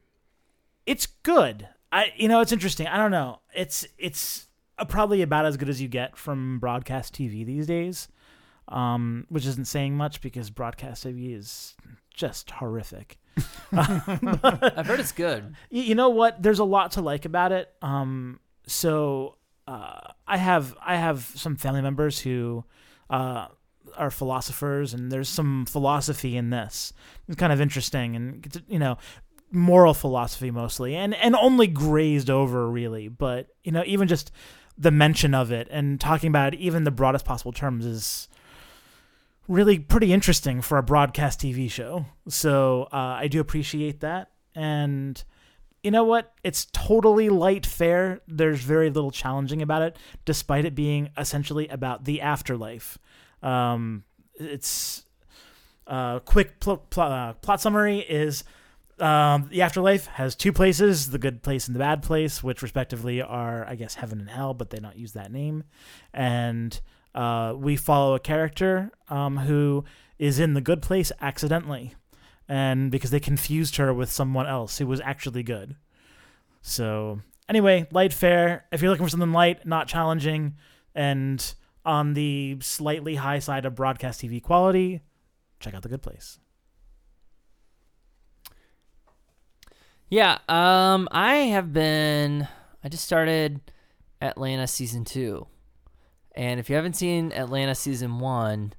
it's 0.85 1.05
good. 1.05 1.69
I, 1.93 2.11
you 2.17 2.27
know, 2.27 2.41
it's 2.41 2.51
interesting. 2.51 2.87
I 2.87 2.97
don't 2.97 3.11
know. 3.11 3.39
It's 3.53 3.87
it's 3.97 4.44
probably 4.89 5.21
about 5.21 5.45
as 5.45 5.57
good 5.57 5.69
as 5.69 5.81
you 5.81 5.87
get 5.87 6.17
from 6.17 6.59
broadcast 6.59 7.13
TV 7.13 7.45
these 7.45 7.65
days 7.67 8.09
um, 8.67 9.25
which 9.29 9.45
isn't 9.45 9.67
saying 9.67 9.95
much 9.95 10.21
because 10.21 10.49
broadcast 10.49 11.05
TV 11.05 11.35
is 11.35 11.75
just 12.13 12.51
horrific. 12.51 13.17
I've 13.71 14.87
heard 14.87 14.99
it's 14.99 15.11
good. 15.11 15.55
Y- 15.71 15.81
you 15.81 15.95
know 15.95 16.09
what? 16.09 16.41
There's 16.41 16.59
a 16.59 16.63
lot 16.63 16.91
to 16.91 17.01
like 17.01 17.25
about 17.25 17.51
it. 17.51 17.71
Um, 17.81 18.39
so 18.65 19.37
uh, 19.67 19.99
I 20.27 20.37
have 20.37 20.75
I 20.83 20.95
have 20.95 21.31
some 21.35 21.55
family 21.55 21.81
members 21.81 22.19
who 22.19 22.63
uh, 23.09 23.47
are 23.97 24.09
philosophers, 24.09 24.93
and 24.93 25.11
there's 25.11 25.29
some 25.29 25.65
philosophy 25.65 26.35
in 26.35 26.49
this. 26.49 26.93
It's 27.27 27.37
kind 27.37 27.53
of 27.53 27.61
interesting, 27.61 28.15
and 28.15 28.63
you 28.67 28.79
know, 28.79 28.97
moral 29.51 29.93
philosophy 29.93 30.49
mostly, 30.49 30.95
and 30.95 31.13
and 31.13 31.35
only 31.35 31.67
grazed 31.67 32.29
over 32.29 32.67
really. 32.69 33.09
But 33.09 33.49
you 33.63 33.71
know, 33.71 33.83
even 33.85 34.07
just 34.07 34.31
the 34.77 34.91
mention 34.91 35.33
of 35.33 35.51
it 35.51 35.67
and 35.71 35.99
talking 35.99 36.27
about 36.27 36.53
it, 36.53 36.59
even 36.59 36.83
the 36.83 36.91
broadest 36.91 37.25
possible 37.25 37.51
terms 37.51 37.85
is 37.85 38.27
really 39.47 39.79
pretty 39.79 40.11
interesting 40.11 40.61
for 40.61 40.77
a 40.77 40.83
broadcast 40.83 41.39
TV 41.39 41.69
show. 41.69 42.05
So 42.27 42.87
uh, 42.91 43.17
I 43.19 43.27
do 43.27 43.39
appreciate 43.39 44.01
that. 44.01 44.31
And 44.53 45.23
you 45.83 45.91
know 45.91 46.03
what? 46.03 46.33
It's 46.43 46.65
totally 46.73 47.29
light 47.29 47.65
fare. 47.65 48.21
There's 48.27 48.61
very 48.61 48.89
little 48.89 49.11
challenging 49.11 49.61
about 49.61 49.83
it, 49.83 49.97
despite 50.25 50.65
it 50.65 50.73
being 50.73 51.09
essentially 51.17 51.67
about 51.67 52.05
the 52.05 52.21
afterlife. 52.21 52.97
Um, 53.43 54.03
it's 54.39 55.05
uh, 55.87 56.19
quick 56.19 56.59
pl- 56.59 56.77
pl- 56.77 57.03
uh, 57.03 57.33
plot 57.33 57.61
summary 57.61 57.99
is 57.99 58.43
um, 58.99 59.49
the 59.49 59.61
afterlife 59.61 60.05
has 60.07 60.35
two 60.35 60.53
places 60.53 61.09
the 61.09 61.17
good 61.17 61.43
place 61.43 61.67
and 61.67 61.75
the 61.75 61.79
bad 61.79 62.01
place 62.01 62.41
which 62.41 62.61
respectively 62.61 63.21
are 63.21 63.65
i 63.67 63.75
guess 63.75 63.95
heaven 63.95 64.19
and 64.19 64.29
hell 64.29 64.53
but 64.53 64.69
they 64.69 64.77
don't 64.77 64.95
use 64.95 65.13
that 65.13 65.31
name. 65.31 65.63
And 66.13 66.79
uh, 67.13 67.53
we 67.57 67.75
follow 67.75 68.15
a 68.15 68.19
character 68.19 68.91
um, 69.09 69.37
who 69.37 69.85
is 70.19 70.39
in 70.39 70.53
the 70.53 70.61
good 70.61 70.81
place 70.81 71.11
accidentally 71.21 71.95
and 72.47 72.91
because 72.91 73.09
they 73.11 73.19
confused 73.19 73.77
her 73.77 73.93
with 73.93 74.11
someone 74.11 74.47
else 74.47 74.77
who 74.77 74.87
was 74.87 75.01
actually 75.01 75.43
good. 75.43 75.75
So 76.61 77.19
anyway 77.49 77.87
light 77.91 78.13
fare. 78.13 78.65
If 78.71 78.81
you're 78.81 78.91
looking 78.91 79.05
for 79.05 79.09
something 79.09 79.31
light 79.31 79.65
not 79.65 79.87
challenging 79.87 80.55
and 80.93 81.53
on 81.85 82.13
the 82.13 82.57
slightly 82.61 83.15
high 83.15 83.39
side 83.39 83.65
of 83.65 83.75
broadcast 83.75 84.21
tv 84.21 84.41
quality 84.41 85.01
check 85.59 85.73
out 85.73 85.83
the 85.83 85.89
good 85.89 86.01
place 86.01 86.39
Yeah, 90.15 90.37
um, 90.47 91.09
I 91.11 91.35
have 91.51 91.73
been. 91.73 92.47
I 92.81 92.87
just 92.87 93.03
started 93.03 93.59
Atlanta 94.21 94.65
season 94.65 95.03
two, 95.03 95.45
and 96.33 96.57
if 96.57 96.69
you 96.69 96.77
haven't 96.77 96.95
seen 96.95 97.33
Atlanta 97.33 97.75
season 97.75 98.19
one, 98.19 98.71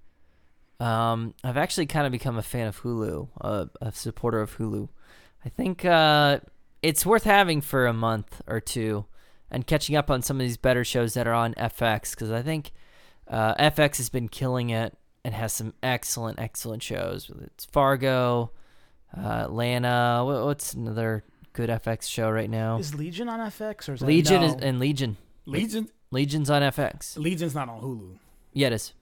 um, 0.80 1.34
I've 1.44 1.58
actually 1.58 1.84
kind 1.84 2.06
of 2.06 2.12
become 2.12 2.38
a 2.38 2.42
fan 2.42 2.68
of 2.68 2.80
Hulu, 2.80 3.28
a, 3.42 3.68
a 3.82 3.92
supporter 3.92 4.40
of 4.40 4.56
Hulu. 4.56 4.88
I 5.44 5.50
think 5.50 5.84
uh, 5.84 6.40
it's 6.80 7.04
worth 7.04 7.24
having 7.24 7.60
for 7.60 7.86
a 7.86 7.92
month 7.92 8.40
or 8.46 8.58
two, 8.58 9.04
and 9.50 9.66
catching 9.66 9.94
up 9.94 10.10
on 10.10 10.22
some 10.22 10.40
of 10.40 10.46
these 10.46 10.56
better 10.56 10.84
shows 10.84 11.12
that 11.12 11.26
are 11.26 11.34
on 11.34 11.52
FX 11.56 12.12
because 12.12 12.30
I 12.30 12.40
think 12.40 12.72
uh, 13.28 13.54
FX 13.56 13.98
has 13.98 14.08
been 14.08 14.30
killing 14.30 14.70
it 14.70 14.96
and 15.22 15.34
has 15.34 15.52
some 15.52 15.74
excellent, 15.82 16.40
excellent 16.40 16.82
shows. 16.82 17.30
It's 17.42 17.66
Fargo, 17.66 18.52
uh, 19.16 19.44
Atlanta. 19.44 20.22
What, 20.24 20.44
what's 20.44 20.74
another 20.74 21.24
good 21.52 21.70
FX 21.70 22.08
show 22.08 22.30
right 22.30 22.50
now? 22.50 22.78
Is 22.78 22.94
Legion 22.94 23.28
on 23.28 23.40
FX 23.40 23.88
or 23.88 23.94
is 23.94 24.00
that 24.00 24.06
Legion 24.06 24.40
no. 24.42 24.46
is 24.48 24.54
and 24.54 24.78
Legion. 24.78 25.16
Legion. 25.46 25.88
Legion's 26.10 26.50
on 26.50 26.62
FX. 26.62 27.16
Legion's 27.18 27.54
not 27.54 27.68
on 27.68 27.80
Hulu. 27.80 28.16
Yeah, 28.52 28.68
it 28.68 28.72
is. 28.74 28.92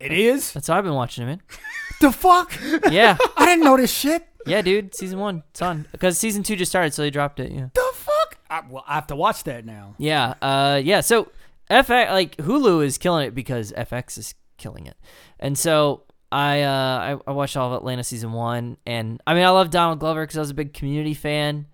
It 0.00 0.12
is. 0.12 0.52
That's 0.52 0.66
how 0.66 0.76
I've 0.76 0.84
been 0.84 0.94
watching 0.94 1.28
it, 1.28 1.40
The 2.00 2.12
fuck? 2.12 2.52
Yeah, 2.90 3.16
I 3.36 3.46
didn't 3.46 3.64
know 3.64 3.76
this 3.76 3.92
shit. 3.92 4.26
yeah, 4.46 4.60
dude. 4.60 4.94
Season 4.94 5.18
one, 5.18 5.42
it's 5.50 5.62
on 5.62 5.86
because 5.92 6.18
season 6.18 6.42
two 6.42 6.56
just 6.56 6.70
started, 6.70 6.92
so 6.92 7.02
they 7.02 7.10
dropped 7.10 7.40
it. 7.40 7.50
Yeah, 7.52 7.68
The 7.74 7.90
fuck? 7.94 8.38
I, 8.50 8.62
well, 8.68 8.84
I 8.86 8.94
have 8.94 9.06
to 9.08 9.16
watch 9.16 9.44
that 9.44 9.64
now. 9.64 9.94
yeah, 9.98 10.34
uh, 10.42 10.80
yeah. 10.84 11.00
So 11.00 11.30
FX, 11.70 12.10
like 12.10 12.36
Hulu, 12.36 12.84
is 12.84 12.98
killing 12.98 13.26
it 13.28 13.34
because 13.34 13.72
FX 13.72 14.18
is 14.18 14.34
killing 14.58 14.86
it, 14.86 14.96
and 15.40 15.56
so 15.58 16.03
I, 16.34 16.62
uh, 16.62 17.16
I, 17.26 17.30
I 17.30 17.32
watched 17.32 17.56
all 17.56 17.72
of 17.72 17.78
Atlanta 17.78 18.02
season 18.02 18.32
one, 18.32 18.76
and 18.84 19.22
I 19.24 19.34
mean, 19.34 19.44
I 19.44 19.50
love 19.50 19.70
Donald 19.70 20.00
Glover 20.00 20.24
because 20.24 20.36
I 20.36 20.40
was 20.40 20.50
a 20.50 20.54
big 20.54 20.74
Community 20.74 21.14
fan. 21.14 21.66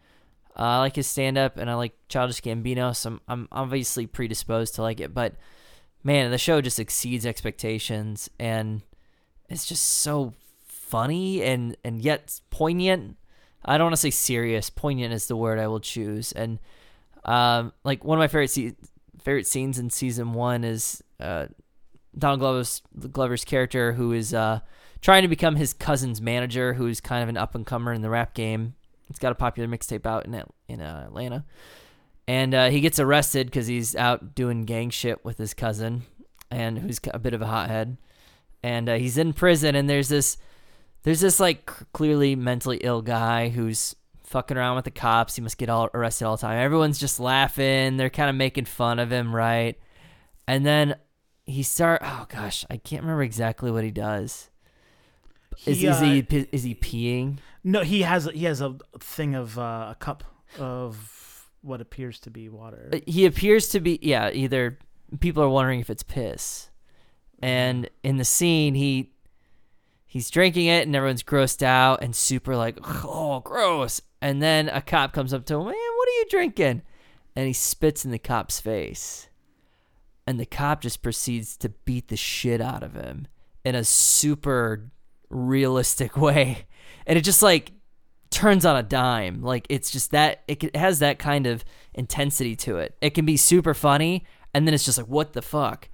Uh, 0.55 0.63
I 0.63 0.79
like 0.81 0.97
his 0.97 1.07
stand 1.07 1.39
up, 1.39 1.57
and 1.57 1.71
I 1.71 1.75
like 1.75 1.95
Childish 2.11 2.43
Gambino, 2.43 2.95
so 2.95 3.09
I'm, 3.09 3.21
I'm 3.27 3.49
obviously 3.51 4.07
predisposed 4.07 4.75
to 4.75 4.83
like 4.83 5.01
it. 5.01 5.15
But 5.15 5.37
man, 6.05 6.31
the 6.31 6.37
show 6.37 6.61
just 6.61 6.79
exceeds 6.79 7.25
expectations, 7.25 8.29
and 8.39 8.83
it's 9.49 9.65
just 9.65 9.83
so 9.83 10.35
funny 10.67 11.43
and 11.43 11.75
and 11.83 12.03
yet 12.03 12.39
poignant. 12.51 13.17
I 13.65 13.79
don't 13.79 13.87
want 13.87 13.95
to 13.95 14.03
say 14.03 14.11
serious. 14.11 14.69
Poignant 14.69 15.15
is 15.15 15.27
the 15.27 15.37
word 15.37 15.59
I 15.59 15.69
will 15.69 15.81
choose. 15.81 16.33
And 16.33 16.59
um, 17.25 17.73
like 17.83 18.05
one 18.05 18.19
of 18.19 18.21
my 18.21 18.29
favorite 18.29 18.51
se- 18.51 18.77
favorite 19.23 19.47
scenes 19.47 19.79
in 19.79 19.89
season 19.89 20.35
one 20.35 20.65
is 20.65 21.03
uh, 21.19 21.47
Donald 22.17 22.41
Glover's 22.41 22.83
Glover's 23.13 23.45
character 23.45 23.93
who 23.93 24.13
is 24.13 24.35
uh, 24.35 24.61
trying 25.01 25.23
to 25.23 25.29
become 25.29 25.57
his 25.57 25.73
cousin's 25.73 26.21
manager, 26.21 26.75
who's 26.75 27.01
kind 27.01 27.23
of 27.23 27.29
an 27.29 27.37
up 27.37 27.55
and 27.55 27.67
comer 27.67 27.93
in 27.93 28.03
the 28.03 28.11
rap 28.11 28.35
game. 28.35 28.75
He's 29.07 29.19
got 29.19 29.33
a 29.33 29.37
popular 29.37 29.69
mixtape 29.69 30.07
out 30.07 30.27
in 30.27 30.43
in 30.69 30.81
uh, 30.81 31.05
Atlanta, 31.07 31.45
and 32.29 32.55
uh, 32.55 32.71
he 32.71 32.81
gets 32.81 32.99
arrested 32.99 33.47
because 33.47 33.67
he's 33.67 33.97
out 33.97 34.35
doing 34.35 34.65
gang 34.65 34.91
shit 34.91 35.25
with 35.25 35.39
his 35.39 35.55
cousin, 35.55 36.03
and 36.51 36.79
who's 36.79 37.01
a 37.13 37.19
bit 37.19 37.35
of 37.35 37.43
a 37.43 37.47
hothead. 37.47 37.97
And 38.63 38.89
uh, 38.89 38.97
he's 38.97 39.17
in 39.17 39.33
prison, 39.33 39.75
and 39.75 39.89
there's 39.89 40.09
this 40.09 40.37
there's 41.03 41.21
this 41.21 41.41
like 41.41 41.71
clearly 41.93 42.37
mentally 42.37 42.79
ill 42.83 43.03
guy 43.03 43.49
who's 43.49 43.97
fucking 44.25 44.57
around 44.57 44.77
with 44.77 44.85
the 44.85 44.91
cops. 44.91 45.37
He 45.37 45.43
must 45.43 45.59
get 45.59 45.69
all 45.69 45.89
arrested 45.95 46.27
all 46.27 46.37
the 46.37 46.43
time. 46.43 46.59
Everyone's 46.59 47.01
just 47.01 47.19
laughing. 47.19 47.97
They're 47.97 48.11
kind 48.11 48.31
of 48.31 48.37
making 48.37 48.67
fun 48.67 48.99
of 48.99 49.11
him, 49.11 49.35
right? 49.35 49.77
And 50.47 50.65
then 50.65 50.97
he 51.51 51.63
start. 51.63 52.01
Oh 52.05 52.27
gosh, 52.29 52.65
I 52.71 52.77
can't 52.77 53.03
remember 53.03 53.23
exactly 53.23 53.71
what 53.71 53.85
he 53.85 53.91
does. 53.91 54.51
Is, 55.67 55.81
He, 55.81 55.87
is 55.87 55.97
uh, 55.97 56.05
he 56.05 56.47
is 56.53 56.63
he 56.63 56.75
peeing? 56.75 57.39
No, 57.63 57.83
he 57.83 58.03
has 58.03 58.27
he 58.33 58.45
has 58.45 58.61
a 58.61 58.77
thing 58.99 59.35
of 59.35 59.59
uh, 59.59 59.89
a 59.91 59.97
cup 59.99 60.25
of 60.59 61.49
what 61.63 61.81
appears 61.81 62.19
to 62.21 62.31
be 62.31 62.49
water. 62.49 62.91
Uh, 62.93 62.99
He 63.07 63.27
appears 63.27 63.69
to 63.71 63.81
be. 63.81 63.99
Yeah, 64.01 64.31
either 64.33 64.79
people 65.19 65.43
are 65.43 65.49
wondering 65.49 65.81
if 65.81 65.91
it's 65.91 66.03
piss, 66.03 66.71
and 67.43 67.91
in 68.03 68.17
the 68.17 68.25
scene 68.25 68.75
he 68.75 69.13
he's 70.07 70.31
drinking 70.31 70.67
it 70.67 70.87
and 70.87 70.97
everyone's 70.97 71.23
grossed 71.23 71.63
out 71.63 72.03
and 72.03 72.15
super 72.17 72.57
like 72.57 72.77
oh 73.05 73.41
gross 73.45 74.01
and 74.21 74.43
then 74.43 74.69
a 74.69 74.81
cop 74.83 75.13
comes 75.13 75.33
up 75.33 75.45
to 75.47 75.55
him 75.55 75.61
man 75.61 75.67
what 75.67 76.09
are 76.09 76.19
you 76.19 76.27
drinking 76.29 76.83
and 77.37 77.47
he 77.47 77.53
spits 77.53 78.05
in 78.05 78.11
the 78.11 78.19
cop's 78.19 78.61
face 78.61 79.29
and 80.31 80.39
the 80.39 80.47
cop 80.47 80.81
just 80.81 81.03
proceeds 81.03 81.57
to 81.57 81.69
beat 81.69 82.07
the 82.07 82.17
shit 82.17 82.61
out 82.61 82.85
of 82.85 82.95
him 82.95 83.27
in 83.65 83.75
a 83.75 83.83
super 83.83 84.93
realistic 85.29 86.17
way. 86.27 86.67
And 87.05 87.19
it 87.19 87.23
just 87.23 87.43
like 87.43 87.73
turns 88.31 88.65
on 88.65 88.77
a 88.77 88.83
dime. 88.85 89.43
Like 89.43 89.67
it's 89.69 89.91
just 89.91 90.13
that 90.13 90.45
it 90.47 90.77
has 90.77 91.01
that 91.01 91.19
kind 91.19 91.49
of 91.49 91.65
intensity 91.95 92.55
to 92.57 92.77
it. 92.77 92.97
It 93.01 93.11
can 93.11 93.25
be 93.25 93.37
super 93.37 93.75
funny 93.75 94.25
and 94.55 94.69
then 94.69 94.73
it's 94.73 94.85
just 94.85 94.99
like 94.99 95.09
what 95.09 95.33
the 95.33 95.43
fuck? 95.43 95.89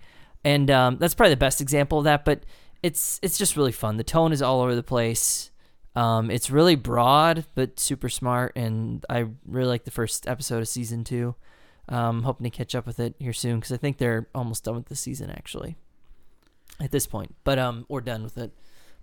And 0.44 0.70
um, 0.70 0.98
that's 0.98 1.14
probably 1.14 1.32
the 1.32 1.38
best 1.38 1.62
example 1.62 1.96
of 1.98 2.04
that 2.04 2.26
but 2.26 2.44
it's 2.82 3.18
it's 3.22 3.38
just 3.38 3.56
really 3.56 3.72
fun. 3.72 3.96
The 3.96 4.04
tone 4.04 4.32
is 4.32 4.42
all 4.42 4.60
over 4.60 4.74
the 4.74 4.82
place. 4.82 5.50
Um, 5.94 6.30
it's 6.30 6.50
really 6.50 6.74
broad 6.74 7.46
but 7.54 7.80
super 7.80 8.10
smart 8.10 8.52
and 8.54 9.02
i 9.08 9.24
really 9.46 9.70
like 9.70 9.84
the 9.84 9.90
first 9.90 10.28
episode 10.28 10.58
of 10.58 10.68
season 10.68 11.04
two 11.04 11.34
um, 11.88 12.22
hoping 12.22 12.44
to 12.44 12.50
catch 12.50 12.74
up 12.74 12.86
with 12.86 12.98
it 12.98 13.14
here 13.18 13.32
soon 13.32 13.58
because 13.60 13.72
i 13.72 13.76
think 13.76 13.98
they're 13.98 14.28
almost 14.34 14.64
done 14.64 14.74
with 14.74 14.86
the 14.86 14.96
season 14.96 15.30
actually 15.30 15.76
at 16.80 16.90
this 16.90 17.06
point 17.06 17.34
but 17.44 17.58
um 17.58 17.86
we're 17.88 18.00
done 18.00 18.22
with 18.22 18.36
it 18.38 18.52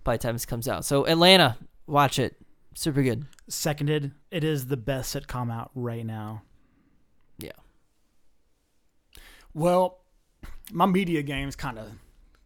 by 0.04 0.16
the 0.16 0.22
time 0.22 0.34
this 0.34 0.46
comes 0.46 0.68
out 0.68 0.84
so 0.84 1.04
atlanta 1.04 1.56
watch 1.86 2.18
it 2.18 2.36
super 2.74 3.02
good 3.02 3.26
Seconded, 3.48 4.12
it 4.30 4.42
is 4.42 4.66
the 4.66 4.76
best 4.76 5.14
sitcom 5.14 5.52
out 5.52 5.70
right 5.74 6.04
now. 6.04 6.42
Yeah. 7.38 7.52
Well, 9.52 10.00
my 10.72 10.86
media 10.86 11.22
game's 11.22 11.56
kind 11.56 11.78
of 11.78 11.88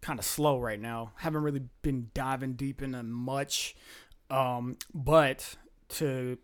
kind 0.00 0.18
of 0.18 0.24
slow 0.24 0.58
right 0.58 0.80
now. 0.80 1.12
Haven't 1.16 1.42
really 1.42 1.62
been 1.82 2.10
diving 2.14 2.54
deep 2.54 2.82
into 2.82 3.02
much. 3.04 3.76
Um, 4.28 4.76
but 4.92 5.56
to 5.90 6.38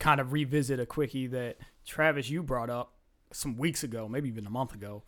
kind 0.00 0.18
of 0.18 0.32
revisit 0.32 0.80
a 0.80 0.86
quickie 0.86 1.26
that 1.26 1.58
Travis 1.86 2.28
you 2.30 2.42
brought 2.42 2.70
up 2.70 2.92
some 3.32 3.56
weeks 3.56 3.82
ago, 3.82 4.08
maybe 4.08 4.28
even 4.28 4.46
a 4.46 4.50
month 4.50 4.74
ago. 4.74 5.02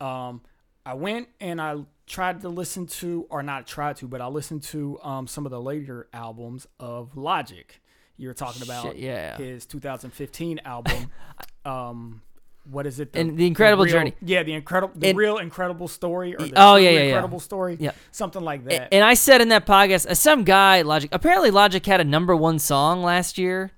Um, 0.00 0.40
I 0.86 0.94
went 0.94 1.28
and 1.40 1.60
I 1.60 1.76
tried 2.06 2.40
to 2.42 2.48
listen 2.48 2.86
to, 2.86 3.26
or 3.30 3.42
not 3.42 3.66
tried 3.66 3.96
to, 3.96 4.08
but 4.08 4.20
I 4.20 4.26
listened 4.28 4.62
to 4.64 4.98
um, 5.02 5.26
some 5.26 5.44
of 5.44 5.50
the 5.50 5.60
later 5.60 6.08
albums 6.12 6.66
of 6.80 7.16
Logic. 7.16 7.80
You 8.16 8.28
were 8.28 8.34
talking 8.34 8.62
about 8.62 8.84
Shit, 8.84 8.96
yeah. 8.96 9.36
his 9.36 9.66
2015 9.66 10.60
album. 10.64 11.10
um, 11.64 12.22
what 12.70 12.86
is 12.86 13.00
it? 13.00 13.12
The, 13.12 13.20
And 13.20 13.36
The 13.38 13.46
Incredible 13.46 13.84
real- 13.84 13.92
Journey. 13.92 14.14
Yeah, 14.22 14.42
the 14.42 14.52
incredible, 14.54 14.92
the 14.98 15.08
And- 15.08 15.18
real 15.18 15.38
incredible 15.38 15.88
story, 15.88 16.34
or 16.34 16.38
the 16.38 16.52
Oh, 16.56 16.76
yeah, 16.76 16.90
yeah, 16.90 16.98
yeah. 16.98 17.04
incredible 17.06 17.40
story. 17.40 17.76
Yeah. 17.80 17.92
something 18.10 18.42
like 18.42 18.64
that. 18.64 18.92
And 18.92 19.04
I 19.04 19.14
said 19.14 19.40
in 19.40 19.48
that 19.50 19.66
podcast, 19.66 20.06
uh, 20.06 20.14
some 20.14 20.44
guy 20.44 20.82
Logic. 20.82 21.08
Apparently, 21.12 21.50
Logic 21.50 21.84
had 21.84 22.00
a 22.00 22.04
number 22.04 22.34
one 22.34 22.58
song 22.58 23.02
last 23.02 23.38
year. 23.38 23.72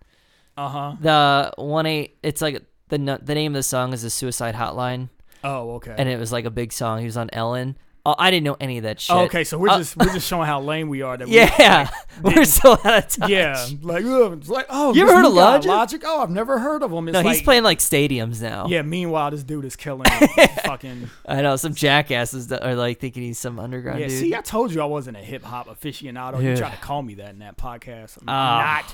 Uh 0.56 0.68
huh. 0.68 0.96
The 1.00 1.52
one 1.56 1.86
eight. 1.86 2.18
It's 2.22 2.40
like 2.42 2.62
the 2.88 2.98
the 3.22 3.34
name 3.34 3.52
of 3.52 3.58
the 3.58 3.62
song 3.62 3.92
is 3.92 4.02
the 4.02 4.10
Suicide 4.10 4.54
Hotline, 4.54 5.08
Oh, 5.44 5.72
okay. 5.76 5.94
and 5.96 6.08
it 6.08 6.18
was 6.18 6.32
like 6.32 6.44
a 6.44 6.50
big 6.50 6.72
song. 6.72 6.98
He 7.00 7.04
was 7.06 7.16
on 7.16 7.30
Ellen. 7.32 7.76
Oh, 8.06 8.14
I 8.18 8.30
didn't 8.30 8.44
know 8.44 8.56
any 8.58 8.78
of 8.78 8.84
that 8.84 8.98
shit. 8.98 9.14
Oh, 9.14 9.20
okay, 9.24 9.44
so 9.44 9.58
we're 9.58 9.68
Uh, 9.68 9.76
just 9.78 9.94
we're 9.94 10.10
just 10.12 10.26
showing 10.26 10.46
how 10.46 10.58
lame 10.60 10.88
we 10.88 11.02
are. 11.02 11.18
That 11.18 11.28
we, 11.28 11.34
Yeah, 11.36 11.90
we're 12.22 12.44
so 12.46 12.72
out 12.72 12.86
of 12.86 13.08
touch. 13.08 13.28
yeah, 13.28 13.66
like 13.82 14.04
ugh, 14.06 14.42
like 14.48 14.64
oh, 14.70 14.94
You 14.94 15.02
ever 15.02 15.16
heard 15.16 15.26
of 15.26 15.34
Logic? 15.34 15.68
Logic? 15.68 16.02
Oh, 16.06 16.22
I've 16.22 16.30
never 16.30 16.58
heard 16.58 16.82
of 16.82 16.90
him. 16.90 17.08
It's 17.08 17.12
No, 17.12 17.20
like, 17.20 17.34
he's 17.34 17.42
playing 17.42 17.62
like 17.62 17.78
stadiums 17.78 18.40
now. 18.40 18.66
Yeah. 18.68 18.80
Meanwhile, 18.82 19.32
this 19.32 19.42
dude 19.42 19.66
is 19.66 19.76
killing 19.76 20.04
fucking. 20.64 21.10
I 21.28 21.42
know 21.42 21.56
some 21.56 21.74
jackasses 21.74 22.46
that 22.48 22.62
are 22.64 22.74
like 22.74 23.00
thinking 23.00 23.22
he's 23.22 23.38
some 23.38 23.58
underground 23.58 24.00
Yeah. 24.00 24.08
dude. 24.08 24.18
See, 24.18 24.34
I 24.34 24.40
told 24.40 24.72
you 24.72 24.80
I 24.80 24.86
wasn't 24.86 25.18
a 25.18 25.20
hip 25.20 25.42
hop 25.44 25.68
aficionado. 25.68 26.42
Yeah. 26.42 26.50
You 26.52 26.56
tried 26.56 26.70
to 26.72 26.78
call 26.78 27.02
me 27.02 27.16
that 27.16 27.30
in 27.30 27.40
that 27.40 27.58
podcast. 27.58 28.16
I'm 28.22 28.28
Ah. 28.28 28.86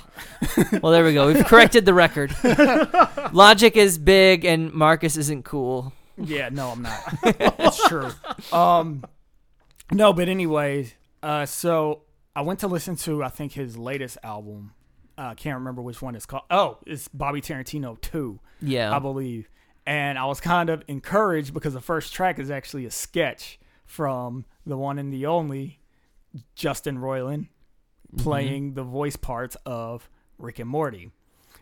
not. 0.72 0.82
well, 0.82 0.90
there 0.90 1.04
we 1.04 1.14
go. 1.14 1.28
We've 1.28 1.44
corrected 1.46 1.84
the 1.84 1.94
record. 1.94 2.34
Logic 3.32 3.76
is 3.76 3.98
big, 3.98 4.44
and 4.44 4.72
Marcus 4.72 5.16
isn't 5.16 5.44
cool. 5.44 5.92
Yeah, 6.18 6.48
no, 6.51 6.68
I'm 6.70 6.82
not. 6.82 7.01
That's 7.38 7.88
true. 7.88 8.10
Um, 8.52 9.05
no, 9.93 10.12
but 10.12 10.28
anyways, 10.28 10.94
uh, 11.22 11.47
so 11.47 12.02
I 12.34 12.43
went 12.43 12.60
to 12.60 12.68
listen 12.68 12.97
to 12.97 13.22
I 13.22 13.28
think 13.28 13.52
his 13.52 13.76
latest 13.76 14.18
album. 14.22 14.72
I 15.18 15.30
uh, 15.30 15.34
can't 15.34 15.59
remember 15.59 15.80
which 15.80 16.02
one 16.02 16.14
it's 16.14 16.26
called. 16.26 16.44
Oh, 16.51 16.78
it's 16.86 17.09
Bobby 17.09 17.40
Tarantino 17.40 17.98
Two, 18.01 18.38
Yeah. 18.60 18.94
I 18.94 18.98
believe. 18.98 19.48
And 19.86 20.18
I 20.18 20.26
was 20.26 20.40
kind 20.40 20.68
of 20.68 20.82
encouraged 20.88 21.55
because 21.55 21.72
the 21.72 21.80
first 21.80 22.12
track 22.12 22.38
is 22.38 22.51
actually 22.51 22.84
a 22.86 22.90
sketch 22.90 23.59
from 23.86 24.44
the 24.66 24.76
one 24.76 24.98
and 24.98 25.12
the 25.12 25.26
only 25.26 25.78
Justin 26.55 26.98
Roiland 26.98 27.48
playing 28.18 28.74
the 28.74 28.82
voice 28.82 29.16
parts 29.16 29.56
of 29.64 30.10
Rick 30.38 30.59
and 30.59 30.68
Morty. 30.68 31.12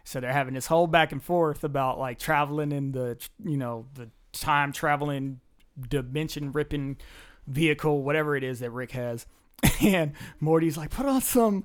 So 0.05 0.21
they're 0.21 0.33
having 0.33 0.55
this 0.55 0.67
whole 0.67 0.87
back 0.87 1.13
and 1.13 1.23
forth 1.23 1.65
about 1.65 1.99
like 1.99 2.19
traveling 2.19 2.73
in 2.73 2.93
the 2.93 3.19
you 3.45 3.57
know 3.57 3.87
the 3.95 4.09
time 4.41 4.73
traveling 4.73 5.41
dimension 5.89 6.53
ripping 6.53 6.97
vehicle 7.47 8.03
whatever 8.03 8.37
it 8.37 8.45
is 8.45 8.61
that 8.61 8.71
Rick 8.71 8.93
has, 8.93 9.27
and 9.81 10.13
Morty's 10.41 10.77
like 10.77 10.91
put 10.91 11.07
on 11.07 11.21
some 11.21 11.65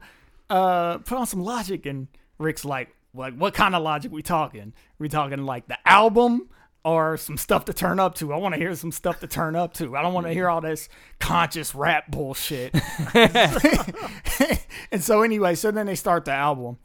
uh 0.50 0.98
put 1.00 1.18
on 1.18 1.28
some 1.28 1.42
logic 1.44 1.86
and 1.86 2.08
Rick's 2.38 2.66
like 2.66 2.96
like 3.14 3.36
what 3.36 3.54
kind 3.54 3.76
of 3.76 3.84
logic 3.84 4.12
we 4.12 4.22
talking? 4.22 4.74
We 4.98 5.10
talking 5.10 5.46
like 5.46 5.68
the 5.68 5.78
album 5.88 6.50
or 6.84 7.18
some 7.18 7.38
stuff 7.38 7.66
to 7.66 7.74
turn 7.74 8.00
up 8.00 8.16
to? 8.16 8.34
I 8.34 8.38
want 8.38 8.56
to 8.56 8.60
hear 8.60 8.74
some 8.76 8.92
stuff 8.92 9.20
to 9.20 9.28
turn 9.28 9.56
up 9.56 9.74
to. 9.76 9.96
I 9.96 10.02
don't 10.02 10.14
want 10.14 10.28
to 10.28 10.34
hear 10.34 10.50
all 10.50 10.62
this 10.62 10.90
conscious 11.20 11.76
rap 11.76 12.10
bullshit. 12.10 12.74
and 14.92 15.04
so 15.04 15.22
anyway, 15.22 15.56
so 15.56 15.72
then 15.72 15.86
they 15.88 15.96
start 15.96 16.26
the 16.26 16.32
album, 16.32 16.78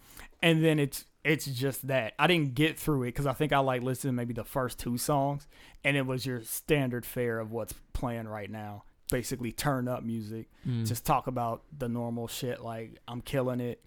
and 0.42 0.64
then 0.64 0.78
it's 0.78 1.04
it's 1.24 1.46
just 1.46 1.86
that 1.88 2.12
I 2.18 2.26
didn't 2.26 2.54
get 2.54 2.78
through 2.78 3.04
it 3.04 3.08
because 3.08 3.26
I 3.26 3.32
think 3.32 3.52
I 3.52 3.58
like 3.58 3.82
listened 3.82 4.10
to 4.10 4.12
maybe 4.12 4.34
the 4.34 4.44
first 4.44 4.78
two 4.78 4.98
songs, 4.98 5.48
and 5.82 5.96
it 5.96 6.06
was 6.06 6.26
your 6.26 6.42
standard 6.42 7.06
fare 7.06 7.38
of 7.40 7.50
what's 7.50 7.74
playing 7.92 8.28
right 8.28 8.50
now. 8.50 8.84
Basically, 9.10 9.50
turn 9.50 9.88
up 9.88 10.02
music. 10.02 10.48
Mm. 10.66 10.86
Just 10.86 11.04
talk 11.04 11.26
about 11.26 11.62
the 11.76 11.88
normal 11.88 12.28
shit 12.28 12.60
like 12.60 12.98
I'm 13.08 13.22
killing 13.22 13.60
it. 13.60 13.82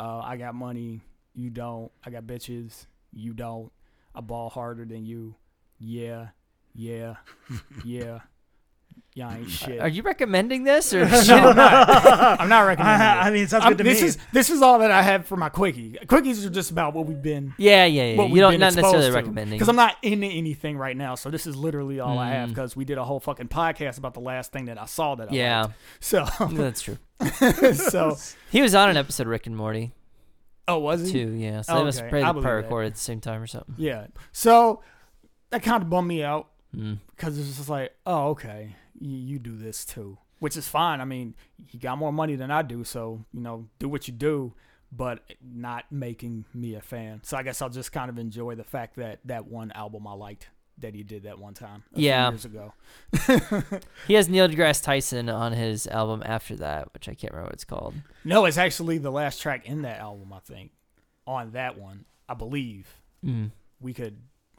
Uh, 0.00 0.20
I 0.20 0.36
got 0.36 0.54
money. 0.54 1.02
You 1.34 1.50
don't. 1.50 1.90
I 2.04 2.10
got 2.10 2.24
bitches. 2.24 2.86
You 3.12 3.34
don't. 3.34 3.70
I 4.14 4.20
ball 4.20 4.48
harder 4.48 4.84
than 4.84 5.04
you. 5.04 5.34
Yeah. 5.78 6.28
Yeah. 6.74 7.16
yeah. 7.84 8.20
Yeah, 9.18 9.28
I 9.30 9.38
ain't 9.38 9.50
shit. 9.50 9.80
Are 9.80 9.88
you 9.88 10.02
recommending 10.02 10.62
this 10.62 10.94
or? 10.94 11.04
no, 11.04 11.08
I'm 11.08 11.56
not. 11.56 11.88
I'm 12.40 12.48
not 12.48 12.60
recommending 12.60 13.00
it. 13.06 13.10
I 13.10 13.30
mean, 13.30 13.42
it 13.44 13.50
sounds 13.50 13.64
I'm- 13.64 13.72
good 13.72 13.78
to 13.78 13.84
this 13.84 14.00
me. 14.00 14.06
is 14.08 14.18
this 14.32 14.48
is 14.48 14.62
all 14.62 14.78
that 14.78 14.92
I 14.92 15.02
have 15.02 15.26
for 15.26 15.36
my 15.36 15.48
quickie. 15.48 15.98
Quickies 16.06 16.46
are 16.46 16.50
just 16.50 16.70
about 16.70 16.94
what 16.94 17.06
we've 17.06 17.20
been. 17.20 17.52
yeah, 17.58 17.84
yeah, 17.84 18.10
yeah. 18.12 18.16
What 18.16 18.28
You 18.28 18.34
we've 18.34 18.40
don't 18.42 18.52
not 18.60 18.74
necessarily 18.76 19.08
to. 19.08 19.12
recommending. 19.12 19.58
because 19.58 19.68
I'm 19.68 19.74
not 19.74 19.96
into 20.02 20.28
anything 20.28 20.78
right 20.78 20.96
now. 20.96 21.16
So 21.16 21.30
this 21.30 21.46
is 21.48 21.56
literally 21.56 21.98
all 21.98 22.16
I 22.18 22.30
have 22.30 22.46
Mm. 22.48 22.52
because 22.52 22.76
we 22.76 22.84
did 22.84 22.96
a 22.98 23.04
whole 23.04 23.18
fucking 23.18 23.48
podcast 23.48 23.98
about 23.98 24.14
the 24.14 24.20
last 24.20 24.52
thing 24.52 24.66
that 24.66 24.80
I 24.80 24.86
saw 24.86 25.16
that 25.16 25.32
I 25.32 25.34
Yeah, 25.34 25.60
liked. 25.62 25.74
So 25.98 26.24
that's 26.52 26.80
true. 26.82 26.98
so 27.74 28.16
He 28.52 28.62
was 28.62 28.74
on 28.76 28.88
an 28.88 28.96
episode 28.96 29.24
of 29.24 29.30
Rick 29.30 29.46
and 29.48 29.56
Morty 29.56 29.92
oh 30.68 30.78
was 30.78 31.06
he? 31.06 31.12
too. 31.12 31.30
Yeah, 31.32 31.62
so 31.62 31.72
Oh, 31.74 31.78
they 31.78 31.84
must 31.84 31.98
okay. 32.02 32.08
probably 32.10 32.22
I 32.22 32.24
probably 32.26 32.42
believe 32.42 32.54
that. 32.56 32.62
recorded 32.66 32.86
at 32.88 32.94
the 32.94 33.00
same 33.00 33.20
time 33.20 33.42
or 33.42 33.46
something. 33.48 33.74
Yeah. 33.78 34.06
So 34.32 34.82
that 35.50 35.62
kind 35.64 35.82
of 35.82 35.90
bummed 35.90 36.06
me 36.06 36.22
out 36.22 36.46
Mm. 36.76 36.98
because 37.16 37.38
it's 37.38 37.56
just 37.56 37.70
like, 37.70 37.94
oh 38.06 38.28
okay, 38.28 38.76
you, 39.00 39.16
you 39.16 39.38
do 39.38 39.56
this 39.56 39.84
too, 39.84 40.18
which 40.38 40.56
is 40.56 40.66
fine. 40.68 41.00
I 41.00 41.04
mean, 41.04 41.34
you 41.70 41.78
got 41.80 41.98
more 41.98 42.12
money 42.12 42.36
than 42.36 42.50
I 42.50 42.62
do, 42.62 42.84
so 42.84 43.24
you 43.32 43.40
know, 43.40 43.68
do 43.78 43.88
what 43.88 44.08
you 44.08 44.14
do. 44.14 44.54
But 44.90 45.20
not 45.42 45.84
making 45.92 46.46
me 46.54 46.74
a 46.74 46.80
fan. 46.80 47.20
So 47.22 47.36
I 47.36 47.42
guess 47.42 47.60
I'll 47.60 47.68
just 47.68 47.92
kind 47.92 48.08
of 48.08 48.16
enjoy 48.18 48.54
the 48.54 48.64
fact 48.64 48.96
that 48.96 49.18
that 49.26 49.46
one 49.46 49.70
album 49.72 50.06
I 50.06 50.14
liked 50.14 50.48
that 50.78 50.94
he 50.94 51.02
did 51.02 51.24
that 51.24 51.38
one 51.38 51.52
time. 51.52 51.82
Yeah. 51.92 52.30
years 52.30 52.46
ago. 52.46 52.72
He 54.06 54.14
has 54.14 54.28
Neil 54.30 54.48
deGrasse 54.48 54.82
Tyson 54.82 55.28
on 55.28 55.52
his 55.52 55.86
album 55.88 56.22
after 56.24 56.56
that, 56.56 56.94
which 56.94 57.06
I 57.06 57.12
can't 57.14 57.32
remember 57.34 57.48
what 57.48 57.52
it's 57.54 57.64
called. 57.64 57.94
No, 58.24 58.46
it's 58.46 58.56
actually 58.56 58.96
the 58.96 59.10
last 59.12 59.42
track 59.42 59.66
in 59.66 59.82
that 59.82 59.98
album. 60.00 60.32
I 60.32 60.38
think 60.38 60.70
on 61.26 61.50
that 61.52 61.76
one, 61.78 62.06
I 62.28 62.32
believe 62.34 62.88
Mm. 63.24 63.50
we 63.80 63.92
could 63.92 64.16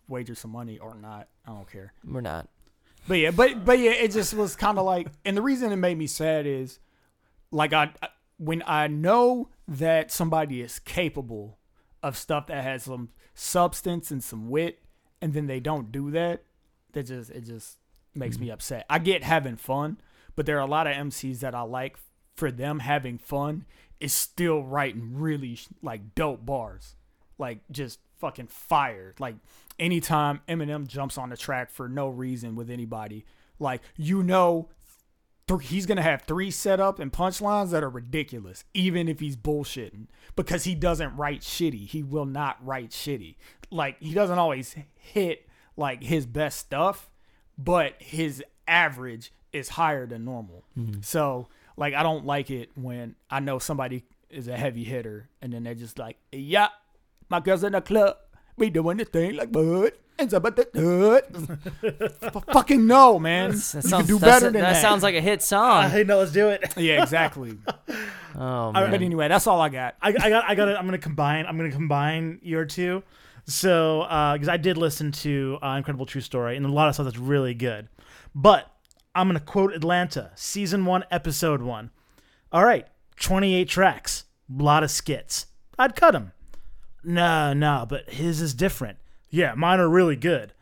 wager 0.07 0.35
some 0.35 0.51
money 0.51 0.77
or 0.77 0.93
not. 0.93 1.27
I 1.47 1.51
don't 1.53 1.71
care. 1.71 1.93
We're 2.05 2.21
not. 2.21 2.49
But 3.07 3.15
yeah, 3.15 3.31
but 3.31 3.65
but 3.65 3.79
yeah, 3.79 3.91
it 3.91 4.11
just 4.11 4.33
was 4.33 4.55
kind 4.55 4.77
of 4.77 4.85
like, 4.85 5.07
and 5.25 5.35
the 5.35 5.41
reason 5.41 5.71
it 5.71 5.77
made 5.77 5.97
me 5.97 6.07
sad 6.07 6.45
is, 6.45 6.79
like 7.51 7.73
I, 7.73 7.91
when 8.37 8.63
I 8.65 8.87
know 8.87 9.49
that 9.67 10.11
somebody 10.11 10.61
is 10.61 10.79
capable 10.79 11.57
of 12.03 12.17
stuff 12.17 12.47
that 12.47 12.63
has 12.63 12.83
some 12.83 13.09
substance 13.33 14.11
and 14.11 14.23
some 14.23 14.49
wit, 14.49 14.79
and 15.21 15.33
then 15.33 15.47
they 15.47 15.59
don't 15.59 15.91
do 15.91 16.11
that, 16.11 16.43
that 16.93 17.03
just 17.07 17.31
it 17.31 17.45
just 17.45 17.77
makes 18.15 18.37
me 18.37 18.47
mm-hmm. 18.47 18.53
upset. 18.53 18.85
I 18.89 18.99
get 18.99 19.23
having 19.23 19.55
fun, 19.55 19.99
but 20.35 20.45
there 20.45 20.57
are 20.57 20.65
a 20.65 20.69
lot 20.69 20.87
of 20.87 20.95
MCs 20.95 21.39
that 21.39 21.55
I 21.55 21.61
like 21.61 21.97
for 22.35 22.51
them 22.51 22.79
having 22.79 23.17
fun 23.17 23.65
is 23.99 24.13
still 24.13 24.63
writing 24.63 25.11
really 25.15 25.59
like 25.81 26.15
dope 26.15 26.45
bars, 26.45 26.95
like 27.39 27.59
just 27.71 27.99
fucking 28.19 28.47
fire. 28.47 29.15
Like 29.19 29.35
anytime 29.79 30.41
Eminem 30.47 30.87
jumps 30.87 31.17
on 31.17 31.29
the 31.29 31.37
track 31.37 31.71
for 31.71 31.89
no 31.89 32.09
reason 32.09 32.55
with 32.55 32.69
anybody, 32.69 33.25
like 33.59 33.81
you 33.95 34.21
know, 34.21 34.69
th- 35.47 35.67
he's 35.67 35.85
gonna 35.85 36.01
have 36.01 36.23
three 36.23 36.51
set 36.51 36.79
up 36.79 36.99
and 36.99 37.11
punchlines 37.11 37.71
that 37.71 37.83
are 37.83 37.89
ridiculous, 37.89 38.63
even 38.73 39.07
if 39.07 39.19
he's 39.19 39.35
bullshitting, 39.35 40.07
because 40.35 40.65
he 40.65 40.75
doesn't 40.75 41.15
write 41.15 41.41
shitty. 41.41 41.87
He 41.87 42.03
will 42.03 42.25
not 42.25 42.57
write 42.63 42.91
shitty. 42.91 43.35
Like 43.71 43.99
he 43.99 44.13
doesn't 44.13 44.37
always 44.37 44.75
hit 44.95 45.47
like 45.77 46.03
his 46.03 46.25
best 46.25 46.59
stuff, 46.59 47.09
but 47.57 47.95
his 47.99 48.43
average 48.67 49.31
is 49.51 49.69
higher 49.69 50.05
than 50.05 50.25
normal. 50.25 50.65
Mm-hmm. 50.77 51.01
So 51.01 51.47
like 51.77 51.93
I 51.93 52.03
don't 52.03 52.25
like 52.25 52.51
it 52.51 52.69
when 52.75 53.15
I 53.29 53.39
know 53.39 53.59
somebody 53.59 54.03
is 54.29 54.47
a 54.47 54.55
heavy 54.55 54.83
hitter 54.83 55.29
and 55.41 55.51
then 55.53 55.63
they're 55.63 55.73
just 55.73 55.97
like, 55.97 56.17
yeah, 56.31 56.67
my 57.29 57.39
girl's 57.39 57.63
in 57.63 57.73
the 57.73 57.81
club, 57.81 58.17
we 58.57 58.69
doing 58.69 58.97
the 58.97 59.05
thing 59.05 59.35
like 59.35 59.51
bud. 59.51 59.93
And 60.17 60.33
about 60.33 60.57
the 60.57 60.67
F- 62.21 62.43
fucking 62.51 62.85
no, 62.85 63.17
man. 63.19 63.51
That 63.51 63.55
you 63.55 63.61
sounds, 63.61 63.89
can 63.89 64.05
do 64.05 64.19
that's- 64.19 64.39
better 64.41 64.51
than 64.51 64.61
that. 64.61 64.73
that 64.73 64.81
sounds 64.81 65.01
like 65.01 65.15
a 65.15 65.21
hit 65.21 65.41
song. 65.41 65.89
Hey, 65.89 66.03
no, 66.03 66.17
let's 66.19 66.33
do 66.33 66.49
it. 66.49 66.73
yeah, 66.77 67.01
exactly. 67.01 67.57
Oh 68.35 68.71
I- 68.75 68.81
man. 68.81 68.91
but 68.91 69.01
anyway, 69.01 69.27
that's 69.27 69.47
all 69.47 69.59
I 69.59 69.69
got. 69.69 69.95
I, 70.01 70.09
I 70.09 70.29
got 70.29 70.43
I 70.45 70.55
got 70.55 70.67
it. 70.67 70.77
I'm 70.77 70.85
gonna 70.85 70.97
combine. 70.99 71.45
I'm 71.47 71.57
gonna 71.57 71.71
combine 71.71 72.39
your 72.43 72.63
two. 72.63 73.01
So 73.45 74.03
because 74.33 74.47
I 74.47 74.57
did 74.57 74.77
listen 74.77 75.11
to 75.13 75.57
uh, 75.63 75.75
Incredible 75.77 76.05
True 76.05 76.21
Story 76.21 76.55
and 76.55 76.63
a 76.65 76.69
lot 76.69 76.87
of 76.89 76.93
stuff 76.93 77.05
that's 77.05 77.17
really 77.17 77.55
good, 77.55 77.89
but 78.35 78.71
I'm 79.15 79.27
gonna 79.27 79.39
quote 79.39 79.73
Atlanta 79.73 80.31
season 80.35 80.85
one 80.85 81.05
episode 81.09 81.61
one. 81.63 81.89
All 82.51 82.63
right, 82.63 82.87
28 83.19 83.67
tracks, 83.67 84.25
a 84.57 84.61
lot 84.61 84.83
of 84.83 84.91
skits. 84.91 85.47
I'd 85.79 85.95
cut 85.95 86.11
them. 86.11 86.31
No, 87.03 87.53
no, 87.53 87.85
but 87.87 88.09
his 88.09 88.41
is 88.41 88.53
different. 88.53 88.97
Yeah, 89.29 89.53
mine 89.55 89.79
are 89.79 89.87
really 89.89 90.15
good. 90.15 90.53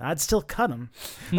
I'd 0.00 0.20
still 0.20 0.40
cut 0.42 0.70
them. 0.70 0.90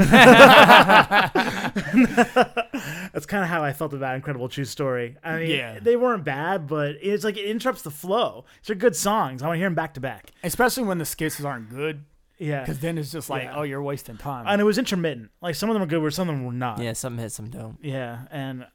That's 3.13 3.25
kind 3.25 3.43
of 3.43 3.49
how 3.49 3.63
I 3.63 3.73
felt 3.73 3.93
about 3.93 4.15
Incredible 4.15 4.49
True 4.49 4.65
Story. 4.65 5.17
I 5.23 5.37
mean, 5.39 5.49
Yeah. 5.49 5.79
they 5.79 5.95
weren't 5.95 6.23
bad, 6.23 6.67
but 6.67 6.97
it's 7.01 7.23
like 7.23 7.37
it 7.37 7.45
interrupts 7.45 7.81
the 7.81 7.91
flow. 7.91 8.45
These 8.61 8.69
are 8.71 8.75
good 8.75 8.95
songs. 8.95 9.41
I 9.41 9.47
want 9.47 9.55
to 9.55 9.59
hear 9.59 9.67
them 9.67 9.75
back 9.75 9.93
to 9.95 9.99
back. 9.99 10.31
Especially 10.43 10.83
when 10.83 10.97
the 10.99 11.05
skits 11.05 11.43
aren't 11.43 11.69
good, 11.69 12.05
Yeah, 12.37 12.59
because 12.61 12.79
then 12.79 12.97
it's 12.97 13.11
just 13.11 13.29
like, 13.29 13.43
Yeah. 13.43 13.55
oh, 13.55 13.63
you're 13.63 13.81
wasting 13.83 14.17
time. 14.17 14.45
and 14.47 14.59
it 14.61 14.63
was 14.65 14.77
intermittent. 14.77 15.31
Like 15.41 15.55
some 15.55 15.69
of 15.69 15.73
them 15.73 15.81
were 15.81 15.87
good, 15.87 16.01
where 16.01 16.11
some 16.11 16.29
of 16.29 16.35
them 16.35 16.45
were 16.45 16.51
not. 16.53 16.79
yeah, 16.79 16.93
some 16.93 17.17
hit, 17.17 17.31
some 17.31 17.49
don't. 17.49 17.77
yeah, 17.81 18.21
and 18.31 18.65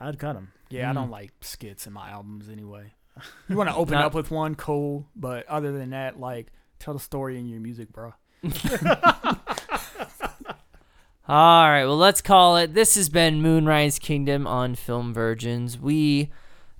I'd 0.00 0.18
cut 0.18 0.34
them. 0.34 0.52
yeah, 0.70 0.88
I 0.88 0.92
Mm. 0.92 0.96
don't 0.96 1.10
like 1.10 1.32
skits 1.40 1.86
in 1.86 1.92
my 1.92 2.10
albums 2.10 2.48
anyway. 2.48 2.93
You 3.48 3.56
want 3.56 3.68
to 3.70 3.76
open 3.76 3.94
Not- 3.94 4.06
up 4.06 4.14
with 4.14 4.30
one, 4.30 4.54
cool. 4.54 5.06
But 5.14 5.46
other 5.48 5.72
than 5.72 5.90
that, 5.90 6.18
like, 6.18 6.48
tell 6.78 6.94
the 6.94 7.00
story 7.00 7.38
in 7.38 7.48
your 7.48 7.60
music, 7.60 7.92
bro. 7.92 8.12
All 11.26 11.68
right, 11.70 11.84
well, 11.86 11.96
let's 11.96 12.20
call 12.20 12.58
it. 12.58 12.74
This 12.74 12.96
has 12.96 13.08
been 13.08 13.40
Moonrise 13.40 13.98
Kingdom 13.98 14.46
on 14.46 14.74
Film 14.74 15.14
Virgins. 15.14 15.78
We 15.78 16.30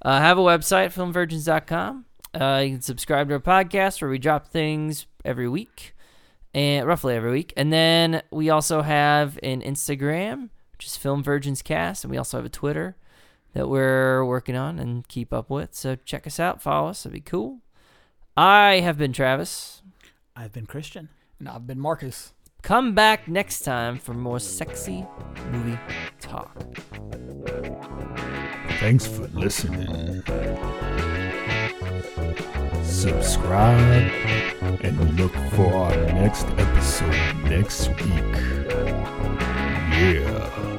uh, 0.03 0.21
have 0.21 0.37
a 0.37 0.43
website, 0.43 0.93
filmvirgins.com. 0.93 2.05
Uh, 2.39 2.63
you 2.65 2.71
can 2.73 2.83
subscribe 2.83 3.29
to 3.29 3.35
our 3.35 3.41
podcast 3.41 4.03
where 4.03 4.11
we 4.11 4.19
drop 4.19 4.49
things 4.49 5.07
every 5.25 5.49
week, 5.49 5.95
and 6.53 6.87
roughly 6.87 7.15
every 7.15 7.31
week. 7.31 7.55
And 7.57 7.73
then 7.73 8.21
we 8.31 8.51
also 8.51 8.83
have 8.83 9.39
an 9.43 9.63
Instagram, 9.63 10.51
which 10.73 10.87
is 10.87 10.97
Film 10.99 11.23
Virgins 11.23 11.63
Cast, 11.63 12.05
and 12.05 12.11
we 12.11 12.19
also 12.19 12.37
have 12.37 12.45
a 12.45 12.51
Twitter 12.51 12.97
that 13.55 13.69
we're 13.69 14.25
working 14.25 14.57
on 14.57 14.79
and 14.79 15.09
keep 15.09 15.33
up 15.33 15.49
with. 15.49 15.75
So 15.75 15.97
check 15.97 16.27
us 16.27 16.39
out, 16.39 16.61
follow 16.61 16.91
us, 16.91 17.03
that'd 17.03 17.15
be 17.15 17.21
cool. 17.21 17.61
I 18.37 18.81
have 18.81 18.99
been 18.99 19.13
Travis. 19.13 19.83
I've 20.37 20.53
been 20.53 20.67
Christian. 20.67 21.09
And 21.39 21.49
I've 21.49 21.67
been 21.67 21.81
Marcus. 21.81 22.33
Come 22.63 22.95
back 22.95 23.29
next 23.29 23.61
time 23.61 23.99
for 23.99 24.15
more 24.15 24.41
sexy 24.41 25.07
movie 25.51 25.79
talk. 26.21 26.57
Thanks 28.81 29.07
for 29.07 29.27
listening. 29.29 30.23
Subscribe 32.83 34.11
and 34.83 35.21
look 35.21 35.35
for 35.53 35.75
our 35.75 35.97
next 36.13 36.47
episode 36.57 37.37
next 37.45 37.89
week. 37.89 38.35
Yeah. 39.93 40.74